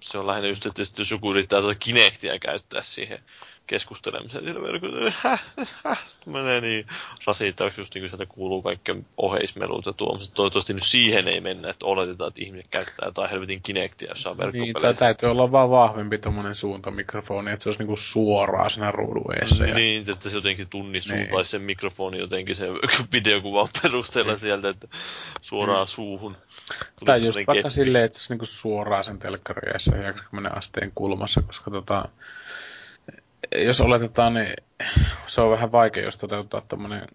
[0.00, 3.18] Se on lähinnä just, että jos joku yrittää tuota Kinectia käyttää siihen
[3.68, 4.44] keskustelemiseen.
[4.44, 5.42] Sillä verkolla, häh,
[5.84, 6.86] häh, menee niin
[7.26, 10.34] rasittavaksi, just niin kuin sieltä kuuluu kaikkien oheismelut ja tuommoiset.
[10.34, 14.38] Toivottavasti nyt siihen ei mennä, että oletetaan, että ihmiset käyttää jotain helvetin kinektiä jossain Niin,
[14.44, 14.80] verkkopeleissä.
[14.80, 19.64] tää täytyy olla vaan vahvempi tommonen suuntamikrofoni, että se olisi niinku suoraan siinä ruudun eessä.
[19.66, 19.74] Ja...
[19.74, 21.44] Niin, että se jotenkin tunnissuuntaisi Niin.
[21.44, 22.68] sen mikrofoni jotenkin sen
[23.12, 24.88] videokuvan perusteella sieltä, että
[25.40, 26.36] suoraan suuhun.
[26.36, 27.70] Tulisi Tai just vaikka keppi.
[27.70, 32.08] silleen, että se olisi niinku suoraan sen telkkarin eessä 90 asteen kulmassa, koska tota,
[33.56, 34.54] jos oletetaan, niin
[35.26, 37.06] se on vähän vaikea, jos toteuttaa tämmöinen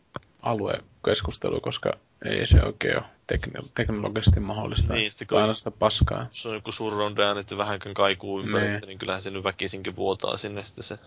[0.42, 1.94] aluekeskustelu, koska
[2.26, 4.94] ei se oikein ole tekn- teknologisesti mahdollista.
[4.94, 6.22] Niin, sitten sitten kun- aina sitä paskaa.
[6.30, 8.88] Jos on joku surround äänet ja vähänkään kaikuu ympäristö, Niin.
[8.88, 11.00] niin kyllähän se nyt väkisinkin vuotaa sinne sitten se.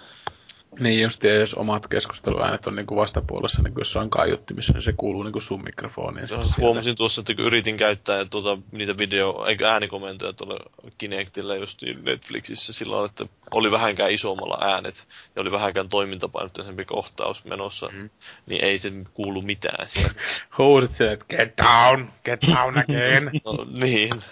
[0.81, 4.83] Niin just, ja jos omat keskusteluäänet on niinku vastapuolessa, niin jos se on kaiuttimissa, niin
[4.83, 6.29] se kuuluu niinku sun mikrofoniin.
[6.31, 10.59] ja Huomasin tuossa, että kun yritin käyttää tuota, niitä video, eikä äänikomentoja tuolla
[10.99, 17.89] Kinectillä just Netflixissä silloin, että oli vähänkään isommalla äänet ja oli vähänkään toimintapainotteisempi kohtaus menossa,
[17.93, 18.09] mm.
[18.47, 20.21] niin ei se kuulu mitään sieltä.
[20.59, 23.31] Huusit silleen, että get down, get down again.
[23.45, 24.23] No niin.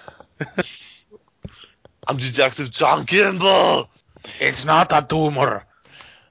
[2.11, 3.85] I'm Detective John Kimball!
[4.41, 5.61] It's not a tumor.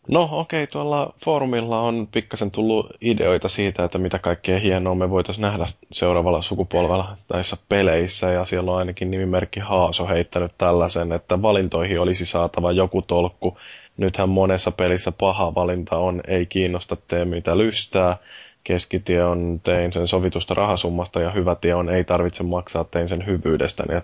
[0.08, 5.10] No okei, okay, tuolla foorumilla on pikkasen tullut ideoita siitä, että mitä kaikkea hienoa me
[5.10, 11.42] voitaisiin nähdä seuraavalla sukupolvella näissä peleissä, ja siellä on ainakin nimimerkki Haaso heittänyt tällaisen, että
[11.42, 13.58] valintoihin olisi saatava joku tolkku.
[13.98, 18.18] Nythän monessa pelissä paha valinta on ei kiinnosta tee mitä lystää,
[18.64, 23.26] keskitie on tein sen sovitusta rahasummasta ja hyvä tie on ei tarvitse maksaa tein sen
[23.26, 23.84] hyvyydestä.
[23.90, 24.02] Niin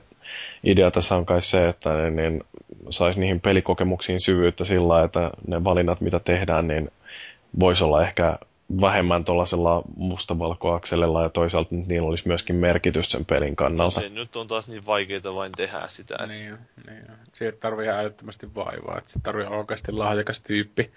[0.64, 2.44] idea tässä on kai se, että niin, niin
[2.90, 6.92] saisi niihin pelikokemuksiin syvyyttä sillä lailla, että ne valinnat mitä tehdään, niin
[7.60, 8.36] voisi olla ehkä
[8.82, 14.02] vähemmän tuollaisella mustavalkoakselilla ja toisaalta niillä olisi myöskin merkitys sen pelin No kannalta.
[14.02, 16.14] se nyt on taas niin vaikeita vain tehdä sitä.
[16.16, 16.58] että Niin,
[16.88, 17.04] niin.
[17.34, 20.92] Siihen tarvii ihan älyttömästi vaivaa, että se tarvii oikeasti lahjakas tyyppi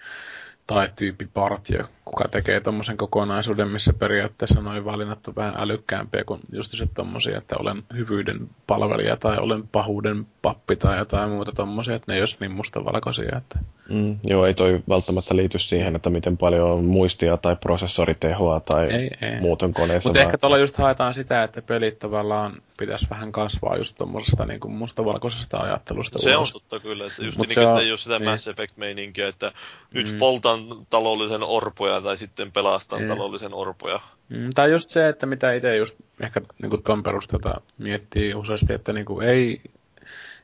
[0.67, 6.71] tai tyyppipartio, kuka tekee tommosen kokonaisuuden, missä periaatteessa noin valinnat on vähän älykkäämpiä kuin just
[6.71, 12.11] se tommosia, että olen hyvyyden palvelija tai olen pahuuden pappi tai jotain muuta tommosia, että
[12.11, 13.37] ne ei olisi niin mustavalkoisia.
[13.37, 13.59] Että...
[13.89, 18.87] Mm, joo, ei toi välttämättä liity siihen, että miten paljon on muistia tai prosessoritehoa tai
[18.93, 19.39] Ei, ei.
[19.41, 20.09] muuten koneessa.
[20.09, 22.53] Mutta ehkä vaan- tuolla just haetaan sitä, että pelit tavallaan
[22.85, 26.51] pitäisi vähän kasvaa just tuommoisesta niin kuin mustavalkoisesta ajattelusta Se on ulos.
[26.51, 28.29] totta kyllä, että just Mut niin, se että on- ei ole sitä niin.
[28.29, 29.51] Mass Effect-meininkiä, että
[29.93, 30.17] nyt Mm.
[30.17, 33.09] poltan taloudellisen orpoja tai sitten pelastan Niin.
[33.09, 33.99] taloudellisen orpoja.
[34.29, 38.73] Mm, tai just se, että mitä itse just ehkä niin kuin ton perusteella miettii useasti,
[38.73, 39.61] että niin kuin ei,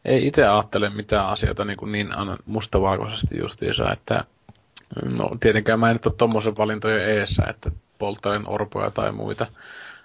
[0.05, 2.09] ei itse ajattele mitään asioita niin, kuin niin
[2.45, 4.23] mustavalkoisesti justiinsa, että
[5.03, 9.45] no tietenkään mä en nyt ole tommosen valintojen eessä, että polttelen orpoja tai muita,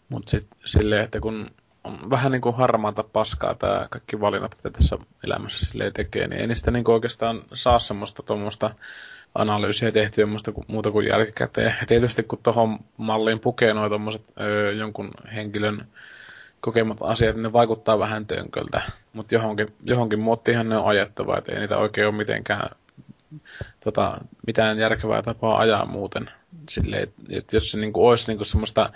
[0.09, 1.51] mutta sitten silleen, että kun
[1.85, 6.41] on vähän niin kuin harmaata paskaa tämä kaikki valinnat, mitä tässä elämässä silleen tekee, niin
[6.41, 8.71] ei niistä niin kuin oikeastaan saa semmoista tuommoista
[9.35, 11.77] analyysiä tehtyä muuta kuin, muuta kuin jälkikäteen.
[11.81, 15.87] Ja tietysti kun tuohon malliin pukee noin tommoset öö, jonkun henkilön
[16.61, 18.83] kokemat asiat, niin ne vaikuttaa vähän tönköltä.
[19.13, 22.71] Mutta johonkin, johonkin muottiinhan ne on ajettava, että ei niitä oikein ole mitenkään
[23.85, 26.31] tota, mitään järkevää tapaa ajaa muuten.
[26.69, 28.95] Silleen, että jos se niinku olisi niinku semmoista ajat-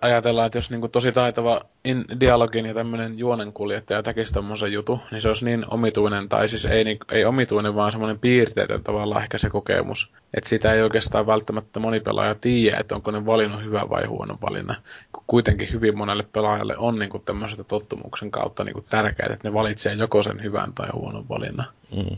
[0.00, 5.22] ajatellaan, että jos niinku tosi taitava in, dialogin ja tämmöinen juonenkuljettaja tekisi tommosen jutu, niin
[5.22, 9.38] se olisi niin omituinen, tai siis ei, niin, ei omituinen, vaan semmoinen piirteetön tavallaan ehkä
[9.38, 10.12] se kokemus.
[10.34, 14.38] Että sitä ei oikeastaan välttämättä moni pelaaja tiedä, että onko ne valinnut hyvä vai huono
[14.42, 14.74] valinna.
[15.12, 19.94] Kun kuitenkin hyvin monelle pelaajalle on niinku tämmöisestä tottumuksen kautta niinku tärkeää, että ne valitsee
[19.94, 21.66] joko sen hyvän tai huonon valinnan.
[21.96, 22.16] Mm.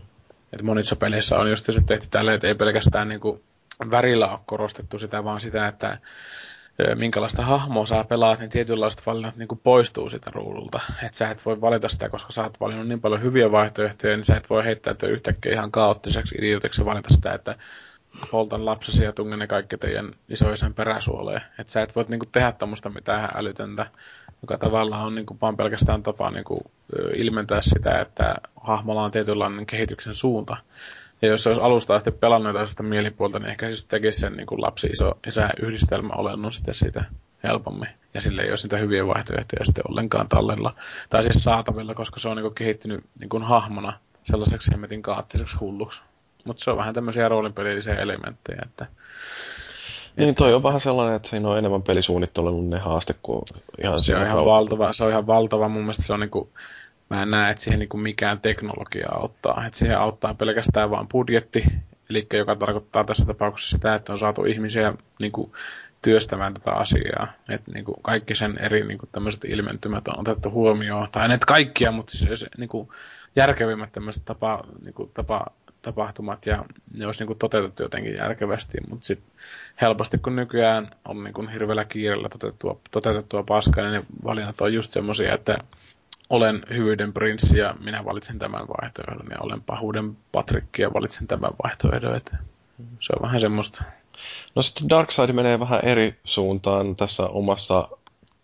[0.52, 3.40] Et monissa peleissä on just se tehty tälleen, että ei pelkästään niinku
[3.90, 5.98] värillä ole korostettu sitä, vaan sitä, että
[6.94, 10.80] minkälaista hahmoa sä pelaat, niin tietynlaiset valinnat niin poistuu sitä ruudulta.
[11.02, 14.24] Että sä et voi valita sitä, koska sä oot valinnut niin paljon hyviä vaihtoehtoja, niin
[14.24, 17.56] sä et voi heittäytyä yhtäkkiä ihan kaoottiseksi idiotiksi valita sitä, että
[18.30, 21.42] poltan lapsesi ja tungen ne kaikki teidän isoisän peräsuoleen.
[21.58, 23.86] Että sä et voi niinku tehdä tämmöistä mitään älytöntä,
[24.42, 30.14] joka tavallaan on niinku vaan pelkästään tapa ö, ilmentää sitä, että hahmolla on tietynlainen kehityksen
[30.14, 30.56] suunta.
[31.22, 34.20] Ja jos se olisi alusta asti pelannut jotain sitä mielipuolta, niin ehkä se sitten tekisi
[34.20, 37.04] sen niin lapsi iso isä yhdistelmä olennon sitten siitä
[37.42, 37.88] helpommin.
[38.14, 40.74] Ja sille ei ole sitä hyviä vaihtoehtoja sitten ollenkaan tallella.
[41.10, 43.92] Tai siis saatavilla, koska se on niin kehittynyt niin hahmona
[44.24, 46.02] sellaiseksi hemmetin kaattiseksi hulluksi.
[46.44, 48.86] Mutta se on vähän tämmöisiä roolinpelillisiä elementtejä, että
[50.16, 53.42] Niin toi on vähän sellainen, että siinä on enemmän pelisuunnittelun ne haaste kuin
[53.82, 55.68] ihan se on ihan valtava, se on ihan valtava.
[55.68, 56.50] Mun mielestä se on niinku,
[57.10, 59.66] mä en näe, että siihen niinku mikään teknologia auttaa.
[59.66, 61.64] Että siihen auttaa pelkästään vain budjetti,
[62.10, 65.52] eli joka tarkoittaa tässä tapauksessa sitä, että on saatu ihmisiä niinku
[66.02, 67.32] työstämään tätä asiaa.
[67.48, 71.08] Että niinku kaikki sen eri niinku tämmöiset ilmentymät on otettu huomioon.
[71.12, 72.92] Tai nyt kaikkia, mutta siis se, niinku
[73.36, 75.46] järkevimmät tämmöiset tapa, niinku tapa
[75.86, 79.30] tapahtumat ja ne olisi niin kuin toteutettu jotenkin järkevästi, mutta sitten
[79.80, 84.74] helposti kun nykyään on niin kuin hirveällä kiireellä toteutettua, toteutettua paskaa, niin ne valinnat on
[84.74, 85.58] just semmoisia, että
[86.30, 91.50] olen hyvyyden prinssi ja minä valitsen tämän vaihtoehdon ja olen pahuuden patrikki ja valitsen tämän
[91.64, 92.16] vaihtoehdon.
[92.16, 92.36] Että
[93.00, 93.84] se on vähän semmoista.
[94.54, 97.88] No sitten Darkseid menee vähän eri suuntaan tässä omassa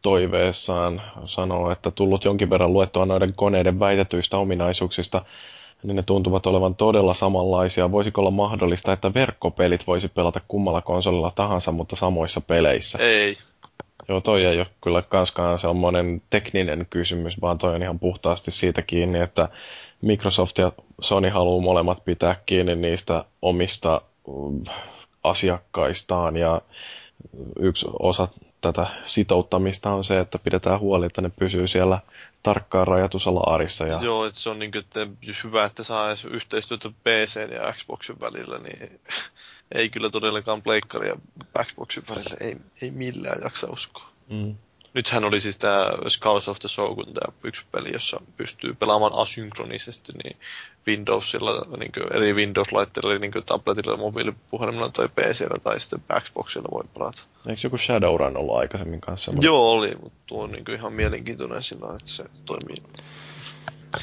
[0.02, 1.02] toiveessaan.
[1.26, 5.24] Sanoo, että tullut jonkin verran luettua noiden koneiden väitetyistä ominaisuuksista,
[5.82, 7.92] niin ne tuntuvat olevan todella samanlaisia.
[7.92, 12.98] Voisiko olla mahdollista, että verkkopelit voisi pelata kummalla konsolilla tahansa, mutta samoissa peleissä?
[12.98, 13.36] Ei.
[14.08, 18.82] Joo, toi ei ole kyllä kanskaan semmoinen tekninen kysymys, vaan toi on ihan puhtaasti siitä
[18.82, 19.48] kiinni, että
[20.02, 24.64] Microsoft ja Sony haluaa molemmat pitää kiinni niistä omista mm,
[25.24, 26.36] asiakkaistaan.
[26.36, 26.60] Ja
[27.58, 28.28] yksi osa
[28.60, 31.98] tätä sitouttamista on se, että pidetään huoli, että ne pysyy siellä
[32.42, 33.86] tarkkaan rajatussa laarissa.
[33.86, 33.98] Ja...
[34.02, 37.72] Joo, että se on niin kuin, että jos hyvä, että saa edes yhteistyötä PC ja
[37.72, 39.00] Xboxin välillä, niin
[39.74, 41.16] ei kyllä todellakaan pleikkari ja
[41.64, 44.08] Xboxin välillä ei, ei millään jaksa uskoa.
[44.28, 44.56] Mm.
[44.94, 50.12] Nythän oli siis tämä Scars of the Shogun, tämä yksi peli, jossa pystyy pelaamaan asynkronisesti
[50.24, 50.36] niin
[50.86, 57.22] Windowsilla, niin eri Windows-laitteilla, niin tabletilla, mobiilipuhelimella tai PCllä tai sitten Xboxilla voi pelata.
[57.46, 59.24] Eikö joku Shadowrun ollut aikaisemmin kanssa?
[59.24, 59.46] Semmoinen?
[59.46, 62.76] Joo, oli, mutta tuo on niin ihan mielenkiintoinen sillä että se toimii.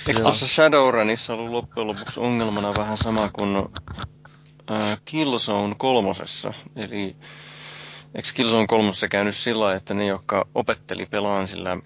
[0.07, 3.55] Eikö tuossa Shadowrunissa ollut loppujen lopuksi ongelmana vähän sama kuin
[4.71, 6.53] äh, Killzone kolmosessa?
[6.75, 7.15] Eli
[8.15, 11.77] eikö Killzone kolmosessa käynyt sillä että ne, jotka opetteli pelaan sillä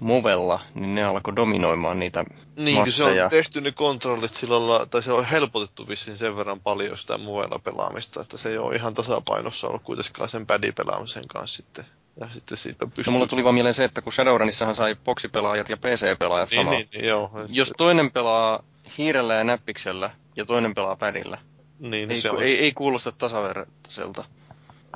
[0.00, 2.24] Movella, niin ne alkoi dominoimaan niitä
[2.56, 6.96] Niin, se on tehty ne kontrollit sillä tai se on helpotettu vissiin sen verran paljon
[6.96, 11.56] sitä Movella pelaamista, että se ei ole ihan tasapainossa ollut kuitenkaan sen pädi pelaamisen kanssa
[11.56, 11.84] sitten.
[12.20, 13.04] Ja sitten siitä pystyy...
[13.06, 16.72] No mulla tuli vaan mieleen se, että kun Shadowrunissahan sai boksipelaajat ja PC-pelaajat niin, samaa.
[16.72, 17.30] Niin, niin, joo.
[17.48, 18.64] Jos toinen pelaa
[18.98, 21.38] hiirellä ja näppiksellä ja toinen pelaa pädillä,
[21.78, 22.42] niin, ei, se on...
[22.42, 24.24] ei, ei kuulosta tasavertaiselta.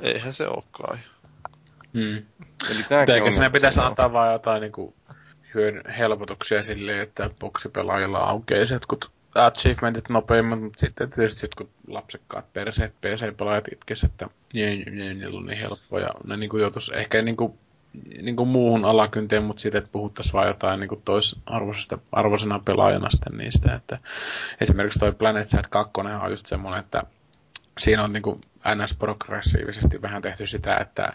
[0.03, 0.99] Eihän se olekaan.
[1.93, 2.25] Hmm.
[2.69, 4.95] Eli Eikä sinne pitäisi antaa vaan jotain niinku
[5.53, 12.93] hyön helpotuksia silleen, että boksipelaajilla aukeaa jotkut achievementit nopeimmat, mutta sitten tietysti jotkut lapsekkaat perseet
[13.01, 17.57] PC-pelaajat itkes, että nie, niillä on niin helppoa ja ne niinku joutuisi ehkä niinku,
[18.21, 23.75] niinku muuhun alakynteen, mutta siitä, että puhuttaisiin vaan jotain niinku toisarvoisesta arvoisena pelaajana sitten niistä,
[23.75, 23.99] että
[24.61, 25.91] esimerkiksi toi Planet Side 2
[26.23, 27.03] on just semmoinen, että
[27.79, 28.13] siinä on
[28.65, 31.13] niinku NS-progressiivisesti vähän tehty sitä, että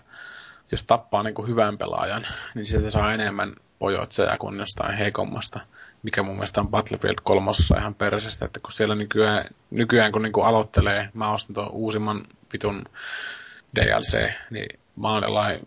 [0.72, 5.60] jos tappaa niin kuin hyvän pelaajan, niin sieltä saa enemmän pojotseja kuin jostain heikommasta,
[6.02, 10.32] mikä mun mielestä on Battlefield 3 ihan persestä, että kun siellä nykyään, nykyään kun niin
[10.32, 12.84] kuin aloittelee, mä ostin tuon uusimman vitun
[13.74, 15.60] DLC, niin mä oon jollain,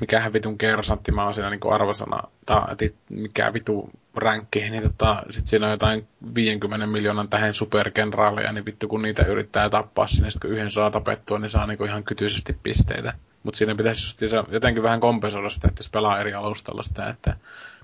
[0.00, 5.46] mikähän vitun kersantti mä oon siinä niin arvosana, tai mikä vitu ränkki, niin tota, sit
[5.46, 10.40] siinä on jotain 50 miljoonan tähän supergenraaleja, niin vittu kun niitä yrittää tappaa sinne, sit
[10.40, 13.12] kun yhden saa tapettua, niin saa niinku ihan kytyisesti pisteitä.
[13.42, 17.36] Mutta siinä pitäisi just jotenkin vähän kompensoida sitä, että jos pelaa eri alustalla sitä, että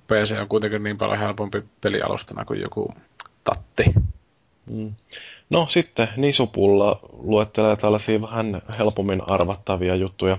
[0.07, 2.95] PC on kuitenkin niin paljon helpompi pelialustana kuin joku
[3.45, 3.85] tatti.
[4.67, 4.95] Mm.
[5.51, 10.39] No sitten Nisupulla luettelee tällaisia vähän helpommin arvattavia juttuja.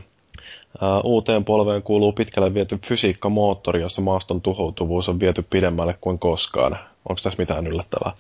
[1.04, 6.80] Uuteen polveen kuuluu pitkälle viety fysiikkamoottori, jossa maaston tuhoutuvuus on viety pidemmälle kuin koskaan.
[7.10, 8.14] Onko tässä mitään yllättävää?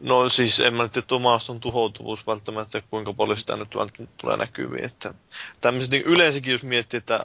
[0.00, 3.68] No siis en mä nyt tiedä, maaston tuhoutuvuus välttämättä, kuinka paljon sitä nyt
[4.16, 4.84] tulee näkyviin.
[4.84, 5.14] Että
[5.60, 7.20] tämmöiset niin yleensäkin, jos miettii, että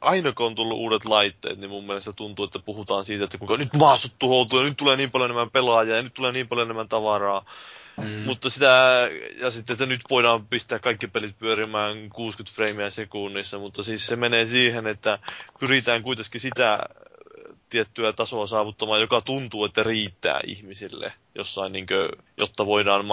[0.00, 3.56] aina kun on tullut uudet laitteet, niin mun mielestä tuntuu, että puhutaan siitä, että kuinka
[3.56, 6.66] nyt maastot tuhoutuu ja nyt tulee niin paljon enemmän pelaajia ja nyt tulee niin paljon
[6.66, 7.44] enemmän tavaraa.
[7.98, 8.22] Mm.
[8.26, 9.08] Mutta sitä,
[9.40, 14.16] ja sitten, että nyt voidaan pistää kaikki pelit pyörimään 60 freimiä sekunnissa, mutta siis se
[14.16, 15.18] menee siihen, että
[15.60, 16.78] pyritään kuitenkin sitä
[17.70, 23.06] tiettyä tasoa saavuttamaan, joka tuntuu, että riittää ihmisille jossain, niin kuin, jotta voidaan...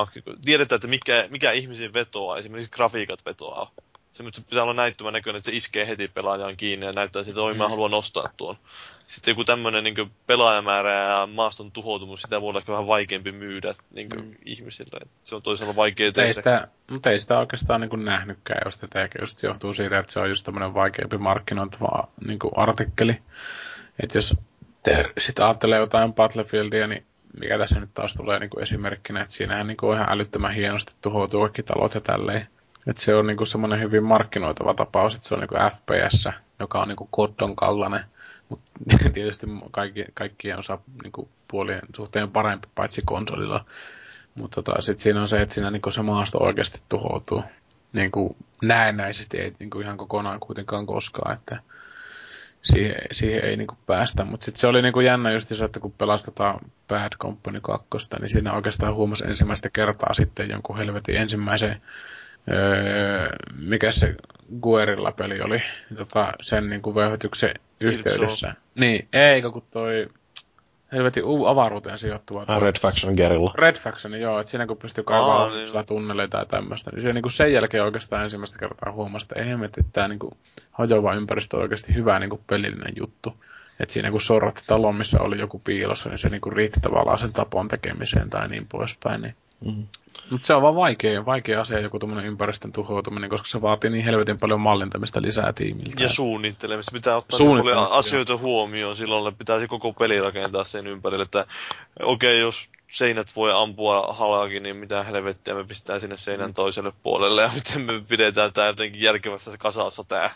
[0.45, 3.72] Tiedetään, että mikä, mikä ihmisiin vetoaa, esimerkiksi grafiikat vetoaa
[4.15, 7.53] se pitää olla näyttämä näköinen, että se iskee heti pelaajan kiinni ja näyttää siltä, että
[7.53, 7.57] mm.
[7.57, 8.57] mä haluan nostaa tuon.
[9.07, 14.07] Sitten joku tämmöinen niin pelaajamäärä ja maaston tuhoutumus, sitä voi olla vähän vaikeampi myydä niin
[14.09, 14.35] mm.
[14.45, 14.99] ihmisille.
[15.23, 16.33] Se on toisaalta vaikea tehdä.
[16.33, 20.19] Sitä, mutta ei sitä oikeastaan niin nähnytkään, jos tätä ehkä just johtuu siitä, että se
[20.19, 23.21] on just tämmöinen vaikeampi markkinointava niin artikkeli.
[24.03, 24.35] Että jos
[25.17, 27.05] sitä ajattelee jotain Battlefieldia, niin
[27.39, 30.53] mikä tässä nyt taas tulee niin kuin esimerkkinä, että siinähän niin kuin on ihan älyttömän
[30.53, 32.47] hienosti tuhoutuu kaikki talot ja tälleen.
[32.88, 36.88] Että se on niinku semmoinen hyvin markkinoitava tapaus, että se on niinku FPS, joka on
[36.88, 38.03] niinku koddon kallainen.
[38.49, 38.72] Mutta
[39.14, 43.65] tietysti kaikki, kaikkien osa niinku puolien suhteen parempi, paitsi konsolilla.
[44.35, 47.43] Mutta tota, sitten siinä on se, että siinä niinku se maasto oikeasti tuhoutuu.
[47.93, 51.33] Niinku näennäisesti ei niinku ihan kokonaan kuitenkaan koskaan.
[51.33, 51.59] Että
[52.61, 54.25] siihen, siihen ei niinku päästä.
[54.25, 57.88] Mutta sitten se oli niinku jännä just että kun pelastetaan Bad Company 2,
[58.19, 61.81] niin siinä oikeastaan huomasi ensimmäistä kertaa sitten jonkun helvetin ensimmäisen
[62.51, 64.15] öö, mikä se
[64.61, 65.61] Guerilla-peli oli,
[65.98, 68.53] tota, sen niinku vöyhytyksen yhteydessä.
[68.75, 70.07] Niin, eikö kun toi
[70.91, 72.45] helvetin uu avaruuteen sijoittuva.
[72.48, 73.53] Ah, Red Faction Gerilla.
[73.57, 75.85] Red Faction, joo, että siinä kun pystyy kaivaa niin.
[75.85, 79.80] tunneleita tai tämmöistä, niin se niinku sen jälkeen oikeastaan ensimmäistä kertaa huomasi, että ei hemmetti,
[79.80, 80.38] että tämä niinku
[80.72, 83.35] hajoava ympäristö on oikeasti hyvä niinku pelillinen juttu.
[83.80, 87.33] Että siinä kun sorratti talon, missä oli joku piilossa, niin se niinku riitti tavallaan sen
[87.33, 89.22] tapon tekemiseen tai niin poispäin.
[89.22, 89.35] Niin
[89.66, 89.88] Mm.
[90.30, 94.06] Mutta se on vaan vaikea, vaikea asia joku tuommoinen ympäristön tuhoutuminen, koska se vaatii niin
[94.06, 96.03] helvetin paljon mallintamista lisää tiimiltä.
[96.03, 96.92] Ja suunnittelemista.
[96.92, 98.38] Pitää ottaa niin paljon asioita jo.
[98.38, 98.95] huomioon.
[98.95, 101.45] Silloin pitäisi koko peli rakentaa sen ympärille, että
[102.03, 106.53] okei, okay, jos seinät voi ampua halakin, niin mitä helvettiä me pistetään sinne seinän mm.
[106.53, 110.30] toiselle puolelle ja miten me pidetään tämä jotenkin järkevässä kasassa tämä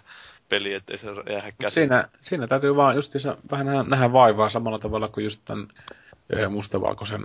[0.49, 1.69] peli, ettei se jää.
[1.69, 5.67] Siinä, siinä täytyy vaan justiinsa vähän nähdä vaivaa samalla tavalla kuin just tämän
[6.49, 7.23] mustavalkoisen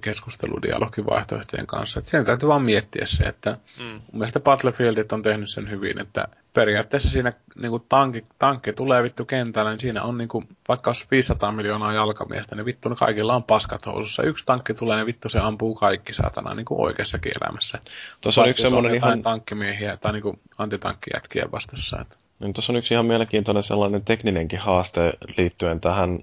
[0.00, 1.98] keskusteludialogivaihtoehtojen kanssa.
[1.98, 3.84] Et siinä täytyy vaan miettiä se, että mm.
[3.84, 9.02] mun mielestä Battlefieldit on tehnyt sen hyvin, että periaatteessa siinä niin kuin tankki, tankki tulee
[9.02, 12.96] vittu kentällä, niin siinä on niin kuin, vaikka olisi 500 miljoonaa jalkamiestä, niin vittu ne
[12.96, 14.22] kaikilla on paskat housussa.
[14.22, 17.78] Yksi tankki tulee, niin vittu se ampuu kaikki saatana niin kuin oikeassakin elämässä.
[18.20, 19.22] Tuossa on yksi semmoinen ihan...
[19.22, 22.00] tankkimiehiä tai niin kuin antitankkijätkiä vastassa.
[22.00, 22.16] Että...
[22.40, 26.18] Niin tuossa on yksi ihan mielenkiintoinen sellainen tekninenkin haaste liittyen tähän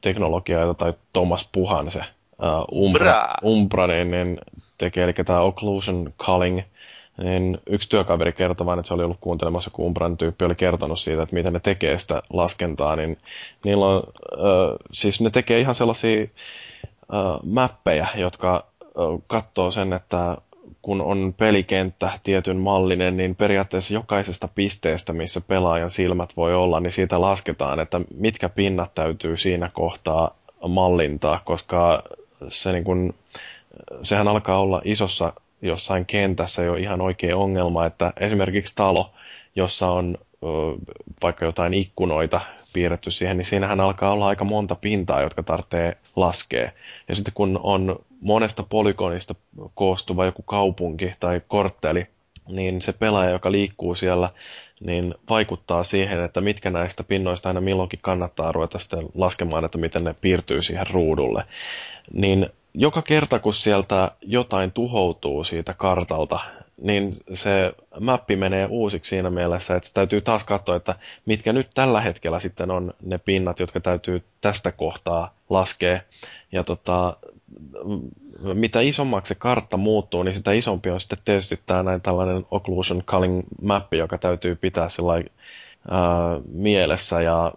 [0.00, 2.00] teknologiaan, jota tai Thomas Puhan se
[2.42, 3.14] uh, Umbra,
[3.44, 4.38] Umbra niin, niin
[4.78, 6.60] tekee, eli tämä Occlusion Culling,
[7.18, 11.00] niin yksi työkaveri kertoi vain, että se oli ollut kuuntelemassa, kun Umbran tyyppi oli kertonut
[11.00, 13.18] siitä, että miten ne tekee sitä laskentaa, niin
[13.64, 18.64] niillä on, uh, siis ne tekee ihan sellaisia uh, mappeja, jotka
[18.98, 20.36] uh, katsoo sen, että
[20.82, 26.92] kun on pelikenttä tietyn mallinen, niin periaatteessa jokaisesta pisteestä, missä pelaajan silmät voi olla, niin
[26.92, 30.34] siitä lasketaan, että mitkä pinnat täytyy siinä kohtaa
[30.68, 32.02] mallintaa, koska
[32.48, 33.14] se niin kun,
[34.02, 39.10] sehän alkaa olla isossa jossain kentässä jo ihan oikea ongelma, että esimerkiksi talo,
[39.56, 40.18] jossa on
[41.22, 42.40] vaikka jotain ikkunoita
[42.72, 46.70] piirretty siihen, niin siinähän alkaa olla aika monta pintaa, jotka tarvitsee laskea.
[47.08, 49.34] Ja sitten kun on monesta polygonista
[49.74, 52.06] koostuva joku kaupunki tai kortteli,
[52.48, 54.30] niin se pelaaja, joka liikkuu siellä,
[54.80, 60.04] niin vaikuttaa siihen, että mitkä näistä pinnoista aina milloinkin kannattaa ruveta sitten laskemaan, että miten
[60.04, 61.44] ne piirtyy siihen ruudulle.
[62.12, 66.40] Niin joka kerta, kun sieltä jotain tuhoutuu siitä kartalta,
[66.76, 70.94] niin se mappi menee uusiksi siinä mielessä, että täytyy taas katsoa, että
[71.26, 76.00] mitkä nyt tällä hetkellä sitten on ne pinnat, jotka täytyy tästä kohtaa laskea.
[76.52, 77.16] Ja tota,
[78.54, 83.02] mitä isommaksi se kartta muuttuu, niin sitä isompi on sitten tietysti tämä näin tällainen occlusion
[83.04, 85.30] culling mappi, joka täytyy pitää sellainen
[86.52, 87.52] mielessä ja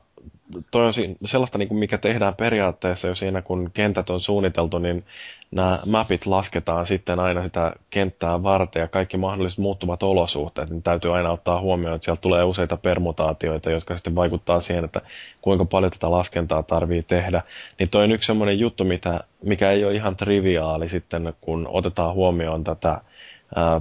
[0.71, 0.93] toi on
[1.25, 5.05] sellaista, niin kuin mikä tehdään periaatteessa jo siinä, kun kentät on suunniteltu, niin
[5.51, 11.15] nämä mapit lasketaan sitten aina sitä kenttää varten ja kaikki mahdolliset muuttuvat olosuhteet, niin täytyy
[11.15, 15.01] aina ottaa huomioon, että sieltä tulee useita permutaatioita, jotka sitten vaikuttaa siihen, että
[15.41, 17.41] kuinka paljon tätä laskentaa tarvii tehdä.
[17.79, 22.13] Niin toi on yksi semmoinen juttu, mitä, mikä ei ole ihan triviaali sitten, kun otetaan
[22.13, 23.01] huomioon tätä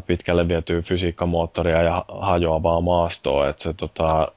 [0.07, 4.29] pitkälle vietyä fysiikkamoottoria ja hajoavaa maastoa, että se tota,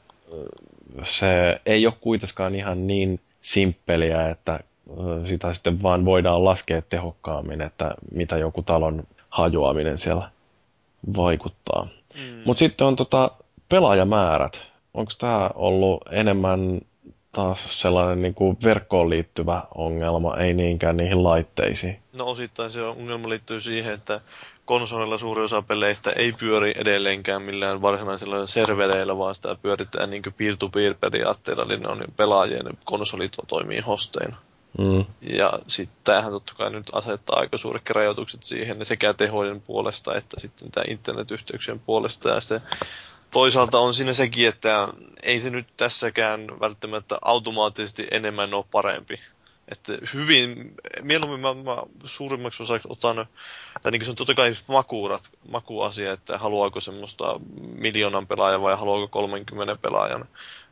[1.04, 4.60] se ei ole kuitenkaan ihan niin simppeliä, että
[5.26, 10.32] sitä sitten vaan voidaan laskea tehokkaammin, että mitä joku talon hajoaminen siellä
[11.18, 11.88] vaikuttaa.
[12.16, 12.42] Mm.
[12.46, 13.32] Mutta sitten on tota
[13.70, 14.62] pelaajamäärät.
[14.94, 16.82] Onko tämä ollut enemmän
[17.32, 22.00] taas sellainen niin kuin verkkoon liittyvä ongelma, ei niinkään niihin laitteisiin?
[22.14, 24.22] No osittain se ongelma liittyy siihen, että
[24.68, 30.94] konsolilla suuri osa peleistä ei pyöri edelleenkään millään varsinaisilla servereillä, vaan sitä pyöritetään niin peer-to-peer
[30.94, 34.38] periaatteella, eli ne on pelaajien konsolit toimii hosteina.
[34.78, 35.06] Mm.
[35.22, 40.40] Ja sitten tämähän totta kai nyt asettaa aika suuret rajoitukset siihen sekä tehoiden puolesta että
[40.40, 42.30] sitten tämä internetyhteyksien puolesta.
[42.30, 42.62] Ja se
[43.32, 44.88] toisaalta on siinä sekin, että
[45.24, 49.20] ei se nyt tässäkään välttämättä automaattisesti enemmän ole parempi.
[49.72, 53.26] Että hyvin, mieluummin mä, mä suurimmaksi osaksi otan,
[53.84, 57.40] tai niin se on totta kai makuurat, makuasia, että haluaako semmoista
[57.78, 60.26] miljoonan pelaajan vai haluaako 30 pelaajan.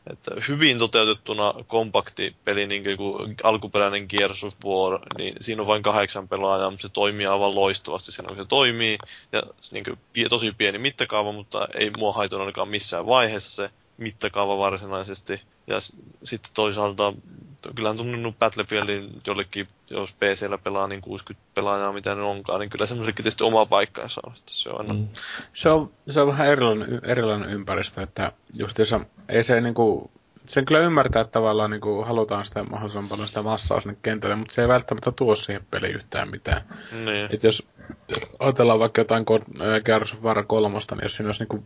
[0.10, 5.84] Että hyvin toteutettuna kompakti peli, niin kuin alkuperäinen Gears of War, niin siinä on vain
[5.84, 8.98] kahdeksan pelaajaa, mutta se toimii aivan loistavasti siinä, kun se toimii.
[9.32, 14.58] Ja niin kuin, tosi pieni mittakaava, mutta ei mua haitannut ainakaan missään vaiheessa se mittakaava
[14.58, 15.42] varsinaisesti.
[15.68, 15.76] Ja
[16.24, 17.14] sitten toisaalta,
[17.76, 22.86] kyllähän tunnut Battlefieldin jollekin, jos PCllä pelaa niin 60 pelaajaa, mitä ne onkaan, niin kyllä
[22.86, 24.34] semmoisellekin tietysti oma paikkansa on.
[24.34, 25.08] Että se, on mm.
[25.54, 29.00] se, on, se on vähän erilainen, erilainen ympäristö, että justiinsa
[29.30, 30.12] ei se niinku
[30.50, 34.36] sen kyllä ymmärtää, että tavallaan niin kuin, halutaan sitä mahdollisimman paljon sitä massaa sinne kentälle,
[34.36, 36.62] mutta se ei välttämättä tuo siihen peliin yhtään mitään.
[36.92, 37.28] Niin.
[37.34, 37.68] Et jos
[38.40, 39.26] ajatellaan vaikka jotain
[39.86, 41.66] Gears of War 3, niin jos siinä olisi niin kuin,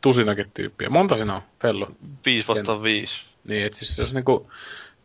[0.00, 0.90] tusinakin tyyppiä.
[0.90, 1.86] Monta siinä on, Fellu?
[2.26, 3.26] Viisi vastaan viisi.
[3.44, 4.46] Niin, että siis se olisi niin kuin,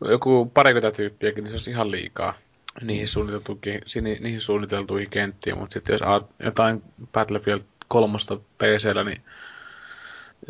[0.00, 2.34] joku parikymmentä tyyppiäkin, niin se olisi ihan liikaa
[2.82, 3.80] niihin, suunniteltuihin,
[4.20, 6.82] niihin suunniteltuihin kenttiin, mutta sitten jos jotain
[7.12, 9.22] Battlefield kolmosta PCllä, niin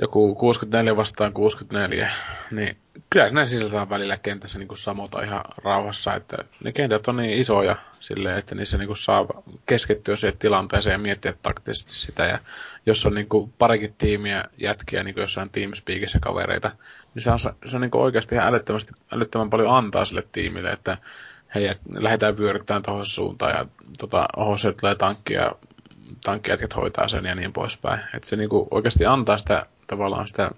[0.00, 2.10] joku 64 vastaan 64,
[2.50, 2.76] niin
[3.10, 7.76] kyllä näin sisältää välillä kentässä niin samota ihan rauhassa, että ne kentät on niin isoja
[8.00, 9.26] silleen, että niissä niin saa
[9.66, 12.24] keskittyä siihen tilanteeseen ja miettiä taktisesti sitä.
[12.24, 12.38] Ja
[12.86, 16.70] jos on niin kuin parikin tiimiä jätkiä niin kuin jossain Teamspeakissä kavereita,
[17.14, 18.54] niin se on, se on niin kuin oikeasti ihan
[19.12, 20.98] älyttömän paljon antaa sille tiimille, että
[21.54, 23.66] hei, lähdetään vyöryttämään tuohon suuntaan ja
[23.98, 25.52] tota, oho, se tulee tankki ja
[26.24, 28.00] tankkijätkät hoitaa sen ja niin poispäin.
[28.14, 30.50] Että se niinku oikeasti antaa sitä tavallaan sitä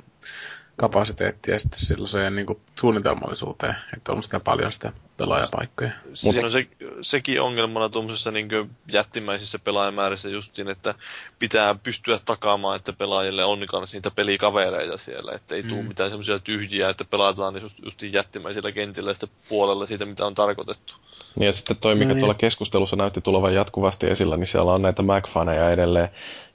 [0.76, 5.90] kapasiteettia sitten sellaiseen niin kuin suunnitelmallisuuteen, että on sitä paljon sitä pelaajapaikkoja.
[6.14, 6.66] Siinä on se,
[7.00, 8.48] sekin ongelmana tuommoisessa niin
[8.92, 10.94] jättimäisissä pelaajamäärissä justiin, että
[11.38, 15.68] pitää pystyä takaamaan, että pelaajille on kanssa niitä pelikavereita siellä, että ei mm.
[15.68, 20.34] tule mitään semmoisia tyhjiä, että pelataan just, justiin jättimäisillä kentillä sitä puolella siitä, mitä on
[20.34, 20.94] tarkoitettu.
[21.36, 22.20] Niin ja sitten toi, mikä no niin.
[22.20, 26.08] tuolla keskustelussa näytti tulevan jatkuvasti esillä, niin siellä on näitä Mac-faneja edelleen,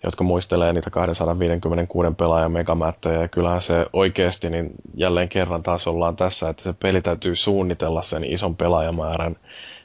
[0.03, 6.16] jotka muistelee niitä 256 pelaajan megamäättöjä, ja kyllähän se oikeasti, niin jälleen kerran taas ollaan
[6.16, 9.35] tässä, että se peli täytyy suunnitella sen ison pelaajamäärän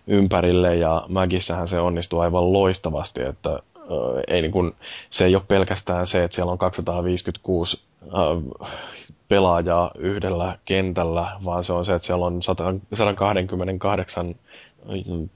[0.07, 3.59] ympärille, ja Magissähän se onnistuu aivan loistavasti, että äh,
[4.29, 4.75] ei niin kun,
[5.11, 8.71] se ei ole pelkästään se, että siellä on 256 äh,
[9.29, 14.35] pelaajaa yhdellä kentällä, vaan se on se, että siellä on 128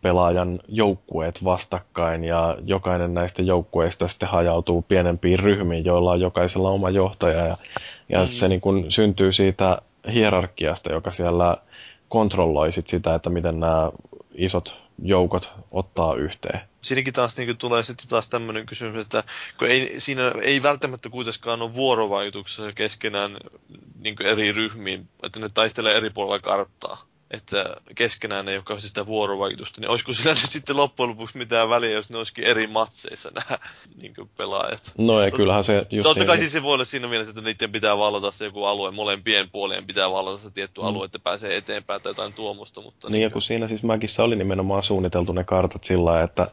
[0.03, 6.91] pelaajan joukkueet vastakkain ja jokainen näistä joukkueista sitten hajautuu pienempiin ryhmiin, joilla on jokaisella oma
[6.91, 7.57] johtaja ja,
[8.09, 8.27] ja mm.
[8.27, 9.79] se niin kun syntyy siitä
[10.13, 11.57] hierarkiasta, joka siellä
[12.13, 13.91] kontrolloi sit sitä, että miten nämä
[14.35, 16.61] isot joukot ottaa yhteen.
[16.81, 19.25] Siinäkin taas niin tulee sitten taas tämmöinen kysymys, että
[19.59, 23.37] kun ei, siinä ei välttämättä kuitenkaan ole vuorovaikutuksessa keskenään
[24.01, 29.81] niin eri ryhmiin, että ne taistelee eri puolilla karttaa että keskenään ei ole sitä vuorovaikutusta,
[29.81, 33.59] niin olisiko sillä nyt sitten loppujen lopuksi mitään väliä, jos ne olisikin eri matseissa nämä
[34.03, 34.93] niin pelaajat?
[34.99, 37.43] No ei, kyllähän se just Totta kai niin, siis se voi olla siinä mielessä, että
[37.43, 40.87] niiden pitää vallata se joku alue, molempien puolien pitää vallata se tietty mm.
[40.87, 42.81] alue, että pääsee eteenpäin tai jotain tuomusta.
[42.81, 46.49] Mutta niin, niin ja kun siinä siis Mäkissä oli nimenomaan suunniteltu ne kartat sillä että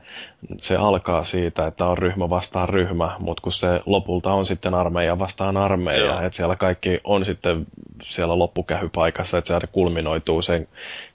[0.60, 5.20] se alkaa siitä, että on ryhmä vastaan ryhmä, mutta kun se lopulta on sitten armeija
[5.20, 7.66] vastaan armeija, että siellä kaikki on sitten
[8.04, 10.68] siellä loppukähypaikassa, että se kulminoituu sen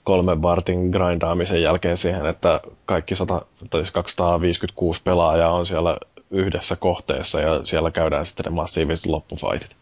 [0.03, 5.97] kolmen vartin grindaamisen jälkeen siihen, että kaikki 100, tai 256 pelaajaa on siellä
[6.31, 9.75] yhdessä kohteessa ja siellä käydään sitten ne massiiviset loppufaitit.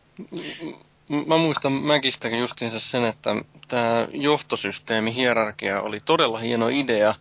[1.27, 3.35] Mä muistan Mäkistäkin justiinsa sen, että
[3.67, 7.15] tämä johtosysteemi, hierarkia oli todella hieno idea,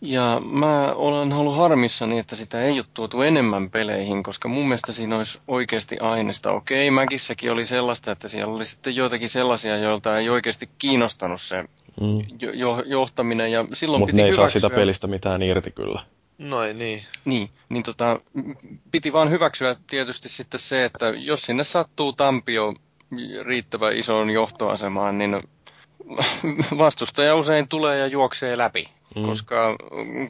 [0.00, 4.92] ja mä olen ollut harmissani, että sitä ei ole tuotu enemmän peleihin, koska mun mielestä
[4.92, 6.52] siinä olisi oikeasti aineesta.
[6.52, 11.64] Okei, Mäkissäkin oli sellaista, että siellä oli sitten joitakin sellaisia, joilta ei oikeasti kiinnostanut se
[12.00, 12.48] mm.
[12.54, 13.52] jo- johtaminen.
[13.52, 16.04] Ja silloin Mutta ne ei saa sitä pelistä mitään irti kyllä.
[16.38, 17.02] No ei niin.
[17.24, 18.20] Niin, niin tota,
[18.90, 22.74] piti vaan hyväksyä tietysti sitten se, että jos sinne sattuu Tampio
[23.42, 25.42] riittävän isoon johtoasemaan, niin
[26.78, 29.22] vastustaja usein tulee ja juoksee läpi mm.
[29.22, 29.76] koska,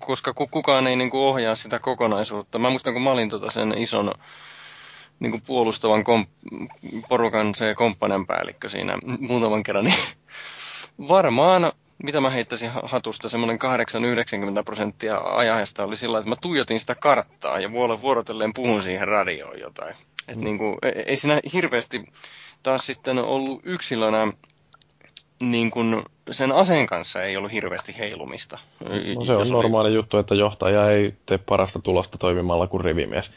[0.00, 2.58] koska kukaan ei niin kuin ohjaa sitä kokonaisuutta.
[2.58, 4.14] Mä muistan, kun mä olin tota sen ison
[5.20, 6.68] niin kuin puolustavan komp-
[7.08, 9.98] porukan se komppanen päällikkö siinä muutaman kerran, niin
[11.08, 11.72] varmaan
[12.02, 13.58] mitä mä heittäisin hatusta, semmoinen
[14.60, 19.60] 8-90 prosenttia ajasta oli sillä, että mä tuijotin sitä karttaa ja vuorotellen puhun siihen radioon
[19.60, 19.94] jotain.
[20.28, 20.44] Et mm.
[20.44, 22.04] niin kuin, e-, ei siinä hirveästi
[22.62, 24.32] taas sitten ollut yksilönä
[25.40, 28.58] niin kuin sen aseen kanssa ei ollut hirveästi heilumista.
[29.14, 29.96] No se on normaali oli...
[29.96, 33.30] juttu, että johtaja ei tee parasta tulosta toimimalla kuin rivimies.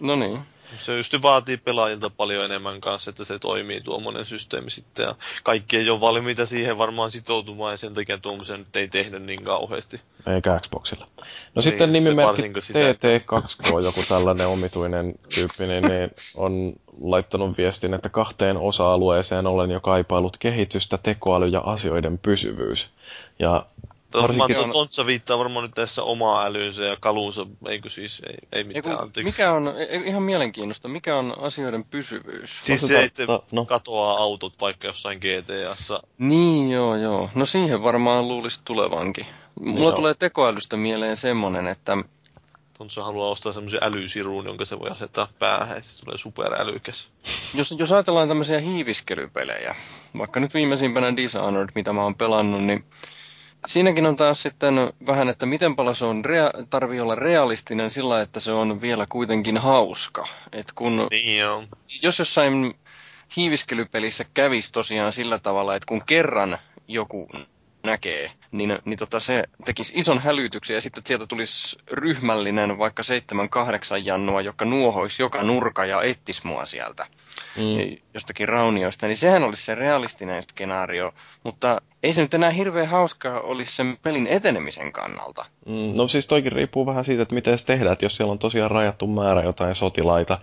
[0.00, 0.38] No niin.
[0.78, 5.02] Se just vaatii pelaajilta paljon enemmän kanssa, että se toimii tuommoinen systeemi sitten.
[5.02, 9.22] Ja kaikki ei ole valmiita siihen varmaan sitoutumaan ja sen takia tuommoisen nyt ei tehnyt
[9.22, 10.00] niin kauheasti.
[10.34, 11.08] Eikä Xboxilla.
[11.16, 11.22] No
[11.54, 18.56] niin, sitten nimimerkki TT2K, joku tällainen omituinen tyyppi, niin, niin on laittanut viestin, että kahteen
[18.56, 22.90] osa-alueeseen olen jo kaipailut kehitystä, tekoäly ja asioiden pysyvyys.
[23.38, 23.66] Ja
[24.14, 24.70] Varmaan on...
[24.70, 29.10] Tontsa viittaa varmaan nyt tässä omaa älyynsä ja kaluunsa, eikö siis, ei, ei mitään, Eiku,
[29.22, 32.60] Mikä on, e- e- ihan mielenkiintoista, mikä on asioiden pysyvyys?
[32.62, 33.64] Siis se, että no, no.
[33.64, 36.02] katoaa autot vaikka jossain GTAssa.
[36.18, 37.30] Niin, joo, joo.
[37.34, 39.26] No siihen varmaan luulisi tulevankin.
[39.60, 39.96] Mulla no.
[39.96, 41.96] tulee tekoälystä mieleen semmonen, että
[42.78, 47.10] Tontsa haluaa ostaa semmoisen älysiruun, jonka se voi asettaa päähän, ja se tulee superälykäs.
[47.54, 49.76] Jos, jos ajatellaan tämmöisiä hiiviskelypelejä,
[50.18, 52.84] vaikka nyt viimeisimpänä Dishonored, mitä mä oon pelannut, niin
[53.66, 54.74] siinäkin on taas sitten
[55.06, 59.06] vähän, että miten paljon se on rea- tarvii olla realistinen sillä, että se on vielä
[59.08, 60.26] kuitenkin hauska.
[60.52, 61.66] Et kun, Niin on.
[62.02, 62.74] jos jossain
[63.36, 66.58] hiiviskelypelissä kävisi tosiaan sillä tavalla, että kun kerran
[66.88, 67.28] joku
[67.82, 73.48] näkee, niin, niin tota se tekisi ison hälytyksen ja sitten sieltä tulisi ryhmällinen vaikka seitsemän
[73.48, 77.06] kahdeksan jannua, joka nuohoisi joka nurka ja ettis mua sieltä
[77.56, 77.96] Mm.
[78.14, 81.14] jostakin raunioista, niin sehän olisi se realistinen skenaario,
[81.44, 85.44] mutta ei se nyt enää hirveän hauskaa olisi sen pelin etenemisen kannalta.
[85.66, 88.38] Mm, No siis toikin riippuu vähän siitä, että miten se tehdään, että jos siellä on
[88.38, 90.38] tosiaan rajattu määrä jotain sotilaita,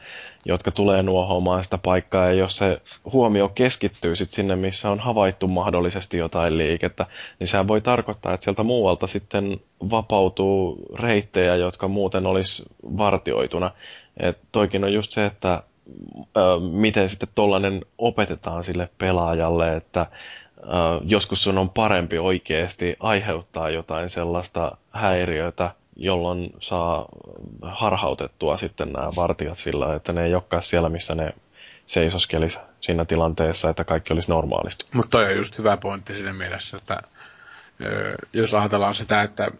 [0.45, 2.81] jotka tulee nuohoamaan sitä paikkaa, ja jos se
[3.13, 7.05] huomio keskittyy sit sinne, missä on havaittu mahdollisesti jotain liikettä,
[7.39, 9.59] niin sehän voi tarkoittaa, että sieltä muualta sitten
[9.91, 13.71] vapautuu reittejä, jotka muuten olisi vartioituna.
[14.17, 15.63] Et toikin on just se, että
[16.37, 20.05] ö, miten sitten tollainen opetetaan sille pelaajalle, että
[20.59, 20.63] ö,
[21.05, 27.05] joskus sun on parempi oikeasti aiheuttaa jotain sellaista häiriötä, jolloin saa
[27.61, 31.33] harhautettua sitten nämä vartijat sillä, että ne ei olekaan siellä, missä ne
[31.85, 34.85] seisoskelisi siinä tilanteessa, että kaikki olisi normaalisti.
[34.93, 37.01] Mutta toi on just hyvä pointti siinä mielessä, että
[38.33, 39.51] jos ajatellaan sitä, että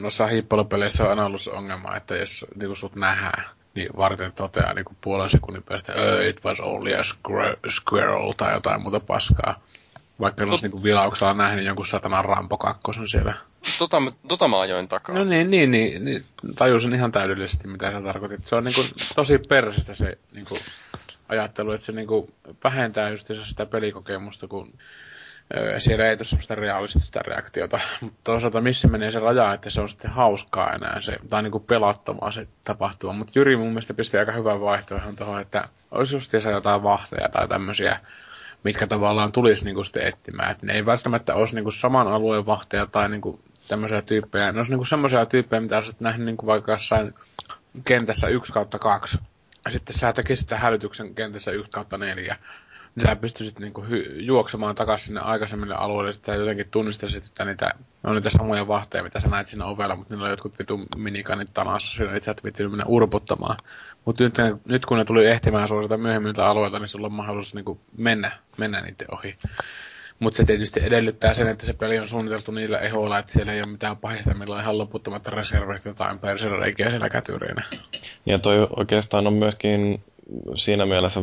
[0.00, 3.44] noissa hiippailupeleissä on aina ollut se ongelma, että jos niin sut nähdään,
[3.74, 8.54] niin varten toteaa niin puolen sekunnin päästä, "Uh, it was only a squir- squirrel tai
[8.54, 9.60] jotain muuta paskaa.
[10.20, 13.34] Vaikka jos niin vilauksella nähnyt jonkun satanan Rampo kakkosen siellä.
[13.78, 13.96] Tota,
[14.28, 15.14] tota mä ajoin takaa.
[15.14, 16.24] No niin, niin, niin, niin
[16.56, 18.46] tajusin ihan täydellisesti, mitä sä tarkoitit.
[18.46, 20.58] Se on niin kuin, tosi persistä se niin kuin,
[21.28, 24.72] ajattelu, että se niin kuin, vähentää just sitä pelikokemusta, kun
[25.78, 27.80] siellä ei tule semmoista realistista reaktiota.
[28.00, 31.50] Mutta toisaalta missä menee se raja, että se on sitten hauskaa enää se, tai niin
[31.50, 33.12] kuin pelottavaa se tapahtuma.
[33.12, 37.48] Mutta Jyri mun mielestä pisti aika hyvän vaihtoehdon tuohon, että olisi justiinsa jotain vahteja tai
[37.48, 38.00] tämmöisiä
[38.64, 40.50] mitkä tavallaan tulisi niinku sitten etsimään.
[40.50, 44.52] Et ne ei välttämättä olisi niinku saman alueen vahteja tai niinku tämmöisiä tyyppejä.
[44.52, 47.14] Ne olisi niinku semmoisia tyyppejä, mitä olisit nähnyt niinku vaikka jossain
[47.84, 49.18] kentässä 1 kautta 2.
[49.64, 52.36] Ja sitten sä tekisit sitä hälytyksen kentässä 1 kautta 4.
[53.02, 57.74] Sä pystyisit niinku hy- juoksemaan takaisin sinne aikaisemmille alueille, että sä jotenkin tunnistasit, että niitä,
[58.04, 61.48] on niitä samoja vahteja, mitä sä näet siinä ovella, mutta niillä on jotkut vitu minikanit
[61.54, 63.56] tanassa siinä, että sä et vittu mennä urputtamaan.
[64.04, 67.54] Mutta nyt, nyt kun ne tuli ehtimään sua sitä myöhemmiltä alueilta, niin sulla on mahdollisuus
[67.54, 69.36] niinku mennä, mennä niiden ohi.
[70.18, 73.60] Mutta se tietysti edellyttää sen, että se peli on suunniteltu niillä ehoilla, että siellä ei
[73.62, 77.64] ole mitään pahista, millä on ihan loputtomat reservit jotain persereikiä siellä kätyrinä.
[78.26, 80.02] Ja toi oikeastaan on myöskin
[80.54, 81.22] siinä mielessä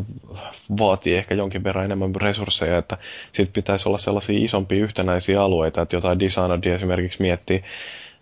[0.79, 2.97] vaatii ehkä jonkin verran enemmän resursseja, että
[3.31, 7.63] sit pitäisi olla sellaisia isompia yhtenäisiä alueita, että jotain Dishonored esimerkiksi miettii,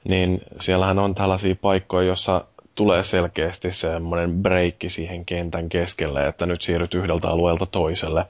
[0.03, 2.45] niin siellähän on tällaisia paikkoja, jossa
[2.75, 8.25] tulee selkeästi semmoinen breikki siihen kentän keskelle, että nyt siirryt yhdeltä alueelta toiselle.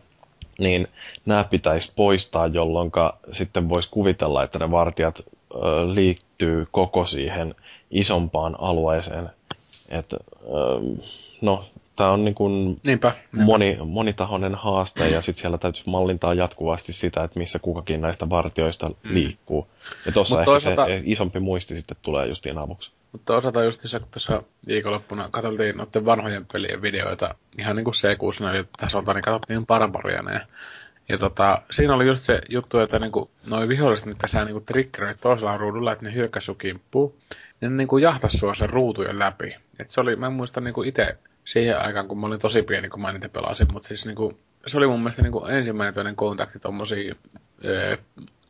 [0.59, 0.87] Niin
[1.25, 2.91] nämä pitäisi poistaa, jolloin
[3.31, 5.21] sitten voisi kuvitella, että ne vartijat
[5.93, 7.55] liittyy koko siihen
[7.91, 9.29] isompaan alueeseen.
[9.89, 10.15] Et,
[11.41, 11.65] no,
[11.95, 13.09] tämä on niin kuin Niinpä.
[13.31, 13.45] niinpä.
[13.45, 18.87] moni, monitahoinen haaste ja sitten siellä täytyisi mallintaa jatkuvasti sitä, että missä kukakin näistä vartioista
[18.89, 19.13] Mm.
[19.13, 19.67] liikkuu.
[20.05, 22.91] Ja tuossa ehkä toisaalta- se isompi muisti sitten tulee justiin avuksi.
[23.11, 27.93] Mutta toisaalta just se, kun tuossa viikonloppuna katsottiin noiden vanhojen pelien videoita, ihan niin kuin
[27.93, 30.41] C6 tasolta, niin katsottiin Barbarianeja.
[31.09, 35.17] Ja tota, siinä oli just se juttu, että niinku, noi viholliset, mitä sä niinku triggeroit
[35.21, 37.13] toisella ruudulla, että ne hyökkäs sun kimppuun,
[37.61, 39.55] niin ne niinku jahtas sua sen ruutujen läpi.
[39.79, 43.01] Et se oli, mä muistan niinku itse siihen aikaan, kun mä olin tosi pieni, kun
[43.01, 47.15] mä niitä pelasin, mutta siis niinku, se oli mun mielestä niinku ensimmäinen toinen kontakti tommosia
[47.65, 47.97] ö,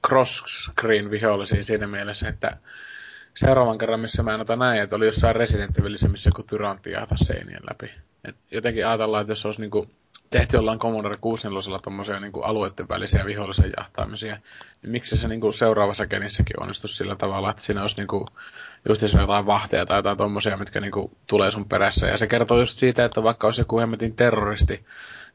[0.07, 2.57] cross-screen vihollisia siinä mielessä, että
[3.33, 6.91] seuraavan kerran, missä mä en ota näin, että oli jossain Resident Evilissä, missä joku tyrantti
[6.91, 7.91] jahtaa seinien läpi.
[8.23, 9.87] Et jotenkin ajatellaan, että jos olisi niinku
[10.33, 14.37] tehty jollain Commodore 64 tommosia niinku alueiden välisiä vihollisen jahtaamisia,
[14.81, 18.25] niin miksi se niinku seuraavassa genissäkin onnistuisi sillä tavalla, että siinä olisi niinku
[18.89, 22.07] just jotain vahteja tai jotain tommosia, mitkä niinku tulee sun perässä.
[22.07, 24.85] Ja se kertoo just siitä, että vaikka olisi joku hemmetin terroristi,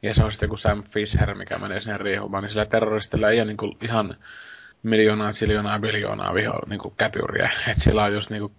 [0.03, 3.41] ja se on sitten joku Sam Fisher, mikä menee sinne riehumaan, niin sillä terroristilla ei
[3.41, 4.17] ole niinku ihan
[4.83, 7.51] miljoonaa, siljoonaa, biljoonaa viho, niinku kätyriä.
[7.71, 8.53] Että sillä on just niinku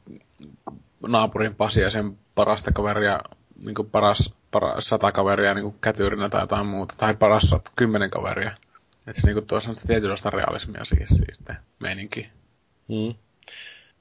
[1.08, 3.19] naapurin Pasi ja sen parasta kaveria,
[3.66, 8.51] niinku paras, paras sata kaveria niinku kätyrinä tai jotain muuta, tai paras kymmenen kaveria.
[9.07, 12.29] Että se niinku tuo semmoista tietynlaista realismia siis sitten meininki.
[12.87, 13.15] Mm.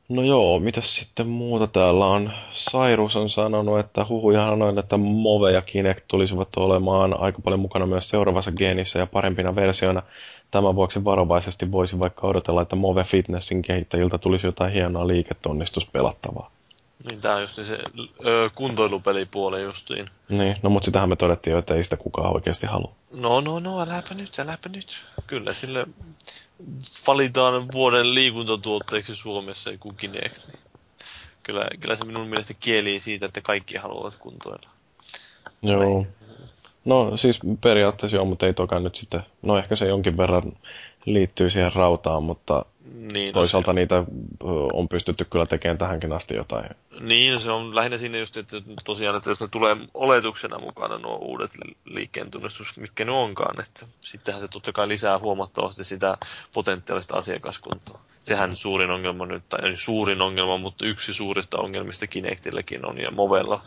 [0.09, 2.33] No joo, mitäs sitten muuta täällä on?
[2.53, 7.87] Cyrus on sanonut, että huhuja on, että Move ja Kinect tulisivat olemaan aika paljon mukana
[7.87, 10.03] myös seuraavassa geenissä ja parempina versioina.
[10.51, 16.51] Tämän vuoksi varovaisesti voisi vaikka odotella, että Move Fitnessin kehittäjiltä tulisi jotain hienoa liiketonnistuspelattavaa.
[17.05, 17.79] Niin tää on just niin se
[18.27, 20.07] ö, kuntoilupelipuoli justiin.
[20.29, 22.95] Niin, no mutta sitähän me todettiin jo, että ei sitä kukaan oikeasti halua.
[23.17, 25.07] No, no, no, äläpä nyt, äläpä nyt.
[25.27, 25.87] Kyllä sille
[27.07, 30.49] valitaan vuoden liikuntatuotteeksi Suomessa joku Kinect.
[30.49, 30.59] Niin
[31.43, 34.71] kyllä, kyllä se minun mielestä kieli siitä, että kaikki haluavat kuntoilla.
[35.63, 36.07] Joo.
[36.85, 40.53] No siis periaatteessa joo, mutta ei toka nyt sitten, no ehkä se jonkin verran
[41.05, 42.65] liittyy siihen rautaan, mutta
[42.95, 44.05] Niin, no toisaalta niitä
[44.73, 46.71] on pystytty kyllä tekemään tähänkin asti jotain.
[47.01, 51.17] Niin, se on lähinnä siinä just, että tosiaan, että jos ne tulee oletuksena mukana nuo
[51.17, 56.17] uudet li- liikkeen tunnistus, mitkä ne onkaan, että sittenhän se totta kai lisää huomattavasti sitä
[56.55, 58.03] potentiaalista asiakaskuntaa.
[58.25, 63.11] Sehän suurin ongelma nyt, tai ei suurin ongelma, mutta yksi suurista ongelmista Kinectilläkin on ja
[63.11, 63.63] Movella.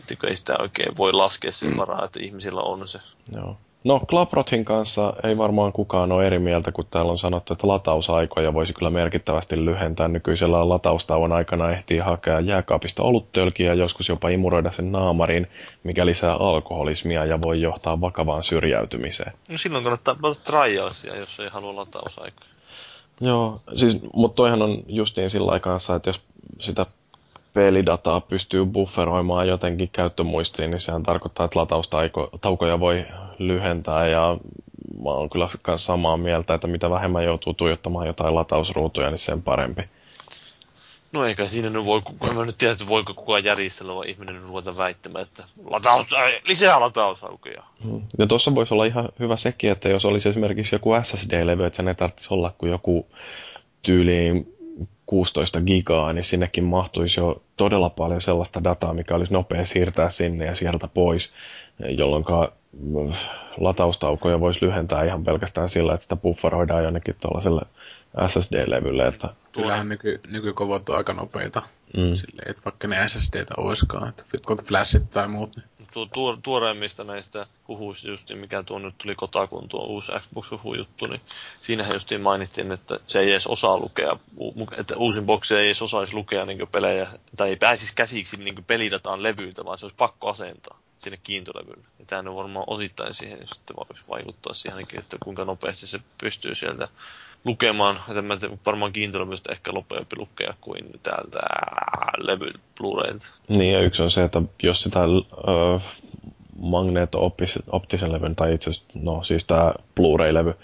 [0.00, 2.98] Että ei sitä oikein voi laskea sen varaa, että ihmisillä on se.
[3.32, 3.58] Joo.
[3.84, 8.54] No, Klaprothin kanssa ei varmaan kukaan ole eri mieltä, kun täällä on sanottu, että latausaikoja
[8.54, 10.08] voisi kyllä merkittävästi lyhentää.
[10.08, 15.46] Nykyisellä lataustauon aikana ehtii hakea jääkaapista oluttölkiä ja joskus jopa imuroida sen naamarin,
[15.82, 19.32] mikä lisää alkoholismia ja voi johtaa vakavaan syrjäytymiseen.
[19.50, 22.48] No silloin kannattaa trialsia, jos ei halua latausaikaa.
[23.20, 26.20] Joo, siis, mutta toihan on justiin sillä kanssa, että jos
[26.60, 26.86] sitä
[27.54, 33.06] pelidataa pystyy bufferoimaan jotenkin käyttömuistiin, niin sehän tarkoittaa, että lataustaukoja voi
[33.38, 34.38] lyhentää ja
[35.04, 39.82] mä oon kyllä samaa mieltä, että mitä vähemmän joutuu tuijottamaan jotain latausruutuja, niin sen parempi.
[41.12, 44.76] No eikä siinä nyt voi kukaan, mä nyt tiedä, että voiko kukaan järjestelevä ihminen ruveta
[44.76, 47.62] väittämään, että lataus, äh, lisää latausaukoja.
[47.84, 48.02] Mm.
[48.18, 51.88] Ja tuossa voisi olla ihan hyvä sekin, että jos olisi esimerkiksi joku SSD-levy, että sen
[51.88, 53.06] ei tarvitsisi olla kuin joku
[53.82, 54.53] tyyliin
[55.06, 60.46] 16 gigaa, niin sinnekin mahtuisi jo todella paljon sellaista dataa, mikä olisi nopea siirtää sinne
[60.46, 61.32] ja sieltä pois,
[61.88, 62.24] jolloin
[63.56, 67.62] lataustaukoja voisi lyhentää ihan pelkästään sillä, että sitä bufferoidaan jonnekin tuollaiselle
[68.28, 69.06] SSD-levylle.
[69.06, 69.28] Että...
[69.52, 71.62] Kyllähän nyky, nykykovot on aika nopeita.
[71.96, 72.14] Mm.
[72.14, 74.24] Silleen, että vaikka ne SSDtä olisikaan, että
[74.68, 75.64] flashit tai muut, niin
[75.94, 81.20] Tuo, tuo, tuoreimmista näistä huhuista just, mikä tuo nyt tuli kotakuun tuo uusi Xbox-huhu-juttu, niin
[81.60, 84.16] siinähän justiin mainittiin, että se ei edes osaa lukea,
[84.78, 89.22] että uusin boksi ei edes osaisi lukea niin pelejä, tai ei pääsisi käsiksi niin pelidataan
[89.22, 91.84] levyiltä, vaan se olisi pakko asentaa sinne kiintolevylle.
[91.98, 93.76] Ja tämä on varmaan osittain siihen sitten
[94.08, 96.88] vaikuttaa siihen, että kuinka nopeasti se pystyy sieltä
[97.44, 97.96] lukemaan.
[98.08, 101.40] Että mä varmaan kiintolevystä ehkä nopeampi lukea kuin täältä
[102.18, 103.26] levy Blu-raylta.
[103.48, 105.80] Niin, ja yksi on se, että jos sitä ö,
[106.58, 110.54] magneetto-optisen levyn, tai itse asiassa, no siis tämä Blu-ray-levy,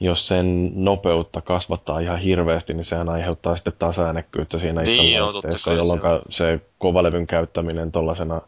[0.00, 5.20] jos sen nopeutta kasvattaa ihan hirveästi, niin sehän aiheuttaa sitten taas äänekkyyttä siinä Niin, itse
[5.20, 8.40] laitteessa, jolloin se kovalevyn käyttäminen tuollaisena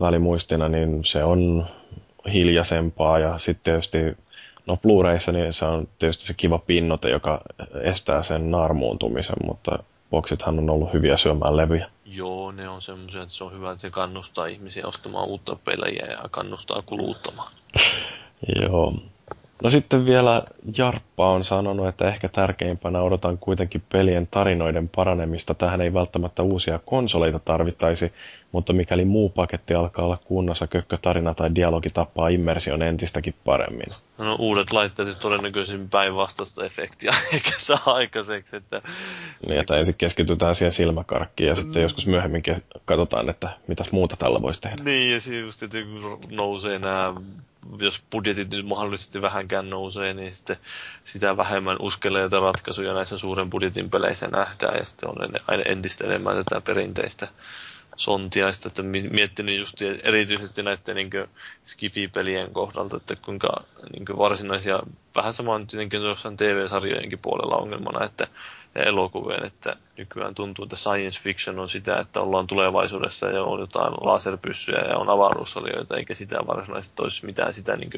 [0.00, 1.66] välimuistina, niin se on
[2.32, 4.16] hiljaisempaa ja sitten tietysti
[4.66, 7.40] No Blu-rayissa niin se on tietysti se kiva pinnote, joka
[7.82, 9.78] estää sen naarmuuntumisen, mutta
[10.10, 11.90] boksithan on ollut hyviä syömään levyjä.
[12.04, 16.06] Joo, ne on semmoisia, että se on hyvä, että se kannustaa ihmisiä ostamaan uutta pelejä
[16.10, 17.52] ja kannustaa kuluttamaan.
[18.62, 18.94] Joo.
[19.62, 20.42] No sitten vielä
[20.78, 25.54] Jarppa on sanonut, että ehkä tärkeimpänä odotan kuitenkin pelien tarinoiden paranemista.
[25.54, 28.12] Tähän ei välttämättä uusia konsoleita tarvittaisi,
[28.52, 33.86] mutta mikäli muu paketti alkaa olla kunnossa, kökkötarina tai dialogi tappaa immersion entistäkin paremmin.
[34.18, 38.82] No uudet laitteet todennäköisesti päinvastaista efektiä eikä saa aikaiseksi, että
[39.48, 42.42] Niin, että ensin keskitytään siihen silmäkarkkiin ja sitten joskus myöhemmin
[42.84, 44.84] katsotaan, että mitäs muuta tällä voisi tehdä.
[44.84, 45.78] Niin, ja se just, että
[46.30, 47.14] nousee nämä,
[47.78, 50.56] jos budjetit nyt mahdollisesti vähänkään nousee, niin sitten
[51.04, 55.16] sitä vähemmän uskeleita ratkaisuja näissä suuren budjetin peleissä nähdään, ja sitten on
[55.48, 57.28] aina entistä enemmän tätä perinteistä
[57.96, 61.10] sontiaista, että mi- miettinyt just erityisesti näiden niin
[61.64, 64.80] Skifi-pelien kohdalta, että kuinka niin varsinaisia,
[65.16, 68.26] vähän sama on tietenkin jossain TV-sarjojenkin puolella ongelmana, että
[68.74, 73.60] ja elokuvien, että nykyään tuntuu, että science fiction on sitä, että ollaan tulevaisuudessa ja on
[73.60, 77.90] jotain laserpyssyjä ja on avaruusolioita, eikä sitä varsinaisesti olisi mitään sitä niin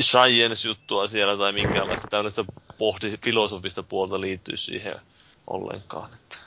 [0.00, 2.44] science-juttua siellä tai minkäänlaista tällaista
[2.78, 4.96] pohti, filosofista puolta liittyy siihen
[5.46, 6.10] ollenkaan.
[6.14, 6.45] Että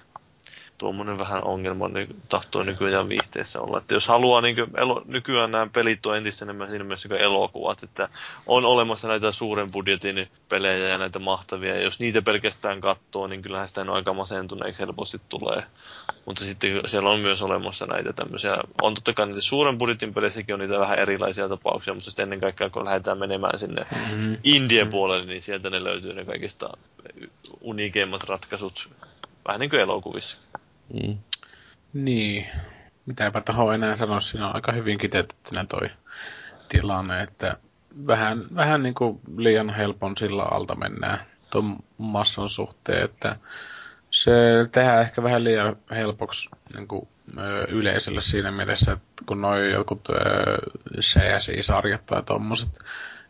[0.79, 3.77] tuommoinen vähän ongelma niin tahtoo nykyään viihteessä olla.
[3.77, 7.83] Että jos haluaa, niin elo, nykyään nämä pelit on entistä enemmän siinä mielessä kuin elokuvat,
[7.83, 8.09] että
[8.47, 13.41] on olemassa näitä suuren budjetin pelejä ja näitä mahtavia, ja jos niitä pelkästään katsoo, niin
[13.41, 15.63] kyllähän sitä on aika masentuneeksi helposti tulee.
[16.25, 20.53] Mutta sitten siellä on myös olemassa näitä tämmöisiä, on totta kai niitä suuren budjetin peleissäkin
[20.53, 23.85] on niitä vähän erilaisia tapauksia, mutta sitten ennen kaikkea kun lähdetään menemään sinne
[24.15, 24.37] Mm.
[24.43, 26.69] Indien puolelle, niin sieltä ne löytyy ne kaikista
[27.61, 28.89] unikeimmat ratkaisut,
[29.47, 30.41] vähän niin kuin elokuvissa.
[30.93, 31.17] Mm.
[31.93, 32.47] Niin.
[33.05, 35.89] Mitäpä taho enää sanoa, siinä on aika hyvin kiteytettynä toi
[36.69, 37.57] tilanne, että
[38.07, 41.19] vähän, vähän niin kuin liian helpon sillä alta mennään
[41.51, 43.35] tuon massan suhteen, että
[44.11, 44.31] se
[44.71, 50.07] tehdään ehkä vähän liian helpoksi niin kuin, ö, yleisölle siinä mielessä, että kun noin jotkut
[50.99, 52.69] CSI-sarjat tai tommoset,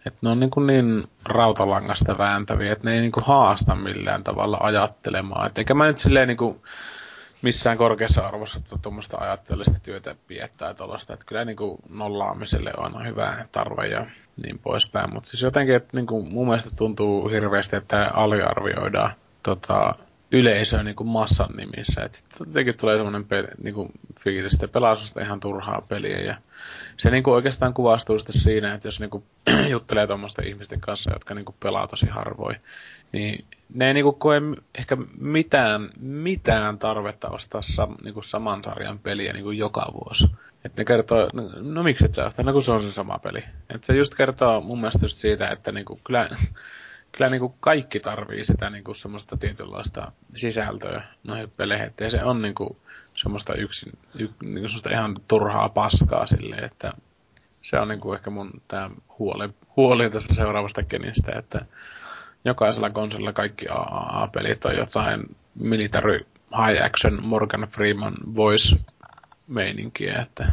[0.05, 4.23] että ne on niin, kuin niin rautalangasta vääntäviä, että ne ei niin kuin haasta millään
[4.23, 5.47] tavalla ajattelemaan.
[5.47, 6.61] Et eikä mä nyt silleen niin kuin
[7.41, 11.13] missään korkeassa arvossa tuommoista ajatteellista työtä piettää tuollaista.
[11.13, 14.05] Että kyllä niin kuin nollaamiselle on aina hyvä tarve ja
[14.43, 15.13] niin poispäin.
[15.13, 19.11] Mutta siis jotenkin, että niin kuin mun mielestä tuntuu hirveästi, että aliarvioidaan
[19.43, 19.95] tota,
[20.31, 22.03] yleisöä niin kuin massan nimissä.
[22.03, 23.25] Että sitten jotenkin tulee semmoinen
[23.63, 26.19] niin kuin fiilis, että pelaa ihan turhaa peliä.
[26.19, 26.35] Ja
[26.97, 29.23] se niin kuin oikeastaan kuvastuu sitten siinä, että jos niin kuin
[29.69, 32.61] juttelee tuommoisten ihmisten kanssa, jotka niin kuin pelaa tosi harvoin,
[33.11, 34.41] niin ne ei niinku koe
[34.75, 40.27] ehkä mitään, mitään tarvetta ostaa sam, niinku saman sarjan peliä niinku joka vuosi.
[40.65, 43.19] Et ne kertoo, no, no miksi et sä osta, no kun se on se sama
[43.19, 43.43] peli.
[43.69, 46.29] Et se just kertoo mun mielestä just siitä, että niinku kyllä,
[47.11, 51.87] kyllä niinku kaikki tarvii sitä niinku semmoista tietynlaista sisältöä noihin peleihin.
[51.87, 52.77] Että se on niinku
[53.13, 56.93] semmoista yksin, y, niinku semmoista ihan turhaa paskaa silleen, että
[57.61, 58.89] se on niinku ehkä mun tää
[59.19, 61.65] huoli, huoli tästä seuraavasta kenistä, että
[62.45, 66.25] jokaisella konsolilla kaikki AAA-pelit on jotain military
[66.57, 68.75] high action Morgan Freeman voice
[69.47, 70.51] meininkiä, että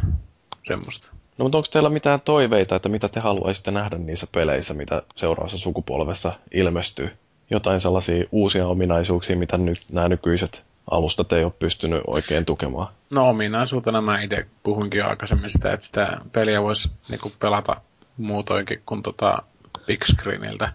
[0.67, 1.11] semmoista.
[1.37, 5.57] No mutta onko teillä mitään toiveita, että mitä te haluaisitte nähdä niissä peleissä, mitä seuraavassa
[5.57, 7.09] sukupolvessa ilmestyy?
[7.49, 12.87] Jotain sellaisia uusia ominaisuuksia, mitä nyt nämä nykyiset alustat ei ole pystynyt oikein tukemaan?
[13.09, 17.81] No ominaisuutena mä itse puhuinkin aikaisemmin sitä, että sitä peliä voisi niinku pelata
[18.17, 19.43] muutoinkin kuin tota
[19.85, 20.73] big screeniltä.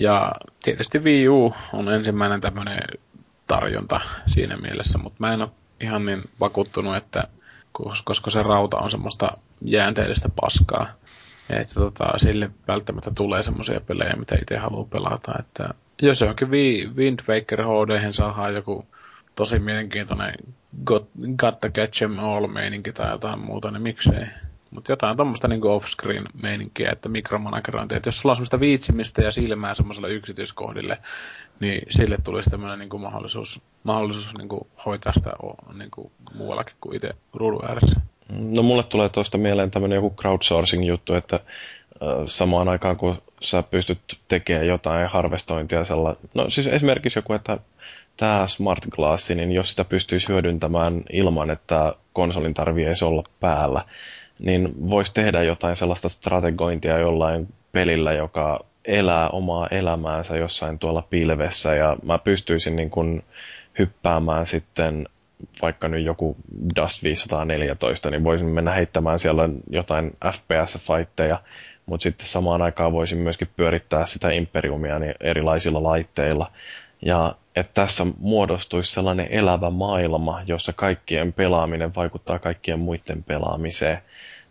[0.00, 2.80] Ja tietysti Wii U on ensimmäinen tämmöinen
[3.46, 7.24] tarjonta siinä mielessä, mutta mä en ole ihan niin vakuuttunut, että
[8.04, 9.32] koska se rauta on semmoista
[9.64, 10.86] jäänteellistä paskaa,
[11.50, 15.32] että tota, sille välttämättä tulee semmoisia pelejä, mitä itse haluaa pelata.
[15.38, 16.50] Että jos johonkin
[16.96, 18.86] Wind Waker HD saadaan joku
[19.34, 20.34] tosi mielenkiintoinen
[20.84, 24.26] got, got to catch em all meininki tai jotain muuta, niin miksei.
[24.70, 27.96] Mutta jotain tuommoista niin off-screen meininkiä, että mikromanagerointia.
[27.96, 30.98] Että jos sulla on semmoista viitsimistä ja silmää semmoiselle yksityiskohdille,
[31.60, 35.30] niin sille tulisi tämmöinen niin mahdollisuus, mahdollisuus niin kuin hoitaa sitä
[35.78, 38.00] niin kuin muuallakin kuin itse ruudun ääressä.
[38.28, 41.40] No mulle tulee tuosta mieleen tämmöinen joku crowdsourcing-juttu, että
[42.26, 46.16] samaan aikaan kun sä pystyt tekemään jotain harvestointia, sella...
[46.34, 47.58] no siis esimerkiksi joku, että
[48.16, 53.84] tämä Smart Glass, niin jos sitä pystyisi hyödyntämään ilman, että konsolin tarvii olla päällä,
[54.40, 61.74] niin voisi tehdä jotain sellaista strategointia jollain pelillä, joka elää omaa elämäänsä jossain tuolla pilvessä
[61.74, 63.22] ja mä pystyisin niin kuin
[63.78, 65.08] hyppäämään sitten
[65.62, 66.36] vaikka nyt joku
[66.76, 71.38] Dust 514, niin voisin mennä heittämään siellä jotain FPS-fightteja,
[71.86, 76.50] mutta sitten samaan aikaan voisin myöskin pyörittää sitä Imperiumia niin erilaisilla laitteilla.
[77.02, 83.98] Ja että tässä muodostuisi sellainen elävä maailma, jossa kaikkien pelaaminen vaikuttaa kaikkien muiden pelaamiseen.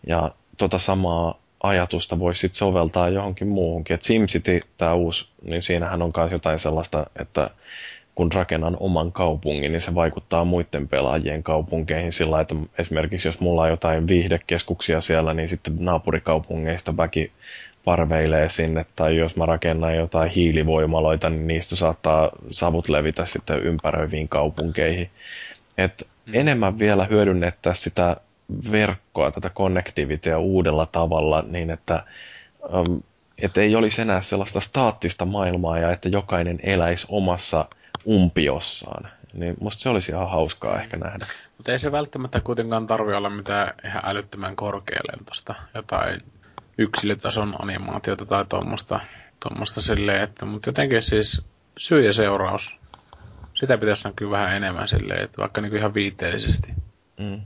[0.08, 3.94] Ja tota samaa ajatusta voisi sitten soveltaa johonkin muuhunkin.
[3.94, 7.50] Et SimCity, tämä uusi, niin siinähän on myös jotain sellaista, että
[8.16, 13.61] kun rakennan oman kaupungin, niin se vaikuttaa muiden pelaajien kaupunkeihin sillä että esimerkiksi jos mulla
[13.61, 17.32] on jotain viihdekeskuksia siellä, niin sitten naapurikaupungeista väki
[17.85, 24.30] parveilee sinne, tai jos mä rakennan jotain hiilivoimaloita, niin niistä saattaa savut levitä sitten ympäröiviin
[24.30, 25.09] kaupunkeihin.
[25.77, 26.33] Et mm.
[26.35, 28.17] enemmän vielä hyödynnettäisiin sitä
[28.72, 32.03] verkkoa, tätä connectivitya uudella tavalla, niin että
[32.74, 33.01] um,
[33.38, 37.66] et ei olisi enää sellaista staattista maailmaa ja että jokainen eläisi omassa
[38.08, 39.11] umpiossaan.
[39.33, 41.25] Niin musta se olisi ihan hauskaa ehkä nähdä.
[41.58, 46.22] Mutta ei se välttämättä kuitenkaan tarvi olla mitään ihan älyttömän korkealentosta, jotain
[46.80, 48.99] yksilötason animaatiota tai tuommoista
[49.40, 51.41] tuommoista silleen, että, mutta jotenkin siis
[51.77, 52.75] syy ja seuraus,
[53.53, 56.72] sitä pitäisi kyllä vähän enemmän silleen, että vaikka niin kuin ihan viiteellisesti.
[57.19, 57.41] Mm.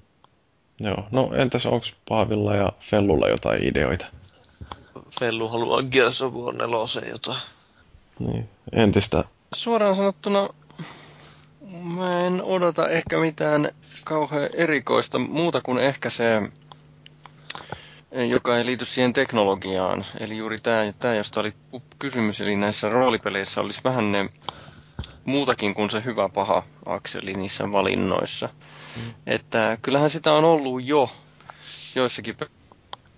[0.80, 4.06] Joo, no entäs onko Paavilla ja Fellulla jotain ideoita?
[5.20, 7.38] Fellu haluaa Gears of War 4 jotain.
[8.20, 9.24] Niin, entistä.
[9.54, 10.50] Suoraan sanottuna
[11.84, 13.72] mä en odota ehkä mitään
[14.04, 16.42] kauhean erikoista muuta kuin ehkä se,
[18.30, 20.06] joka ei liity siihen teknologiaan.
[20.20, 21.54] Eli juuri tämä, tämä josta oli
[22.00, 24.30] kysymys, eli näissä roolipeleissä olisi vähän ne
[25.26, 28.50] muutakin kuin se hyvä paha akseli niissä valinnoissa.
[28.96, 29.14] Mm.
[29.28, 31.10] Että kyllähän sitä on ollut jo
[31.96, 32.38] joissakin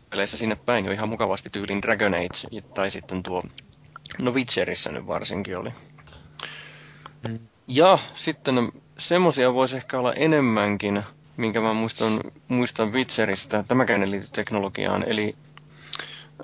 [0.10, 3.44] peleissä sinne päin jo ihan mukavasti tyylin Dragon Age tai sitten tuo,
[4.20, 5.70] no Witcherissä nyt varsinkin oli.
[7.28, 7.40] Mm.
[7.68, 11.04] Ja sitten semmosia voisi ehkä olla enemmänkin,
[11.38, 15.36] minkä mä muistan, muistan Witcheristä, tämäkään ei liity teknologiaan, eli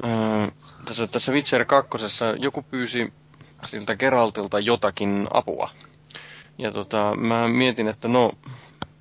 [0.03, 0.51] ää,
[0.85, 1.97] tässä, tässä Witcher 2.
[2.39, 3.13] joku pyysi
[3.65, 5.69] siltä Geraltilta jotakin apua.
[6.57, 8.31] Ja tota, mä mietin, että no,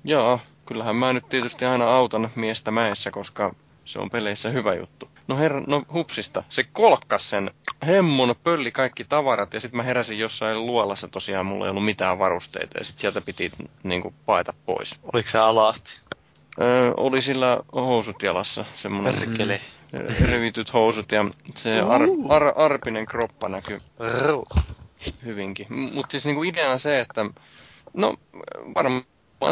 [0.03, 3.55] joo, kyllähän mä nyt tietysti aina autan miestä mäessä, koska
[3.85, 5.09] se on peleissä hyvä juttu.
[5.31, 7.51] No herra, no hupsista, se kolkkas sen
[7.87, 12.19] hemmon, pölli kaikki tavarat ja sitten mä heräsin jossain luolassa tosiaan, mulla ei ollut mitään
[12.19, 13.51] varusteita ja sitten sieltä piti
[13.83, 14.99] niinku paeta pois.
[15.13, 15.99] Oliko se alasti?
[16.61, 19.61] Öö, oli sillä housut jalassa, semmonen Perkele.
[20.19, 23.77] revityt housut ja se ar, ar, arpinen kroppa näkyy
[24.27, 24.45] Ruh.
[25.25, 25.67] hyvinkin.
[25.93, 27.25] Mutta siis niinku ideana se, että
[27.93, 28.15] no
[28.75, 29.03] varmaan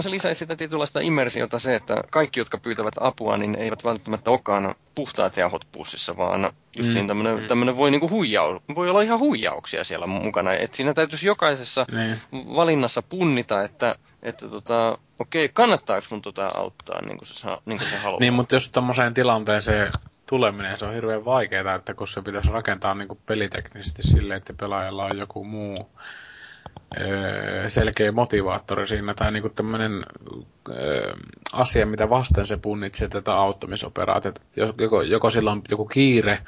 [0.02, 4.76] se lisäisi sitä tietynlaista immersiota se, että kaikki, jotka pyytävät apua, niin eivät välttämättä olekaan
[4.96, 7.48] puhtaat jauhot pussissa, vaan justiin Mm, tämmönen, mm.
[7.48, 10.54] tämmönen voi, niinku huijau, voi olla ihan huijauksia siellä mukana.
[10.54, 12.22] Et siinä täytyisi jokaisessa Niin.
[12.32, 17.90] valinnassa punnita, että, että tota, okei, kannattaako mun tota auttaa, niin kuin se, niin kuin
[17.90, 18.20] se haluaa.
[18.20, 19.92] Niin, mutta jos tommoseen tilanteeseen
[20.26, 24.54] tuleminen, se on hirveän vaikeaa, että kun se pitäisi rakentaa niin kuin peliteknisesti silleen, että
[24.54, 25.90] pelaajalla on joku muu
[27.68, 30.04] selkeä motivaattori siinä, tai niin kuin tämmöinen
[30.70, 31.14] öö,
[31.54, 34.42] asia, mitä vasten se punnitsee tätä auttamisoperaatiota.
[34.78, 36.40] Joko, joko sillä on joku kiire,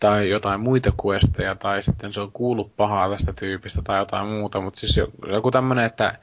[0.00, 4.60] tai jotain muita questeja, tai sitten se on kuullut pahaa tästä tyypistä, tai jotain muuta,
[4.60, 5.00] mutta siis
[5.32, 6.18] joku tämmöinen, että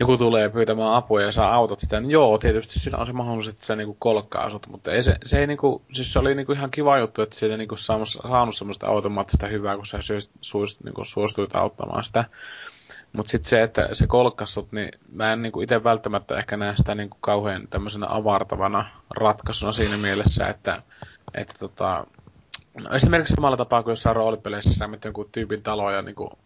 [0.00, 3.54] joku tulee pyytämään apua ja saa autot sitä, niin joo, tietysti sillä on se mahdollisuus,
[3.54, 6.52] että se niinku kolkkaa sut, mutta ei se, se ei niinku, siis se oli niinku
[6.52, 9.98] ihan kiva juttu, että siitä niinku saanut, saanut semmoista automaattista hyvää, kun sä
[10.40, 12.24] suist, niinku suostuit auttamaan sitä.
[13.12, 16.76] Mutta sitten se, että se kolkkas sut, niin mä en niinku itse välttämättä ehkä näe
[16.76, 20.82] sitä niinku kauhean tämmöisenä avartavana ratkaisuna siinä mielessä, että,
[21.34, 22.06] että tota,
[22.82, 26.38] no esimerkiksi samalla tapaa kuin jossain roolipeleissä sä jonkun tyypin taloon ja niinku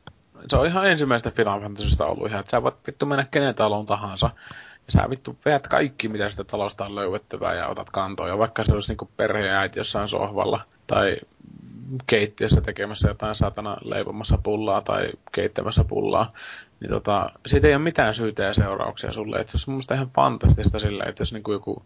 [0.48, 3.86] se on ihan ensimmäistä Final Fantasystä ollut ihan, että sä voit vittu mennä kenen taloon
[3.86, 4.30] tahansa.
[4.88, 8.28] Sä vittu veät kaikki, mitä sitä talosta on löydettävää ja otat kantoon.
[8.28, 11.16] Ja vaikka se olisi niinku perhe ja äiti jossain sohvalla tai
[12.06, 16.30] keittiössä tekemässä jotain saatana leipomassa pullaa tai keittämässä pullaa,
[16.80, 19.36] niin tota, siitä ei ole mitään syytä ja seurauksia sulle.
[19.36, 21.82] Että se on semmoista ihan fantastista silleen, että jos niinku joku,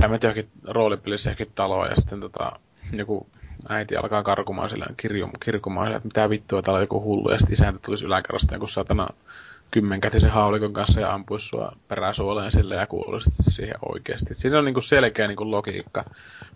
[0.00, 2.52] sä menet johonkin roolipelissä johonkin taloon ja sitten tota,
[2.92, 3.26] joku
[3.68, 7.38] äiti alkaa karkumaan sillä kirju, kirkumaan sillä, että mitä vittua, täällä on joku hullu, ja
[7.38, 9.08] sitten isäntä tulisi yläkerrasta joku satana
[9.74, 14.34] kymmenkätisen haulikon kanssa ja ampuisi sua peräsuoleen sille ja kuuluisi siihen oikeasti.
[14.34, 16.04] Siinä on niinku selkeä niinku logiikka.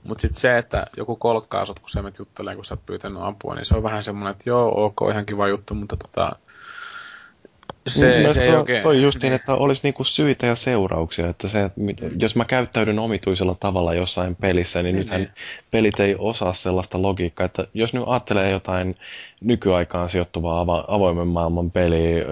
[0.08, 3.22] Mutta sitten se, että joku kolkkaa sut, kun sä menet juttelemaan, kun sä oot pyytänyt
[3.22, 6.32] ampua, niin se on vähän semmoinen, että joo, ok, ihan kiva juttu, mutta tota,
[7.86, 8.82] se, Mielestäni se ei toi, oikein...
[8.82, 11.28] toi justiin, että olisi niinku syitä ja seurauksia.
[11.28, 11.70] Että se,
[12.18, 15.32] jos mä käyttäydyn omituisella tavalla jossain pelissä, niin Niin, nythän niin.
[15.70, 17.46] pelit ei osaa sellaista logiikkaa.
[17.46, 18.94] Että jos nyt ajattelee jotain
[19.40, 22.24] nykyaikaan sijoittuvaa avoimen maailman peliä,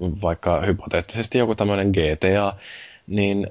[0.00, 2.52] vaikka hypoteettisesti joku tämmöinen GTA,
[3.06, 3.46] niin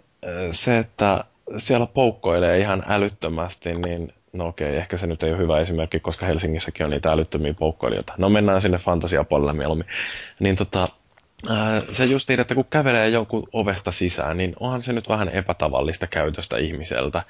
[0.51, 1.23] se, että
[1.57, 6.25] siellä poukkoilee ihan älyttömästi, niin no okei, ehkä se nyt ei ole hyvä esimerkki, koska
[6.25, 8.13] Helsingissäkin on niitä älyttömiä poukkoilijoita.
[8.17, 9.88] No mennään sinne fantasiapuolelle mieluummin.
[10.39, 10.88] Niin tota,
[11.91, 16.57] se justiin, että kun kävelee jonkun ovesta sisään, niin onhan se nyt vähän epätavallista käytöstä
[16.57, 17.23] ihmiseltä.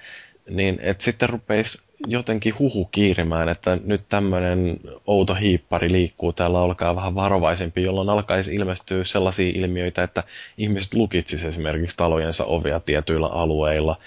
[0.50, 6.96] Niin että sitten rupeisi jotenkin huhu kiirimään, että nyt tämmöinen outo hiippari liikkuu täällä, olkaa
[6.96, 10.24] vähän varovaisempi, jolloin alkaisi ilmestyä sellaisia ilmiöitä, että
[10.58, 13.98] ihmiset lukitsis esimerkiksi talojensa ovia tietyillä alueilla,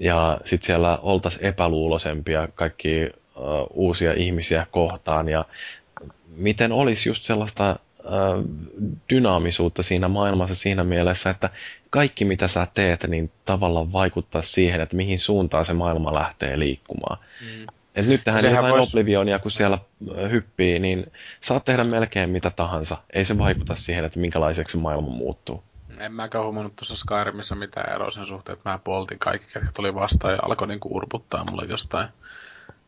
[0.00, 3.04] ja sitten siellä oltaisiin epäluulosempia kaikki
[3.36, 3.42] uh,
[3.74, 5.44] uusia ihmisiä kohtaan, ja
[6.36, 7.76] miten olisi just sellaista
[9.10, 11.50] dynaamisuutta siinä maailmassa siinä mielessä, että
[11.90, 17.18] kaikki mitä sä teet, niin tavallaan vaikuttaa siihen, että mihin suuntaan se maailma lähtee liikkumaan.
[17.40, 17.66] Mm.
[17.96, 18.88] Et nyt tähän jotain vois-.
[18.88, 19.78] Oblivionia, kun siellä
[20.30, 22.96] hyppii, niin saat tehdä melkein mitä tahansa.
[23.12, 25.62] Ei se vaikuta siihen, että minkälaiseksi se maailma muuttuu.
[25.98, 29.94] En mäkään huomannut tuossa Skyrimissa mitään eroa sen suhteen, että mä poltin kaikki, ketkä tuli
[29.94, 32.08] vastaan ja alkoi niinku urputtaa mulle jostain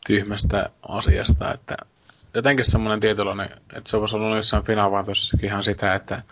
[0.07, 1.77] tyhmästä asiasta, että
[2.39, 6.23] jotenkin semmoinen tietynlainen, että se voisi olla jossain Final Fantasyssakin ihan sitä, että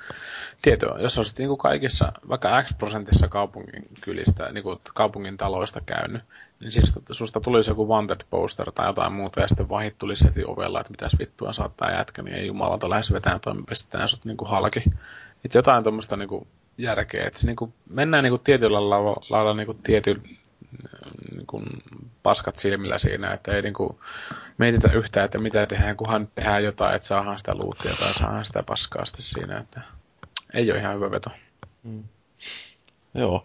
[0.62, 5.81] tieto, jos olisit niin kuin kaikissa, vaikka X prosentissa kaupungin kylistä, niin kuin kaupungin taloista
[5.86, 6.23] käynyt,
[6.60, 10.44] niin siis susta tulisi joku wanted poster tai jotain muuta, ja sitten vahit tulisi heti
[10.47, 14.51] ovella, että mitäs vittua saattaa jätkä, niin ei jumalauta lähes vetään toimipistetään sut niin kuin
[14.51, 14.85] halki.
[15.44, 16.47] Että jotain tuommoista niin kuin
[16.78, 20.23] järkeä, että se niin kuin, mennään niin kuin tietyllä lailla, lailla niin kuin tietyllä
[21.36, 21.64] niin kuin
[22.22, 23.98] paskat silmillä siinä, että ei niin kuin
[24.58, 28.62] mietitä yhtään, että mitä tehdään, kunhan tehdään jotain, että saadaan sitä luuttia tai saadaan sitä
[28.62, 29.80] paskaa sitten siinä, että
[30.55, 31.30] ei ole ihan hyvä veto.
[33.14, 33.44] Joo.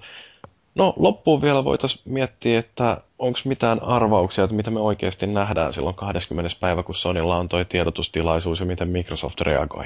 [0.76, 5.96] No loppuun vielä voitaisiin miettiä, että onko mitään arvauksia, että mitä me oikeasti nähdään silloin
[5.96, 6.50] 20.
[6.60, 9.86] päivä, kun Sonylla on toi tiedotustilaisuus ja miten Microsoft reagoi.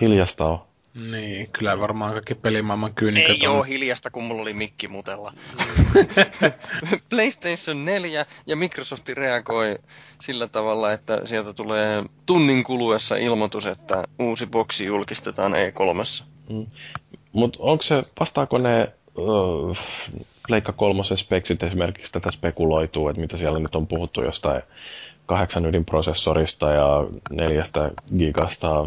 [0.00, 0.69] Hiljasta on.
[1.10, 3.56] Niin, kyllä varmaan kaikki pelimaailman kyynikot Ei on...
[3.56, 5.32] oo hiljasta, kun mulla oli mikki mutella.
[7.10, 9.78] PlayStation 4 ja Microsoft reagoi
[10.20, 16.24] sillä tavalla, että sieltä tulee tunnin kuluessa ilmoitus, että uusi boksi julkistetaan E3.
[16.48, 16.66] Mm.
[17.32, 19.76] Mutta onko se, vastaako ne uh,
[20.48, 24.62] Pleikka kolmosen speksit esimerkiksi tätä spekuloituu, että mitä siellä nyt on puhuttu jostain
[25.26, 28.86] kahdeksan ydinprosessorista ja neljästä gigasta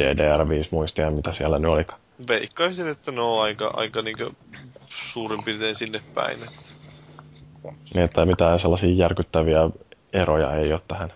[0.00, 1.84] DDR5 muistia, mitä siellä nyt oli.
[2.28, 4.16] Veikkaisin, että ne on aika, aika niin
[4.88, 6.36] suurin piirtein sinne päin.
[6.36, 6.72] Että...
[7.94, 9.70] Niin, että mitään sellaisia järkyttäviä
[10.12, 11.12] eroja ei ole tähän.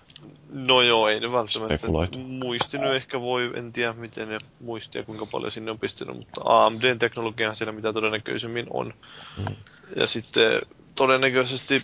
[0.51, 1.87] No joo, ei ne välttämättä.
[2.17, 7.55] Muistinut ehkä voi, en tiedä miten ne muistia, kuinka paljon sinne on pistänyt, mutta AMD-teknologia
[7.55, 8.95] siellä mitä todennäköisemmin on.
[9.39, 9.57] Mm.
[9.97, 10.61] Ja sitten
[10.95, 11.83] todennäköisesti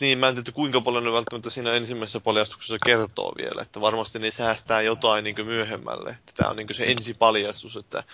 [0.00, 4.18] niin mä en tiedä kuinka paljon ne välttämättä siinä ensimmäisessä paljastuksessa kertoo vielä, että varmasti
[4.18, 6.18] ne säästää jotain niin myöhemmälle.
[6.36, 8.04] Tämä on niin se ensipaljastus, että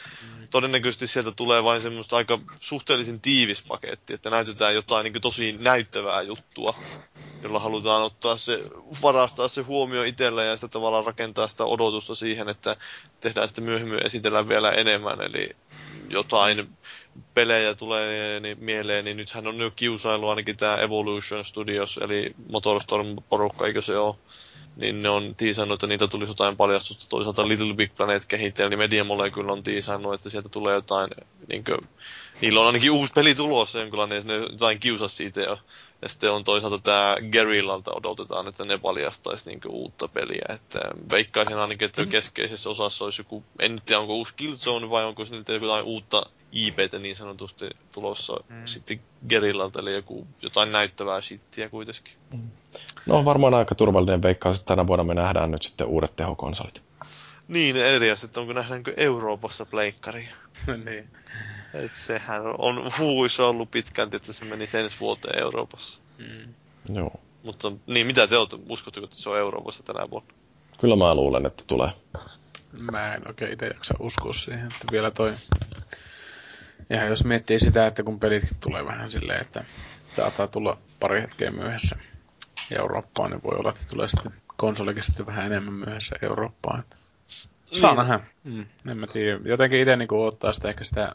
[0.50, 6.22] todennäköisesti sieltä tulee vain semmoista aika suhteellisen tiivis paketti, että näytetään jotain niin tosi näyttävää
[6.22, 6.74] juttua,
[7.42, 8.62] jolla halutaan ottaa se,
[9.02, 12.76] varastaa se huomio itsellä ja sitä tavallaan rakentaa sitä odotusta siihen, että
[13.20, 15.56] tehdään sitten myöhemmin esitellä vielä enemmän, eli
[16.08, 16.76] jotain
[17.34, 23.66] pelejä tulee niin mieleen, niin nythän on nyt kiusailu ainakin tämä Evolution Studios, eli Motorstorm-porukka,
[23.66, 24.14] eikö se ole?
[24.76, 27.06] Niin ne on tiisannut, että niitä tulisi jotain paljastusta.
[27.08, 31.10] Toisaalta Little Big Planet kehittäjä, niin Media Molecule on tiisannut, että sieltä tulee jotain,
[31.48, 31.78] niin kuin,
[32.40, 35.58] niillä on ainakin uusi peli tulossa jonkinlainen, ne jotain kiusas siitä jo.
[36.02, 40.44] Ja sitten on toisaalta tämä Gerillalta odotetaan, että ne paljastaisi niinku uutta peliä.
[40.48, 40.80] Että
[41.10, 45.52] veikkaisin ainakin, että keskeisessä osassa olisi joku, en tiedä onko uusi Killzone vai onko niiltä
[45.52, 48.62] jotain uutta IPtä niin sanotusti tulossa mm.
[48.64, 52.14] sitten Gerillalta, eli joku, jotain näyttävää shittiä kuitenkin.
[52.32, 52.50] Mm.
[53.06, 56.82] No on varmaan aika turvallinen veikkaus, että tänä vuonna me nähdään nyt sitten uudet tehokonsolit.
[57.48, 60.34] Niin, eri että onko nähdäänkö Euroopassa pleikkaria.
[60.84, 61.08] niin.
[61.74, 66.00] Et sehän on huuissa ollut pitkään, että se meni ensi vuoteen Euroopassa.
[66.18, 66.54] Mm.
[66.94, 67.20] Joo.
[67.42, 70.34] Mutta niin, mitä te olette, uskotteko, että se on Euroopassa tänä vuonna?
[70.80, 71.90] Kyllä mä luulen, että tulee.
[72.72, 75.32] Mä en oikein itse jaksa uskoa siihen, että vielä toi...
[76.90, 79.64] Ja jos miettii sitä, että kun pelitkin tulee vähän silleen, että
[80.04, 81.96] saattaa tulla pari hetkeä myöhässä
[82.70, 86.80] Eurooppaan, niin voi olla, että tulee sitten konsolikin sitten vähän enemmän myöhässä Eurooppaan.
[86.80, 86.96] Että
[87.72, 87.98] Saa niin.
[87.98, 88.20] nähdä.
[88.44, 89.40] Mm, en mä tiedä.
[89.44, 91.12] Jotenkin itse niin ottaa sitä ehkä sitä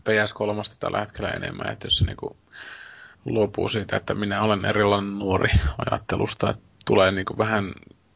[0.00, 2.36] PS3 tällä hetkellä enemmän, että jos se niin kuin
[3.24, 5.48] luopuu siitä, että minä olen erilainen nuori
[5.90, 7.72] ajattelusta, että tulee niin kuin vähän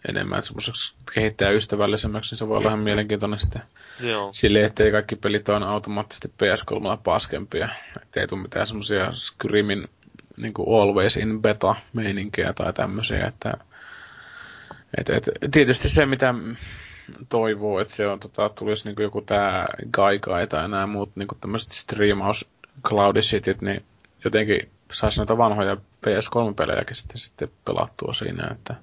[0.08, 3.62] enemmän semmoiseksi kehittäjäystävällisemmäksi, niin se voi olla ihan mielenkiintoinen sitten
[4.00, 4.30] Joo.
[4.32, 7.68] silleen, ettei kaikki pelit ole automaattisesti PS3 paskempia.
[8.02, 9.88] Että ei tule mitään semmoisia Skyrimin
[10.36, 13.54] niin kuin always in beta meininkejä tai tämmöisiä, että
[14.98, 16.34] et, et, tietysti se, mitä
[17.28, 21.70] toivoo, että se on, tota, tulisi niin joku tää Gaikai tai nämä muut niin tämmöiset
[21.70, 22.48] streamaus
[22.82, 23.84] cloudissitit, niin
[24.24, 28.74] jotenkin saisi näitä vanhoja PS3-pelejäkin sitten, sitten pelattua siinä, että,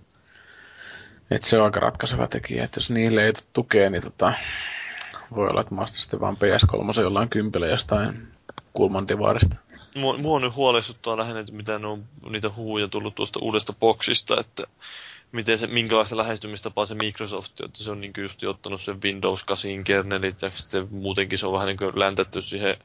[1.32, 4.34] että se on aika ratkaiseva tekijä, että jos niille ei tukea, niin tota,
[5.36, 8.28] voi olla, että mä sitten vaan PS3 jollain kympillä jostain
[8.74, 9.56] kulman divarista.
[9.96, 14.64] Mua, mua nyt huolestuttaa lähinnä, että mitä on niitä huuja tullut tuosta uudesta boksista, että
[15.32, 19.84] miten se, minkälaista lähestymistapaa se Microsoft, että se on niin just ottanut sen Windows 8
[19.84, 22.78] kernelit ja sitten muutenkin se on vähän niin läntetty siihen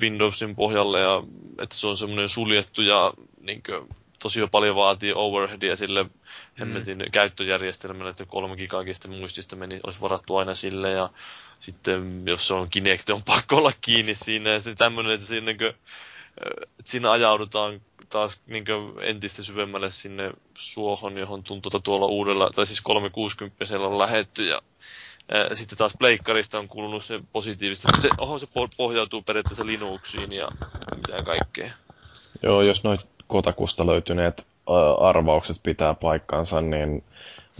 [0.00, 1.22] Windowsin pohjalle ja
[1.58, 3.88] että se on semmoinen suljettu ja niin kuin,
[4.26, 6.06] tosi paljon vaatii overheadia sille
[6.60, 7.10] hemmetin mm.
[7.12, 11.10] käyttöjärjestelmälle, että kolme gigagista muistista meni, olisi varattu aina sille ja
[11.60, 15.46] sitten jos se on Kinect, on pakko olla kiinni siinä ja sitten tämmöinen, että siinä,
[15.46, 15.68] niin kuin,
[16.78, 18.64] että siinä ajaudutaan taas niin
[19.00, 24.62] entistä syvemmälle sinne suohon, johon tuntuu, että tuolla uudella, tai siis 360 on lähetty ja
[25.28, 28.00] ää, sitten taas pleikkarista on kuulunut se positiivista.
[28.00, 28.46] Se, oho, se
[28.76, 30.48] pohjautuu periaatteessa Linuxiin ja
[30.96, 31.70] mitä kaikkea.
[32.42, 34.46] Joo, jos noin kotakusta löytyneet
[35.00, 37.04] arvaukset pitää paikkansa, niin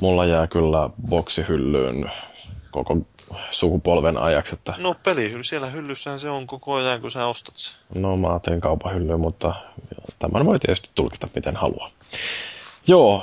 [0.01, 2.11] mulla jää kyllä boksihyllyyn
[2.71, 2.97] koko
[3.51, 4.55] sukupolven ajaksi.
[4.55, 4.75] Että...
[4.79, 8.03] No pelihylly, siellä hyllyssähän se on koko ajan, kun sä ostat sen.
[8.03, 9.55] No mä teen kaupan hyllyyn, mutta
[10.19, 11.91] tämän voi tietysti tulkita miten haluaa.
[12.89, 13.23] Joo,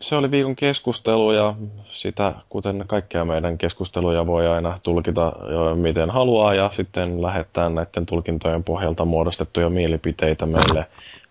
[0.00, 1.54] se oli viikon keskustelu ja
[1.90, 5.32] sitä, kuten kaikkea meidän keskusteluja voi aina tulkita
[5.74, 10.86] miten haluaa ja sitten lähettää näiden tulkintojen pohjalta muodostettuja mielipiteitä meille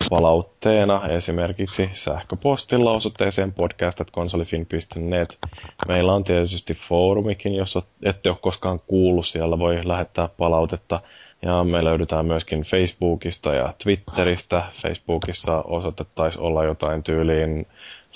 [0.10, 5.40] palautteena esimerkiksi sähköpostilla osoitteeseen podcast.konsolifin.net.
[5.88, 11.02] Meillä on tietysti foorumikin, jos ette ole koskaan kuullut, siellä voi lähettää palautetta
[11.42, 14.64] ja me löydetään myöskin Facebookista ja Twitteristä.
[14.82, 17.68] Facebookissa osoite taisi olla jotain tyyliin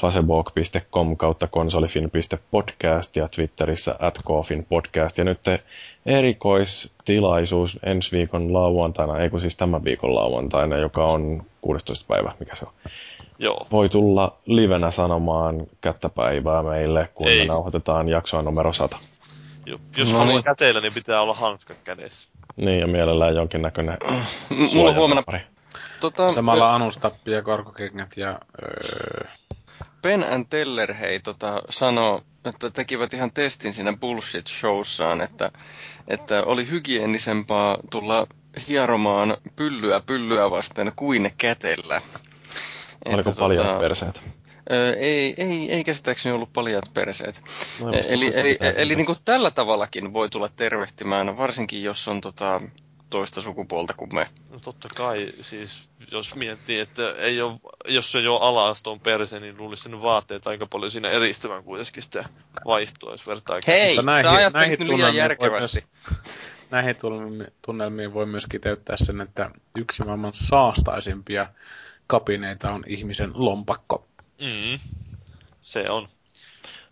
[0.01, 4.19] facebook.com kautta konsolifin.podcast ja Twitterissä at
[4.69, 5.17] podcast.
[5.17, 5.39] Ja nyt
[6.05, 12.05] erikoistilaisuus ensi viikon lauantaina, ei kun siis tämän viikon lauantaina, joka on 16.
[12.07, 12.73] päivä, mikä se on.
[13.39, 13.67] Joo.
[13.71, 17.39] Voi tulla livenä sanomaan kättäpäivää meille, kun Ei.
[17.39, 18.97] me nauhoitetaan jaksoa numero 100.
[19.65, 20.43] Jo- Jos No haluaa niin.
[20.43, 22.29] käteillä, niin pitää olla hanskat kädessä.
[22.59, 23.97] Niin, ja mielellään jonkinnäköinen
[24.49, 25.41] Mulla on huomenna suojatappari.
[25.99, 28.39] tota, Samalla anustappi ja korkokengät ja...
[28.61, 29.27] Öö,
[30.01, 35.51] Ben and Teller hei tota, sanoo, että tekivät ihan testin siinä bullshit-showssaan, että,
[36.07, 38.27] että oli hygienisempaa tulla
[38.67, 42.01] hieromaan pyllyä pyllyä vasten kuin kätellä.
[43.05, 44.19] Oliko Että, paljon tota, perseitä?
[44.71, 47.41] Ö, ei, ei, ei käsittääkseni ollut paljat perseet.
[47.81, 52.61] No, eli eli, eli niin kuin tällä tavallakin voi tulla tervehtimään, varsinkin jos on tota,
[53.09, 54.27] toista sukupuolta kuin me.
[54.51, 59.57] No totta kai, siis jos miettii, että ei ole, jos ei ole ala-aston perse, niin
[59.57, 62.25] luulisi sen vaatteet aika paljon siinä eristävän kuitenkin sitä
[62.65, 63.59] vaistoa, jos vertaa.
[63.67, 65.83] Hei, Mutta näihin- sä ajattelit näihin nyt liian tunnelmiin voi järkevästi.
[66.71, 71.47] näihin tunnelmi- tunnelmiin voi myös kiteyttää sen, että yksi maailman saastaisimpia
[72.07, 74.05] kapineita on ihmisen lompakko.
[74.39, 74.79] Mm,
[75.61, 76.07] se on.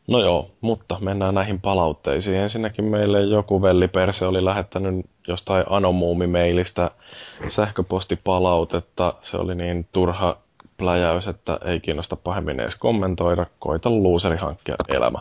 [0.07, 2.37] No joo, mutta mennään näihin palautteisiin.
[2.37, 6.91] Ensinnäkin meille joku velliperse oli lähettänyt jostain Anomuumi-mailistä
[7.47, 9.13] sähköpostipalautetta.
[9.21, 10.37] Se oli niin turha
[10.77, 13.45] pläjäys, että ei kiinnosta pahemmin edes kommentoida.
[13.59, 15.19] Koita luuseri hankkia elämä.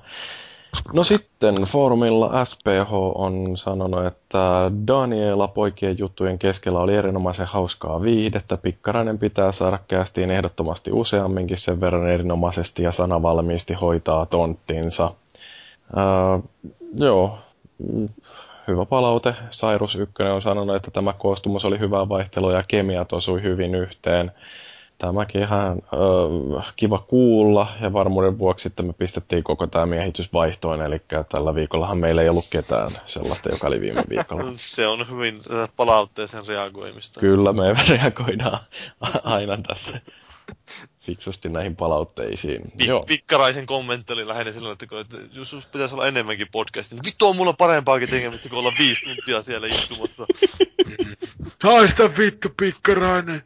[0.92, 8.56] No sitten foorumilla SPH on sanonut, että Daniela poikien juttujen keskellä oli erinomaisen hauskaa viihdettä.
[8.56, 15.14] Pikkarainen pitää saada kästiin ehdottomasti useamminkin sen verran erinomaisesti ja sanavalmiisti hoitaa tonttinsa.
[15.96, 16.40] Ää,
[16.94, 17.38] joo,
[17.92, 18.08] mm,
[18.68, 19.34] hyvä palaute.
[19.50, 24.32] Sairus 1 on sanonut, että tämä koostumus oli hyvää vaihtelua ja kemiat osui hyvin yhteen.
[24.98, 30.82] Tämäkin ihan ö, kiva kuulla ja varmuuden vuoksi sitten me pistettiin koko tämä miehitys vaihtoon,
[30.82, 34.42] eli tällä viikollahan meillä ei ollut ketään sellaista, joka oli viime viikolla.
[34.56, 35.38] Se on hyvin
[35.76, 37.20] palautteeseen reagoimista.
[37.20, 38.58] Kyllä me reagoidaan
[39.24, 40.00] aina tässä
[41.00, 42.62] fiksusti näihin palautteisiin.
[42.76, 43.04] Pi- Joo.
[43.04, 47.04] Pikkaraisen kommentti oli lähinnä silloin, että, kun- että jos jos pitäisi olla enemmänkin podcastia, niin
[47.06, 50.26] vittu on mulla parempaakin tekemistä kuin olla viisi tuntia siellä istumassa.
[51.64, 53.44] Haista vittu, pikkarainen!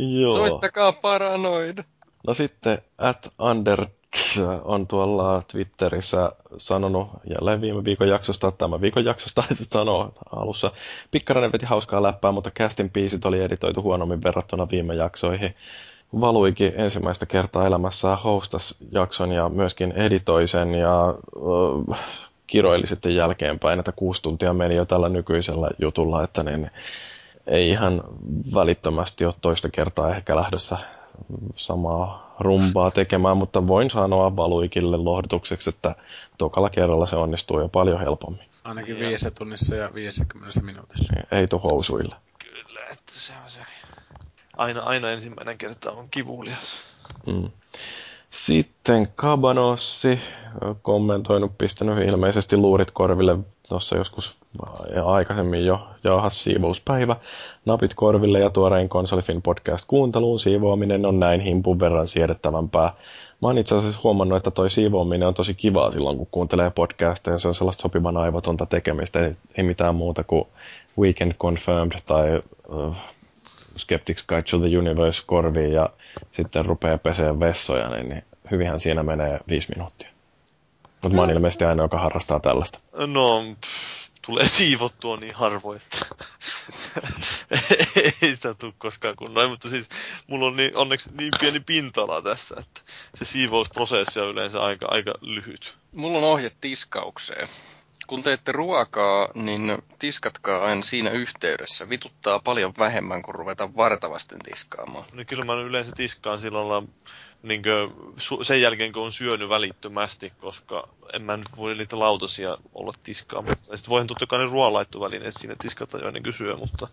[0.00, 0.32] Joo.
[0.32, 1.78] Soittakaa paranoid.
[2.26, 9.44] No sitten at Anderts on tuolla Twitterissä sanonut jälleen viime viikon jaksosta, tämä viikon jaksosta
[9.62, 10.72] sanoo alussa.
[11.10, 15.54] Pikkarainen veti hauskaa läppää, mutta castin biisit oli editoitu huonommin verrattuna viime jaksoihin.
[16.20, 21.14] Valuikin ensimmäistä kertaa elämässään hostas jakson ja myöskin editoi sen ja
[21.90, 21.98] äh,
[22.46, 26.70] kiroili sitten jälkeenpäin, että kuusi tuntia meni jo tällä nykyisellä jutulla, että niin,
[27.46, 28.02] ei ihan
[28.54, 30.76] välittömästi ole toista kertaa ehkä lähdössä
[31.54, 35.94] samaa rumbaa tekemään, mutta voin sanoa Valuikille lohdutukseksi, että
[36.38, 38.44] tokalla kerralla se onnistuu jo paljon helpommin.
[38.64, 41.14] Ainakin viidessä tunnissa ja 50 minuutissa.
[41.32, 42.14] Ei tu housuille.
[42.38, 43.60] Kyllä, että se on se.
[44.56, 46.80] Aina, aina ensimmäinen kerta on kivulias.
[47.26, 47.50] Mm.
[48.30, 50.20] Sitten Kabanossi
[50.82, 53.38] kommentoinut, pistänyt ilmeisesti luurit korville
[53.70, 54.36] tuossa joskus
[55.04, 57.16] aikaisemmin jo jaahas siivouspäivä.
[57.64, 62.92] Napit korville ja tuorein Konsolifin podcast kuunteluun siivoaminen on näin himpun verran siedettävämpää.
[63.42, 67.38] Mä oon itse asiassa huomannut, että toi siivoaminen on tosi kivaa silloin, kun kuuntelee podcasteja.
[67.38, 69.20] Se on sellaista sopivan aivotonta tekemistä.
[69.20, 70.44] Ei, ei mitään muuta kuin
[70.98, 72.96] Weekend Confirmed tai uh,
[73.76, 75.88] Skeptics Guide to the Universe korviin ja
[76.32, 80.08] sitten rupeaa peseen vessoja, niin, niin hyvinhän siinä menee viisi minuuttia.
[81.02, 82.78] Mutta mä oon ilmeisesti ainoa, joka harrastaa tällaista.
[83.06, 86.06] No, pff, tulee siivottua niin harvoin, että
[88.22, 89.48] ei sitä tule koskaan kunnolla.
[89.48, 89.88] Mutta siis
[90.26, 92.80] mulla on niin, onneksi niin pieni pinta-ala tässä, että
[93.14, 95.76] se siivousprosessi on yleensä aika, aika lyhyt.
[95.92, 97.48] Mulla on ohje tiskaukseen.
[98.06, 101.88] Kun teette ruokaa, niin tiskatkaa aina siinä yhteydessä.
[101.88, 105.04] Vituttaa paljon vähemmän, kun ruvetaan vartavasten tiskaamaan.
[105.12, 106.88] No kyllä mä yleensä tiskaan sillä lailla
[107.42, 107.62] niin
[108.16, 112.92] su- sen jälkeen, kun on syönyt välittömästi, koska en mä nyt voi niitä lautasia olla
[113.02, 113.72] tiskaamatta.
[113.72, 116.88] Ja sitten voihan totta kai ne ruoanlaittovälineet siinä tiskata jo ennen kuin syö, mutta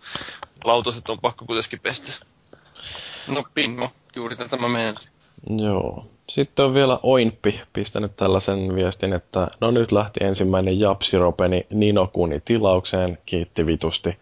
[0.64, 2.26] lautaset on pakko kuitenkin pestä.
[3.28, 4.96] No pingo, juuri tätä mä menen.
[5.50, 6.06] Joo.
[6.30, 13.18] Sitten on vielä Oinppi pistänyt tällaisen viestin, että no nyt lähti ensimmäinen Japsiropeni Ninokuni tilaukseen,
[13.26, 14.18] kiitti vitusti.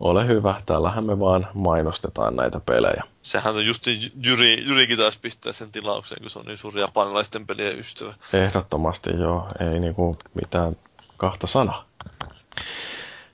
[0.00, 3.02] Ole hyvä, täällähän me vaan mainostetaan näitä pelejä.
[3.22, 3.86] Sehän on just
[4.22, 8.14] Jyri, Jyrikin taas pistää sen tilaukseen, kun se on niin suuri japanilaisten pelien ystävä.
[8.32, 10.76] Ehdottomasti joo, ei niinku mitään
[11.16, 11.84] kahta sanaa.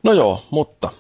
[0.03, 0.93] No joo, mutta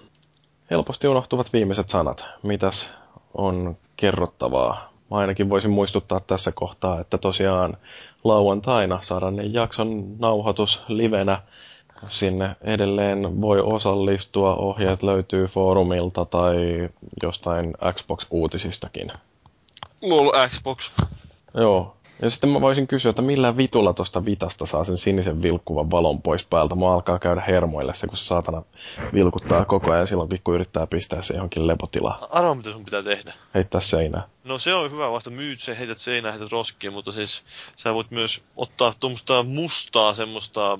[0.70, 2.24] helposti unohtuvat viimeiset sanat.
[2.42, 2.92] Mitäs
[3.34, 7.76] on kerrottavaa mä ainakin voisin muistuttaa tässä kohtaa, että tosiaan
[8.24, 11.42] lauantaina saadaan jakson nauhoitus livenä.
[12.08, 16.56] Sinne edelleen voi osallistua, ohjeet löytyy foorumilta tai
[17.22, 19.12] jostain Xbox-uutisistakin.
[20.02, 20.92] LOL Xbox.
[21.54, 25.90] Joo, ja sitten mä voisin kysyä, että millä vitulla tuosta vitasta saa sen sinisen vilkkuvan
[25.90, 26.74] valon pois päältä.
[26.74, 28.62] Mä alkaa käydä hermoille se, kun se saatana
[29.14, 32.18] vilkuttaa koko ajan silloin, kun yrittää pistää se johonkin lepotilaan.
[32.30, 33.34] Arvaa, mitä sun pitää tehdä.
[33.54, 34.28] Heittää seinää.
[34.44, 37.42] No se on hyvä vasta, myyt se, heität seinään, heität roskiin, mutta siis
[37.76, 40.78] sä voit myös ottaa tuommoista mustaa semmoista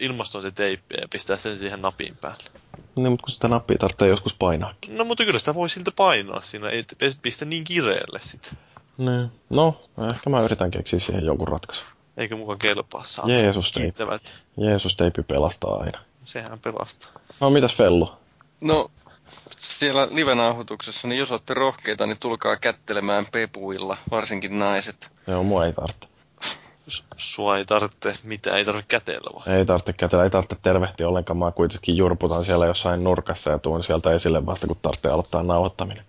[0.00, 2.44] ilmastointiteippiä ja pistää sen siihen napin päälle.
[2.96, 4.96] Niin, mutta kun sitä nappia tarvitsee joskus painaakin.
[4.96, 6.84] No mutta kyllä sitä voi siltä painaa siinä, ei
[7.22, 8.58] pistä niin kireelle sitten.
[8.98, 9.32] Niin.
[9.50, 9.78] No,
[10.10, 11.86] ehkä mä yritän keksiä siihen jonkun ratkaisun.
[12.16, 13.04] Eikö mukaan kelpaa?
[13.04, 13.98] saa Jeesus teipi.
[14.56, 15.98] Jeesus teipi pelastaa aina.
[16.24, 17.10] Sehän pelastaa.
[17.40, 18.12] No, mitäs Fellu?
[18.60, 18.90] No,
[19.56, 25.10] siellä live-nauhoituksessa, niin jos olette rohkeita, niin tulkaa kättelemään pepuilla, varsinkin naiset.
[25.26, 26.08] Joo, mua ei tarvitse.
[27.16, 29.48] Sua ei tarvitse mitä, ei tarvitse kätellä vaan.
[29.48, 31.36] Ei tarvitse kätellä, ei tarvitse tervehtiä ollenkaan.
[31.36, 36.04] Mä kuitenkin jurputan siellä jossain nurkassa ja tuon sieltä esille vasta, kun tarvitsee aloittaa nauhoittaminen.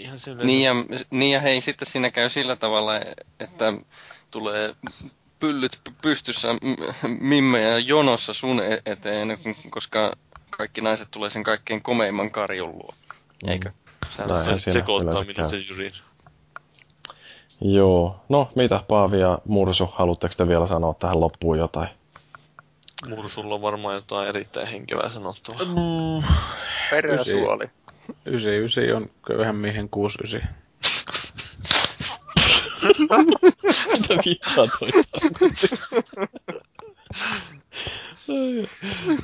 [0.00, 0.74] Niinhän se niin, ja,
[1.10, 2.92] niin ja hei, sitten siinä käy sillä tavalla,
[3.40, 3.72] että
[4.30, 4.74] tulee
[5.40, 6.48] pyllyt pystyssä
[7.20, 9.38] mimmejä jonossa sun e- eteen,
[9.70, 10.12] koska
[10.50, 12.94] kaikki naiset tulee sen kaikkein komeimman karjun luo.
[13.46, 13.70] Eikö?
[14.08, 14.24] Sä
[14.56, 15.92] sekoittaa minut ja Jyrin.
[17.60, 18.24] Joo.
[18.28, 21.88] No, mitä Paavi ja Mursu, haluatteko te vielä sanoa tähän loppuun jotain?
[23.08, 25.64] Mursulla on varmaan jotain erittäin henkevää sanottavaa.
[25.64, 26.34] Mm,
[26.90, 27.70] Peräsuoli.
[28.26, 30.50] 99 on köyhän miehen 69.
[33.92, 34.88] Mitä vitsaa toi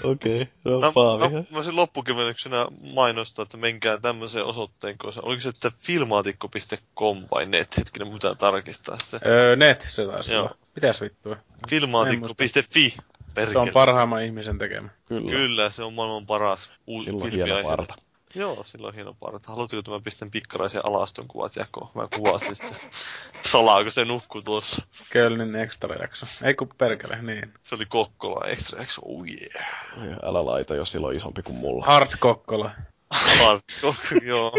[0.05, 1.22] Okei, okay, no, no, Paavi.
[1.22, 7.46] No, mä voisin loppukevennyksenä mainostaa, että menkää tämmöiseen osoitteen, koska oliko se, että filmaatikko.com vai
[7.46, 7.76] net?
[7.76, 9.18] Hetkinen, mitä tarkistaa se.
[9.26, 10.42] Öö, net se taisi Joo.
[10.42, 10.56] olla.
[10.74, 11.36] Mitäs vittua?
[11.68, 12.96] Filmaatikko.fi.
[13.34, 13.52] Perkele.
[13.52, 14.88] Se on parhaimman ihmisen tekemä.
[15.08, 15.30] Kyllä.
[15.30, 17.94] Kyllä, se on maailman paras uusi Silloin hieno parta.
[18.34, 19.48] Joo, silloin hieno parta.
[19.48, 21.90] Haluatteko, että mä pistän pikkaraisen alaston kuvat jakoon?
[21.94, 22.76] Mä kuvasin sitä.
[23.52, 24.86] Salaa, kun se nukkuu tuossa.
[25.10, 26.46] Kölnin extra jakso.
[26.46, 27.52] Ei kun perkele, niin.
[27.62, 30.18] Se oli Kokkola extra jakso, oh yeah.
[30.22, 31.86] Älä laita, jos silloin isompi kuin mulla.
[31.86, 32.70] Hard Kokkola.
[33.42, 34.52] Hard Kokkola, joo.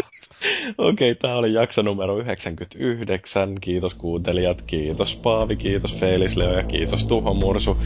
[0.78, 3.54] Okei, okay, tää oli jakso numero 99.
[3.60, 7.76] Kiitos kuuntelijat, kiitos Paavi, kiitos Felis Leo ja kiitos Tuho Mursu.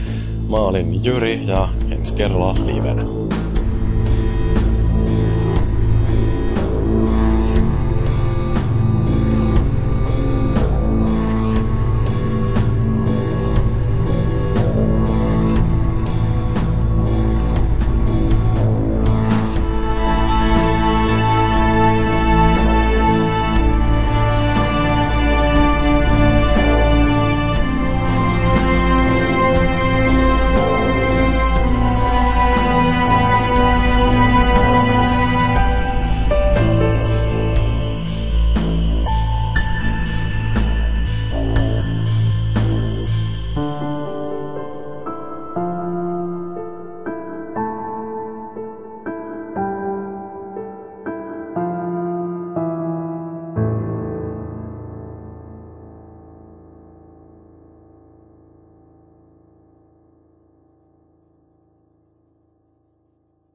[0.49, 3.03] Mä olin Jyri ja ensi kerralla livenä.